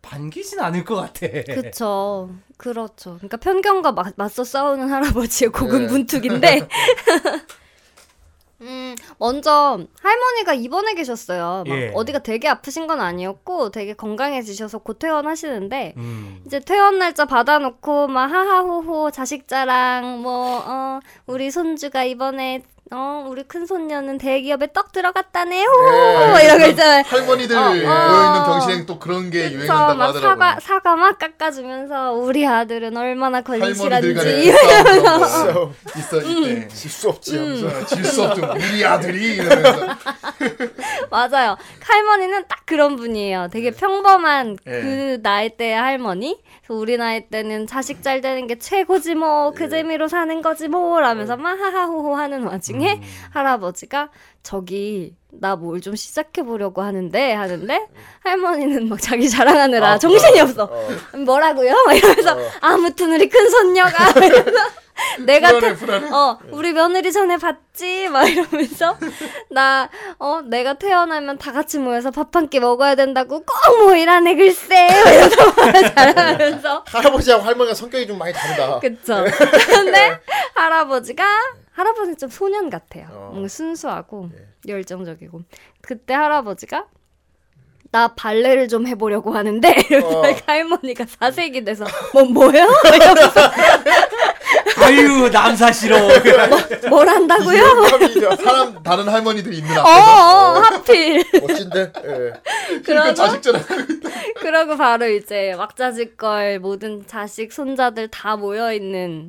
[0.00, 1.26] 반기진 않을 것 같아.
[1.26, 2.30] 그쵸.
[2.56, 3.16] 그렇죠.
[3.16, 5.58] 그러니까 편견과 맞, 맞서 싸우는 할아버지의 네.
[5.58, 6.68] 고군분투기인데.
[8.62, 11.64] 음, 먼저 할머니가 입원해 계셨어요.
[11.66, 11.92] 막 예.
[11.94, 16.42] 어디가 되게 아프신 건 아니었고 되게 건강해지셔서 곧 퇴원하시는데 음.
[16.46, 22.62] 이제 퇴원 날짜 받아놓고 막 하하호호 자식 자랑 뭐 어 우리 손주가 이번에
[22.92, 27.02] 어 우리 큰 손녀는 대기업에 떡 들어갔다네 호호 뭐거 있잖아요.
[27.04, 27.64] 할머니들 어, 어.
[27.72, 30.20] 모여있는 병실엔 또 그런 게 유행한다고 막 하더라고요.
[30.20, 33.92] 사과 사과 막 깎아주면서 우리 아들은 얼마나 거 있어 음.
[35.96, 36.68] 이때.
[36.68, 37.86] 질수 없지 하면서.
[37.86, 38.54] 질수 없죠.
[38.54, 39.86] 우리 아들이 이러면서.
[41.10, 41.56] 맞아요.
[41.82, 43.48] 할머니는 딱 그런 분이에요.
[43.50, 44.70] 되게 평범한 예.
[44.70, 46.38] 그 나이 때의 할머니.
[46.68, 51.36] 우리 나이 때는 자식 잘 되는 게 최고지 뭐, 그 재미로 사는 거지 뭐, 라면서
[51.36, 52.75] 막 하하호호 하는 와중에
[53.30, 54.10] 할아버지가
[54.50, 57.88] 저기 나 뭘 좀 시작해 보려고 하는데 하는데
[58.22, 60.70] 할머니는 막 자기 자랑하느라 정신이 없어.
[61.24, 61.74] 뭐라고요?
[61.84, 63.98] 막 이러면서 아무튼 우리 큰 손녀가
[65.26, 66.10] 내가 불안해, 태- 불안해.
[66.10, 68.96] 어 우리 며느리 전에 봤지 막 이러면서
[69.50, 74.88] 나 어 내가 태어나면 다 같이 모여서 밥 한 끼 먹어야 된다고 꼭 모이라네 글쎄
[75.04, 78.78] 막 이러면서 말 자랑하면서 할아버지하고 할머니가 성격이 좀 많이 다르다.
[78.78, 79.24] 그쵸.
[79.68, 80.18] 근데
[80.54, 81.24] 할아버지가
[81.72, 83.06] 할아버지는 좀 소년 같아요.
[83.10, 83.28] 어.
[83.32, 84.30] 뭔가 순수하고
[84.66, 85.42] 열정적이고.
[85.80, 86.86] 그때 할아버지가
[87.92, 89.68] 나 발레를 좀 해보려고 하는데
[90.02, 90.22] 어.
[90.46, 92.66] 할머니가 사색이 돼서 뭐 뭐요?
[94.82, 95.96] 아유 남사 싫어.
[96.90, 97.64] 뭘 한다고요?
[98.44, 101.92] 사람 다른 할머니들이 있는 어, 앞에서 어 하필 멋진데.
[102.04, 102.80] 예.
[102.84, 103.42] 그러고 자식
[104.40, 109.28] 그러고 바로 이제 왁자지껄 모든 자식 손자들 다 모여 있는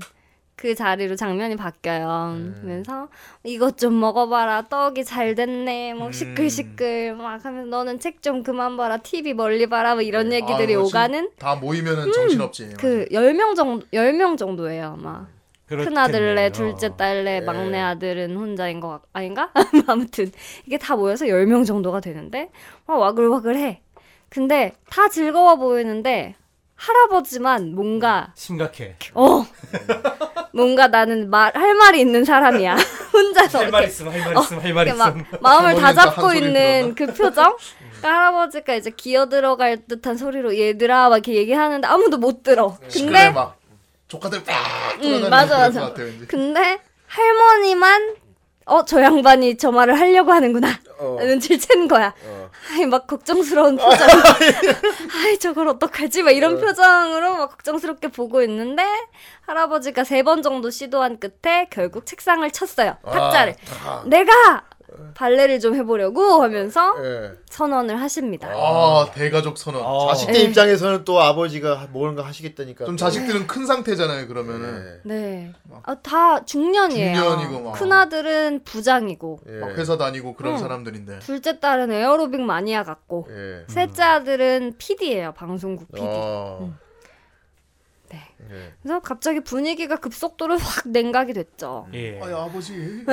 [0.57, 2.35] 그 자리로 장면이 바뀌어요.
[2.61, 3.07] 그래서
[3.43, 5.93] 이것 좀 먹어봐라 떡이 잘 됐네.
[5.93, 8.97] 뭐 시끌시끌 막 하면서 너는 책 좀 그만 봐라.
[8.97, 9.93] TV 멀리 봐라.
[9.93, 12.73] 뭐 이런 얘기들이 아, 오가는 다 모이면은 정신없지.
[12.79, 15.27] 그 10명 정도 10명 정도예요, 아마.
[15.67, 17.45] 큰 아들래, 둘째 딸래, 네.
[17.45, 19.51] 막내 아들은 혼자인 것 같, 아닌가?
[19.87, 20.31] 아무튼
[20.65, 22.49] 이게 다 모여서 10명 정도가 되는데
[22.87, 23.81] 막 와글와글해.
[24.29, 26.35] 근데 다 즐거워 보이는데
[26.77, 28.95] 할아버지만 뭔가 심각해.
[29.13, 29.45] 어
[30.53, 32.75] 뭔가 나는 말 할 말이 있는 사람이야.
[33.13, 35.25] 혼자서 할 말 있음 할 말 있음 할말 이렇게 막 있음.
[35.41, 37.57] 마음을 다 잡고 있는 그 표정.
[37.99, 42.77] 그러니까 할아버지가 이제 기어 들어갈 듯한 소리로 얘들아 막 이렇게 얘기하는데 아무도 못 들어.
[42.87, 43.57] 시끄러 근데 막
[44.07, 44.53] 조카들 빡
[45.03, 45.81] 응, 돌아다니는 맞아, 맞아.
[45.81, 46.03] 것 같아.
[46.27, 48.15] 근데 할머니만
[48.67, 50.67] 어 저 양반이 저 말을 하려고 하는구나
[50.99, 51.17] 어.
[51.23, 52.13] 눈치를 챈 거야.
[52.25, 52.49] 어.
[52.73, 54.07] 아이 막 걱정스러운 표정.
[55.15, 56.23] 아이 저걸 어떡하지?
[56.23, 58.83] 막 이런 표정으로 막 걱정스럽게 보고 있는데
[59.41, 62.97] 할아버지가 세 번 정도 시도한 끝에 결국 책상을 쳤어요.
[63.05, 63.55] 탁자를.
[63.85, 64.63] 아, 내가
[65.17, 67.31] 발레를 좀 해보려고 하면서 예.
[67.49, 68.49] 선언을 하십니다.
[68.53, 69.81] 아 대가족 선언.
[69.83, 70.09] 어.
[70.09, 72.85] 자식들 입장에서는 또 아버지가 뭔가 하시겠다니까.
[72.85, 74.27] 좀 자식들은 큰 상태잖아요.
[74.27, 75.09] 그러면은 예.
[75.09, 75.53] 네.
[75.81, 77.15] 아, 다 중년이에요.
[77.15, 77.71] 중년이고 막.
[77.73, 79.51] 큰 아들은 부장이고 예.
[79.53, 80.57] 막 회사 다니고 그런 응.
[80.59, 81.19] 사람들인데.
[81.19, 83.63] 둘째 딸은 에어로빅 마니아 같고 예.
[83.73, 85.33] 셋째 아들은 PD예요.
[85.33, 86.05] 방송국 PD.
[86.07, 86.75] 어.
[88.09, 88.17] 네.
[88.49, 88.73] 예.
[88.81, 91.87] 그래서 갑자기 분위기가 급속도로 확 냉각이 됐죠.
[91.93, 92.19] 예.
[92.21, 92.73] 아이 아버지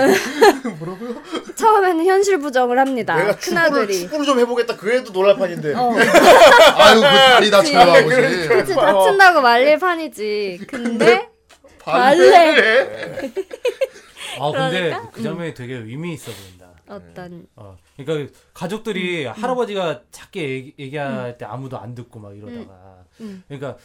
[0.79, 1.23] 뭐라고요?
[1.57, 3.17] 처음에는 현실 부정을 합니다.
[3.17, 3.99] 내가 큰 축구를 아들이.
[4.01, 4.77] 축구를 좀 해보겠다.
[4.77, 5.75] 그래도 놀랄 판인데.
[5.75, 5.91] 어,
[6.77, 8.49] 아유 그 다리 다쳐요 아버지.
[8.49, 10.61] 그치 다친다고 말릴 판이지.
[10.69, 11.29] 근데
[11.81, 13.33] 발레.
[14.41, 15.11] 아 근데 그러니까?
[15.11, 16.65] 그 장면이 되게 의미 있어 보인다.
[16.87, 23.05] 어떤 어, 그러니까 가족들이 할아버지가 작게 얘기, 얘기 할 때 아무도 안 듣고 막 이러다가,
[23.21, 23.43] 음.
[23.49, 23.77] 그러니까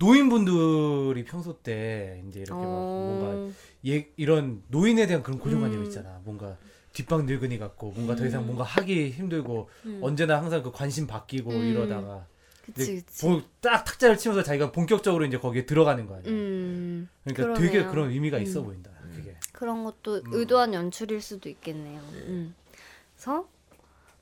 [0.00, 3.18] 노인분들이 평소 때 이제 이렇게 막 어...
[3.20, 3.54] 뭔가
[3.86, 5.84] 예, 이런 노인에 대한 그런 고정관념 음.
[5.84, 6.20] 있잖아.
[6.24, 6.56] 뭔가
[6.94, 9.68] 뒷방 늙은이 같고 뭔가 더 이상 뭔가 하기 힘들고
[10.00, 11.64] 언제나 항상 그 관심 바뀌고 음.
[11.66, 12.26] 이러다가
[12.64, 13.26] 그치 그치.
[13.26, 16.30] 보- 딱 탁자를 치면서 자기가 본격적으로 이제 거기에 들어가는 거 아니야.
[16.32, 17.70] 음 그러니까 그러네요.
[17.70, 18.64] 되게 그런 의미가 있어 음.
[18.66, 18.90] 보인다.
[19.14, 19.36] 그게.
[19.52, 22.00] 그런 것도 의도한 연출일 수도 있겠네요.
[22.00, 22.54] 음.
[23.14, 23.46] 그래서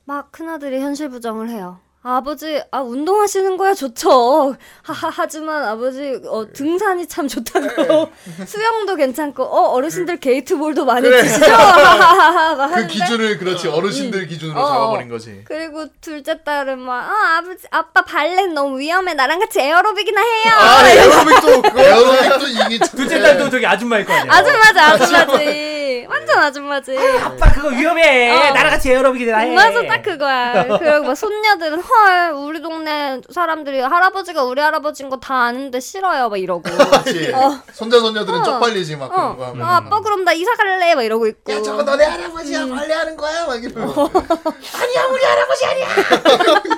[0.04, 1.78] 막 큰아들이 현실 부정을 해요.
[2.00, 4.54] 아버지, 아 운동하시는 거야 좋죠.
[4.82, 8.08] 하하 하지만 아버지 어, 등산이 참 좋다고
[8.46, 11.52] 수영도 괜찮고 어 어르신들 게이트볼도 많이 치시죠.
[11.52, 14.66] 하하하하 막 그 하는데 기준을 그렇지 어르신들 기준으로 어.
[14.68, 15.42] 잡아버린 거지.
[15.44, 20.52] 그리고 둘째 딸은 막 아, 아버지 아빠 발레 너무 위험해 나랑 같이 에어로빅이나 해요.
[20.56, 21.80] 아, 에어로빅도 그거.
[21.82, 24.32] 에어로빅도 이미 참- 둘째 딸도 저기 아줌마일 거 아니야.
[24.32, 26.96] 아줌마지 아줌마지 완전 아줌마지.
[27.22, 28.30] 아빠 그거 위험해.
[28.30, 28.52] 어.
[28.54, 29.54] 나랑 같이 에어로빅이나 해.
[29.54, 30.78] 맞아 딱 그거야.
[30.78, 36.36] 그리고 막 손녀들은 헐 우리 동네 사람들이 할아버지가 우리 할아버지인 거 다 아는데 싫어요 막
[36.36, 36.62] 이러고.
[36.62, 37.32] 그렇지.
[37.72, 38.42] 손자 손녀들은 어.
[38.42, 39.66] 쪽팔리지 막 그런 어, 거 하면.
[39.66, 41.52] 아, 아빠 그럼 나 이사 갈래 막 이러고 있고.
[41.52, 45.88] 야 저거 너네 할아버지야 발레하는 거야 막 이러고 아니야 우리 할아버지 아니야.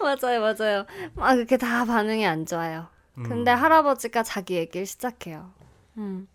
[0.00, 0.84] 맞아요 맞아요.
[1.14, 2.86] 막 그렇게 다 반응이 안 좋아요.
[3.14, 5.50] 근데 할아버지가 자기 얘기를 시작해요.
[5.98, 6.26] 음.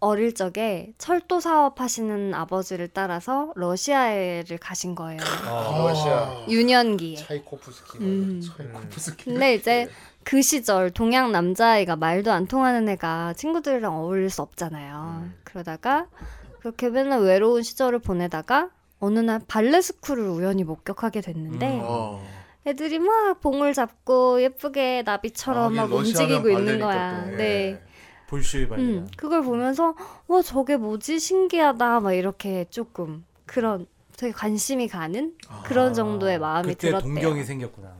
[0.00, 5.20] 어릴 적에 철도 사업 하시는 아버지를 따라서 러시아에를 가신 거예요.
[5.48, 5.88] 어.
[5.88, 7.16] 러시아 유년기에.
[7.16, 7.98] 차이코프스키.
[7.98, 8.42] 음.
[8.72, 9.24] 코프스키.
[9.24, 9.88] 근데 이제
[10.22, 15.30] 그 시절 동양 남자아이가 말도 안 통하는 애가 친구들이랑 어울릴 수 없잖아요.
[15.42, 16.06] 그러다가
[16.60, 18.70] 그렇게 맨날 외로운 시절을 보내다가
[19.00, 22.22] 어느 날 발레 스쿨을 우연히 목격하게 됐는데 어.
[22.66, 27.24] 애들이 막 봉을 잡고 예쁘게 나비처럼 아, 막 움직이고 있는 거야.
[27.24, 27.32] 또.
[27.32, 27.36] 예.
[27.36, 27.82] 네.
[28.28, 28.82] 볼쇼이 발레.
[28.82, 29.94] 음, 그걸 보면서
[30.28, 33.86] 와 저게 뭐지 신기하다 막 이렇게 조금 그런
[34.16, 35.34] 되게 관심이 가는
[35.64, 37.14] 그런 정도의 마음이 아, 그때 들었대요.
[37.14, 37.96] 동경이 생겼구나.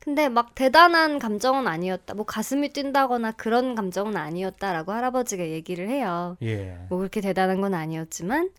[0.00, 2.14] 근데 막 대단한 감정은 아니었다.
[2.14, 6.36] 뭐 가슴이 뛴다거나 그런 감정은 아니었다라고 할아버지가 얘기를 해요.
[6.42, 6.76] 예.
[6.90, 8.50] 뭐 그렇게 대단한 건 아니었지만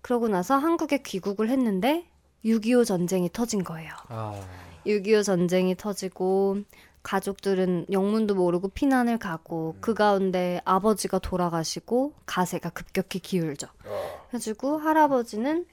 [0.00, 2.06] 그러고 나서 한국에 귀국을 했는데
[2.44, 3.90] 6.25 전쟁이 터진 거예요.
[4.08, 4.40] 아.
[4.86, 6.58] 6.25 전쟁이 터지고
[7.06, 13.68] 가족들은 영문도 모르고 피난을 가고 그 가운데 아버지가 돌아가시고 가세가 급격히 기울죠.
[14.30, 15.66] 그래가지고 할아버지는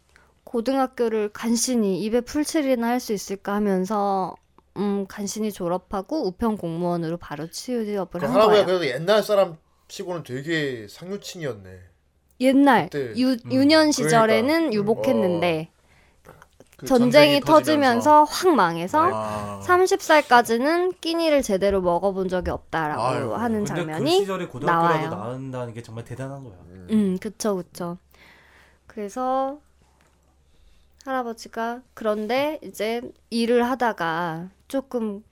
[0.44, 4.36] 고등학교를 간신히 입에 풀칠이나 할 수 있을까 하면서
[4.78, 8.66] 음 간신히 졸업하고 우편 공무원으로 바로 취업을 그 한 거예요.
[8.66, 9.58] 그래도 옛날 사람
[9.88, 11.80] 치고는 되게 상류층이었네.
[12.42, 14.74] 옛날 유, 유년 시절에는 그러니까.
[14.74, 15.72] 유복했는데
[16.84, 19.60] 그 전쟁이 터지면서 확 망해서 아.
[19.64, 25.10] 30살까지는 끼니를 제대로 먹어본 적이 없다라고 아유, 하는 근데 그 장면이 시절에 고등학교라도 나와요.
[25.10, 26.54] 나온다는 게 정말 대단한 거야.
[26.90, 27.98] 음, 그쵸, 그쵸.
[28.88, 29.60] 그래서
[31.06, 35.24] 할아버지가 그런데 이제 일을 하다가 조금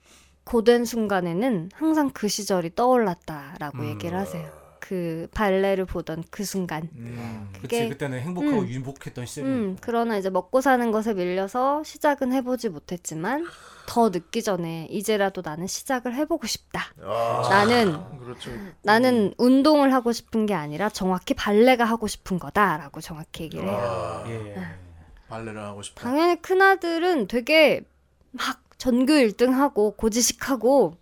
[0.45, 3.89] 고된 순간에는 항상 그 시절이 떠올랐다라고 음.
[3.89, 4.60] 얘기를 하세요.
[4.81, 6.89] 그 발레를 보던 그 순간.
[6.95, 8.67] 음, 그치 그게- 그때는 행복하고 음.
[8.67, 9.47] 유복했던 시절이.
[9.47, 13.45] 음, 그러나 이제 먹고 사는 것에 밀려서 시작은 해보지 못했지만
[13.87, 16.81] 더 늦기 전에 이제라도 나는 시작을 해보고 싶다.
[17.03, 18.49] 아, 나는 그렇죠.
[18.81, 24.23] 나는 운동을 하고 싶은 게 아니라 정확히 발레가 하고 싶은 거다라고 정확히 얘기를 해요.
[24.27, 24.55] 예.
[25.29, 26.01] 발레를 하고 싶다.
[26.03, 27.83] 당연히 큰 아들은 되게
[28.31, 30.95] 막 전교 1등하고 고지식하고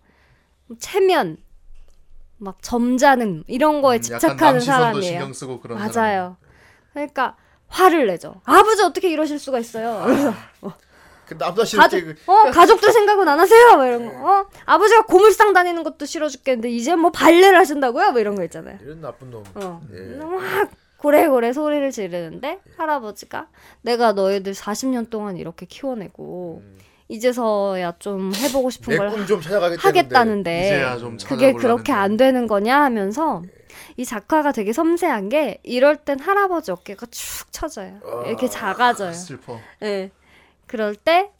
[0.78, 1.38] 체면
[2.40, 5.02] 막 점잖음 이런 거에 음, 집착하는 사람이에요.
[5.02, 6.36] 신경 쓰고 그런 맞아요.
[6.92, 7.36] 그러니까
[7.68, 8.40] 화를 내죠.
[8.44, 10.02] 아버지 어떻게 이러실 수가 있어요.
[10.04, 10.34] 그래서
[11.26, 13.76] 그 남자씨 가족, 그- 어 가족들 생각은 안 하세요.
[13.76, 14.28] 막 이런 거.
[14.40, 18.10] 어 아버지가 고물상 다니는 것도 싫어 죽겠는데 이제 뭐 발레를 하신다고요?
[18.12, 18.78] 뭐 이런 거 있잖아요.
[18.82, 19.44] 이런 나쁜 놈.
[19.54, 19.80] 어.
[19.92, 20.16] 예.
[20.16, 23.46] 막 고래고래 소리를 지르는데 할아버지가
[23.82, 26.62] 내가 너희들 40년 동안 이렇게 키워내고
[27.10, 29.80] 이제서야 좀 해보고 싶은 걸 찾아가겠다는데.
[29.82, 31.52] 하겠다는데 이제야 좀 그게.
[31.52, 33.42] 그렇게 안 되는 거냐 하면서
[33.96, 38.00] 이 작화가 되게 섬세한 게 이럴 땐 할아버지 어깨가 축 처져요.
[38.26, 39.12] 이렇게 작아져요.
[39.12, 39.58] 슬퍼.
[39.82, 40.10] 예.
[40.66, 41.30] 그럴 때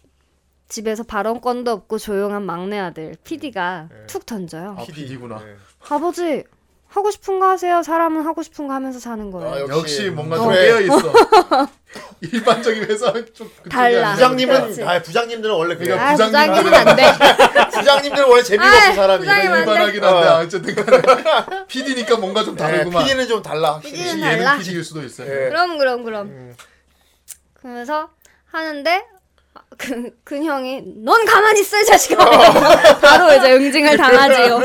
[0.68, 4.76] 집에서 발언권도 없고 조용한 막내 아들 PD가 툭 던져요.
[4.76, 5.40] 아, PD구나.
[5.46, 5.56] 예.
[5.88, 6.44] 아버지
[6.92, 7.82] 하고 싶은 거 하세요.
[7.84, 9.66] 사람은 하고 싶은 거 하면서 사는 거예요.
[9.66, 10.38] 아, 역시 뭔가 어.
[10.40, 10.66] 좀 그래.
[10.66, 11.12] 깨어 있어.
[12.20, 14.12] 일반적인 회사 좀 달라.
[14.14, 14.82] 부장님은 그렇지.
[14.82, 15.86] 아 부장님들은 원래 그래.
[15.96, 17.04] 그러니까 아, 부장님들은- 부장님은 안 돼.
[17.78, 19.18] 부장님들은 원래 재미가 없어 아, 사람이.
[19.20, 19.54] 부장님.
[19.54, 20.38] 일반하긴 한데 어.
[20.40, 21.02] 어쨌든 간에
[21.68, 23.04] PD니까 뭔가 좀 다르구만.
[23.04, 23.74] PD는 좀 달라.
[23.74, 23.96] 확실히.
[23.96, 24.58] PD 는 예능 달라.
[24.58, 25.28] PD일 수도 있어요.
[25.30, 25.48] 예.
[25.48, 26.26] 그럼 그럼 그럼.
[26.26, 26.56] 음.
[27.54, 28.08] 그러면서
[28.50, 29.04] 하는데
[29.78, 32.22] 그, 그 형이 넌 가만히 있어 이 자식아.
[32.22, 32.98] 어.
[33.00, 34.60] 바로 이제 응징을 당하지요.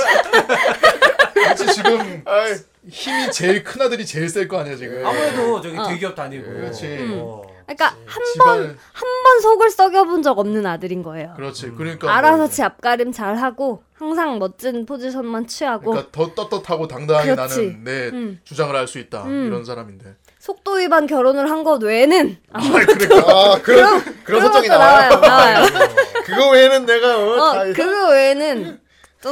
[1.36, 2.54] 그렇지 지금 아이,
[2.90, 5.06] 힘이 제일 큰 아들이 제일 셀 거 아니야 지금.
[5.06, 5.88] 아무래도 저기 어.
[5.88, 6.44] 대기업 다니고.
[6.52, 6.98] 그렇지.
[7.20, 7.42] 어.
[7.66, 11.34] 그러니까 한 번 한 번 속을 썩여본 적 없는 아들인 거예요.
[11.36, 11.72] 그렇지.
[11.72, 17.32] 그러니까 알아서 뭐, 지 앞가림 잘 하고 항상 멋진 포지션만 취하고 그러니까 더 떳떳하고 당당하게
[17.34, 17.58] 그렇지.
[17.60, 18.40] 나는 내 음.
[18.44, 19.48] 주장을 할 수 있다 음.
[19.48, 20.16] 이런 사람인데.
[20.38, 25.10] 속도 위반 결혼을 한 것 외에는 아, 그러니까 아 그런 그런 그런 설정이 것도 나와요.
[25.10, 25.66] 나와요.
[25.66, 25.90] 나와요.
[26.24, 28.80] 그거 외에는 내가 어, 어, 다 그거 외에는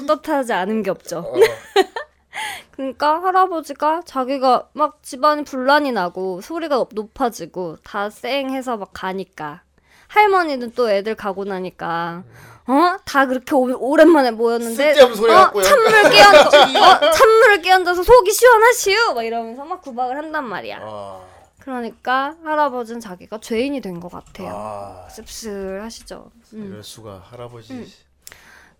[0.01, 1.19] 떳떳하지 않은 게 없죠.
[1.19, 1.33] 어.
[2.71, 9.61] 그러니까 할아버지가 자기가 막 집안이 분란이 나고 소리가 높아지고 다 쌩해서 막 가니까
[10.07, 12.23] 할머니는 또 애들 가고 나니까
[12.65, 12.97] 어?
[13.05, 19.23] 다 그렇게 오, 오랜만에 모였는데 어, 갖고 찬물을 끼얹어 어, 찬물을 끼얹어서 속이 시원하시오 막
[19.23, 20.79] 이러면서 막 구박을 한단 말이야.
[20.81, 21.21] 아,
[21.59, 24.53] 그러니까 할아버지는 자기가 죄인이 된 것 같아요.
[24.55, 26.31] 아, 씁쓸하시죠.
[26.53, 26.67] 음.
[26.71, 27.91] 이럴 수가 할아버지.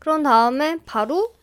[0.04, 1.34] 그런 다음에 바로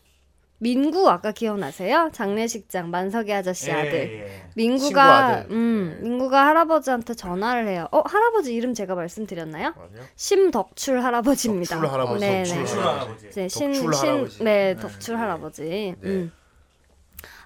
[0.59, 2.11] 민구 아까 기억나세요?
[2.13, 3.93] 장례식장 만석이 아저씨 예, 아들.
[3.93, 4.27] 예.
[4.27, 5.51] 친구 민구가 아들.
[5.51, 6.07] 음 네.
[6.07, 7.87] 민구가 할아버지한테 전화를 해요.
[7.91, 9.73] 어 할아버지 이름 제가 말씀드렸나요?
[9.75, 10.03] 아니요?
[10.15, 11.75] 심덕출 할아버지입니다.
[11.75, 12.43] 덕출 할아버지, 네네.
[12.43, 13.27] 덕출 출 할아버지.
[13.29, 14.43] 이제 신, 덕출 신, 할아버지.
[14.43, 15.95] 네, 덕출 할아버지.
[16.03, 16.31] 음.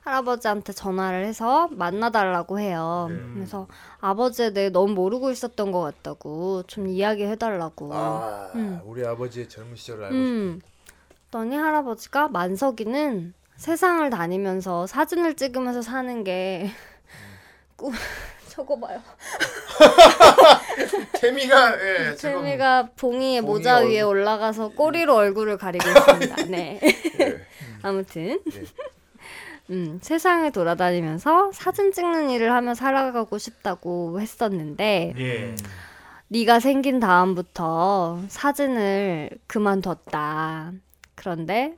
[0.02, 3.08] 할아버지한테 전화를 해서 만나달라고 해요.
[3.10, 3.18] 네.
[3.36, 3.68] 그래서
[4.02, 7.94] 아버지에 대해 너무 모르고 있었던 것 같다고 좀 이야기해달라고.
[7.94, 8.82] 아, 음.
[8.84, 10.62] 우리 아버지의 젊은 시절을 알고 음.
[11.36, 16.72] 그랬더니 할아버지가 만석이는 세상을 다니면서 사진을 찍으면서 사는 게
[17.76, 17.94] 꿈.
[18.48, 19.02] 저거 봐요.
[20.90, 23.92] 싶 태미가 예, 채미가 봉이의 봉이 모자 얼굴.
[23.92, 26.36] 위에 올라가서 꼬리로 얼굴을 가리고 있습니다.
[26.46, 26.80] 네.
[27.20, 27.46] 예.
[27.82, 28.64] 아무튼 네.
[29.72, 35.56] 음, 세상을 돌아다니면서 사진 찍는 일을 하며 살아가고 싶다고 했었는데 예.
[36.30, 40.72] 네가 생긴 다음부터 사진을 그만뒀다.
[41.16, 41.78] 그런데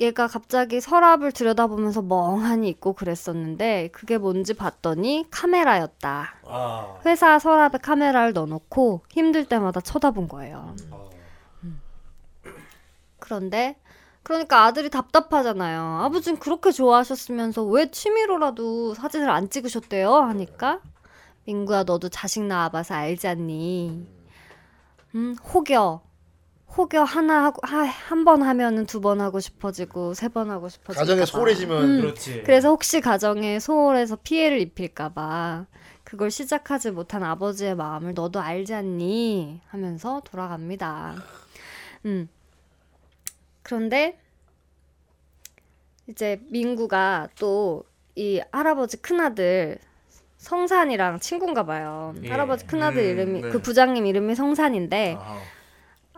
[0.00, 6.34] 얘가 갑자기 서랍을 들여다보면서 멍하니 있고 그랬었는데 그게 뭔지 봤더니 카메라였다.
[6.46, 7.00] 아.
[7.06, 10.74] 회사 서랍에 카메라를 넣어놓고 힘들 때마다 쳐다본 거예요.
[11.62, 11.80] 음.
[13.20, 13.76] 그런데
[14.24, 16.00] 그러니까 아들이 답답하잖아요.
[16.02, 20.12] 아버지는 그렇게 좋아하셨으면서 왜 취미로라도 사진을 안 찍으셨대요?
[20.12, 20.80] 하니까
[21.44, 24.08] 민구야 너도 자식 낳아봐서 알지 않니?
[25.14, 26.02] 음 혹여
[26.76, 31.24] 혹여 하나 하고 한 번 하면은 두 번 하고 싶어지고 세 번 하고 싶어지고 가정에
[31.24, 32.00] 소홀해지면 음.
[32.00, 32.42] 그렇지.
[32.44, 35.66] 그래서 혹시 가정에 소홀해서 피해를 입힐까봐
[36.04, 39.60] 그걸 시작하지 못한 아버지의 마음을 너도 알지 않니?
[39.68, 41.16] 하면서 돌아갑니다.
[42.06, 42.28] 음.
[43.62, 44.18] 그런데
[46.08, 47.84] 이제 민구가 또
[48.16, 49.78] 이 할아버지 큰아들
[50.38, 52.14] 성산이랑 친구인가 봐요.
[52.22, 52.28] 예.
[52.30, 53.48] 할아버지 큰아들 음, 이름이 네.
[53.50, 55.40] 그 부장님 이름이 성산인데 아,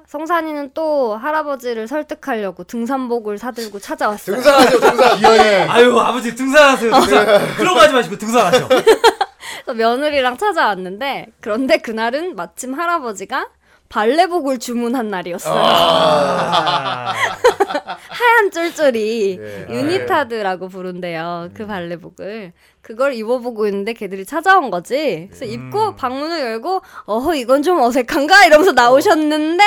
[0.07, 4.37] 성산이는 또 할아버지를 설득하려고 등산복을 사들고 찾아왔어요.
[4.37, 5.17] 등산하죠 등산.
[5.19, 6.91] 기어에 아유 아버지 등산하세요.
[6.93, 7.27] 등산.
[7.57, 8.69] 들어가지 마시고 등산하셔.
[9.65, 13.49] 그래서 며느리랑 찾아왔는데 그런데 그날은 마침 할아버지가
[13.89, 15.55] 발레복을 주문한 날이었어요.
[15.57, 17.13] 아.
[18.09, 19.67] 하얀 쫄쫄이 예.
[19.71, 21.51] 유니타드라고 부른대요.
[21.55, 25.27] 그 발레복을 그걸 입어보고 있는데 걔들이 찾아온 거지.
[25.29, 29.65] 그래서 입고 방문을 열고 어허 이건 좀 어색한가 이러면서 나오셨는데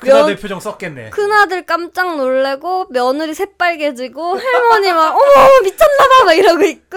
[0.00, 1.10] 그나들 면- 표정 썼겠네.
[1.10, 6.96] 큰아들 깜짝 놀래고 며느리 새빨개지고 할머니 막 어머 미쳤나봐 막 이러고 있고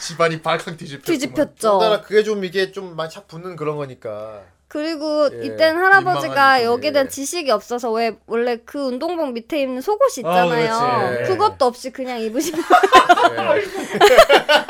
[0.00, 1.04] 집안이 발칵 뒤집혔.
[1.04, 1.78] 뒤집혔죠.
[1.78, 4.42] 따라 그게 좀 이게 좀 많이 착 붙는 그런 거니까.
[4.68, 7.08] 그리고 예, 이땐 할아버지가 여기에 대한 예.
[7.10, 11.18] 지식이 없어서 왜 원래 그 운동복 밑에 입는 속옷이 아, 있잖아요.
[11.20, 11.22] 예.
[11.24, 12.62] 그것도 없이 그냥 입으시면
[13.32, 13.64] 예.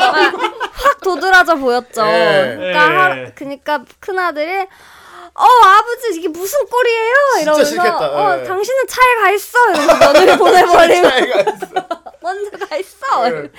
[0.72, 2.06] 확 도드라져 보였죠.
[2.06, 2.54] 예.
[2.56, 2.96] 그러니까, 예.
[2.96, 4.66] 할- 그러니까 큰 아들이
[5.34, 7.14] 어 아버지 이게 무슨 꼴이에요?
[7.42, 7.98] 이러면서 싫겠다.
[8.10, 8.44] 어 예.
[8.44, 9.70] 당신은 차에 가 있어.
[9.70, 11.08] 이러면서 며느리 보내버리고
[12.20, 13.26] 먼저 가 있어.
[13.26, 13.30] 예.
[13.30, 13.50] 그래서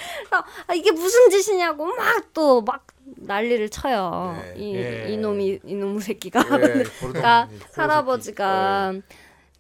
[0.68, 2.86] 아, 이게 무슨 짓이냐고 막 또막
[3.18, 4.36] 난리를 쳐요.
[4.56, 4.60] 예.
[4.60, 5.06] 이 예.
[5.10, 6.40] 이놈이 이놈 새끼가.
[6.62, 7.48] 예, 그러니까.
[7.76, 8.94] 할아버지가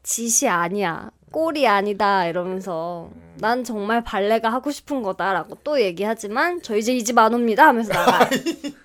[0.04, 1.12] 짓이 아니야.
[1.32, 7.20] 꼴이 아니다 이러면서 난 정말 발레가 하고 싶은 거다라고 또 얘기하지만 저 이제 이 집
[7.20, 8.28] 안 옵니다 하면서 나가.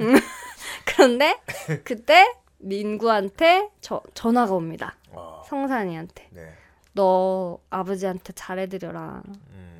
[0.02, 0.14] 음.
[0.84, 1.38] 그런데
[1.84, 4.96] 그때 민구한테 저, 전화가 옵니다.
[5.14, 6.52] 아, 성산이한테 네.
[6.92, 9.22] 너 아버지한테 잘해드려라.
[9.26, 9.34] 음.
[9.50, 9.73] 음.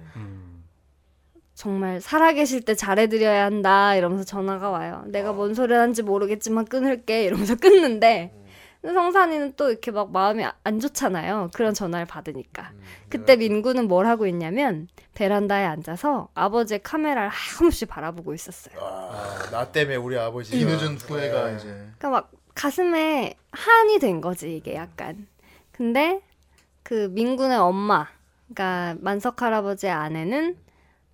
[1.65, 5.03] 정말 살아계실 때 잘해드려야 한다 이러면서 전화가 와요.
[5.07, 8.35] 내가 뭔 소리 하는지 모르겠지만 끊을게 이러면서 끊는데
[8.83, 11.49] 성산이는 또 이렇게 막 마음이 아- 안 좋잖아요.
[11.55, 12.71] 그런 전화를 받으니까.
[13.09, 18.75] 그때 민구는 뭘 하고 있냐면 베란다에 앉아서 아버지의 카메라를 하염없이 바라보고 있었어요.
[18.83, 21.57] 아, 나 때문에 우리 아버지가 이 늦은 후회가 예.
[21.57, 25.27] 이제 그러니까 막 가슴에 한이 된 거지 이게 약간.
[25.73, 26.21] 근데
[26.83, 28.07] 그 민군의 엄마,
[28.53, 30.59] 그러니까 만석 할아버지의 아내는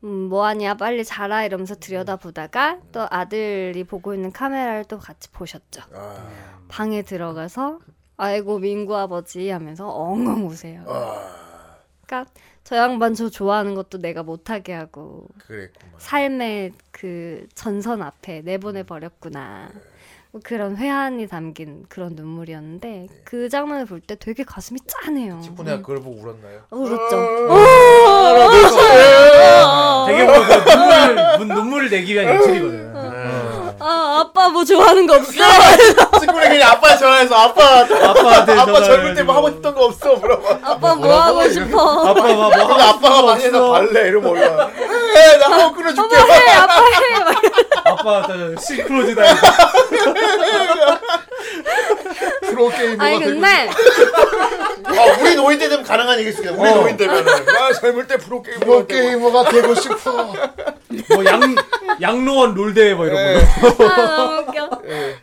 [0.04, 5.82] 음, 뭐하냐 빨리 자라 이러면서 들여다보다가 또 아들이 보고 있는 카메라를 또 같이 보셨죠.
[5.94, 6.28] 아,
[6.68, 7.80] 방에 들어가서
[8.16, 10.84] 아이고 민구 아버지 하면서 엉엉 우세요.
[10.86, 12.30] 아, 그러니까
[12.64, 15.94] 저 양반 저 좋아하는 것도 내가 못하게 하고 그랬구만.
[15.98, 19.70] 삶의 그 전선 앞에 내보내 버렸구나.
[20.33, 25.41] 뭐 그런 회한이 담긴 그런 눈물이었는데 그 장면을 볼 때 되게 가슴이 짠해요.
[25.42, 26.60] 친구네가 그걸 보고 울었나요?
[26.70, 27.17] 어, 울었죠.
[30.07, 32.89] 되게 뭐, 그 눈물 문- 눈물을 내기 위한 연출이거든.
[32.89, 32.89] 어.
[34.20, 35.32] 아 아빠 뭐 좋아하는 거 없어?
[36.20, 39.34] 친구네 그냥 아빠 전화해서 아빠 아빠한테 아빠 전화를 젊을 때 뭐.
[39.36, 40.58] 하고 싶던 거 없어 물어봐.
[40.62, 42.07] 아빠 뭐 하고 싶어?
[42.08, 44.70] 아빠 뭐, 뭐 근데 아빠가 많이 해서 발레 이러면 올라.
[45.16, 46.16] 에나 하고 끊어줄게.
[46.16, 47.20] 해 아빠 해.
[47.24, 47.42] 막
[47.84, 49.28] 아빠 저 싱크로즈 다니
[52.42, 53.70] 프로 게이머가 아니 되고 근데
[55.00, 56.55] 아, 우리 노인 때 되면 가능한 얘기겠습니다.
[56.60, 56.74] 우리 어.
[56.74, 58.60] 노인 때면은 나 젊을 때 프로 게이머.
[58.60, 60.32] 프로 게이머가 되고 싶어.
[61.15, 61.55] 뭐양
[62.02, 63.34] 양로원 롤대회 뭐 이런 예.
[63.60, 63.84] 거.
[63.89, 64.70] 아 너무 웃겨.
[64.89, 65.16] 예.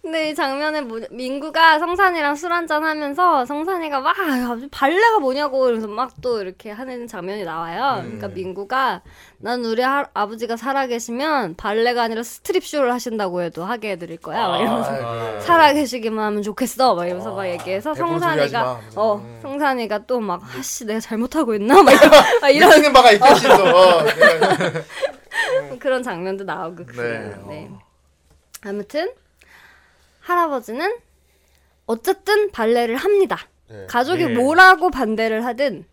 [0.00, 5.88] 근데 이 장면에 뭐, 민구가 성산이랑 술 한잔 하면서 성산이가 막 아, 발레가 뭐냐고 이러면서
[5.88, 7.98] 막 또 이렇게 하는 장면이 나와요.
[8.00, 8.04] 음.
[8.18, 9.02] 그러니까 민구가
[9.38, 14.48] 난 우리 하, 아버지가 살아계시면 발레가 아니라 스트립 쇼를 하신다고 해도 하게 해드릴 거야.
[14.48, 16.94] 막 이러면서 아, 살아계시기만 하면 좋겠어.
[16.94, 17.94] 막 이러면서 막 얘기해서.
[17.94, 18.80] 성산이가.
[18.96, 19.38] 어 음.
[19.42, 23.64] 성산이가 또 막 아씨 내가 잘못하고 있나 막 이런, 막 이런 바가 있겠지 또.
[23.64, 25.76] 어, 네.
[25.78, 27.44] 그런 장면도 나오고 그래요.
[27.48, 27.68] 네.
[27.68, 27.70] 네.
[28.64, 29.12] 아무튼
[30.20, 30.96] 할아버지는
[31.86, 33.38] 어쨌든 발레를 합니다.
[33.68, 33.86] 네.
[33.86, 34.28] 가족이 예.
[34.28, 35.84] 뭐라고 반대를 하든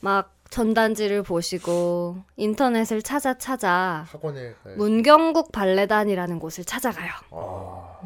[0.00, 4.78] 막 전단지를 보시고 인터넷을 찾아 찾아 학원에 가야지.
[4.78, 7.10] 문경국 발레단이라는 곳을 찾아가요.
[7.30, 8.00] 아,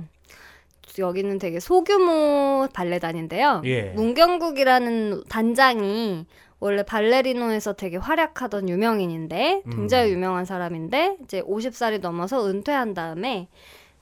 [0.98, 3.62] 여기는 되게 소규모 발레단인데요.
[3.64, 3.82] 예.
[3.90, 6.26] 문경국이라는 단장이
[6.58, 13.48] 원래 발레리노에서 되게 활약하던 유명인인데 굉장히 유명한 사람인데 이제 50살이 넘어서 은퇴한 다음에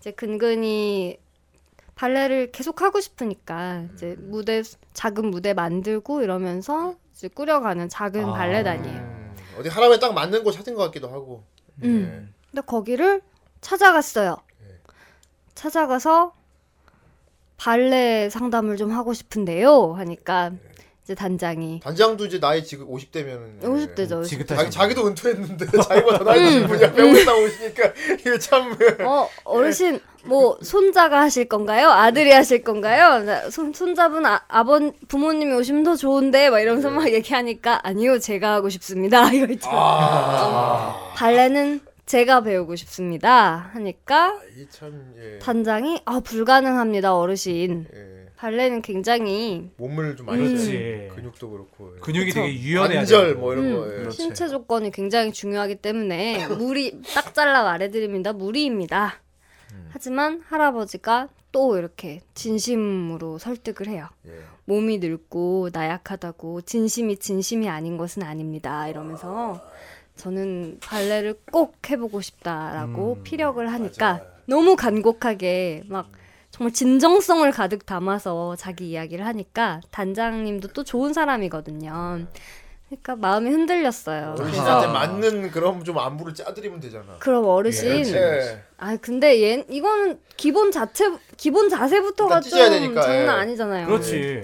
[0.08, 1.18] 이제 근근히
[1.94, 4.62] 발레를 계속 하고 싶으니까 이제 무대
[4.94, 8.32] 작은 무대 만들고 이러면서 이제 꾸려가는 작은 아.
[8.32, 8.98] 발레단이에요.
[8.98, 11.44] 음, 어디 하나에 딱 맞는 곳 찾은 것 같기도 하고.
[11.82, 12.32] 음.
[12.50, 13.20] 근데 거기를
[13.60, 14.36] 찾아갔어요.
[15.54, 16.32] 찾아가서
[17.56, 19.92] 발레 상담을 좀 하고 싶은데요.
[19.94, 20.52] 하니까
[21.08, 24.46] 이제 단장이 단장도 이제 나이 지금 50대면 50대죠.
[24.46, 31.46] 자기 자기도 은퇴했는데 자기보다 나이 드신 분이 배우다 오시니까 이게 참어 어르신 뭐 손자가 하실
[31.48, 31.88] 건가요?
[31.88, 33.24] 아들이 하실 건가요?
[33.24, 38.68] 나손 손잡은 아, 아버 부모님이 오시면 더 좋은데 막 이러면서 막 얘기하니까 아니요 제가 하고
[38.68, 39.32] 싶습니다.
[39.32, 39.70] 이거 있죠.
[39.72, 43.70] 어, 발레는 제가 배우고 싶습니다.
[43.72, 45.38] 하니까 이참 예.
[45.38, 47.86] 단장이 아 불가능합니다 어르신.
[47.94, 48.17] 예.
[48.38, 50.66] 발레는 굉장히 몸을 좀 많이 그렇지.
[50.66, 52.00] 써야 근육도 그렇고 예.
[52.00, 53.34] 근육이 되게 유연해야 관절.
[53.34, 54.10] 뭐 이런 거 음, 예.
[54.10, 58.32] 신체 조건이 굉장히 중요하기 때문에 무리 딱 잘라 말해드립니다.
[58.32, 59.14] 무리입니다.
[59.90, 64.06] 하지만 할아버지가 또 이렇게 진심으로 설득을 해요.
[64.28, 64.32] 예.
[64.66, 68.86] 몸이 늙고 나약하다고 진심이 진심이 아닌 것은 아닙니다.
[68.86, 69.60] 이러면서
[70.14, 76.12] 저는 발레를 꼭 해보고 싶다라고 음, 피력을 하니까 너무 간곡하게 막
[76.58, 82.26] 정말 진정성을 가득 담아서 자기 이야기를 하니까 단장님도 또 좋은 사람이거든요.
[82.88, 84.34] 그러니까 마음이 흔들렸어요.
[84.36, 87.16] 어르신한테 그래서 맞는 그럼 좀 안부를 짜드리면 되잖아.
[87.20, 88.62] 그럼 어르신, 예.
[88.76, 93.42] 아 근데 얘 이거는 기본 자체 기본 자세부터가 일단 좀 되니까, 장난 예.
[93.42, 93.86] 아니잖아요.
[93.86, 94.42] 그렇지.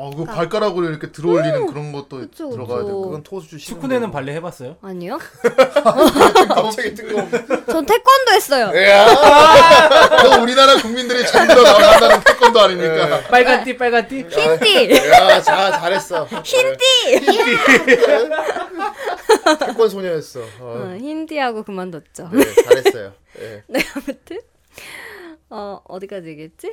[0.00, 2.86] 어, 그 발가락으로 이렇게 들어올리는 그런 것도 그쵸, 들어가야 그쵸.
[2.86, 3.02] 되고.
[3.02, 3.66] 그건 토수주 씨.
[3.66, 4.76] 축구네는 발레 해봤어요?
[4.80, 5.18] 아니요?
[6.54, 7.66] 갑자기 뜬금없는.
[7.66, 8.70] 전 태권도 했어요.
[8.72, 13.22] 그 우리나라 국민들이 전부 다 나간다는 태권도 아닙니까?
[13.28, 14.24] 빨간 띠 빨간 띠.
[14.30, 15.10] 흰띠.
[15.10, 16.26] 야, 자, 잘했어.
[16.44, 17.26] 흰띠.
[19.58, 20.40] 태권 소녀였어.
[20.40, 20.44] 어.
[20.60, 22.30] 어, 흰띠하고 그만뒀죠.
[22.32, 23.12] 네, 잘했어요.
[23.40, 23.64] 예.
[23.68, 24.38] 네 아무튼
[25.50, 26.72] 어 어디까지 얘기했지?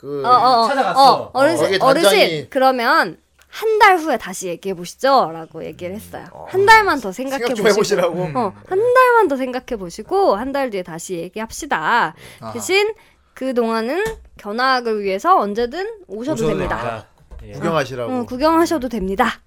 [0.00, 1.14] 그 어, 어, 어, 찾아갔어.
[1.14, 5.30] 어, 어르신, 거기 어르신, 그러면 한 달 후에 다시 얘기해 보시죠.
[5.32, 6.24] 라고 얘기를 했어요.
[6.48, 7.68] 한 달만 더 생각해 생각 좀 보시고.
[7.70, 8.38] 해보시라고.
[8.38, 12.14] 어, 한 달만 더 생각해 보시고, 한 달 뒤에 다시 얘기합시다.
[12.54, 12.94] 대신
[13.34, 14.04] 그 동안은
[14.38, 17.06] 견학을 위해서 언제든 오셔도, 됩니다.
[17.44, 17.52] 예.
[17.52, 18.12] 구경하시라고.
[18.12, 19.40] 어, 구경하셔도 됩니다.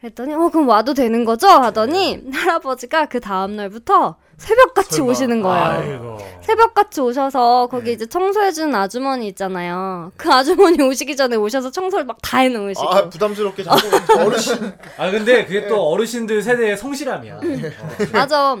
[0.00, 1.48] 그랬더니, 어, 그럼 와도 되는 거죠?
[1.48, 5.10] 하더니, 할아버지가 그 다음 날부터 새벽같이 설마.
[5.10, 5.64] 오시는 거예요.
[5.64, 6.18] 아이고.
[6.42, 7.92] 새벽같이 오셔서 거기 네.
[7.92, 10.12] 이제 청소해주는 아주머니 있잖아요.
[10.16, 12.88] 그 아주머니 오시기 전에 오셔서 청소를 막 다 해놓으시고.
[12.88, 13.78] 아, 부담스럽게 자꾸
[14.20, 14.72] 어르신.
[14.98, 17.40] 아 근데 그게 또 어르신들 세대의 성실함이야.
[17.42, 17.62] 음.
[17.80, 17.88] 어.
[18.12, 18.56] 맞아.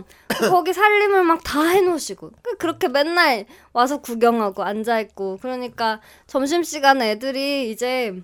[0.50, 2.30] 거기 살림을 막 다 해놓으시고.
[2.42, 5.38] 그- 그렇게 맨날 와서 구경하고 앉아있고.
[5.42, 8.14] 그러니까 점심시간에 애들이 이제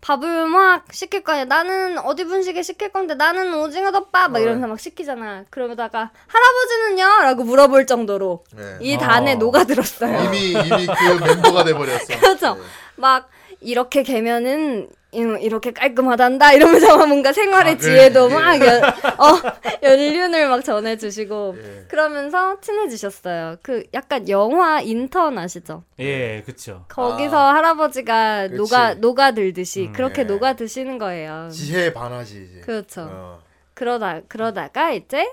[0.00, 1.44] 밥을 막 시킬 거 아니야.
[1.44, 5.44] 나는 어디 분식에 시킬 건데 나는 오징어 덮밥 막 이러면서 막 시키잖아.
[5.50, 7.22] 그러다가 할아버지는요?
[7.24, 8.78] 라고 물어볼 정도로 네.
[8.80, 9.36] 이 단에 어.
[9.36, 10.24] 녹아들었어요.
[10.24, 12.06] 이미 이미 그 멤버가 돼 버렸어.
[12.20, 12.58] 그렇죠.
[12.96, 13.28] 막
[13.60, 17.94] 이렇게 개면은 이- 이렇게 깔끔하단다 이러면서 막 뭔가 생활의 아, 그래.
[17.94, 19.40] 지혜도 막 연, 어,
[19.82, 21.84] 연륜을 막 전해주시고 예.
[21.88, 23.56] 그러면서 친해지셨어요.
[23.62, 25.84] 그 약간 영화 인턴 아시죠?
[25.98, 26.84] 예, 그쵸.
[26.88, 27.54] 거기서 아.
[27.54, 28.56] 할아버지가 그치.
[28.56, 30.24] 녹아 녹아들듯이 음, 그렇게 예.
[30.26, 31.48] 녹아 드시는 거예요.
[31.50, 32.60] 지혜에 반하지 이제.
[32.60, 33.08] 그렇죠.
[33.10, 33.40] 어.
[33.74, 35.30] 그러다 그러다가 이제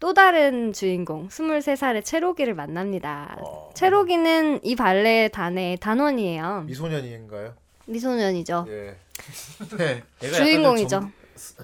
[0.00, 3.36] 또 다른 주인공 23살의 채록이를 만납니다.
[3.40, 3.70] 어.
[3.74, 6.62] 채록이는 이 발레 단의 단원이에요.
[6.66, 7.54] 미소년인가요?
[7.88, 8.66] 미소년이죠.
[8.68, 8.96] 예.
[9.76, 10.02] 네.
[10.32, 10.88] 주인공이죠.
[11.00, 11.12] 좀-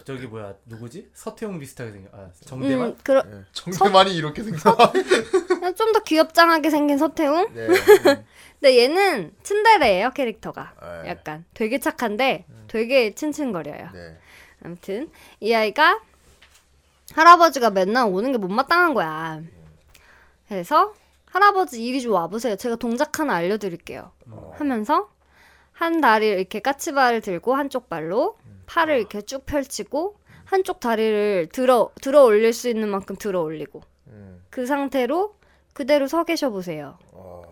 [0.04, 1.10] 저기 뭐야 누구지?
[1.14, 2.08] 서태웅 비슷하게 생겨.
[2.12, 2.88] 아 정대만.
[2.88, 3.22] 음, 그러,
[3.52, 4.76] 정대만이 이렇게 생겨.
[5.76, 7.54] 좀 더 귀엽장하게 생긴 서태웅?
[7.54, 7.66] 네.
[8.60, 10.74] 근데 얘는 츤데레예요 캐릭터가.
[11.02, 11.10] 네.
[11.10, 13.90] 약간 되게 착한데 되게 츤츤거려요.
[13.92, 14.18] 네.
[14.64, 16.00] 아무튼 이 아이가
[17.12, 19.42] 할아버지가 맨날 오는 게 못마땅한 거야.
[20.48, 20.94] 그래서
[21.26, 22.56] 할아버지 이리 좀 와보세요.
[22.56, 24.12] 제가 동작 하나 알려드릴게요.
[24.56, 25.10] 하면서
[25.74, 28.36] 한 다리를 이렇게 까치발을 들고 한쪽 발로
[28.66, 34.42] 팔을 이렇게 쭉 펼치고 한쪽 다리를 들어 들어 올릴 수 있는 만큼 들어 올리고 음.
[34.50, 35.34] 그 상태로
[35.74, 36.96] 그대로 서 계셔 보세요.
[37.12, 37.42] 어.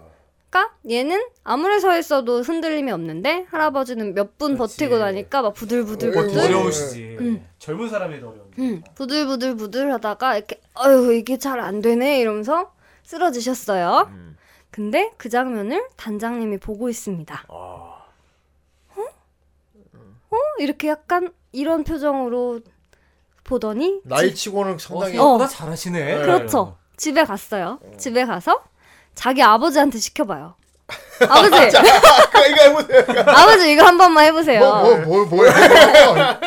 [0.49, 4.57] 그러니까 얘는 아무리 서 있어도 흔들림이 없는데 할아버지는 몇 분.
[4.57, 6.45] 버티고 나니까 막 부들부들 부들 네.
[6.47, 7.17] 어려우시지.
[7.21, 7.47] 음.
[7.59, 8.51] 젊은 사람에도 어려운.
[8.59, 12.73] 음, 부들부들 부들 하다가 이렇게 어휴 이게 잘 안 되네 이러면서
[13.05, 14.09] 쓰러지셨어요.
[14.11, 14.37] 음.
[14.71, 17.45] 근데 그 장면을 단장님이 보고 있습니다.
[17.49, 17.82] 아.
[20.33, 20.37] 어?
[20.59, 22.61] 이렇게 약간 이런 표정으로
[23.45, 25.23] 보더니 나이 치고는 상당히 어.
[25.39, 26.19] 생각보다 잘하시네.
[26.23, 26.77] 그렇죠.
[26.97, 27.79] 집에 갔어요.
[27.99, 28.63] 집에 가서
[29.15, 30.55] 자기 아버지한테 시켜봐요.
[31.29, 33.25] 아버지, 이거 이거 해보세요.
[33.27, 34.61] 아버지 이거 한 번만 해보세요.
[34.61, 36.41] 뭐뭐뭐 뭐 야?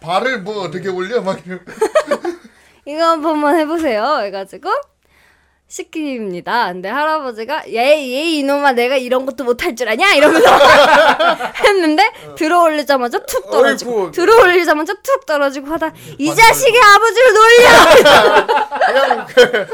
[0.00, 1.38] 발을 뭐 어떻게 올려 막
[2.84, 4.20] 이거 한 번만 해보세요.
[4.22, 4.70] 해가지고
[5.68, 6.72] 시킵니다.
[6.72, 10.48] 근데 할아버지가 얘얘 이놈아 내가 이런 것도 못할 줄 아냐 이러면서
[11.64, 14.12] 했는데 들어올리자마자 툭 떨어지고 어이구.
[14.12, 19.66] 들어올리자마자 툭 떨어지고 하다 이 자식이 아버지를 놀려 그,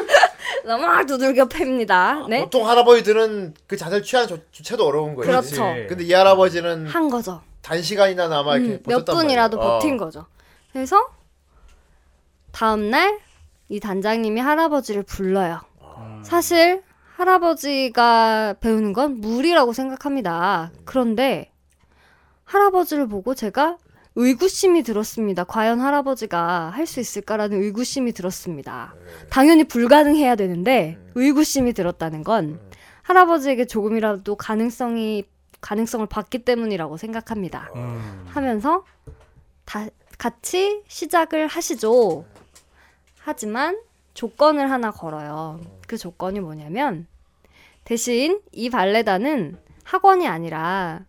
[0.67, 2.29] 너무 막 두들겨 팹니다.
[2.29, 5.31] 네 보통 할아버지들은 그 자세를 취하는 조, 조차도 어려운 거예요.
[5.31, 5.63] 그렇죠.
[5.89, 7.41] 근데 이 할아버지는 한 거죠.
[7.63, 9.79] 단시간이나 남아 이렇게 음, 몇 분이라도 말이에요.
[9.79, 10.05] 버틴 어.
[10.05, 10.27] 거죠.
[10.73, 11.09] 그래서
[12.51, 13.21] 다음 날
[13.71, 15.61] 이 단장님이 할아버지를 불러요.
[16.23, 16.83] 사실
[17.17, 20.73] 할아버지가 배우는 건 물이라고 생각합니다.
[20.85, 21.53] 그런데
[22.45, 23.79] 할아버지를 보고 제가
[24.17, 25.45] 의구심이 들었습니다.
[25.45, 28.95] 과연 할아버지가 할 수 있을까라는 의구심이 들었습니다.
[29.31, 32.61] 당연히 불가능해야 되는데 의구심이 들었다는 건
[33.03, 35.25] 할아버지에게 조금이라도 가능성이
[35.61, 37.71] 가능성을 봤기 때문이라고 생각합니다.
[37.75, 38.25] 음.
[38.29, 38.85] 하면서
[39.65, 39.87] 다
[40.19, 42.25] 같이 시작을 하시죠.
[43.19, 43.79] 하지만
[44.13, 45.61] 조건을 하나 걸어요.
[45.95, 47.07] 그 조건이 뭐냐면
[47.85, 51.05] 대신 이 발레단은 학원이 아니라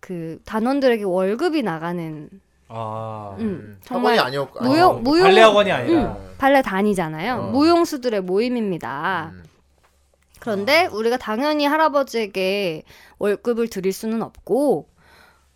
[0.00, 2.28] 그 단원들에게 월급이 나가는
[2.68, 3.34] 아.
[3.38, 6.00] 음, 학원이 정말 아니었고 무용 무용 발레 학원이 아니라.
[6.02, 7.34] 음, 발레 단이잖아요.
[7.34, 7.50] 어.
[7.52, 9.30] 무용수들의 모임입니다.
[9.32, 9.44] 음.
[10.40, 12.82] 그런데 우리가 당연히 할아버지에게
[13.18, 14.88] 월급을 드릴 수는 없고,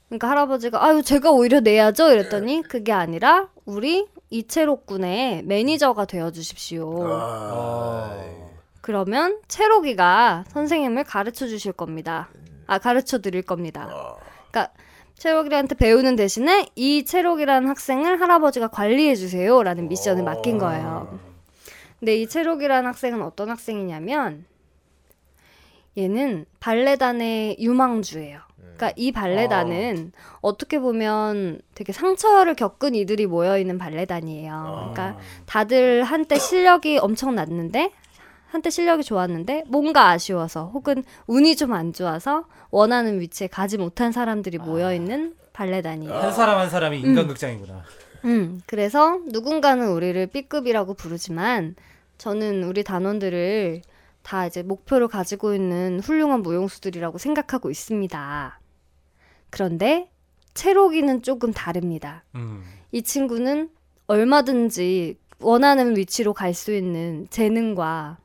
[0.09, 7.07] 그러니까 할아버지가 아유 제가 오히려 내야죠 이랬더니 그게 아니라 우리 이채록 군의 매니저가 되어 주십시오.
[7.07, 8.25] 아.
[8.81, 12.29] 그러면 채록이가 선생님을 가르쳐 주실 겁니다.
[12.67, 13.89] 아 가르쳐 드릴 겁니다.
[14.51, 14.73] 그러니까
[15.17, 21.19] 채록이한테 배우는 대신에 이 채록이라는 학생을 할아버지가 관리해 주세요라는 미션을 맡긴 거예요.
[21.99, 24.45] 근데 이 채록이라는 학생은 어떤 학생이냐면
[25.97, 28.48] 얘는 발레단의 유망주예요.
[28.79, 34.93] 그러니까 이 발레단은 어떻게 보면 되게 상처를 겪은 이들이 모여 있는 발레단이에요.
[34.95, 37.93] 그러니까 다들 한때 실력이 엄청 났는데
[38.47, 44.57] 한때 실력이 좋았는데 뭔가 아쉬워서 혹은 운이 좀 안 좋아서 원하는 위치에 가지 못한 사람들이
[44.59, 46.15] 모여 있는 발레단이에요.
[46.15, 47.83] 한 사람 한 사람이 인간극장이구나.
[48.25, 51.75] 음, 그래서 누군가는 우리를 B급이라고 부르지만
[52.17, 53.83] 저는 우리 단원들을
[54.23, 58.61] 다 이제 목표를 가지고 있는 훌륭한 무용수들이라고 생각하고 있습니다.
[59.51, 60.11] 그런데
[60.55, 62.25] 채록이는 조금 다릅니다.
[62.35, 62.65] 음.
[62.93, 63.71] 이 친구는
[64.07, 68.19] 얼마든지 원하는 위치로 갈 수 있는 재능과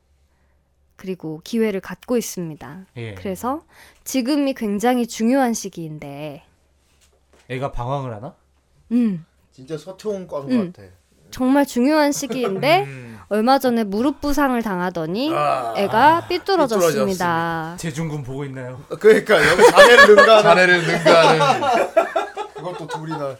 [0.96, 2.86] 그리고 기회를 갖고 있습니다.
[2.98, 3.14] 예.
[3.16, 3.62] 그래서
[4.04, 6.44] 지금이 굉장히 중요한 시기인데,
[7.50, 8.36] 애가 방황을 하나?
[8.94, 10.72] 음, 진짜 서태웅 꽝것 음.
[10.72, 10.88] 같아.
[11.34, 13.20] 정말 중요한 시기인데 음.
[13.30, 16.88] 얼마 전에 무릎 부상을 당하더니 아, 애가 삐뚤어졌습니다.
[16.88, 17.76] 삐뚤어졌습니다.
[17.80, 18.84] 재중군 보고 있나요?
[19.00, 21.78] 그러니까 여기 자네를 능가하는 자네를 능가하는
[22.54, 23.36] 그것도 둘이나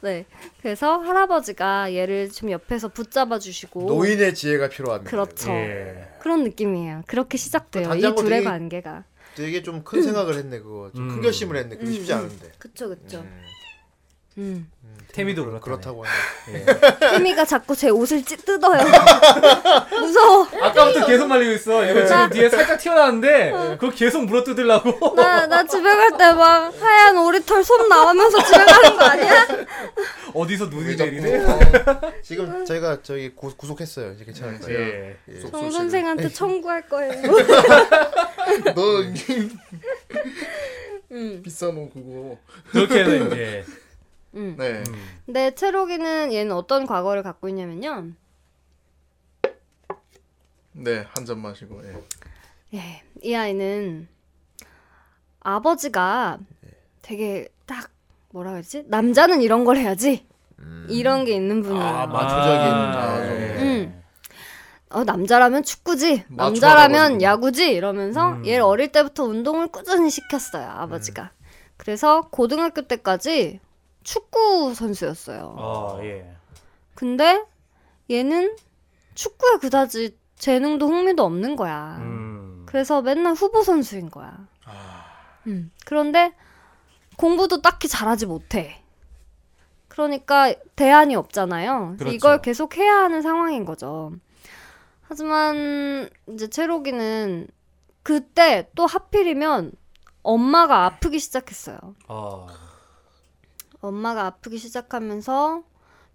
[0.00, 0.24] 네,
[0.62, 5.10] 그래서 할아버지가 얘를 좀 옆에서 붙잡아 주시고 노인의 지혜가 필요합니다.
[5.10, 5.50] 그렇죠.
[5.50, 6.08] 예.
[6.20, 7.02] 그런 느낌이에요.
[7.06, 7.94] 그렇게 시작돼요.
[7.94, 9.04] 이 둘의 되게- 관계가.
[9.34, 10.90] 되게 좀 큰 생각을 했네 그거.
[10.94, 11.22] 좀큰 음.
[11.22, 11.76] 결심을 했네.
[11.76, 12.52] 그게 쉽지 음, 않은데.
[12.58, 13.24] 그쵸, 그쵸.
[14.38, 14.70] 음.
[15.12, 15.60] 태미도 그렇다.
[15.64, 16.04] 그렇다고
[16.46, 16.66] 하네.
[17.14, 18.82] 혜미가 자꾸 제 옷을 찌 뜯어요.
[19.98, 20.46] 무서워.
[20.60, 21.84] 아까부터 계속 말리고 있어.
[21.84, 25.14] 이거 지금 뒤에 살짝 튀어나왔는데 그거 계속 물어뜯으려고.
[25.14, 29.46] 나, 나 집에 갈 때 막 하얀 오리털 손 나오면서 집에 가는 거 아니야?
[30.34, 31.44] 어디서 눈이 내리네?
[31.44, 31.58] 어,
[32.22, 34.12] 지금 저희가 저기 구, 구속했어요.
[34.12, 34.78] 이제 괜찮을 거예요.
[34.78, 35.16] 예.
[35.28, 35.40] 예.
[35.50, 37.12] 정 선생한테 청구할 거예요.
[38.74, 39.02] 너
[41.12, 41.40] 음.
[41.42, 42.36] 비싼 옷 그거.
[42.70, 43.64] 그렇게 해서 이제
[44.36, 44.54] 음.
[44.58, 44.82] 네.
[45.24, 48.12] 근데 채록이는 얘는 어떤 과거를 갖고 있냐면요.
[50.72, 51.82] 네, 한 잔 마시고.
[51.84, 52.76] 예.
[52.78, 54.08] 예, 이 아이는
[55.40, 56.38] 아버지가
[57.02, 57.90] 되게 딱
[58.30, 58.84] 뭐라 그러지?
[58.88, 60.26] 남자는 이런 걸 해야지.
[60.88, 61.84] 이런 게 있는 분이에요.
[61.84, 62.72] 아, 마초적인.
[62.72, 63.32] 아, 아, 좀.
[63.36, 63.56] 예.
[63.62, 64.02] 음.
[64.90, 66.24] 어, 남자라면 축구지.
[66.28, 67.22] 남자라면.
[67.22, 67.70] 야구지.
[67.70, 68.46] 이러면서 음.
[68.46, 70.68] 얘를 어릴 때부터 운동을 꾸준히 시켰어요.
[70.68, 71.30] 아버지가.
[71.76, 73.60] 그래서 고등학교 때까지
[74.06, 75.56] 축구 선수였어요.
[75.58, 76.32] 아, 예.
[76.94, 77.44] 근데
[78.08, 78.56] 얘는
[79.14, 81.96] 축구에 그다지 재능도 흥미도 없는 거야.
[81.98, 82.64] 음.
[82.66, 84.46] 그래서 맨날 후보 선수인 거야.
[85.48, 85.72] 음.
[85.84, 86.32] 그런데
[87.16, 88.80] 공부도 딱히 잘하지 못해.
[89.88, 91.96] 그러니까 대안이 없잖아요.
[91.98, 92.14] 그렇죠.
[92.14, 94.12] 이걸 계속 해야 하는 상황인 거죠.
[95.02, 97.48] 하지만 이제 채록이는
[98.04, 99.72] 그때 또 하필이면
[100.22, 101.78] 엄마가 아프기 시작했어요.
[102.06, 102.65] 아.
[103.86, 105.62] 엄마가 아프기 시작하면서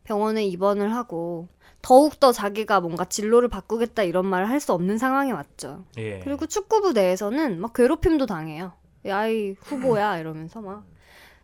[0.03, 1.48] 병원에 입원을 하고
[1.82, 5.85] 더욱더 자기가 뭔가 진로를 바꾸겠다 이런 말을 할 수 없는 상황이 왔죠.
[5.98, 6.19] 예.
[6.19, 8.74] 그리고 축구부 내에서는 막 괴롭힘도 당해요.
[9.06, 10.91] 야, 이 후보야 이러면서 막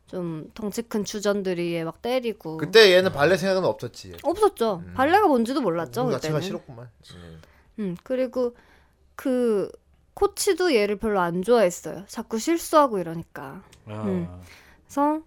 [0.08, 4.16] 좀 덩치 큰 주전들이 얘막 때리고 그때 얘는 발레 생각은 없었지.
[4.24, 4.82] 없었죠.
[4.96, 6.02] 발레가 뭔지도 몰랐죠.
[6.04, 6.42] 운동 자체가 그때는.
[6.48, 6.90] 싫었구만.
[7.16, 7.42] 음.
[7.80, 8.56] 음, 그리고
[9.16, 9.70] 그
[10.14, 12.06] 코치도 얘를 별로 안 좋아했어요.
[12.08, 13.64] 자꾸 실수하고 이러니까.
[13.86, 14.30] 아, 음.
[14.86, 15.22] 그래서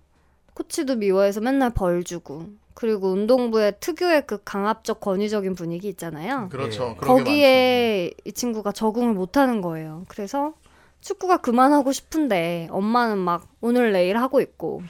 [0.60, 2.48] 코치도 미워해서 맨날 벌 주고.
[2.74, 6.48] 그리고 운동부의 특유의 그 강압적 권위적인 분위기 있잖아요.
[6.50, 6.96] 그렇죠.
[7.00, 7.06] 예.
[7.06, 10.04] 거기에 이 친구가 적응을 못 하는 거예요.
[10.08, 10.54] 그래서
[11.00, 14.82] 축구가 그만하고 싶은데 엄마는 막 오늘 내일 하고 있고.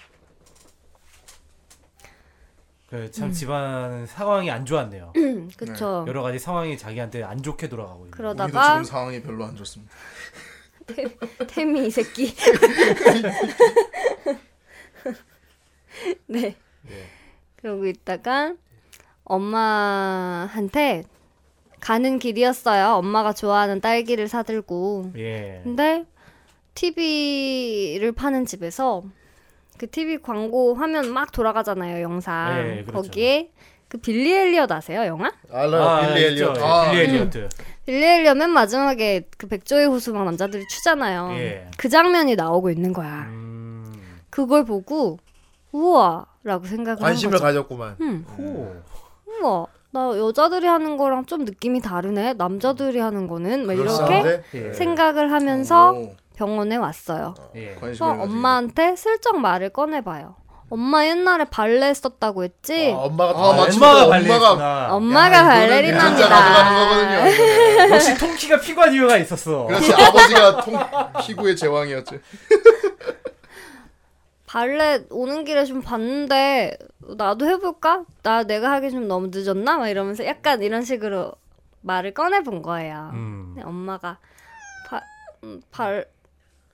[2.89, 5.13] 그참 집안 상황이 안 좋았네요.
[5.57, 6.05] 그쵸.
[6.09, 8.11] 여러 가지 상황이 자기한테 안 좋게 돌아가고 있는.
[8.11, 9.93] 그러다가 지금 상황이 별로 안 좋습니다.
[11.47, 12.35] 태미 이 새끼.
[16.27, 16.57] 네.
[17.57, 18.55] 그러고 있다가
[19.25, 21.05] 엄마한테
[21.81, 22.97] 가는 길이었어요.
[22.97, 25.13] 엄마가 좋아하는 딸기를 사들고.
[25.17, 25.61] 예.
[25.65, 26.05] 근데
[26.75, 29.03] TV를 파는 집에서
[29.79, 32.55] 그 TV 광고 화면 막 돌아가잖아요, 영상.
[32.55, 32.93] 네, 그렇죠.
[33.09, 33.51] 거기에
[33.89, 35.33] 그 빌리 엘리엇 아세요, 영화?
[35.51, 36.15] 알아요.
[36.15, 36.45] 빌리 있죠.
[36.45, 36.57] 엘리엇.
[36.59, 37.11] 예, 아, 빌리 음.
[37.11, 37.49] 엘리어트.
[37.87, 41.33] 빌리 엘리엇 맨 마지막에 그 백조의 호수 막 남자들이 추잖아요.
[41.39, 41.67] 예.
[41.77, 43.27] 그 장면이 나오고 있는 거야.
[43.31, 44.21] 음.
[44.29, 45.19] 그걸 보고
[45.73, 47.45] 우와라고 생각을 관심을 한 거죠.
[47.45, 47.97] 가졌구만.
[48.01, 48.77] 음, 호.
[49.43, 49.67] 우와.
[49.93, 52.35] 나 여자들이 하는 거랑 좀 느낌이 다르네.
[52.35, 54.41] 남자들이 하는 거는 막 이렇게?
[54.55, 54.73] 예.
[54.73, 57.35] 생각을 하면서 오, 병원에 왔어요.
[57.57, 57.75] 예.
[57.75, 58.07] 관심을 그래서.
[58.23, 60.37] 엄마한테 슬쩍 말을 꺼내봐요.
[60.73, 62.93] 엄마 옛날에 발레 했었다고 했지.
[62.97, 63.77] 아, 엄마가 아, 또 맞지.
[63.79, 64.89] 엄마가 발레했구나.
[64.95, 67.91] 엄마가 발레리나입니다.
[67.95, 69.67] 역시 통키가 피관 이유가 있었어.
[69.67, 70.79] 그렇지 아버지가 통
[71.27, 72.21] 피구의 제왕이었지.
[74.51, 76.77] 발레 오는 길에 좀 봤는데
[77.17, 78.05] 나도 해볼까?
[78.25, 79.79] 나 내가 하기 좀 너무 늦었나?
[79.79, 81.33] 막 이러면서 약간 이런 식으로
[81.83, 83.11] 말을 꺼내본 거예요.
[83.13, 83.55] 음.
[83.63, 84.19] 엄마가
[84.89, 85.01] 바,
[85.45, 86.05] 음, 발,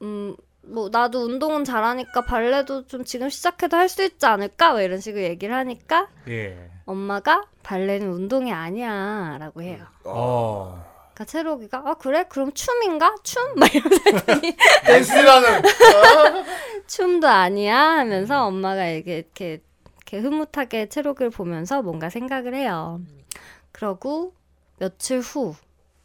[0.01, 4.73] 음, 뭐 나도 운동은 잘하니까 발레도 좀 지금 시작해도 할 수 있지 않을까?
[4.73, 6.71] 뭐 이런 식으로 얘기를 하니까 예.
[6.87, 9.85] 엄마가 발레는 운동이 아니야라고 해요.
[10.05, 10.83] 어.
[11.17, 12.27] 그러니까 채록이가 아 그래?
[12.29, 13.15] 그럼 춤인가?
[13.23, 13.55] 춤?
[13.57, 14.55] 막 이러면서 했더니
[14.85, 15.63] 댄스라는
[16.87, 19.63] 춤도 아니야 하면서 엄마가 이렇게 이렇게,
[19.97, 23.01] 이렇게 흐뭇하게 채록이를 보면서 뭔가 생각을 해요.
[23.73, 24.35] 그러고
[24.79, 25.55] 며칠 후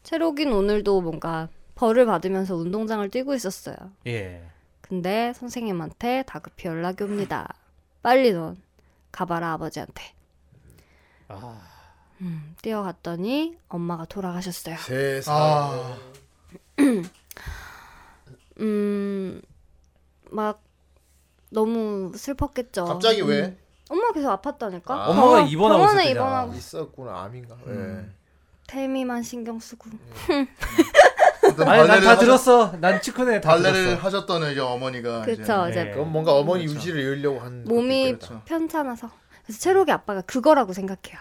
[0.03, 3.75] 채록이는 오늘도 뭔가 벌을 받으면서 운동장을 뛰고 있었어요.
[4.07, 4.41] 예.
[4.79, 7.53] 근데 선생님한테 다급히 연락이 옵니다.
[8.01, 8.57] 빨리 넌
[9.11, 10.03] 가봐라 아버지한테.
[11.27, 11.70] 아.
[12.21, 14.77] 음, 뛰어갔더니 엄마가 돌아가셨어요.
[14.77, 15.35] 세상.
[15.35, 15.97] 아,
[18.59, 19.41] 음,
[20.29, 20.61] 막
[21.49, 22.85] 너무 슬펐겠죠.
[22.85, 23.41] 갑자기 왜?
[23.45, 23.57] 음.
[23.89, 24.89] 엄마 계속 아팠다니까.
[24.91, 25.07] 아.
[25.07, 26.11] 엄마가 입원하고 병원에.
[26.11, 27.55] 입원하고 있었구나 암인가.
[27.67, 28.13] 음.
[28.67, 29.89] 태미만 신경 쓰고.
[31.43, 32.71] 일단 아니 난 다 들었어.
[32.79, 33.01] 난다
[33.41, 34.01] 발레를 들었어.
[34.01, 35.91] 하셨던 이제 어머니가 그쵸 이제 네.
[35.91, 36.77] 그건 뭔가 어머니 그렇죠.
[36.79, 37.65] 유지를 이으려고 한.
[37.65, 38.43] 몸이 있겠다.
[38.45, 39.09] 편찮아서.
[39.43, 41.19] 그래서 채록이 아빠가 그거라고 생각해요.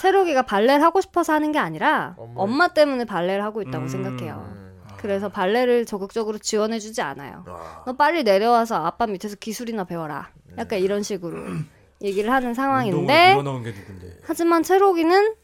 [0.00, 2.34] 채록이가 발레를 하고 싶어서 하는 게 아니라 어머니.
[2.36, 3.88] 엄마 때문에 발레를 하고 있다고 음.
[3.88, 4.46] 생각해요.
[4.50, 4.62] 음.
[4.96, 7.44] 그래서 발레를 적극적으로 지원해주지 않아요.
[7.48, 7.82] 아.
[7.86, 10.30] 너 빨리 내려와서 아빠 밑에서 기술이나 배워라.
[10.58, 11.38] 약간 이런 식으로
[12.02, 14.18] 얘기를 하는 상황인데 밀어넣은 게 누군데.
[14.22, 15.34] 하지만 채록이는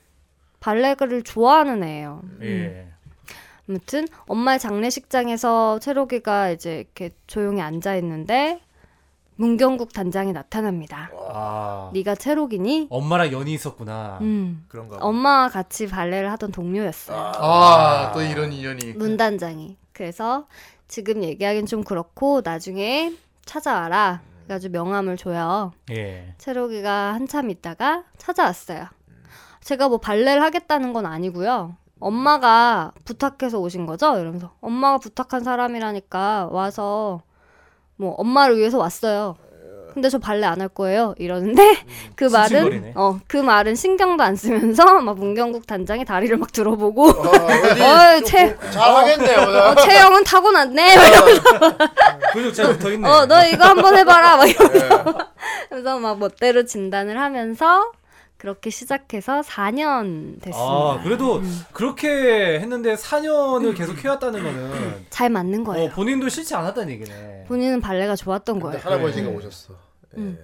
[0.60, 2.22] 발레를 좋아하는 애예요.
[2.42, 2.88] 예.
[3.68, 8.60] 아무튼 엄마의 장례식장에서 채록이가 이제 이렇게 조용히 앉아 있는데
[9.48, 11.10] 문경국 단장이 나타납니다.
[11.30, 11.90] 아.
[11.94, 12.88] 네가 채록이니?
[12.90, 14.18] 엄마랑 연이 있었구나.
[14.20, 14.64] 음.
[14.68, 14.98] 그런가.
[14.98, 15.04] 봐.
[15.06, 17.16] 엄마와 같이 발레를 하던 동료였어요.
[17.36, 18.92] 아, 또 이런 인연이.
[18.94, 19.76] 문 단장이.
[19.92, 20.48] 그래서
[20.88, 23.12] 지금 얘기하긴 좀 그렇고 나중에
[23.44, 24.22] 찾아와라.
[24.46, 25.70] 그래가지고 명함을 줘요.
[25.92, 26.34] 예.
[26.38, 28.86] 채록이가 한참 있다가 찾아왔어요.
[29.62, 31.76] 제가 뭐 발레를 하겠다는 건 아니고요.
[32.00, 34.18] 엄마가 부탁해서 오신 거죠?
[34.18, 37.22] 이러면서 엄마가 부탁한 사람이라니까 와서
[37.98, 39.36] 뭐 엄마를 위해서 왔어요.
[39.92, 41.14] 근데 저 발레 안 할 거예요.
[41.18, 41.76] 이러는데
[42.14, 42.92] 그 말은 찡찡거리네.
[42.94, 47.12] 어그 말은 신경도 안 쓰면서 막 문경국 단장이 다리를 막 들어보고 어,
[48.18, 49.56] 좀 채- 보- 잘하겠네 오늘.
[49.60, 50.94] 어, 체형은 타고났네.
[52.32, 53.08] 근육 잘 붙어 있네.
[53.08, 54.36] 어, 너 이거 한번 해봐라.
[54.36, 55.18] 막 이러면서.
[55.68, 57.90] 그래서 막 멋대로 진단을 하면서
[58.38, 60.58] 그렇게 시작해서 4년 됐습니다.
[60.58, 61.42] 아, 그래도
[61.72, 65.86] 그렇게 했는데 4년을 계속 해왔다는 거는 잘 맞는 거예요.
[65.86, 67.44] 어, 본인도 싫지 않았다는 얘기네.
[67.48, 68.78] 본인은 발레가 좋았던 거예요.
[68.80, 69.36] 할아버지가 네.
[69.36, 69.74] 오셨어.
[70.16, 70.38] 음.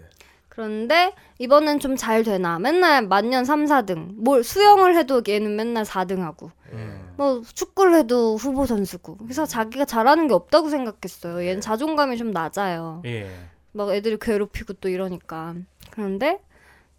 [0.48, 2.58] 그런데 이번엔 좀 잘 되나?
[2.58, 4.14] 맨날 만년 3, 4등.
[4.16, 6.50] 뭘 수영을 해도 얘는 맨날 4등 하고.
[6.73, 7.12] 음.
[7.16, 9.16] 뭐 축구를 해도 후보 선수고.
[9.18, 11.44] 그래서 자기가 잘하는 게 없다고 생각했어요.
[11.47, 13.02] 얘는 자존감이 좀 낮아요.
[13.05, 13.31] 예.
[13.73, 15.55] 막 애들이 괴롭히고 또 이러니까.
[15.90, 16.40] 그런데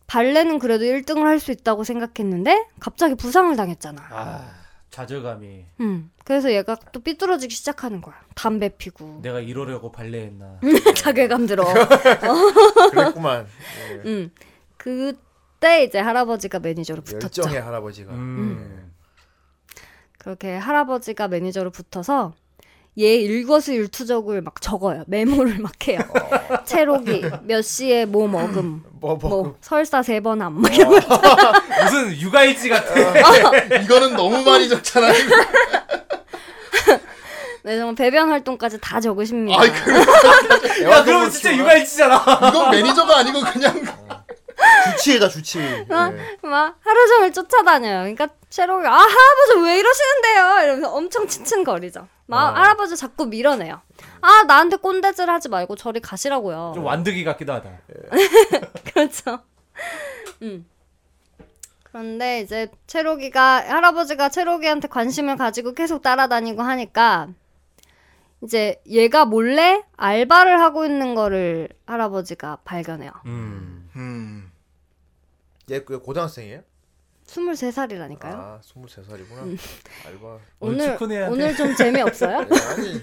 [0.08, 4.02] 발레는 그래도 1등을 할 수 있다고 생각했는데 갑자기 부상을 당했잖아.
[4.12, 4.52] 아,
[4.92, 6.12] 좌절감이 음.
[6.24, 8.16] 그래서 얘가 또 삐뚤어지기 시작하는 거야.
[8.36, 9.20] 담배 피고.
[9.22, 10.60] 내가 이러려고 발레했나.
[10.98, 11.66] 자괴감 들어.
[12.92, 13.48] 그랬구만.
[13.92, 14.10] 예.
[14.10, 14.32] 음.
[14.78, 17.42] 그때 이제 할아버지가 매니저로 붙었죠.
[17.44, 18.14] 열정의 할아버지가.
[18.14, 18.92] 음.
[20.18, 22.34] 그렇게 할아버지가 매니저로 붙어서
[22.98, 25.04] 얘 일거수일투족을 막 적어요.
[25.08, 26.00] 메모를 막 해요.
[26.66, 28.84] 채록이 몇 시에 뭐 먹음.
[29.02, 29.30] 뭐, 뭐.
[29.30, 30.70] 뭐 설사 세 번 안 먹.
[30.70, 30.86] 거.
[31.84, 33.80] 무슨 육아일지 같아.
[33.82, 35.10] 이거는 너무 많이 적잖아.
[35.12, 35.36] 이거.
[37.64, 39.60] 네, 정말 배변 활동까지 다 적으십니다.
[39.60, 42.24] 아이 그야 그러면 진짜 육아일지잖아.
[42.50, 43.82] 이건 매니저가 아니고 그냥
[44.92, 45.88] 주치의다 주치의.
[45.90, 46.48] 예.
[46.48, 48.00] 막 하루 종일 쫓아다녀요.
[48.02, 50.64] 그러니까 채록이 아 할아버지 왜 이러시는데요?
[50.64, 52.08] 이러면서 엄청 찡찡거리죠.
[52.28, 53.82] 막 할아버지 자꾸 밀어내요.
[54.22, 56.72] 아 나한테 꼰대질 하지 말고 저리 가시라고요.
[56.76, 57.70] 좀 완득이 같기도 하다.
[58.94, 59.40] 그렇죠.
[60.42, 60.66] 음.
[61.84, 67.30] 그런데 이제 체록이가 할아버지가 체록이한테 관심을 가지고 계속 따라다니고 하니까
[68.44, 73.12] 이제 얘가 몰래 알바를 하고 있는 거를 할아버지가 발견해요.
[73.26, 73.90] 음.
[73.96, 74.45] 음.
[75.70, 76.62] 얘그 고등학생이에요?
[77.28, 78.24] 23살이라니까요.
[78.36, 79.38] 아, 23살이구나.
[79.44, 79.58] 음.
[80.06, 80.38] 알바.
[80.60, 80.98] 오늘.
[81.30, 82.38] 오늘 좀 재미없어요?
[82.46, 83.02] 아니,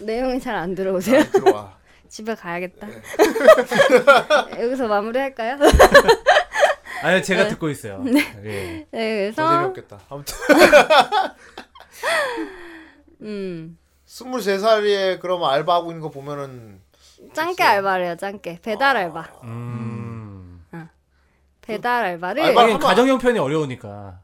[0.04, 1.20] 내용이 잘 안 들어오세요?
[1.20, 1.76] 안 들어와.
[2.08, 2.88] 집에 가야겠다.
[4.60, 5.56] 여기서 마무리할까요?
[7.02, 8.04] 아니 제가 듣고 있어요.
[8.44, 8.86] 예.
[8.90, 10.00] 네, 더 그래서 재미없겠다.
[10.10, 10.36] 아무튼
[13.22, 16.80] 음 23살에 그럼 알바하고 있는 거 보면은
[17.32, 18.16] 짱깨 알바를 해요.
[18.16, 19.40] 짱깨 배달 알바.
[19.44, 20.01] 음.
[21.62, 24.20] 배달 알바를 알바- 가정 형편이 어려우니까.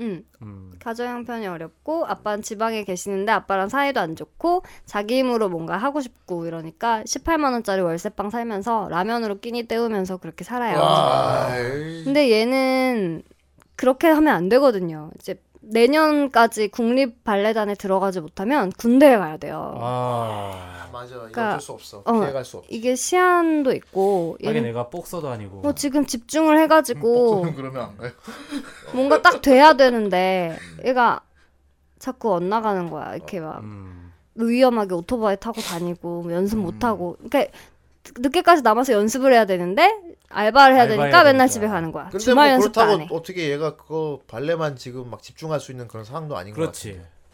[0.00, 0.72] 음 음.
[0.82, 6.46] 가정 형편이 어렵고 아빠는 지방에 계시는데 아빠랑 사이도 안 좋고 자기 힘으로 뭔가 하고 싶고
[6.46, 10.78] 이러니까 18만 원짜리 월세방 살면서 라면으로 끼니 때우면서 그렇게 살아요.
[12.04, 13.22] 근데 얘는
[13.76, 15.10] 그렇게 하면 안 되거든요.
[15.20, 19.74] 이제 내년까지 국립 발레단에 들어가지 못하면 군대에 가야 돼요.
[19.78, 20.79] 아.
[20.90, 21.14] 맞아.
[21.16, 22.02] 그러니까- 어쩔 수 없어.
[22.04, 22.68] 어, 피해갈 수 없어.
[22.70, 25.60] 이게 시한도 있고 하긴 얘는 내가 복서도 아니고.
[25.60, 27.00] 뭐 지금 집중을 해가지고
[27.36, 28.10] 복수는 그러면 안 가요.
[28.94, 31.20] 뭔가 딱 돼야 되는데 얘가
[31.98, 33.14] 자꾸 엇나가는 거야.
[33.14, 34.12] 이렇게 막 음.
[34.34, 37.16] 위험하게 오토바이 타고 다니고 뭐 연습 못 하고.
[37.28, 37.52] 그러니까
[38.16, 39.92] 늦게까지 남아서 연습을 해야 되는데
[40.30, 41.46] 알바를 해야 되니까 맨날 되니까.
[41.48, 42.04] 집에 가는 거야.
[42.04, 43.08] 근데 뭐 주말 연습도 그렇다고 안 해.
[43.10, 46.92] 어떻게 얘가 그거 발레만 지금 막 집중할 수 있는 그런 상황도 아닌 것 그렇지.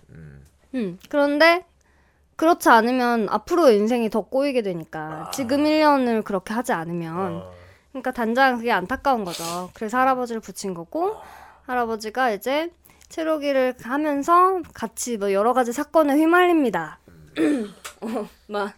[0.09, 0.43] 같은데.
[0.75, 0.99] 음.
[1.09, 1.65] 그런데
[2.37, 7.53] 그렇지 않으면 앞으로 인생이 더 꼬이게 되니까 지금 1년을 그렇게 하지 않으면 어.
[7.93, 9.71] 그러니까 단장 그게 안타까운 거죠.
[9.75, 11.17] 그래서 할아버지를 붙인 거고
[11.67, 12.71] 할아버지가 이제
[13.09, 16.99] 체로기를 하면서 같이 뭐 여러 가지 사건에 휘말립니다.
[18.03, 18.75] 어, 막막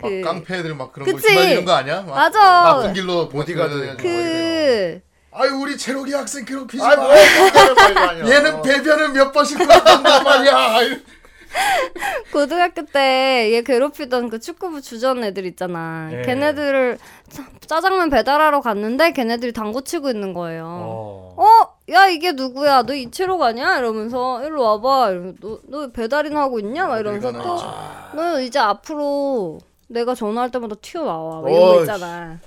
[0.00, 1.28] 그- 깡패들 막 그런 거 그치.
[1.30, 2.02] 휘말리는 거 아니야?
[2.02, 2.40] 막 맞아.
[2.40, 3.74] 나쁜 길로 보디가드.
[3.74, 4.02] 보디가드.
[4.02, 5.00] 그
[5.32, 6.94] 아유 우리 체록이 학생 괴롭히지 마.
[6.94, 7.10] 뭐.
[8.30, 10.56] 얘는 배변을 몇 번씩 한단 말이야.
[10.56, 11.00] 아유.
[12.32, 16.08] 고등학교 때 얘 괴롭히던 그 축구부 주전 애들 있잖아.
[16.12, 16.22] 예.
[16.22, 16.98] 걔네들을
[17.28, 20.64] 짜- 짜장면 배달하러 갔는데 걔네들이 당구 치고 있는 거예요.
[20.66, 21.34] 어.
[21.36, 21.92] 어?
[21.92, 22.82] 야 이게 누구야?
[22.84, 23.78] 너 이채로 가냐?
[23.78, 25.10] 이러면서 일로 와봐.
[25.10, 26.86] 이러면 너, 너 배달이나 하고 있냐?
[26.86, 27.58] 막 이러면서 또
[28.14, 29.58] 너 이제 앞으로
[29.88, 31.40] 내가 전화할 때마다 튀어나와.
[31.42, 31.80] 막 이런 거.
[31.80, 32.38] 있잖아.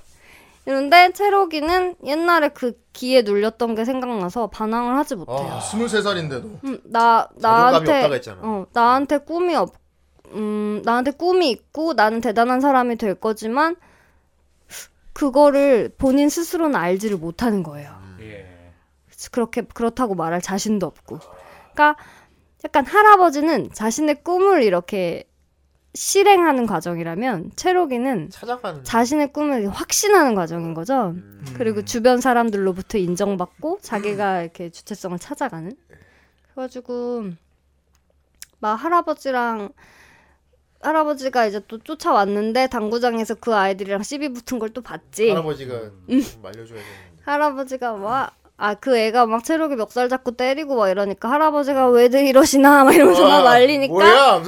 [0.66, 5.36] 이런데 체로기는 옛날에 그 기에 눌렸던 게 생각나서 반항을 하지 못해요.
[5.36, 8.40] 아, 23살인데도 음, 나 나한테 없다고 했잖아.
[8.42, 9.74] 어 나한테 꿈이 없
[10.32, 13.76] 음, 나한테 꿈이 있고 나는 대단한 사람이 될 거지만
[15.12, 17.96] 그거를 본인 스스로는 알지를 못하는 거예요.
[18.20, 18.46] 예.
[19.30, 21.20] 그렇게 그렇다고 말할 자신도 없고.
[21.72, 21.96] 그러니까
[22.64, 25.24] 약간 할아버지는 자신의 꿈을 이렇게
[25.96, 28.84] 실행하는 과정이라면 체로기는 찾아가는.
[28.84, 31.14] 자신의 꿈을 확신하는 과정인 거죠.
[31.16, 31.54] 음.
[31.56, 35.72] 그리고 주변 사람들로부터 인정받고 자기가 이렇게 주체성을 찾아가는.
[36.54, 37.30] 그래가지고
[38.60, 39.70] 막 할아버지랑
[40.82, 45.30] 할아버지가 이제 또 쫓아왔는데 당구장에서 그 아이들이랑 시비 붙은 걸 또 봤지.
[45.30, 45.74] 할아버지가
[46.10, 46.20] 음.
[46.22, 47.22] 좀 말려줘야 되는데.
[47.24, 52.84] 할아버지가 막, 아, 그 애가 막 체력이 멱살 잡고 때리고 막 이러니까 할아버지가 왜들 이러시나
[52.84, 53.92] 막 이러면서 막 아, 말리니까.
[53.92, 54.42] 뭐야?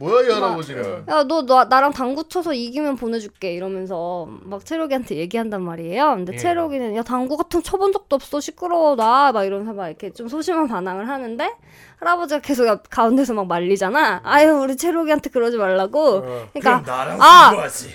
[0.00, 1.04] 뭐야 이 할아버지는.
[1.08, 3.52] 야, 너, 너 나랑 당구 쳐서 이기면 보내줄게.
[3.52, 6.14] 이러면서 막 체력이한테 얘기한단 말이에요.
[6.16, 6.38] 근데 예.
[6.38, 8.40] 체력이는 야, 당구 같은 거 쳐본 적도 없어.
[8.40, 8.96] 시끄러워.
[8.96, 9.30] 나.
[9.30, 11.50] 막 이러면서 막 이렇게 좀 소심한 반항을 하는데
[11.98, 14.22] 할아버지가 계속 옆 가운데서 막 말리잖아.
[14.24, 16.22] 아유, 우리 체력이한테 그러지 말라고.
[16.54, 17.52] 그러니까, 나랑 아.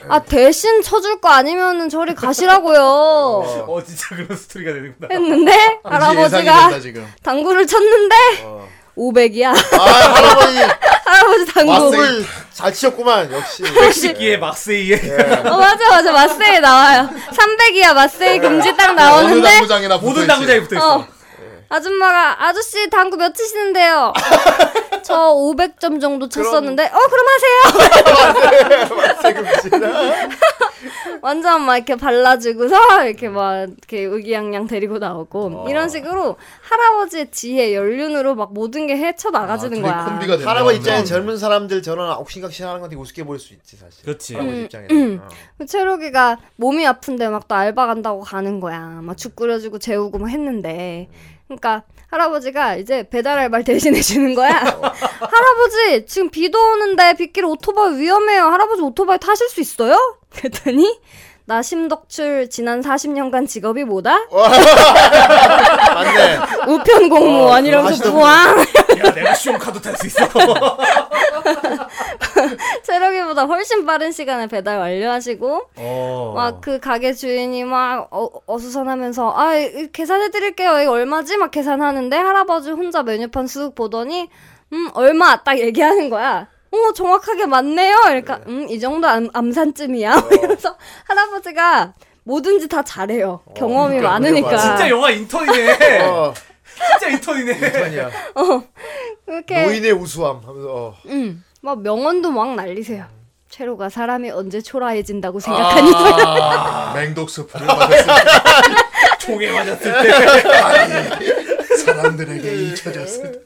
[0.07, 2.79] 아, 대신 쳐줄 거 아니면은 저리 가시라고요.
[3.67, 5.07] 어 진짜 그런 스토리가 되는구나.
[5.11, 6.69] 했는데 할아버지가.
[7.23, 8.67] 당구를 쳤는데 어.
[8.97, 9.47] 500이야.
[9.47, 10.57] 아 할아버지
[11.05, 11.71] 할아버지 당구.
[11.73, 13.63] 마스를 잘 치셨구만 역시.
[13.99, 14.95] 시기에 막세이에
[15.45, 17.09] 어 맞아 맞아 마세이 나와요.
[17.31, 20.27] 300이야 마세이 금지 딱 어느 나오는데 당구장이나 모든 붙어있지.
[20.27, 20.95] 당구장에 붙어 있어.
[20.95, 21.07] 어
[21.69, 24.13] 아줌마가 아저씨 당구 몇 치시는데요?
[25.03, 28.65] 저 500점 정도 쳤었는데 어 그럼 하세요.
[31.21, 35.69] 완전 막 이렇게 발라주고서 이렇게 막 이렇게 의기양양 데리고 나오고 어.
[35.69, 40.05] 이런 식으로 할아버지의 지혜 연륜으로 막 모든 게 헤쳐 나가지는 둘이 거야.
[40.45, 41.03] 할아버지 입장에.
[41.03, 44.03] 젊은 사람들 저런 옥신각신 하는 건데 우습게 보일 수 있지 사실.
[44.03, 44.35] 그렇지.
[44.35, 44.87] 할아버지 음, 입장에.
[44.91, 45.21] 음.
[45.23, 45.27] 어.
[45.57, 48.99] 그 채록이가 몸이 아픈데 막 또 알바 간다고 가는 거야.
[49.03, 51.09] 막 죽 끓여주고 재우고 막 했는데.
[51.47, 54.51] 그러니까 할아버지가 이제 배달 알바를 대신해 주는 거야.
[54.59, 58.45] 할아버지 지금 비도 오는데 빗길 오토바이 위험해요.
[58.45, 59.97] 할아버지 오토바이 타실 수 있어요?
[60.29, 60.99] 그랬더니
[61.47, 64.25] 나 심덕출 지난 40년간 직업이 뭐다?
[65.93, 66.39] 맞네.
[66.67, 68.65] 우편 공무원 어, 이러면서 부왕
[68.99, 70.25] 야 내가 시험 카드 탈 수 있어.
[72.83, 76.33] 채록이보다 훨씬 빠른 시간에 배달 완료하시고 어.
[76.35, 80.79] 막그 가게 주인이 막 어, 어수선하면서 아 이- 계산해 드릴게요.
[80.79, 81.37] 이거 얼마지?
[81.37, 84.29] 막 계산하는데 할아버지 혼자 메뉴판 쓱 보더니
[84.73, 85.43] 음 얼마?
[85.43, 86.47] 딱 얘기하는 거야.
[86.71, 87.97] 어 정확하게 맞네요.
[88.05, 90.23] 그러니까 음 이 정도 암, 암산쯤이야.
[90.31, 90.75] 이러면서
[91.07, 91.93] 할아버지가
[92.23, 93.41] 뭐든지 다 잘해요.
[93.55, 94.47] 경험이 그러니까, 많으니까.
[94.49, 94.67] 그러니까.
[94.77, 95.77] 진짜 영화 인턴이네.
[96.79, 97.83] 어, 진짜 인턴이네.
[97.83, 98.09] 아니야.
[99.25, 100.95] 그렇게 노인의 우수함 하면서 어.
[101.07, 103.05] 음, 막 명언도 막 날리세요
[103.49, 108.05] 채로가 사람이 언제 초라해진다고 생각하니 아, 맹독 스프를 맞았을
[109.19, 111.17] 총에 맞았을 때.
[111.19, 113.39] 때 사람들에게 잊혀졌을 때.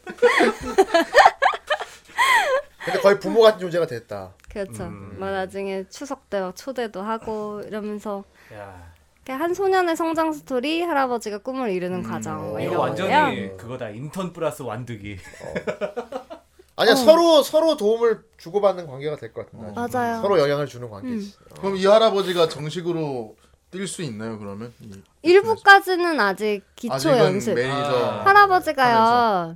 [2.86, 4.34] 근데 거의 부모 같은 존재가 됐다.
[4.52, 5.16] 그렇죠 음.
[5.20, 8.99] 막 나중에 추석 때 막 초대도 하고 이러면서 야, 이렇게
[9.34, 13.58] 한 소년의 성장 스토리 할아버지가 꿈을 이루는 과정 뭐 이거 이런 완전히 거예요.
[13.58, 13.90] 그거다.
[13.90, 15.18] 인턴 플러스 완득이.
[16.76, 16.96] 아니야 어.
[16.96, 19.74] 서로 서로 도움을 주고받는 관계가 될 것 같은데.
[19.76, 20.22] 맞아요.
[20.22, 21.34] 서로 영향을 주는 관계지.
[21.60, 23.36] 그럼 이 할아버지가 정식으로
[23.72, 24.40] 뛸 수 있나요?
[24.40, 27.54] 그러면 이- 일부까지는 아직 기초 연습.
[27.54, 29.56] 매니저 할아버지가요.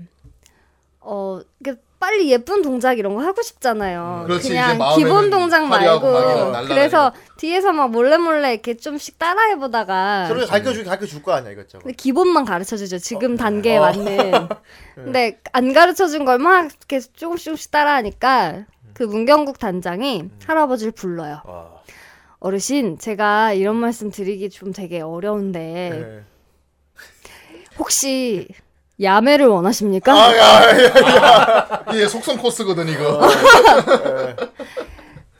[1.00, 4.26] 어, 이게 빨리 예쁜 동작 이런 거 하고 싶잖아요.
[4.28, 6.52] 그렇지, 이제 그냥 기본 동작 말고.
[6.68, 11.32] 그래서 뒤에서 막 몰래 몰래 이렇게 좀씩 따라해 보다가 서로 가르쳐 주 가르쳐 줄 거
[11.32, 11.84] 아니야 이것저것.
[11.84, 12.98] 근데 기본만 가르쳐 주죠.
[12.98, 13.82] 지금 단계에 어.
[13.82, 14.32] 맞는.
[14.96, 21.42] 근데 안 가르쳐 준 걸 막 이렇게 조금씩 조금씩 따라하니까 그 문경국 단장이 할아버지를 불러요.
[21.46, 21.70] 와.
[22.40, 26.24] 어르신, 제가 이런 말씀 드리기 좀 되게 어려운데 네.
[27.80, 28.50] 혹시
[29.02, 30.14] 야매를 원하십니까?
[31.92, 33.22] 이게 속성 코스거든 이거.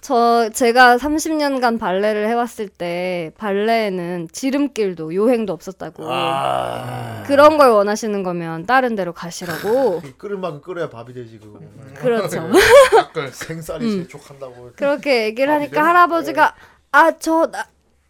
[0.02, 7.24] 저 제가 30년간 발레를 해왔을 때 발레에는 지름길도 요행도 없었다고 아.
[7.26, 11.58] 그런 걸 원하시는 거면 다른 데로 가시라고 끓을 만큼 끓여야 밥이 되지 그거.
[12.02, 12.50] 그렇죠.
[12.98, 14.04] 약간 생쌀이 음.
[14.04, 14.72] 재촉한다고.
[14.76, 16.54] 그렇게 얘기를 하니까 할아버지가
[16.92, 17.66] 아 저 나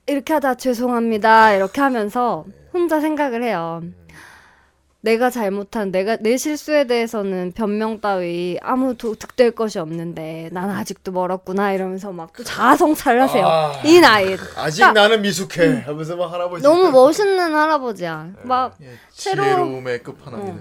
[0.07, 3.81] 이렇게 하다 죄송합니다 이렇게 하면서 혼자 생각을 해요.
[5.05, 11.11] 내가 잘못한 내가 내 실수에 대해서는 변명 따위 아무 도, 득될 것이 없는데 난 아직도
[11.11, 13.45] 멀었구나 이러면서 막 또 자아성찰을 하세요.
[13.45, 13.73] 아.
[13.83, 16.63] 이 나이에 아직 그러니까- 나는 미숙해 하면서 막 할아버지.
[16.63, 18.29] 너무 멋있는 할아버지야.
[18.43, 20.59] 막 예, 새로- 지혜로움의 끝판왕이네.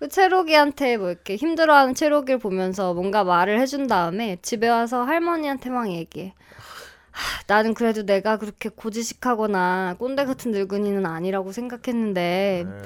[0.00, 5.88] 그 채록이한테 뭐 이렇게 힘들어하는 채록이를 보면서 뭔가 말을 해준 다음에 집에 와서 할머니한테 막
[5.88, 6.34] 얘기해.
[7.12, 12.82] 하, 나는 그래도 내가 그렇게 고지식하거나 꼰대 같은 늙은이는 아니라고 생각했는데 네.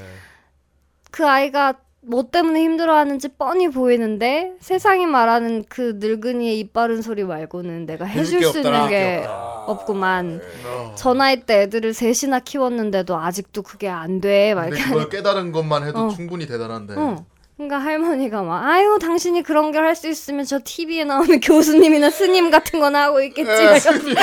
[1.10, 7.86] 그 아이가 뭐 때문에 힘들어하는지 뻔히 보이는데 세상이 말하는 그 늙은이의 입 바른 소리 말고는
[7.86, 9.26] 내가 해줄 수 있는 게
[9.66, 10.40] 없구만.
[10.66, 10.94] 어.
[10.96, 14.54] 저 나이 때 애들을 셋이나 키웠는데도 아직도 그게 안 돼.
[14.54, 16.08] 막 이렇게 그걸 깨달은 것만 해도 어.
[16.08, 16.94] 충분히 대단한데.
[16.96, 17.26] 어.
[17.58, 22.50] 그러니까 할머니가 막 아유 당신이 그런 걸 할 수 있으면 저 TV에 나오는 교수님이나 스님
[22.52, 23.50] 같은 거나 하고 있겠지.
[23.50, 23.90] 막 이러면서.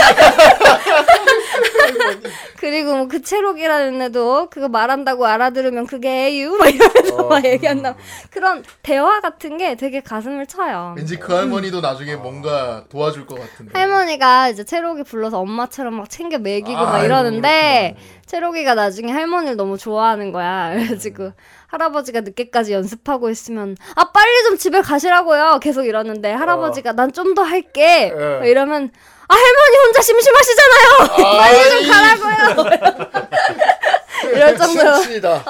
[2.57, 7.27] 그리고 뭐 그 채록이라는 애도 그거 말한다고 알아들으면 그게 에유 막 이러면서 어.
[7.27, 7.95] 막 얘기한다.
[8.31, 10.93] 그런 대화 같은 게 되게 가슴을 쳐요.
[10.97, 13.77] 왠지 그 할머니도 나중에 뭔가 도와줄 것 같은데.
[13.77, 19.77] 할머니가 이제 채록이 불러서 엄마처럼 막 챙겨 먹이고 막 아이고, 이러는데 채록이가 나중에 할머니를 너무
[19.77, 20.72] 좋아하는 거야.
[20.73, 21.31] 그래가지고
[21.79, 25.59] 할아버지가 늦게까지 연습하고 있으면 아 빨리 좀 집에 가시라고요.
[25.61, 28.11] 계속 이러는데 할아버지가 난 좀 더 할게.
[28.15, 28.19] 어.
[28.19, 28.39] 예.
[28.39, 28.89] 막 이러면
[29.27, 30.87] 아 할머니 혼자 심심하시잖아요.
[31.37, 32.79] 빨리 좀 가라고요.
[34.24, 35.44] 이럴 정도로 친친이다.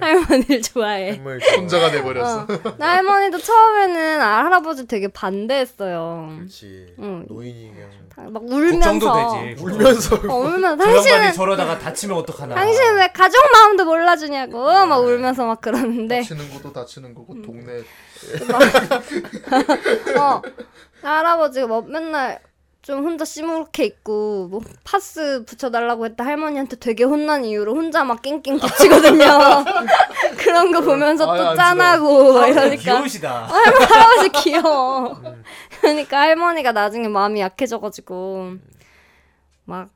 [0.00, 1.14] 할머니를 좋아해.
[1.16, 2.40] 정말 혼자가 돼버렸어.
[2.40, 2.46] 어.
[2.78, 6.34] 나 할머니도 처음에는 아, 할아버지 되게 반대했어요.
[6.38, 6.94] 그렇지.
[6.98, 7.24] 응.
[7.28, 9.62] 노인이 그냥 막 울면서 되지.
[9.62, 12.54] 울면서 어, 울면 저 양반이 당신은 저러다가 다치면 어떡하나.
[12.54, 17.82] 당신 왜 가족 마음도 몰라주냐고 막 울면서 막 그러는데 다치는 것도 다치는 거고 동네
[20.18, 20.40] 어
[21.02, 22.40] 할아버지가 뭐 맨날
[22.84, 28.58] 좀 혼자 시무룩해 있고 뭐 파스 붙여달라고 했다 할머니한테 되게 혼난 이유로 혼자 막 낑낑
[28.58, 29.64] 붙이거든요.
[30.36, 31.54] 그런 거 보면서 또 안쓰러워.
[31.56, 33.46] 짠하고 막 이러니까 귀여우시다.
[33.48, 35.18] 할아버지 귀여워.
[35.80, 38.52] 그러니까 할머니가 나중에 마음이 약해져가지고
[39.64, 39.88] 막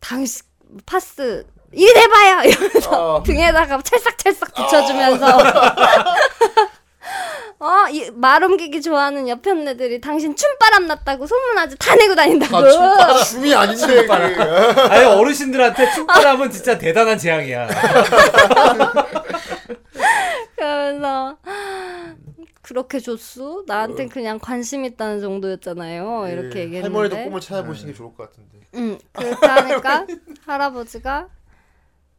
[0.00, 0.44] 당신
[0.84, 3.22] 파스 일 해봐요 이러면서 어.
[3.22, 5.38] 등에다가 찰싹찰싹 붙여주면서
[7.60, 12.56] 어, 이 말 옮기기 좋아하는 옆에 언니들이 당신 춤바람 났다고 소문 아주 다 내고 다닌다고.
[12.56, 13.18] 아, 춤바람.
[13.24, 14.12] 춤이 아닌데 그.
[14.82, 17.68] 아니 어르신들한테 춤바람은 진짜 대단한 재앙이야.
[20.56, 21.36] 그러면서
[22.62, 23.64] 그렇게 줬어?
[23.66, 26.28] 나한테 그냥 관심 있다는 정도였잖아요.
[26.28, 26.82] 이렇게 예, 얘기했는데.
[26.82, 28.60] 할머니도 꿈을 찾아보시는 게 좋을 것 같은데.
[28.76, 30.06] 응, 그렇게 하니까
[30.46, 31.12] 할아버지가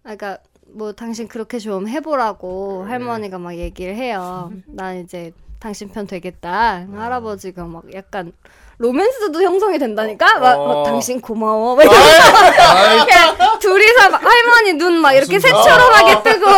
[0.03, 0.37] 아 그러니까
[0.73, 4.51] 뭐 당신 그렇게 좀 해보라고 할머니가 막 얘기를 해요.
[4.67, 6.85] 난 이제 당신 편 되겠다.
[6.95, 8.31] 할아버지가 막 약간
[8.79, 10.39] 로맨스도 형성이 된다니까.
[10.39, 10.83] 막, 막 어.
[10.83, 11.75] 당신 고마워.
[11.75, 16.45] 막 이러면서 그냥 둘이서 막 할머니 눈 막 이렇게 새처럼하게 뜨고.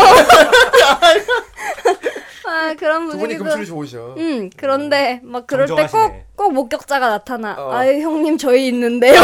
[2.46, 3.44] 아 그런 두 분이 분위기도.
[3.44, 4.14] 금술이 좋으셔.
[4.18, 6.14] 음 그런데 막 그럴 때 꼭.
[6.36, 7.56] 꼭 목격자가 나타나.
[7.58, 7.72] 어.
[7.74, 9.20] 아유 형님 저희 있는데요.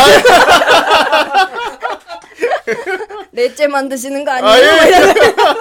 [3.32, 4.52] 넷째 만드시는 거 아니에요?
[4.52, 4.78] 아유.
[4.78, 5.60] 막 이러면서.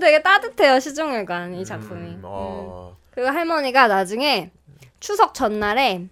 [0.00, 2.00] 되게 따뜻해요 시종일관 이 작품이.
[2.00, 2.20] 음, 음.
[2.24, 2.96] 어.
[3.10, 4.50] 그리고 할머니가 나중에
[5.00, 6.06] 추석 전날에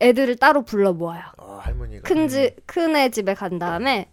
[0.00, 1.22] 애들을 따로 불러 모아요.
[1.38, 2.02] 아, 할머니가.
[2.02, 4.08] 큰지 큰애 집에 간 다음에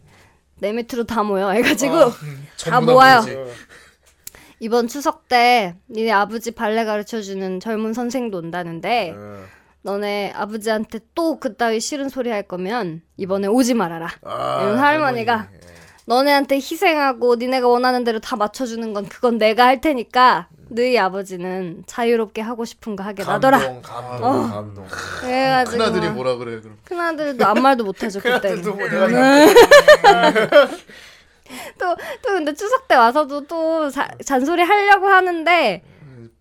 [0.60, 2.12] 내 밑으로 다 모여 해가지고 아,
[2.70, 3.22] 다 모아요.
[4.60, 9.44] 이번 추석 때 니네 아버지 발레 가르쳐 주는 젊은 선생도 온다는데 어.
[9.82, 14.10] 너네 아버지한테 또 그따위 싫은 소리 할 거면 이번에 오지 말아라.
[14.24, 15.56] 아, 이런 할머니가 할머니.
[15.56, 15.70] 예.
[16.06, 22.42] 너네한테 희생하고 니네가 원하는 대로 다 맞춰주는 건 그건 내가 할 테니까 너희 아버지는 자유롭게
[22.42, 23.58] 하고 싶은 거 하게 놔둬라.
[23.60, 24.48] 감동, 감동, 어.
[24.50, 24.88] 감동.
[25.22, 26.78] 그래가지고 큰아들이 막 뭐라 그래 그럼.
[26.84, 28.50] 큰아들도 아무 말도 못하죠 그때.
[28.56, 29.08] 큰아들도 뭐 내가
[31.80, 35.82] 또, 또 근데 추석 때 와서도 또 자- 잔소리 하려고 하는데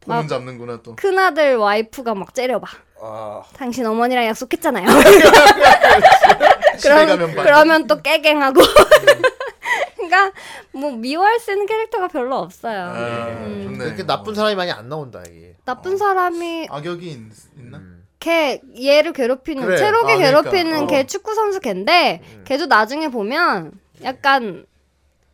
[0.01, 0.97] 보는 막- 잡는구나 또.
[0.97, 2.67] 큰아들 와이프가 막 째려봐.
[3.01, 4.87] 아, 당신 어머니랑 약속했잖아요.
[6.83, 7.45] 그럼, 반.
[7.45, 8.61] 그러면 또 깨갱하고.
[9.97, 10.33] 그러니까
[10.73, 12.85] 뭐 미워할 수 있는 캐릭터가 별로 없어요.
[12.87, 13.77] 아, 음.
[13.79, 15.55] 그렇게 나쁜 사람이 많이 안 나온다 이게.
[15.65, 17.19] 나쁜 사람이 악역이 있,
[17.59, 17.79] 있나?
[17.79, 18.05] 음.
[18.21, 19.77] 걔 얘를 괴롭히는 그래.
[19.77, 20.43] 체록이 아, 그러니까.
[20.51, 20.87] 괴롭히는 어.
[20.87, 24.65] 걔 축구 선수 걔인데 걔도 나중에 보면 약간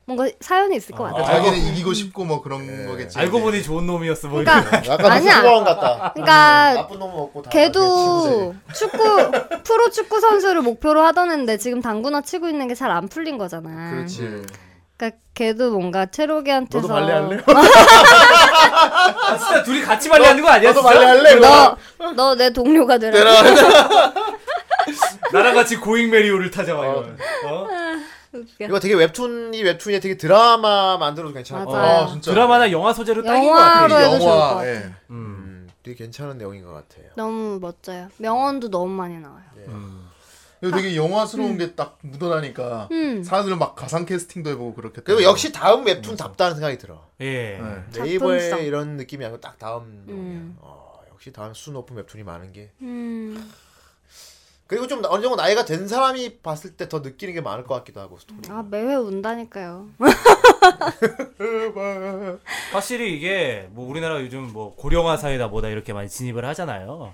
[0.06, 1.24] 뭔가 사연이 있을 것 같아.
[1.24, 3.18] 자기는 이기고 싶고 뭐 그런 거겠지.
[3.18, 4.40] 알고 보니 좋은 놈이었어 뭐.
[4.44, 5.42] 그러니까 약간 아니야.
[5.42, 6.12] 같다.
[6.14, 8.98] 그러니까 나쁜 놈은 없고 다 걔도 축구
[9.64, 13.90] 프로 축구 선수를 목표로 하던 애인데 지금 당구나 치고 있는 게 잘 안 풀린 거잖아.
[13.92, 14.42] 그렇지.
[14.96, 17.38] 그러니까 걔도 뭔가 체록이한테서 너도 발레할래?
[19.26, 20.72] 아, 진짜 둘이 같이 발레하는 거 아니야?
[20.72, 20.94] 너도 진짜?
[20.94, 21.34] 발레 할래?
[21.98, 23.42] 너너 내 동료가 되라.
[25.32, 27.16] 나랑 같이 고잉 메리오를 타자 막 이러면.
[27.46, 27.66] 어?
[28.38, 28.64] 웃겨.
[28.66, 32.02] 이거 되게 웹툰이 웹툰이 되게 드라마 만들어도 괜찮을 것 맞아요.
[32.04, 32.32] 아, 진짜.
[32.32, 33.98] 드라마나 영화 소재로 딱인 것 영화로 같아.
[33.98, 34.48] 해도 좋을 것 영화.
[34.54, 34.68] 같아.
[34.68, 34.74] 예.
[34.76, 34.94] 음.
[35.10, 37.06] 음, 되게 괜찮은 내용인 것 같아요.
[37.16, 38.08] 너무 멋져요.
[38.18, 39.44] 명언도 너무 많이 나와요.
[40.62, 43.22] 이거 되게 영화스러운 게 딱 묻어나니까 음.
[43.22, 45.02] 사람들은 막 가상 캐스팅도 해보고 그렇게.
[45.02, 47.06] 그리고 역시 다음 웹툰 답다는 생각이 들어.
[47.20, 47.58] 예.
[47.58, 48.00] 네.
[48.02, 48.66] 네이버의 작품성.
[48.66, 50.04] 이런 느낌이 아니고 딱 다음.
[50.08, 50.56] 음.
[50.60, 52.70] 어, 역시 다음 수 높은 웹툰이 많은 게.
[52.80, 53.50] 음.
[54.66, 58.00] 그리고 좀 어느 정도 나이가 된 사람이 봤을 때 더 느끼는 게 많을 것 같기도
[58.00, 58.40] 하고 스토리.
[58.48, 59.88] 아 매회 운다니까요.
[62.72, 67.12] 확실히 이게 뭐 우리나라 요즘 뭐 고령화 사회다 뭐다 이렇게 많이 진입을 하잖아요.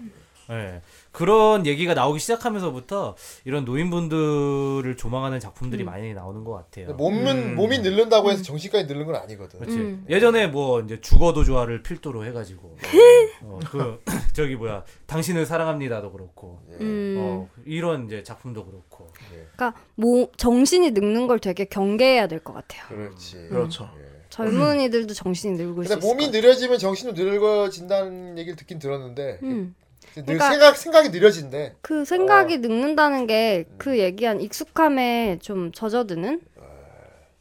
[0.51, 0.81] 예.
[1.13, 6.95] 그런 얘기가 나오기 시작하면서부터 이런 노인분들을 조망하는 작품들이 많이 나오는 것 같아요.
[6.95, 9.61] 몸은 몸이 늘른다고 해서 정신까지 늘는 건 아니거든.
[9.61, 9.77] 그렇지.
[9.79, 10.05] 음.
[10.09, 12.77] 예전에 뭐 이제 죽어도 좋아를 필두로 해가지고
[13.43, 14.01] 어, 그
[14.33, 17.17] 저기 뭐야 당신을 사랑합니다도 그렇고 음.
[17.19, 19.11] 어, 이런 이제 작품도 그렇고
[19.57, 22.87] 그러니까 뭐 정신이 늙는 걸 되게 경계해야 될 것 같아요.
[22.89, 23.49] 그렇지.
[23.51, 23.91] 그렇죠.
[24.31, 26.29] 젊은이들도 정신이 늙을 수 근데 있을 몸이.
[26.29, 29.75] 느려지면 정신도 늙어진다는 얘기를 듣긴 들었는데 음.
[30.15, 31.75] 늘 그러니까- 생각 생각이 느려진대.
[31.83, 32.59] 그 생각이 어.
[32.59, 36.41] 늙는다는 게 그 얘기한 익숙함에 좀 젖어드는.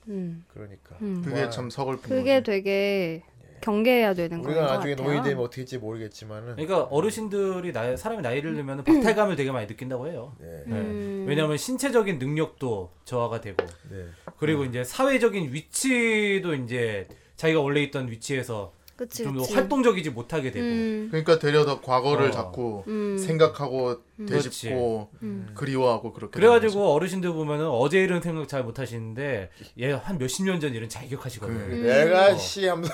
[0.07, 0.43] 음.
[0.53, 0.95] 그러니까.
[1.01, 1.21] 음.
[1.23, 1.49] 그게 와.
[1.49, 2.51] 참 서글픈 그게 거지.
[2.51, 3.23] 되게
[3.61, 4.95] 경계해야 되는 거인 우리가 것 나중에.
[4.95, 6.55] 노인 되면 어떻게 될지 모르겠지만은.
[6.55, 10.35] 그러니까 어르신들이 나이, 사람이 나이를 들면 박탈감을 되게 많이 느낀다고 해요.
[10.39, 10.47] 네.
[10.65, 10.75] 네.
[10.77, 11.25] 음.
[11.27, 13.57] 왜냐하면 신체적인 능력도 저하가 되고
[13.91, 14.05] 네.
[14.37, 19.53] 그리고 이제 사회적인 위치도 이제 자기가 원래 있던 위치에서 그치 좀더 그치.
[19.53, 20.65] 활동적이지 못하게 되고.
[20.65, 22.31] 음, 그러니까 되려 더 과거를 어.
[22.31, 23.17] 자꾸 음.
[23.17, 24.49] 생각하고 그렇지.
[24.49, 25.47] 되짚고 음.
[25.55, 30.73] 그리워하고 그렇게 그래가지고 어르신들 보면은 어제 일은 생각 잘 못하시는데 얘 한 몇십 년 전
[30.75, 31.57] 일은 잘 기억하시거든요.
[31.57, 31.83] 음.
[31.83, 32.37] 내가 어.
[32.37, 32.91] 씨 하면서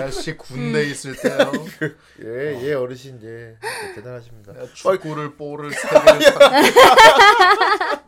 [0.00, 1.52] 야씨 군대 에 있을 때요
[2.24, 3.54] 예, 예 어르신 예
[3.94, 4.54] 대단하십니다.
[4.74, 8.02] 축구를 볼을 세 개를 사-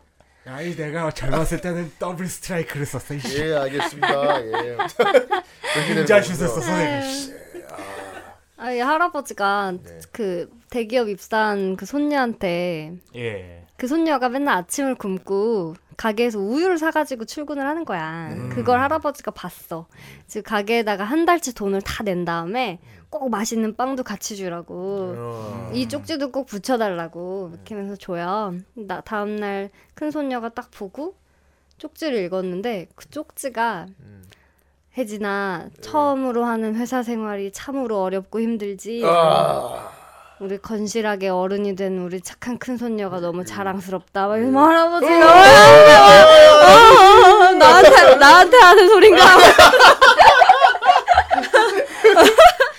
[0.45, 3.15] 아이 내가 젊었을 때는 더블 스트라이크를 썼어.
[3.37, 4.45] 예 알겠습니다.
[4.45, 4.77] 예.
[5.95, 6.71] 진짜 슛했었어.
[8.57, 9.99] 아, 이 할아버지가 네.
[10.11, 13.65] 그 대기업 입사한 그 손녀한테 예.
[13.77, 18.29] 그 손녀가 맨날 아침을 굶고 가게에서 우유를 사가지고 출근을 하는 거야.
[18.31, 18.49] 음.
[18.49, 19.87] 그걸 할아버지가 봤어.
[20.27, 22.79] 즉 가게에다가 한 달치 돈을 다 낸 다음에
[23.11, 25.13] 꼭 맛있는 빵도 같이 주라고.
[25.17, 25.69] 어.
[25.73, 28.55] 이 쪽지도 꼭 붙여달라고 이렇게 하면서 줘요.
[28.73, 31.13] 나 다음 날 큰 손녀가 딱 보고
[31.77, 34.23] 쪽지를 읽었는데 그 쪽지가 음.
[34.97, 39.03] 혜진아 처음으로 하는 회사 생활이 참으로 어렵고 힘들지.
[39.05, 39.89] 아.
[40.39, 43.21] 우리 건실하게 어른이 된 우리 착한 큰 손녀가 음.
[43.21, 44.27] 너무 자랑스럽다.
[44.27, 45.13] 막 이러면 할아버지가
[46.63, 49.23] 어, 나한테 나한테 하는 소린가?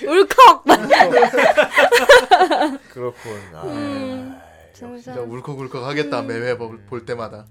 [0.09, 0.63] 울컥.
[0.65, 0.83] 막.
[2.91, 3.33] 그렇군.
[3.55, 3.63] 아.
[3.65, 4.39] 음,
[4.73, 5.21] 진짜 진짜.
[5.21, 7.47] 울컥울컥 하겠다 매회 볼, 볼 때마다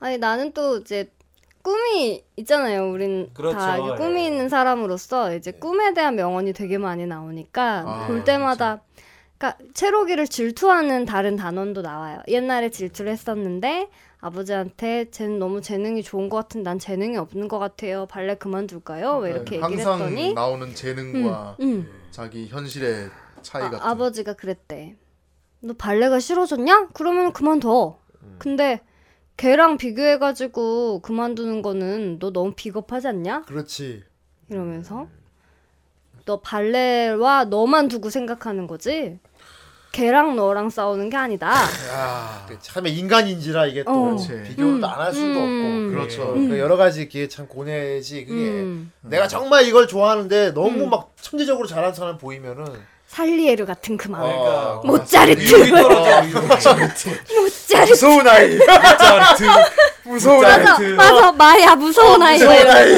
[0.00, 1.10] 아니 나는 또 이제
[1.62, 2.90] 꿈이 있잖아요.
[2.90, 3.56] 우린 그렇죠.
[3.56, 4.26] 다 이게 꿈이 예.
[4.26, 8.80] 있는 사람으로서 이제 꿈에 대한 명언이 되게 많이 나오니까 아, 볼 때마다
[9.38, 12.20] 그러니까 채록이를 질투하는 다른 단원도 나와요.
[12.28, 13.88] 옛날에 질투를 했었는데
[14.22, 18.06] 아버지한테 쟤는 너무 재능이 좋은 것 같은 난 재능이 없는 것 같아요.
[18.06, 19.18] 발레 그만둘까요?
[19.18, 23.10] 왜 이렇게 얘기를 항상 했더니 나오는 재능과 음, 자기 현실의
[23.42, 24.96] 차이 같은 아, 아버지가 그랬대.
[25.60, 26.90] 너 발레가 싫어졌냐?
[26.94, 27.98] 그러면 그만둬.
[28.22, 28.36] 음.
[28.38, 28.80] 근데
[29.36, 33.42] 걔랑 비교해가지고 그만두는 거는 너 너무 비겁하지 않냐?
[33.42, 34.04] 그렇지.
[34.48, 35.08] 이러면서
[36.26, 39.18] 너 발레와 너만 두고 생각하는 거지.
[39.92, 41.52] 걔랑 너랑 싸우는 게 아니다.
[41.90, 44.16] 야그참 인간인지라 이게 또 어.
[44.16, 45.90] 비교도 안할 수도 음.
[45.90, 46.34] 없고 그렇죠.
[46.34, 48.90] 그 여러 가지 그게 참 고뇌지 그게 음.
[49.02, 50.90] 내가 정말 이걸 좋아하는데 너무 음.
[50.90, 52.64] 막 천재적으로 잘하는 사람 보이면은
[53.12, 54.24] 살리에르 같은 그 마음.
[54.24, 55.52] 어, 모짜르트.
[55.60, 56.22] 여기 떨어져.
[56.40, 57.08] 모짜르트.
[57.90, 59.44] 무서운 아이 모차르트.
[60.04, 62.38] 무서운 아이 맞아, 맞아, 마야 무서운 아이.
[62.38, 62.88] 무서운 아이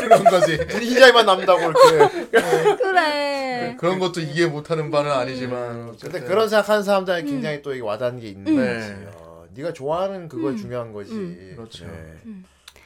[0.00, 2.26] 그런 거지 흰자이만 남다고 이렇게
[2.76, 3.76] 그래.
[3.80, 6.24] 그런 것도 이해 못하는 바는 아니지만 근데 어쨌든.
[6.24, 8.74] 그런 생각하는 사람들은 굉장히 또 와닿는 게 있는 네.
[8.78, 11.52] 거지 어, 네가 좋아하는 그걸 중요한 거지 음.
[11.56, 11.84] 그렇죠.
[11.86, 12.14] 네.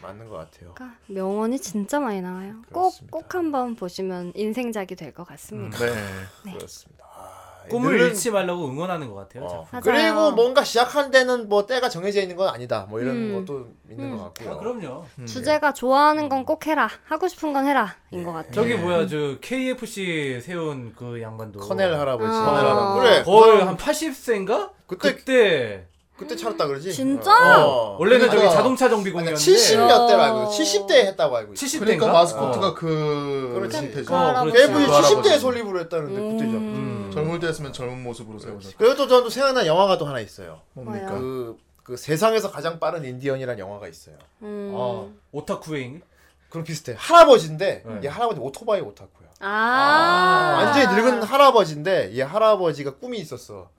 [0.02, 2.54] 맞는 것 같아요 그러니까 명언이 진짜 많이 나와요.
[2.72, 3.16] 꼭 그렇습니다.
[3.18, 5.78] 꼭 한번 보시면 인생작이 될 것 같습니다.
[6.44, 6.52] 네.
[6.54, 9.44] 그렇습니다 아, 꿈을 늘은- 잃지 말라고 응원하는 것 같아요.
[9.44, 9.68] 어.
[9.82, 12.86] 그리고 뭔가 시작한 데는 뭐 때가 정해져 있는 건 아니다.
[12.88, 13.44] 뭐 이런 음.
[13.44, 14.16] 것도 있는 음.
[14.16, 14.52] 것 같고요.
[14.54, 15.04] 아, 그럼요.
[15.26, 16.88] 주제가 좋아하는 건 꼭 해라.
[17.04, 18.52] 하고 싶은 건 해라 인 것 같아요.
[18.52, 22.32] 저기 뭐야 저 KFC 세운 그 양반도 커넬 할아버지.
[22.32, 22.44] 아.
[22.46, 23.00] 커넬 할아버지.
[23.10, 23.22] 그래.
[23.24, 24.70] 거의 한 80세인가?
[24.86, 25.86] 그때- 그때
[26.20, 26.92] 그때 차렸다 그러지.
[26.92, 27.64] 진짜?
[27.66, 27.96] 어.
[27.98, 30.42] 원래는 저기 그러니까- 자동차 정비 공이었는데 70몇 대로 알고 어.
[30.52, 30.62] 있어.
[30.62, 31.66] 70대 했다고 알고 있어.
[31.66, 31.80] 70대인가?
[31.80, 32.74] 그러니까 마스코트가 어.
[32.74, 33.78] 그 그렇지.
[33.78, 34.58] 어, 그 할아버지.
[34.58, 36.58] 70대에 설립을 했다는데 그때죠.
[36.58, 37.10] 음.
[37.14, 40.60] 젊을 때였으면 젊은 모습으로 세워서 그리고 또 저도 생각난 영화가 또 하나 있어요.
[40.74, 41.06] 뭡니까?
[41.12, 44.16] 그, 그 세상에서 가장 빠른 인디언이라는 영화가 있어요.
[44.42, 44.74] 음.
[44.76, 46.02] 아, 오타쿠행.
[46.50, 46.94] 그럼 비슷해.
[46.98, 48.00] 할아버지인데 네.
[48.04, 49.28] 얘 할아버지 오토바이 오타쿠야.
[49.40, 50.62] 아.
[50.64, 53.70] 완전히 늙은 할아버지인데 얘 할아버지가 꿈이 있었어.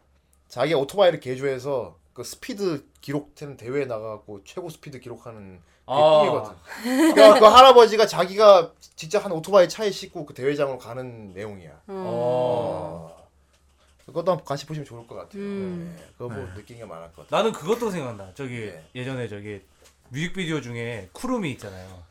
[0.47, 6.19] 자기 오토바이를 개조해서 그 스피드 기록되는 대회에 나가고 최고 스피드 기록하는 게 아.
[6.19, 7.13] 꿈이거든.
[7.13, 11.71] 그러니까 그 할아버지가 자기가 직접 한 오토바이 차에 싣고 그 대회장으로 가는 내용이야.
[11.87, 11.87] 어.
[11.87, 13.27] 어.
[14.05, 15.41] 그것도 한번 같이 보시면 좋을 것 같아요.
[15.41, 15.95] 음.
[15.97, 16.05] 네.
[16.17, 17.43] 그거 보고 느낀 게 많을 것 같아요.
[17.43, 18.33] 나는 그것도 생각나.
[18.33, 18.83] 저기 네.
[18.93, 19.61] 예전에 저기
[20.09, 22.03] 뮤직비디오 중에 쿠루미 있잖아요.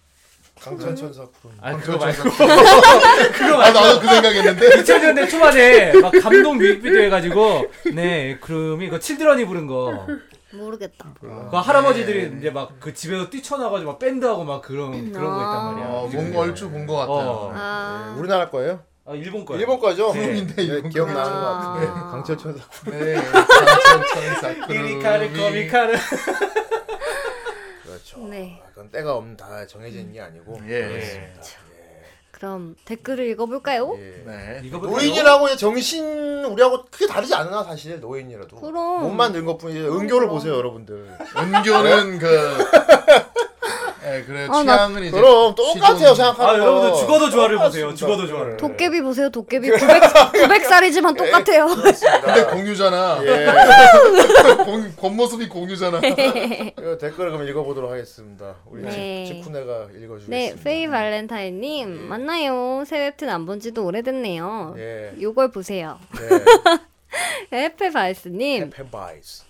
[0.63, 1.57] 강천천사 푸른.
[1.61, 2.29] 아 그거 말고
[3.63, 9.67] 아 나도 그 생각했는데 2000년대 초반에 막 감동 뮤직비디오 해가지고 네 쿠루미 그 칠드런이 부른
[9.67, 10.07] 거.
[10.53, 11.07] 모르겠다.
[11.21, 15.87] 그 할아버지들이 이제 막 그 집에서 뛰쳐나가지고 막 밴드하고 막 그런 그런 거 있단 말이야.
[15.89, 16.23] 어, 뮤직비디오에.
[16.23, 17.17] 뭔가 얼추 본것 같아요.
[17.19, 17.53] 어.
[17.55, 18.13] 아.
[18.15, 18.81] 네, 우리나라 거예요?
[19.07, 19.59] 아 일본 거야.
[19.59, 20.13] 일본 거죠?
[20.13, 21.59] 푸른인데 네, 이건 기억나는 것 아.
[21.59, 22.01] 같은데.
[22.11, 23.15] 강철천사 네.
[23.15, 25.39] 강천천사 이리카르 푸른이.
[25.41, 25.95] 거미카르.
[28.11, 28.29] 그렇죠.
[28.29, 28.61] 네.
[28.71, 30.61] 그건 때가 없는 다 정해져 있는 게 아니고.
[30.69, 30.89] 예.
[30.89, 31.43] 그렇습니다.
[32.31, 33.97] 그럼 댓글을 읽어볼까요?
[33.99, 34.23] 예.
[34.27, 34.63] 네.
[34.63, 38.57] 노인이라고 정신 우리하고 크게 다르지 않나 사실 노인이라도.
[38.57, 39.03] 그럼.
[39.03, 39.81] 몸만 늙은 것뿐이지.
[39.81, 41.17] 은교를 보세요 여러분들.
[41.37, 42.59] 은교는 그
[44.13, 46.59] 예, 그래 아, 나- 취향은 이제 그럼 똑같아요 시종- 생각하는 아, 거.
[46.59, 47.95] 여러분들 죽어도 조화를 보세요.
[47.95, 48.57] 죽어도 조화를.
[48.57, 49.71] 도깨비 보세요, 도깨비.
[49.71, 51.67] 900, 900살이지만 똑같아요.
[51.67, 53.21] 근데 공유잖아.
[53.25, 53.47] 예.
[54.65, 55.99] 공, 겉모습이 공유잖아.
[55.99, 58.57] 이거 댓글을 그럼 읽어보도록 하겠습니다.
[58.67, 59.25] 우리 네.
[59.27, 60.29] 치- 치쿠네가 읽어주겠습니다.
[60.29, 62.85] 네, 페이 발렌타인님 맞나요?
[62.87, 64.75] 새 웹툰 안 본 지도 오래됐네요.
[64.79, 65.13] 예.
[65.21, 65.99] 요걸 보세요.
[66.19, 66.29] 네.
[67.67, 69.45] 에페바이스님 펜바이스.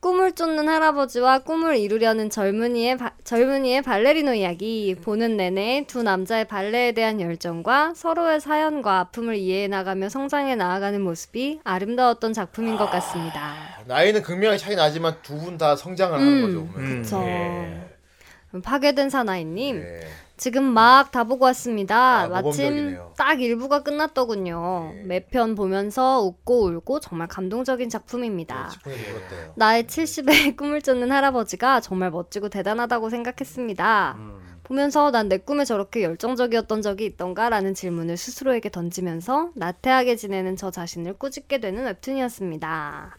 [0.00, 6.92] 꿈을 쫓는 할아버지와 꿈을 이루려는 젊은이의 바- 젊은이의 발레리노 이야기 보는 내내 두 남자의 발레에
[6.92, 13.54] 대한 열정과 서로의 사연과 아픔을 이해해 나가며 성장해 나아가는 모습이 아름다웠던 작품인 것 같습니다.
[13.86, 16.42] 나이는 극명히 차이 나지만 두 분 다 성장을 하는 음.
[16.46, 16.66] 거죠.
[16.72, 17.02] 보면.
[17.02, 17.22] 그쵸.
[17.26, 18.60] 예.
[18.62, 20.00] 파괴된 사나이님 예.
[20.38, 22.22] 지금 막 다 보고 왔습니다.
[22.22, 22.98] 아, 마침.
[23.16, 24.92] 딱 일부가 끝났더군요.
[24.94, 25.02] 예.
[25.02, 28.70] 매편 보면서 웃고 울고 정말 감동적인 작품입니다.
[28.86, 29.52] 울었대요.
[29.56, 34.16] 나의 70의 꿈을 쫓는 할아버지가 정말 멋지고 대단하다고 생각했습니다.
[34.64, 41.14] 보면서 난 내 꿈에 저렇게 열정적이었던 적이 있던가라는 질문을 스스로에게 던지면서 나태하게 지내는 저 자신을
[41.14, 43.16] 꾸짖게 되는 웹툰이었습니다.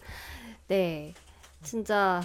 [0.68, 1.14] 네.
[1.64, 2.22] 진짜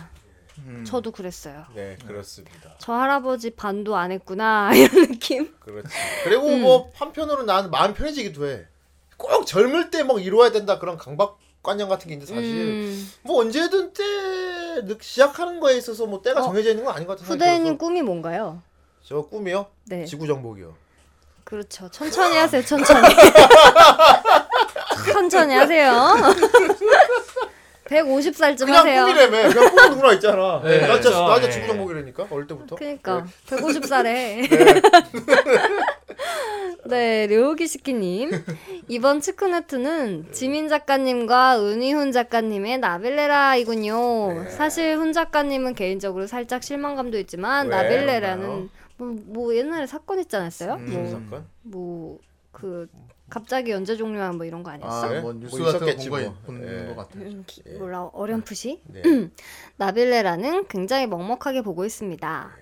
[0.87, 1.65] 저도 그랬어요.
[1.75, 2.75] 네, 그렇습니다.
[2.79, 5.53] 저 할아버지 반도 안 했구나 이런 느낌.
[5.61, 5.89] 그렇지.
[6.25, 6.63] 그리고 음.
[6.63, 8.67] 뭐 한편으로는 나는 마음 편해지기도 해.
[9.17, 13.93] 꼭 젊을 때 막 이루어야 된다 그런 강박관념 같은 게 있는데 사실 음, 뭐 언제든
[13.93, 14.03] 때
[14.85, 17.33] 느- 시작하는 거에 있어서 뭐 때가 어, 정해져 있는 건 아닌 것 같아요.
[17.33, 18.61] 후대인님 꿈이 뭔가요?
[19.03, 19.67] 저 꿈이요?
[19.85, 20.05] 네.
[20.05, 20.75] 지구 정복이요.
[21.45, 21.89] 그렇죠.
[21.91, 22.65] 천천히 하세요.
[22.65, 23.15] 천천히.
[25.13, 25.93] 천천히 하세요.
[27.87, 29.05] 150살쯤 그냥 하세요.
[29.05, 29.49] 꿈이라며.
[29.49, 30.61] 그냥 꿈이 누구나 있잖아.
[30.65, 31.11] 네, 나 진짜 그렇죠.
[31.11, 31.53] 나 진짜 네.
[31.53, 32.77] 지구 정복이라니까 어릴 때부터.
[32.77, 34.49] 그러니까 150살에
[36.87, 38.31] 네, 료기시키님
[38.89, 44.51] 이번 치크네트는 지민 작가님과 은희훈 작가님의 나빌레라이군요.
[44.51, 47.77] 사실 훈 작가님은 개인적으로 살짝 실망감도 있지만 왜?
[47.77, 50.77] 나빌레라는 뭐, 뭐 옛날에 사건 있지 않았어요?
[50.77, 51.47] 무슨 뭐 사건?
[51.63, 52.89] 뭐 그
[53.35, 55.07] 갑자기 연재 종료한 뭐 이런 거 아니었어?
[55.07, 55.21] 아, 그래?
[55.21, 56.39] 뭐 뉴스 뭐 같은 거 있었겠지, 본거 뭐.
[56.47, 56.87] 본 예.
[56.87, 57.19] 것 같아.
[57.19, 59.03] 음, 기- 몰라 어렴풋이 네.
[59.77, 62.57] 나빌레라는 굉장히 먹먹하게 보고 있습니다.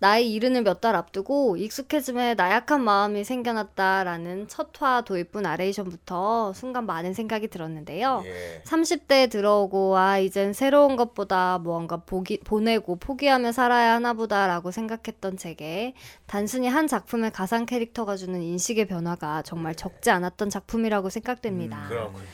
[0.00, 8.22] 나의 이른을 몇달 앞두고 익숙해짐에 나약한 마음이 생겨났다라는 첫화 도입부 나레이션부터 순간 많은 생각이 들었는데요.
[8.24, 8.62] 예.
[8.64, 15.94] 30대에 들어오고 아 이젠 새로운 것보다 무언가 보기, 보내고 포기하며 살아야 하나보다라고 생각했던 제게
[16.26, 21.86] 단순히 한 작품의 가상 캐릭터가 주는 인식의 변화가 정말 적지 않았던 작품이라고 생각됩니다.
[21.88, 22.24] 그렇군요.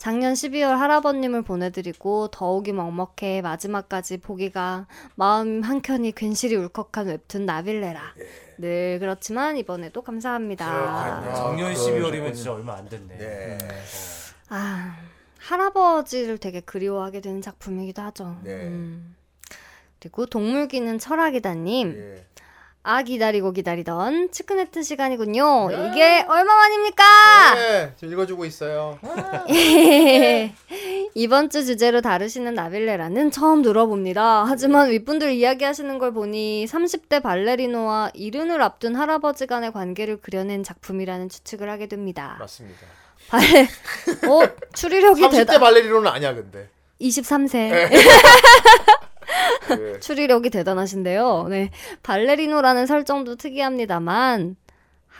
[0.00, 8.14] 작년 12월 할아버님을 보내드리고 더욱이 먹먹해 마지막까지 보기가 마음 한켠이 괜시리 울컥한 웹툰 나빌레라.
[8.56, 11.34] 늘 그렇지만 이번에도 감사합니다.
[11.34, 13.18] 작년 아, 12월이면 진짜 얼마 안 됐네.
[13.18, 13.58] 네.
[14.48, 14.96] 아
[15.38, 18.38] 할아버지를 되게 그리워하게 되는 작품이기도 하죠.
[18.42, 18.54] 네.
[18.54, 19.14] 음.
[20.00, 21.94] 그리고 동물기는 철학이다님.
[21.94, 22.26] 예.
[22.82, 25.68] 아 기다리고 기다리던 치크네트 시간이군요.
[25.68, 25.88] 네.
[25.90, 27.54] 이게 얼마만입니까?
[27.54, 28.98] 네, 지금 읽어주고 있어요.
[31.14, 34.44] 이번 주 주제로 다루시는 나빌레라는 처음 들어봅니다.
[34.44, 41.68] 하지만 윗분들 이야기하시는 걸 보니 30대 발레리노와 이른을 앞둔 할아버지 간의 관계를 그려낸 작품이라는 추측을
[41.68, 42.36] 하게 됩니다.
[42.38, 42.80] 맞습니다.
[43.28, 43.68] 발레,
[44.26, 44.40] 어,
[44.72, 46.68] 추리력이 30대 대단, 발레리노는 아니야 근데.
[47.00, 47.90] 23세.
[49.78, 49.98] 예.
[50.00, 51.46] 추리력이 대단하신데요.
[51.48, 51.70] 네.
[52.02, 54.56] 발레리노라는 설정도 특이합니다만,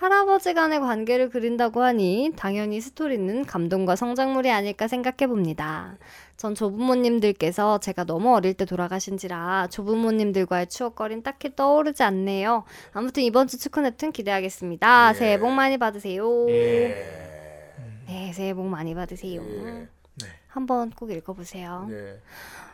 [0.00, 5.98] 할아버지 간의 관계를 그린다고 하니 당연히 스토리는 감동과 성장물이 아닐까 생각해 봅니다.
[6.38, 12.64] 전 조부모님들께서 제가 너무 어릴 때 돌아가신지라 조부모님들과의 추억거린 딱히 떠오르지 않네요.
[12.94, 15.10] 아무튼 이번 주 축구네튼 기대하겠습니다.
[15.10, 15.14] 예.
[15.18, 16.48] 새해 복 많이 받으세요.
[16.48, 16.94] 예.
[18.06, 19.42] 네, 새해 복 많이 받으세요.
[20.48, 21.88] 한번 꼭 읽어보세요.
[21.90, 22.18] 예.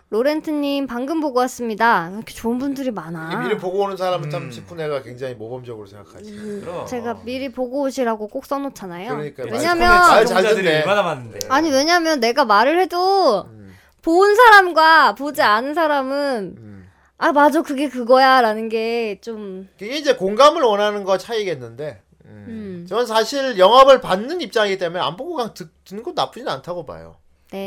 [0.09, 2.09] 로렌트님 방금 보고 왔습니다.
[2.15, 3.41] 이렇게 좋은 분들이 많아.
[3.43, 4.31] 미리 보고 오는 사람은 음.
[4.31, 6.61] 참 치쿠네가 굉장히 모범적으로 생각하지.
[6.65, 6.87] 그럼.
[6.87, 9.09] 제가 미리 보고 오시라고 꼭 써놓잖아요.
[9.11, 10.79] 그러니까 왜냐면 말잘 시청자들이 듣네.
[10.83, 11.41] 얼마나 많은데.
[11.49, 13.75] 아니 왜냐면 내가 말을 해도 음.
[14.03, 16.89] 본 사람과 보지 않은 사람은 음.
[17.19, 22.03] 아 맞아 그게 그거야라는 게 좀 그게 이제 공감을 원하는 거 차이겠는데.
[22.27, 22.45] 음.
[22.49, 22.87] 음.
[22.89, 27.17] 저는 사실 영업을 받는 입장이기 때문에 안 보고 그냥 듣, 듣는 건 나쁘진 않다고 봐요.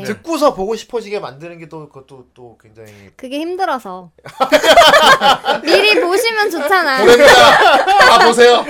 [0.00, 0.04] 네.
[0.04, 4.10] 듣고서 보고 싶어지게 만드는 게 또 그것도 또 굉장히 그게 힘들어서
[5.62, 6.98] 미리 보시면 좋잖아.
[6.98, 7.32] 보냅니다.
[7.98, 8.64] 다 보세요.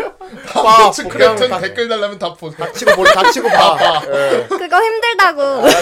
[0.52, 2.58] 봐, 치크레튼 그냥 다- 댓글 달라면 다 보세요.
[2.58, 4.02] 닥치고 뭘 닥치고 봐.
[4.06, 4.46] 예.
[4.48, 5.62] 그거 힘들다고.
[5.68, 5.78] 다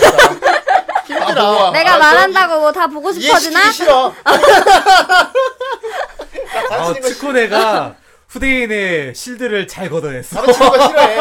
[1.06, 1.52] 힘들어.
[1.58, 1.70] 보아.
[1.72, 1.98] 내가 알았어?
[2.14, 3.60] 말한다고 뭐 다 보고 싶어지나?
[3.60, 4.12] 이해시키기 싫어.
[6.70, 7.08] 나 아, 싫어.
[7.08, 7.94] 치코네가
[8.28, 10.40] 후대인의 실드를 잘 걷어냈어.
[10.42, 11.18] 가르치는 거 싫어해.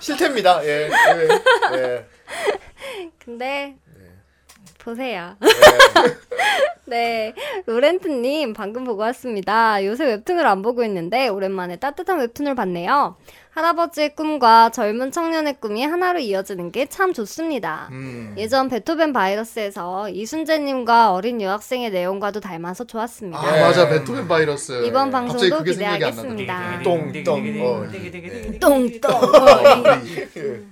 [0.00, 0.64] 싫답니다.
[0.64, 0.90] 예.
[0.90, 1.28] 예.
[1.76, 2.06] 예.
[3.24, 3.76] 근데
[4.78, 5.36] 보세요.
[5.42, 5.50] 예.
[6.86, 7.34] 네,
[7.66, 9.84] 로렌트님 방금 보고 왔습니다.
[9.84, 13.16] 요새 웹툰을 안 보고 있는데 오랜만에 따뜻한 웹툰을 봤네요.
[13.50, 17.88] 할아버지의 꿈과 젊은 청년의 꿈이 하나로 이어지는 게 참 좋습니다.
[17.92, 18.34] 음.
[18.38, 23.38] 예전 베토벤 바이러스에서 이순재님과 어린 여학생의 내용과도 닮아서 좋았습니다.
[23.38, 24.84] 아 맞아 베토벤 바이러스.
[24.86, 26.80] 이번 갑자기 방송도 기대하겠습니다.
[26.82, 27.62] 똥똥.
[27.62, 27.86] 어,
[28.60, 29.00] 똥똥.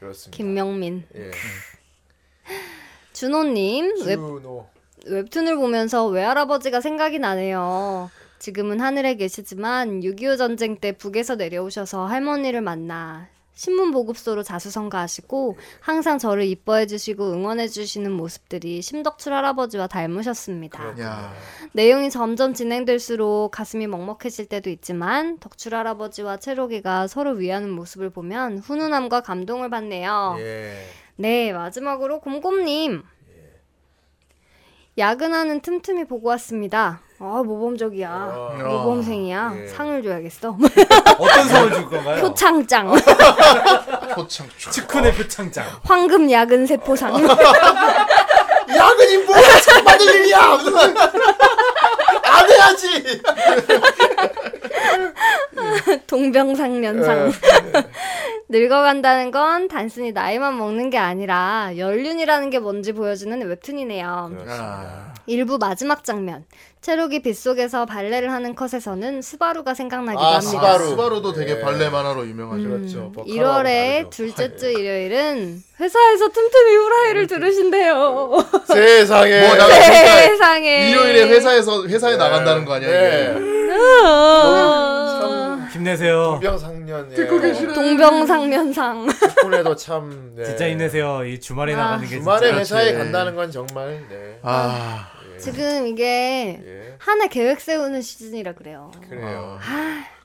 [0.00, 0.36] 그렇습니다.
[0.36, 1.04] 김명민.
[1.14, 1.30] 예.
[3.12, 4.66] 준호님 웹, 준호.
[5.06, 8.10] 웹툰을 보면서 외할아버지가 생각이 나네요.
[8.38, 13.28] 지금은 하늘에 계시지만 6.25 전쟁 때 북에서 내려오셔서 할머니를 만나
[13.60, 20.98] 신문 보급소로 자수성가하시고 항상 저를 이뻐해 주시고 응원해 주시는 모습들이 심덕출 할아버지와 닮으셨습니다.
[20.98, 21.34] 야.
[21.74, 29.20] 내용이 점점 진행될수록 가슴이 먹먹해질 때도 있지만 덕출 할아버지와 채록이가 서로 위하는 모습을 보면 훈훈함과
[29.20, 30.36] 감동을 받네요.
[30.38, 30.72] 예.
[31.16, 33.02] 네, 마지막으로 곰곰님.
[34.96, 37.02] 야근하는 틈틈이 보고 왔습니다.
[37.22, 38.10] 아, 모범적이야.
[38.10, 38.56] 어.
[38.58, 39.54] 모범생이야.
[39.62, 39.66] 예.
[39.68, 40.56] 상을 줘야겠어.
[41.18, 42.22] 어떤 상을 줄 건가요?
[42.24, 42.94] 표창장.
[44.14, 44.46] 표창.
[44.56, 45.66] 측훈의 표창장.
[45.84, 47.12] 황금 야근 세포상.
[48.74, 49.60] 야근이 뭐야?
[49.60, 50.38] 참 받을 일이야.
[52.24, 53.20] 안 해야지.
[56.06, 57.32] 동병상련상.
[58.48, 64.30] 늙어간다는 건 단순히 나이만 먹는 게 아니라 연륜이라는 게 뭔지 보여주는 웹툰이네요.
[64.48, 65.12] 아.
[65.26, 66.44] 일부 마지막 장면.
[66.82, 70.50] 체록이 빗속에서 발레를 하는 컷에서는 스바루가 생각나기도 아, 합니다.
[70.50, 70.86] 스바루.
[70.88, 71.60] 스바루도 되게 예.
[71.60, 72.62] 발레 만화로 유명하죠.
[72.62, 72.98] 그렇죠.
[73.14, 73.64] 뭐 1월에
[74.04, 74.10] 다르죠.
[74.10, 78.30] 둘째 주 일요일은 회사에서 틈틈이 후라이를 들으신대요.
[78.66, 79.40] 세상에.
[79.46, 80.90] 뭐, 나- 세상에.
[80.90, 83.34] 일요일에 회사에서 회사에 나간다는 거 아니야 네.
[83.36, 83.74] 이게?
[83.74, 85.58] 어.
[85.72, 86.22] 힘내세요.
[86.40, 87.10] 동병상련.
[87.14, 87.74] 듣고 계시네.
[87.74, 89.06] 동병상련상.
[89.36, 90.32] 덕분에도 참.
[90.34, 90.44] 네.
[90.44, 91.24] 진짜 힘내세요.
[91.26, 91.76] 이 주말에 아.
[91.76, 92.78] 나가는 게 주말에 진짜.
[92.78, 92.94] 회사에.
[92.94, 94.02] 간다는 건 정말.
[94.08, 94.38] 네.
[94.42, 95.10] 아
[95.40, 96.94] 지금 이게 예.
[96.98, 98.90] 한해 계획 세우는 시즌이라 그래요.
[99.08, 99.58] 그래요.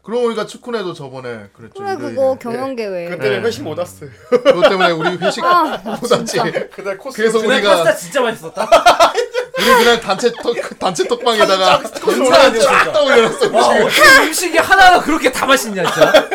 [0.02, 1.84] 그러고 보니까 축구네도 저번에 그랬죠.
[1.84, 1.96] 그래.
[1.96, 3.10] 그거 경영 계획.
[3.10, 3.48] 그때는 네.
[3.48, 4.10] 회식 못 왔어요.
[4.30, 6.38] 그것 때문에 우리 회식 못 왔지.
[6.72, 7.18] 그날 코스.
[7.18, 8.70] 그래서 그날 우리가 파스타 진짜 맛있었다.
[9.58, 13.52] 우리 그냥 단체 톡 단체 톡방에다가 올려놨어.
[13.52, 16.28] 와 어떻게 음식이 하나가 그렇게 다 맛있냐 진짜.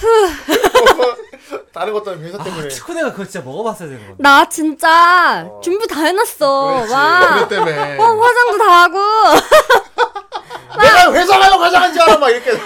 [1.72, 2.68] 다른 것도 아니고 회사 때문에.
[2.68, 4.22] 치코네가 그거 진짜 먹어봤어야 되는 건데.
[4.22, 6.74] 나 진짜 준비 다 해놨어.
[6.86, 6.92] 그렇지.
[6.92, 7.48] 와.
[7.48, 7.98] 때문에.
[7.98, 8.98] 어, 화장도 다 하고.
[10.80, 12.50] 내가 회사 가려고 화장한 줄 알아 막 이렇게.
[12.52, 12.56] 에이,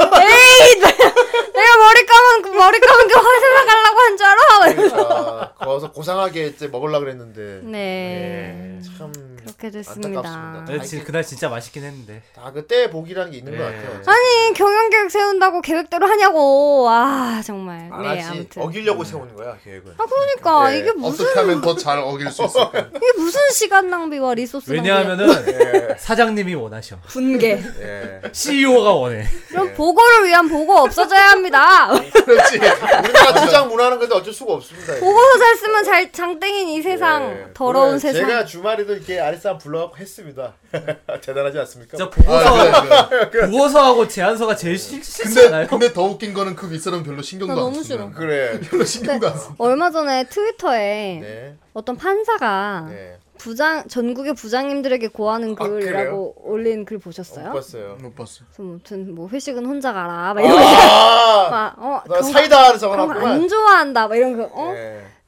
[0.81, 5.53] 내- 내가 머리 감은 그 머리 감은 게 화장을 가려고 한 줄 알아.
[5.59, 7.61] 아, 거기서 고상하게 이제 먹으려 그랬는데.
[7.63, 8.79] 네.
[8.99, 9.13] 참
[9.45, 10.21] 그렇게 됐습니다.
[10.21, 10.65] 안타깝습니다.
[10.73, 12.23] 네, 진- 그날 진짜 맛있긴 했는데.
[12.35, 13.77] 다 그때 복이라는 게 있는 것 네.
[13.77, 14.01] 같아요.
[14.07, 16.87] 아니 경영 계획 세운다고 계획대로 하냐고.
[16.89, 17.89] 아 정말.
[17.93, 18.23] 안 네.
[18.23, 18.63] 아무튼.
[18.63, 19.95] 어기려고 세우는 거야 계획은.
[19.99, 20.79] 아 그러니까 네.
[20.79, 22.71] 이게 무슨 어떻게 하면 더 잘 어길 수 있을까?
[22.97, 25.97] 이게 무슨 시간 낭비와 리소스 왜냐하면은 예.
[25.99, 26.97] 사장님이 원하셔.
[27.09, 27.61] 분개.
[27.81, 28.21] 예.
[28.33, 29.27] CEO가 원해.
[29.49, 31.89] 그럼 보고를 위한 보고 없어져야 합니다.
[32.25, 32.57] 그렇지.
[32.59, 34.95] 우리나라 직장 문화는 근데 어쩔 수가 없습니다.
[35.01, 37.47] 보고서 잘 쓰면 잘 장땡인 이 세상 예.
[37.55, 38.27] 더러운 세상.
[38.27, 40.55] 제가 주말에도 이렇게 아리사 불러갖고 했습니다.
[41.21, 41.97] 대단하지 않습니까?
[41.97, 43.47] 진짜 보고서 아, 그래, 그래.
[43.51, 45.67] 보고서하고 제안서가 제일 싫, 싫잖아요.
[45.67, 48.07] 근데 더 웃긴 거는 그 윗사람 별로 신경도 나안 너무 쓰는.
[48.07, 48.19] 싫어.
[48.19, 48.61] 그래.
[48.71, 49.55] 별로 신경도 안 써.
[49.59, 51.57] 얼마 전에 트위터에 네.
[51.73, 53.19] 어떤 판사가 네.
[53.37, 57.49] 부장 전국의 부장님들에게 고하는 아, 글이라고 올린 글 보셨어요?
[57.49, 57.99] 못 봤어요.
[58.01, 58.45] 못 봤어.
[58.47, 60.63] 그래서 무튼 뭐 회식은 혼자 가라 막 이런 거.
[60.65, 62.03] 아, 막, 어,
[62.49, 63.49] 거안 적어놨구만.
[63.49, 64.49] 좋아한다 막 이런 거.
[64.53, 64.73] 어?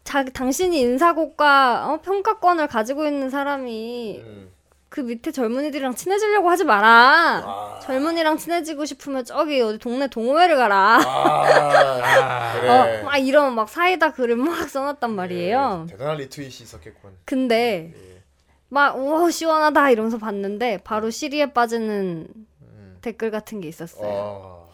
[0.07, 0.13] 네.
[0.13, 4.53] 자, 당신이 인사고과 어, 평가권을 가지고 있는 사람이 음.
[4.89, 7.43] 그 밑에 젊은이들이랑 친해지려고 하지 마라.
[7.45, 7.81] 아.
[7.83, 11.01] 젊은이랑 친해지고 싶으면 저기 어디 동네 동호회를 가라.
[11.05, 12.69] 아, 그래.
[13.01, 15.87] 어, 막 이런 막 사이다 글을 막 써놨단 말이에요.
[15.89, 17.11] 네, 대단한 리트윗이 있었겠군.
[17.25, 18.23] 근데 예.
[18.69, 22.29] 막 우와 시원하다 이러면서 봤는데 바로 시리에 빠지는
[23.03, 24.66] 댓글 같은 게 있었어요.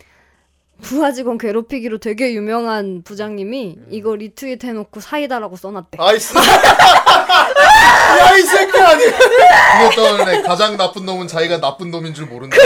[0.83, 0.85] 어.
[0.85, 5.99] 부하 직원 괴롭히기로 되게 유명한 부장님이 이거 리트윗 해놓고 사이다라고 써놨대.
[6.01, 6.35] 아이스.
[7.43, 9.11] 야, 이 새끼 아니야.
[9.89, 12.57] 그것 때문에 가장 나쁜 놈은 자기가 나쁜 놈인 줄 모른다.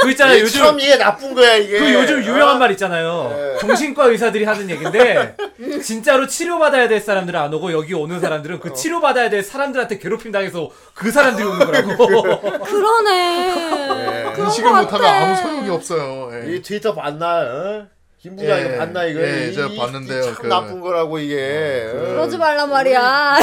[0.00, 0.40] 그 있잖아요.
[0.40, 1.78] 요즘 참 이게 나쁜 거야, 이게.
[1.78, 2.58] 그 요즘 유명한 어?
[2.58, 3.34] 말 있잖아요.
[3.36, 3.58] 네.
[3.60, 5.36] 정신과 의사들이 하는 얘긴데
[5.82, 8.60] 진짜로 치료받아야 될 사람들은 안 오고 여기 오는 사람들은 어.
[8.60, 11.96] 그 치료받아야 될 사람들한테 괴롭힘 당해서 그 사람들이 오는 거라고.
[12.64, 14.34] 그러네.
[14.38, 16.30] 인식을 못하면 아무 소용이 없어요.
[16.32, 16.54] 예.
[16.54, 17.40] 이 트위터 봤나?
[17.40, 17.86] 어?
[18.20, 19.20] 김 부장님 예, 봤나 이거?
[19.20, 21.88] 예, 이- 제가 이- 봤는데요, 이참 그- 나쁜 거라고 이게.
[21.94, 21.98] 어.
[21.98, 23.36] 그러지 말란 말이야.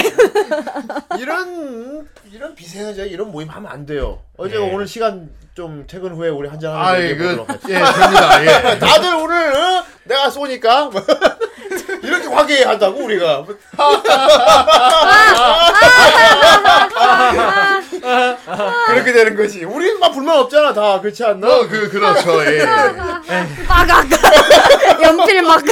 [1.19, 4.21] 이런 이런 비세하자 이런 모임 하면 안 돼요.
[4.37, 4.73] 어제 네.
[4.73, 7.59] 오늘 시간 좀 퇴근 후에 우리 한잔 하는 아, 얘기해 예, 그, 보도록 하죠.
[7.69, 8.43] 예, 됩니다.
[8.73, 8.77] 예.
[8.79, 9.85] 다들 오늘 어?
[10.03, 10.89] 내가 쏘니까
[12.03, 13.45] 이렇게 화기애애한다고 우리가
[18.87, 19.63] 그렇게 되는 거지.
[19.63, 20.99] 우리는 막 불만 없잖아, 다.
[20.99, 21.47] 그렇지 않나?
[21.47, 22.45] 어, 그 그렇죠.
[22.45, 22.65] 예.
[23.65, 24.07] 빠각
[25.01, 25.63] 연필 막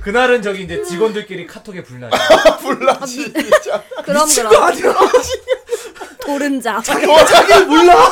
[0.00, 2.16] 그날은 저기 이제 직원들끼리 카톡에 불나죠.
[2.62, 3.82] 불나지, 진짜.
[4.04, 4.94] 그럼 미친 그럼 거 아니야?
[6.24, 7.94] 도른자 어, 자기 몰라!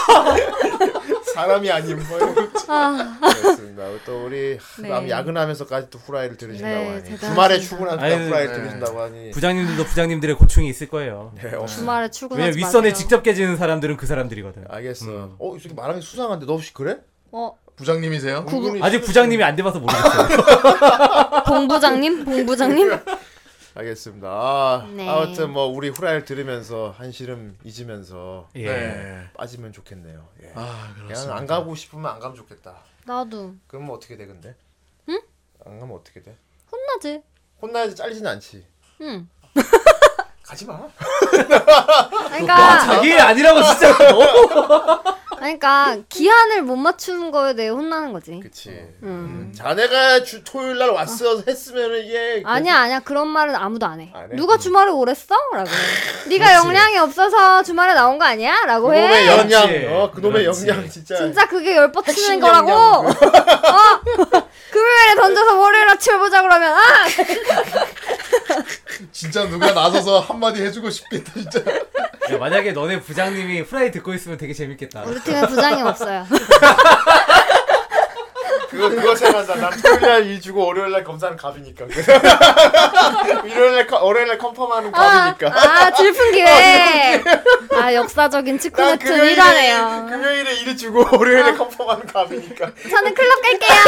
[1.34, 2.34] 사람이 아닌 거예요.
[2.66, 3.84] 아, 그렇습니다.
[4.04, 4.88] 또 우리 네.
[4.88, 7.68] 남 야근하면서까지 또 후라이를 들으신다고 네, 하니 대단하십니다.
[7.68, 8.58] 주말에 아유, 후라이를 네.
[8.60, 11.32] 들으신다고 하니 부장님들도 부장님들의 고충이 있을 거예요.
[11.40, 12.92] 네, 어, 주말에 출근하지 왜냐 윗선에 마세요.
[12.94, 14.64] 직접 깨지는 사람들은 그 사람들이거든.
[14.68, 15.06] 알겠어.
[15.06, 15.34] 음.
[15.38, 16.96] 어, 이 새끼 말하는 게 수상한데 너 혹시 그래?
[17.30, 18.46] 어 부장님이세요?
[18.50, 20.28] 은근히 아직 수- 부장님이 안 돼봐서 모르겠어요.
[21.46, 22.98] 봉부장님 봉부장님
[23.78, 24.28] 알겠습니다.
[24.28, 25.08] 아, 네.
[25.08, 28.66] 아무튼 뭐 우리 후라이를 들으면서 한 시름 잊으면서 예.
[28.66, 29.30] 네.
[29.36, 30.26] 빠지면 좋겠네요.
[30.42, 30.52] 예.
[30.56, 31.36] 아, 그냥 그렇습니다.
[31.36, 32.76] 안 가고 싶으면 안 가면 좋겠다.
[33.04, 34.56] 나도 그러면 어떻게 돼 근데?
[35.08, 35.20] 응?
[35.64, 36.36] 안 가면 어떻게 돼?
[36.70, 37.22] 혼나지
[37.62, 38.66] 혼나야지 잘리진 않지.
[39.00, 39.28] 응
[40.42, 40.88] 가지 마.
[41.30, 44.22] 그러니까 자기 일 아니라고 진짜 너무.
[45.38, 48.70] 그러니까 기한을 못 맞추는 거에 대해 혼나는 거지 그치.
[49.02, 49.52] 음.
[49.56, 54.10] 자네가 주, 토요일 날 왔어 했으면 이게 아니야 아니야 그런 말은 아무도 안 해.
[54.14, 54.36] 안 해?
[54.36, 55.34] 누가 주말에 오랬어?
[55.52, 55.68] 라고.
[55.68, 56.28] 해.
[56.28, 58.64] 네가 역량이 없어서 주말에 나온 거 아니야?
[58.66, 59.26] 라고 그놈의 해.
[59.26, 59.86] 영양, 그렇지.
[59.86, 60.44] 어 그놈의.
[60.44, 61.16] 영양 진짜.
[61.16, 62.70] 진짜 그게 열 뻗 치는 핵심 거라고.
[62.70, 63.06] 역량.
[63.06, 64.00] 어?
[64.70, 66.80] 금요일에 던져서 월요일 아침에 보자 그러면 아
[69.12, 71.60] 진짜 누가 나서서 한마디 해주고 싶겠다 진짜.
[72.32, 75.02] 야, 만약에 너네 부장님이 프라이 듣고 있으면 되게 재밌겠다.
[75.06, 76.26] 우리 팀에 부장이 없어요.
[78.70, 79.54] 그거 그거 생각난다.
[79.70, 81.86] 난 토요일 날 일 주고 월요일 날 검사는 갑이니까.
[83.46, 85.58] 일요일 날 컨- 월요일 날 컨펌하는 아, 갑이니까.
[85.58, 87.22] 아 질풍 기회.
[87.80, 90.06] 아 역사적인 난 치쿠네튼 금요일에 일하네요.
[90.10, 92.70] 금요일에 일 주고 월요일에 컨펌하는 갑이니까.
[92.90, 93.78] 저는 클럽 갈게요.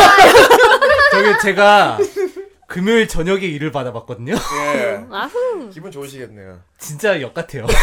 [1.12, 1.98] 저기 제가
[2.70, 4.32] 금요일 저녁에 일을 받아봤거든요.
[4.76, 5.04] 예.
[5.10, 5.68] 아후.
[5.70, 6.60] 기분 좋으시겠네요.
[6.78, 7.66] 진짜 역 같아요.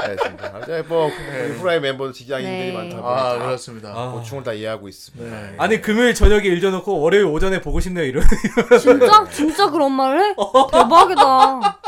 [0.00, 0.52] 알겠습니다.
[0.54, 2.72] 아무튼 뭐 우리 후라이 멤버 직장인들이 네.
[2.72, 3.92] 많다 보니 아다 그렇습니다.
[3.94, 4.12] 아.
[4.12, 5.36] 고충을 다 이해하고 있습니다.
[5.36, 5.54] 네.
[5.58, 8.22] 아니 금요일 저녁에 일 줘놓고 월요일 오전에 보고 싶네요 이러.
[8.80, 10.34] 진짜 진짜 그런 말을 해?
[10.72, 11.78] 대박이다.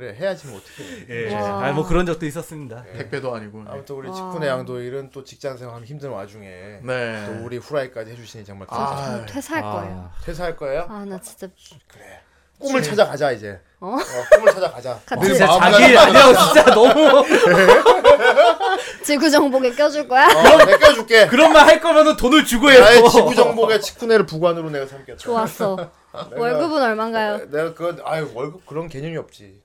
[0.00, 0.82] 그래 해야지 뭐 어떻게.
[0.82, 1.28] 해.
[1.30, 1.34] 예.
[1.34, 1.66] 와.
[1.66, 2.84] 아뭐 그런 적도 있었습니다.
[2.96, 3.58] 택배도 아니고.
[3.58, 3.64] 네.
[3.68, 4.14] 아무튼 우리 와.
[4.14, 6.48] 직분의 양도일은 또 직장 생활하면 힘든 와중에
[6.82, 7.26] 네.
[7.26, 9.26] 또 우리 후라이까지 해주시니 정말 아.
[9.28, 9.70] 퇴사할 아.
[9.72, 10.10] 거예요.
[10.24, 10.86] 퇴사할 거예요?
[10.88, 11.48] 아 나 진짜
[11.86, 12.20] 그래.
[12.58, 13.60] 꿈을 찾아가자 이제.
[13.80, 13.96] 어?
[14.36, 15.00] 꿈을 찾아가자.
[15.04, 17.24] 같이 진짜 마음 자기 일 아니라고 진짜 너무
[19.04, 20.26] 지구 정복에 껴줄 거야?
[20.28, 21.26] 어, 내가 껴줄게.
[21.26, 22.80] 그런 말 할 거면은 돈을 주고 해요.
[22.80, 25.18] 나의 지구 정복의 직분회를 부관으로 내가 삼겠다.
[25.18, 25.90] 좋았어.
[26.12, 27.50] 월급은 얼마인가요?
[27.50, 29.60] 내가 그 아유 월급 그런 개념이 없지.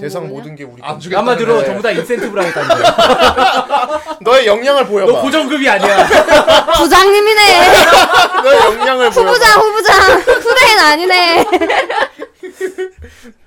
[0.00, 1.00] 세상 모든 게 우리 안 건.
[1.00, 1.18] 주겠다.
[1.18, 1.66] 한마디로 네.
[1.66, 4.16] 전부 다 인센티브로 하겠다는 거야.
[4.22, 5.12] 너의 역량을 보여봐.
[5.12, 6.06] 너 고정급이 아니야.
[6.78, 7.60] 부장님이네.
[8.44, 9.30] 너의 역량을 보여봐.
[9.30, 11.44] 후부장 후부장 후대인 아니네.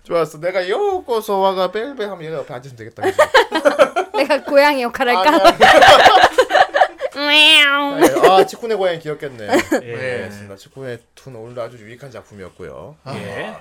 [0.04, 0.40] 좋았어.
[0.40, 3.04] 내가 요코소 와가 벨벨 하면 얘가 옆에 앉으면 되겠다.
[4.14, 5.52] 내가 고양이 역할 할까?
[8.30, 9.48] 아 치쿠네 고양이 귀엽겠네.
[9.48, 9.80] 예.
[9.80, 10.56] 네, 알겠습니다.
[10.56, 12.98] 치쿠네 2는 오늘도 아주 유익한 작품이었고요.
[13.16, 13.56] 예.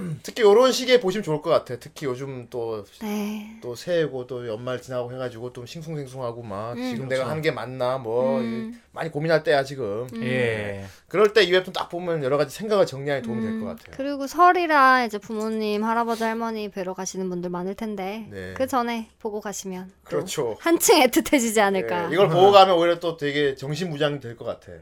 [0.22, 1.76] 특히 이런 시기에 보시면 좋을 것 같아.
[1.78, 3.58] 특히 요즘 또 네.
[3.62, 6.90] 또 새해고 또 연말 지나고 해가지고 좀 싱숭생숭하고 막 음.
[6.90, 8.72] 지금 내가 하는 게 맞나 뭐 음.
[8.74, 10.06] 이- 많이 고민할 때야 지금.
[10.22, 10.84] 예.
[11.08, 13.94] 그럴 때 이 웹툰 딱 보면 여러 가지 생각을 정리하는 데 도움이 될 것 같아요.
[13.96, 18.54] 그리고 설이라 이제 부모님, 할아버지, 할머니 뵈러 가시는 분들 많을 텐데 네.
[18.56, 20.56] 그 전에 보고 가시면 또 그렇죠.
[20.60, 22.10] 한층 애틋해지지 않을까.
[22.10, 24.72] 예, 이걸 보고 가면 오히려 또 되게 정신 무장이 될것 같아.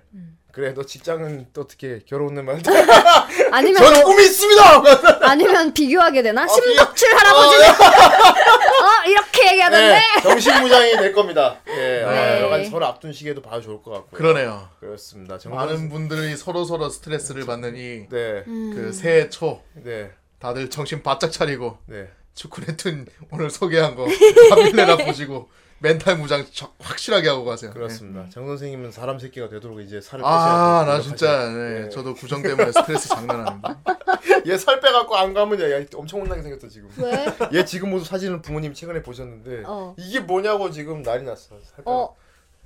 [0.58, 2.58] 그래 너 직장은 또 어떻게 결혼은 말
[3.52, 4.82] 아니면 저는 또- 꿈이 있습니다.
[5.30, 6.46] 아니면 비교하게 되나?
[6.46, 9.88] 비- 심덕출 할아버지는 어 이렇게 얘기하던데.
[9.94, 11.60] 네, 정신무장이 될 겁니다.
[11.68, 12.36] 예, 아, 네.
[12.38, 14.18] 여러 가지 서로 앞둔 시기에도 봐도 좋을 것 같고요.
[14.18, 14.68] 그러네요.
[14.80, 15.38] 그렇습니다.
[15.38, 18.90] 정말 많은 분들이 서로 서로 스트레스를 받는 이그 네, 음.
[18.92, 22.08] 새해 초 네, 다들 정신 바짝 차리고 네.
[22.34, 24.06] 축구네툰 오늘 소개한 거
[24.50, 25.50] 파빌레나 보시고
[25.80, 27.70] 멘탈 무장 저- 확실하게 하고 가세요.
[27.72, 28.26] 그렇습니다.
[28.30, 30.28] 정 선생님은 사람 새끼가 되도록 이제 살을 네.
[30.28, 31.88] 아, 빼셔야 나 진짜 네, 네.
[31.88, 33.78] 저도 구정 때문에 스트레스 장난 아닙니다.
[34.46, 36.88] 얘 살 빼갖고 안 가면 얘 엄청 혼나게 생겼어 지금.
[36.98, 37.26] 왜?
[37.58, 39.94] 얘 지금 모습 사진을 부모님 최근에 보셨는데 어.
[39.98, 41.56] 이게 뭐냐고 지금 난리 났어.
[41.62, 41.82] 살 빼.
[41.84, 42.14] 어.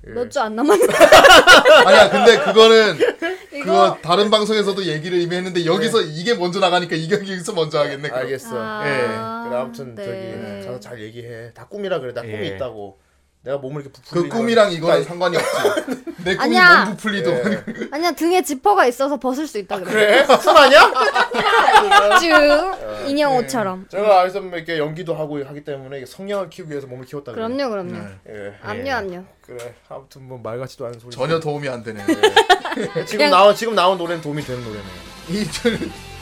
[0.07, 0.11] 예.
[0.11, 0.83] 몇주 안 남았네.
[1.85, 2.97] 아니야, 근데 그거는
[3.53, 8.09] 이거 그거 다른 방송에서도 얘기를 이미 했는데 여기서 이게 먼저 나가니까 이게 여기서 먼저 하겠네.
[8.09, 8.19] 그럼.
[8.19, 8.49] 알겠어.
[8.59, 9.47] 아, 예.
[9.49, 10.03] 그래 아무튼 네.
[10.03, 11.53] 저기 가서 잘 얘기해.
[11.53, 12.13] 다 꿈이라 그래.
[12.13, 12.47] 나 꿈이 예.
[12.47, 12.99] 있다고.
[13.43, 16.03] 내가 몸을 이렇게 그 부풀리는 꿈이랑 건- 이거는 상관이 없지.
[16.23, 16.85] 내 꿈이 아니야.
[16.85, 17.63] 몸 부풀리도 예.
[17.91, 20.23] 아니야 등에 지퍼가 있어서 벗을 수 있다 그래.
[20.25, 20.37] 그래?
[20.37, 20.91] 꿈 아니야?
[22.19, 23.87] 쭉 인형 옷처럼.
[23.89, 27.33] 제가 알서 이렇게 연기도 하고 하기 때문에 성량을 키우기 위해서 몸을 키웠다.
[27.33, 27.91] 그럼요, 그럼요.
[27.91, 28.07] 네.
[28.29, 28.53] 예.
[28.61, 29.23] 압류, 압류.
[29.45, 29.73] 그래.
[29.89, 31.11] 아무튼 뭐 말 같지도 않은 소리.
[31.11, 32.03] 전혀 도움이 안 되네.
[33.05, 34.83] 지금 나온 지금 나온 노래는 도움이 되는 노래네.
[35.29, 35.45] 이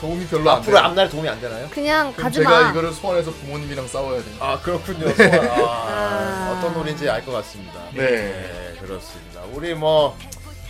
[0.00, 0.84] 도움이 별로 안 앞으로 돼요.
[0.86, 1.68] 앞날에 도움이 안 되나요?
[1.70, 2.70] 그냥 그럼 가지 제가 마.
[2.70, 4.34] 이거를 소환해서 부모님이랑 싸워야 돼요.
[4.40, 5.08] 아 그렇군요.
[5.12, 5.48] 소환.
[5.50, 6.56] 아, 아.
[6.58, 7.80] 어떤 노래인지 알 것 같습니다.
[7.94, 8.74] 네.
[8.80, 9.42] 그렇습니다.
[9.52, 10.16] 우리 뭐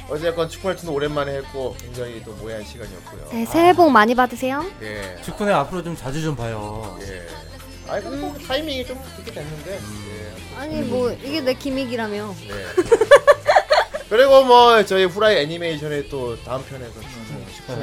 [0.08, 3.28] 어쨌건 축구네트도 오랜만에 했고 굉장히 또 모야한 시간이었고요.
[3.32, 4.64] 네, 새해 복 많이 받으세요.
[4.82, 5.16] 예.
[5.22, 6.98] 축구네 앞으로 좀 자주 좀 봐요.
[7.02, 7.26] 예.
[7.90, 9.80] 아이 근데 뭐 타이밍이 좀 그렇게 됐는데.
[10.56, 12.34] 아니 뭐 이게 내 기믹이라며.
[12.44, 12.48] 예.
[12.48, 12.64] 네.
[14.08, 17.21] 그리고 뭐 저희 후라이 애니메이션의 또 다음 편에서 축구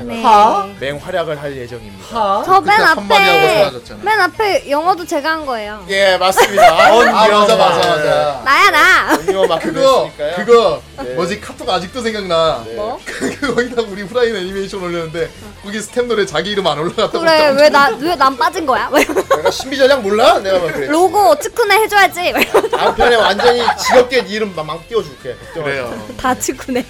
[0.04, 0.76] 네.
[0.80, 2.44] 맹활약을 할 예정입니다.
[2.44, 4.04] 저맨 그때 한마디 하고 앞에 사라졌잖아.
[4.04, 5.86] 맨 앞에 영어도 제가 한 거예요.
[5.90, 6.64] 예 맞습니다.
[6.88, 8.42] 아 맞아 맞아 맞아.
[8.46, 9.14] 나야 나.
[9.16, 10.46] 언니와 마크 그거 됐으니까요.
[10.46, 11.14] 그거 네.
[11.16, 12.64] 뭐지 카톡 아직도 생각나.
[12.66, 12.74] 네.
[12.76, 13.00] 뭐?
[13.06, 15.30] 그 거기다 우리 후라이는 애니메이션 올렸는데
[15.64, 17.20] 거기 스텝 노래 자기 이름 안 올라갔다고.
[17.20, 18.90] 그래 왜 나 왜 난 빠진 거야?
[18.92, 19.04] 왜
[19.38, 20.40] 내가 신비전략 몰라?
[20.40, 20.88] 내가 막 그래.
[20.88, 22.34] 로고 축구네 해줘야지.
[22.72, 25.36] 다음 편에 완전히 지겹게 네 이름 막, 막 띄워줄게.
[25.36, 25.64] 걱정하지 마.
[25.64, 26.08] 그래요.
[26.18, 26.32] 다.
[26.32, 26.84] 어, 치쿠네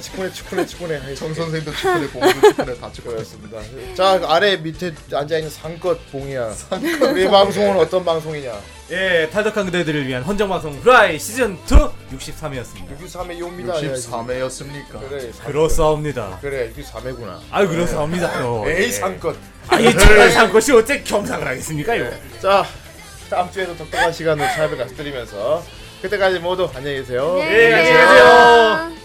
[0.00, 3.14] 치쿠네 치쿠네 치쿠네 정 선생도 축구 네 봉도 축구네 다 축구네.
[3.16, 3.58] 그렇습니다.
[3.94, 6.52] 자 아래 밑에 앉아 있는 상껏 봉이야.
[7.12, 8.52] 우리 방송은 어떤 방송이냐?
[8.90, 12.98] 예, 탈덕한 그대들을 위한 헌정 방송 후라이 시즌 2 63회였습니다.
[13.00, 13.74] 63회 요입니다.
[13.74, 15.08] 63회였습니까?
[15.08, 15.30] 그래.
[15.46, 16.38] 그렇사옵니다.
[16.42, 17.38] 그래 63회구나.
[17.50, 18.42] 아유 그렇사옵니다.
[18.42, 18.64] 또.
[18.68, 18.90] 에이 예.
[18.90, 19.36] 상껏.
[19.68, 22.10] 아이 저런 것이 어째 겸상을 하겠습니까 이거?
[22.40, 22.64] 자
[23.30, 25.62] 다음 주에도 독특한 시간으로 찾아뵙겠습니다.
[26.02, 27.36] 그때까지 모두 안녕히 계세요.
[27.36, 29.01] 네, 안녕히 계세요.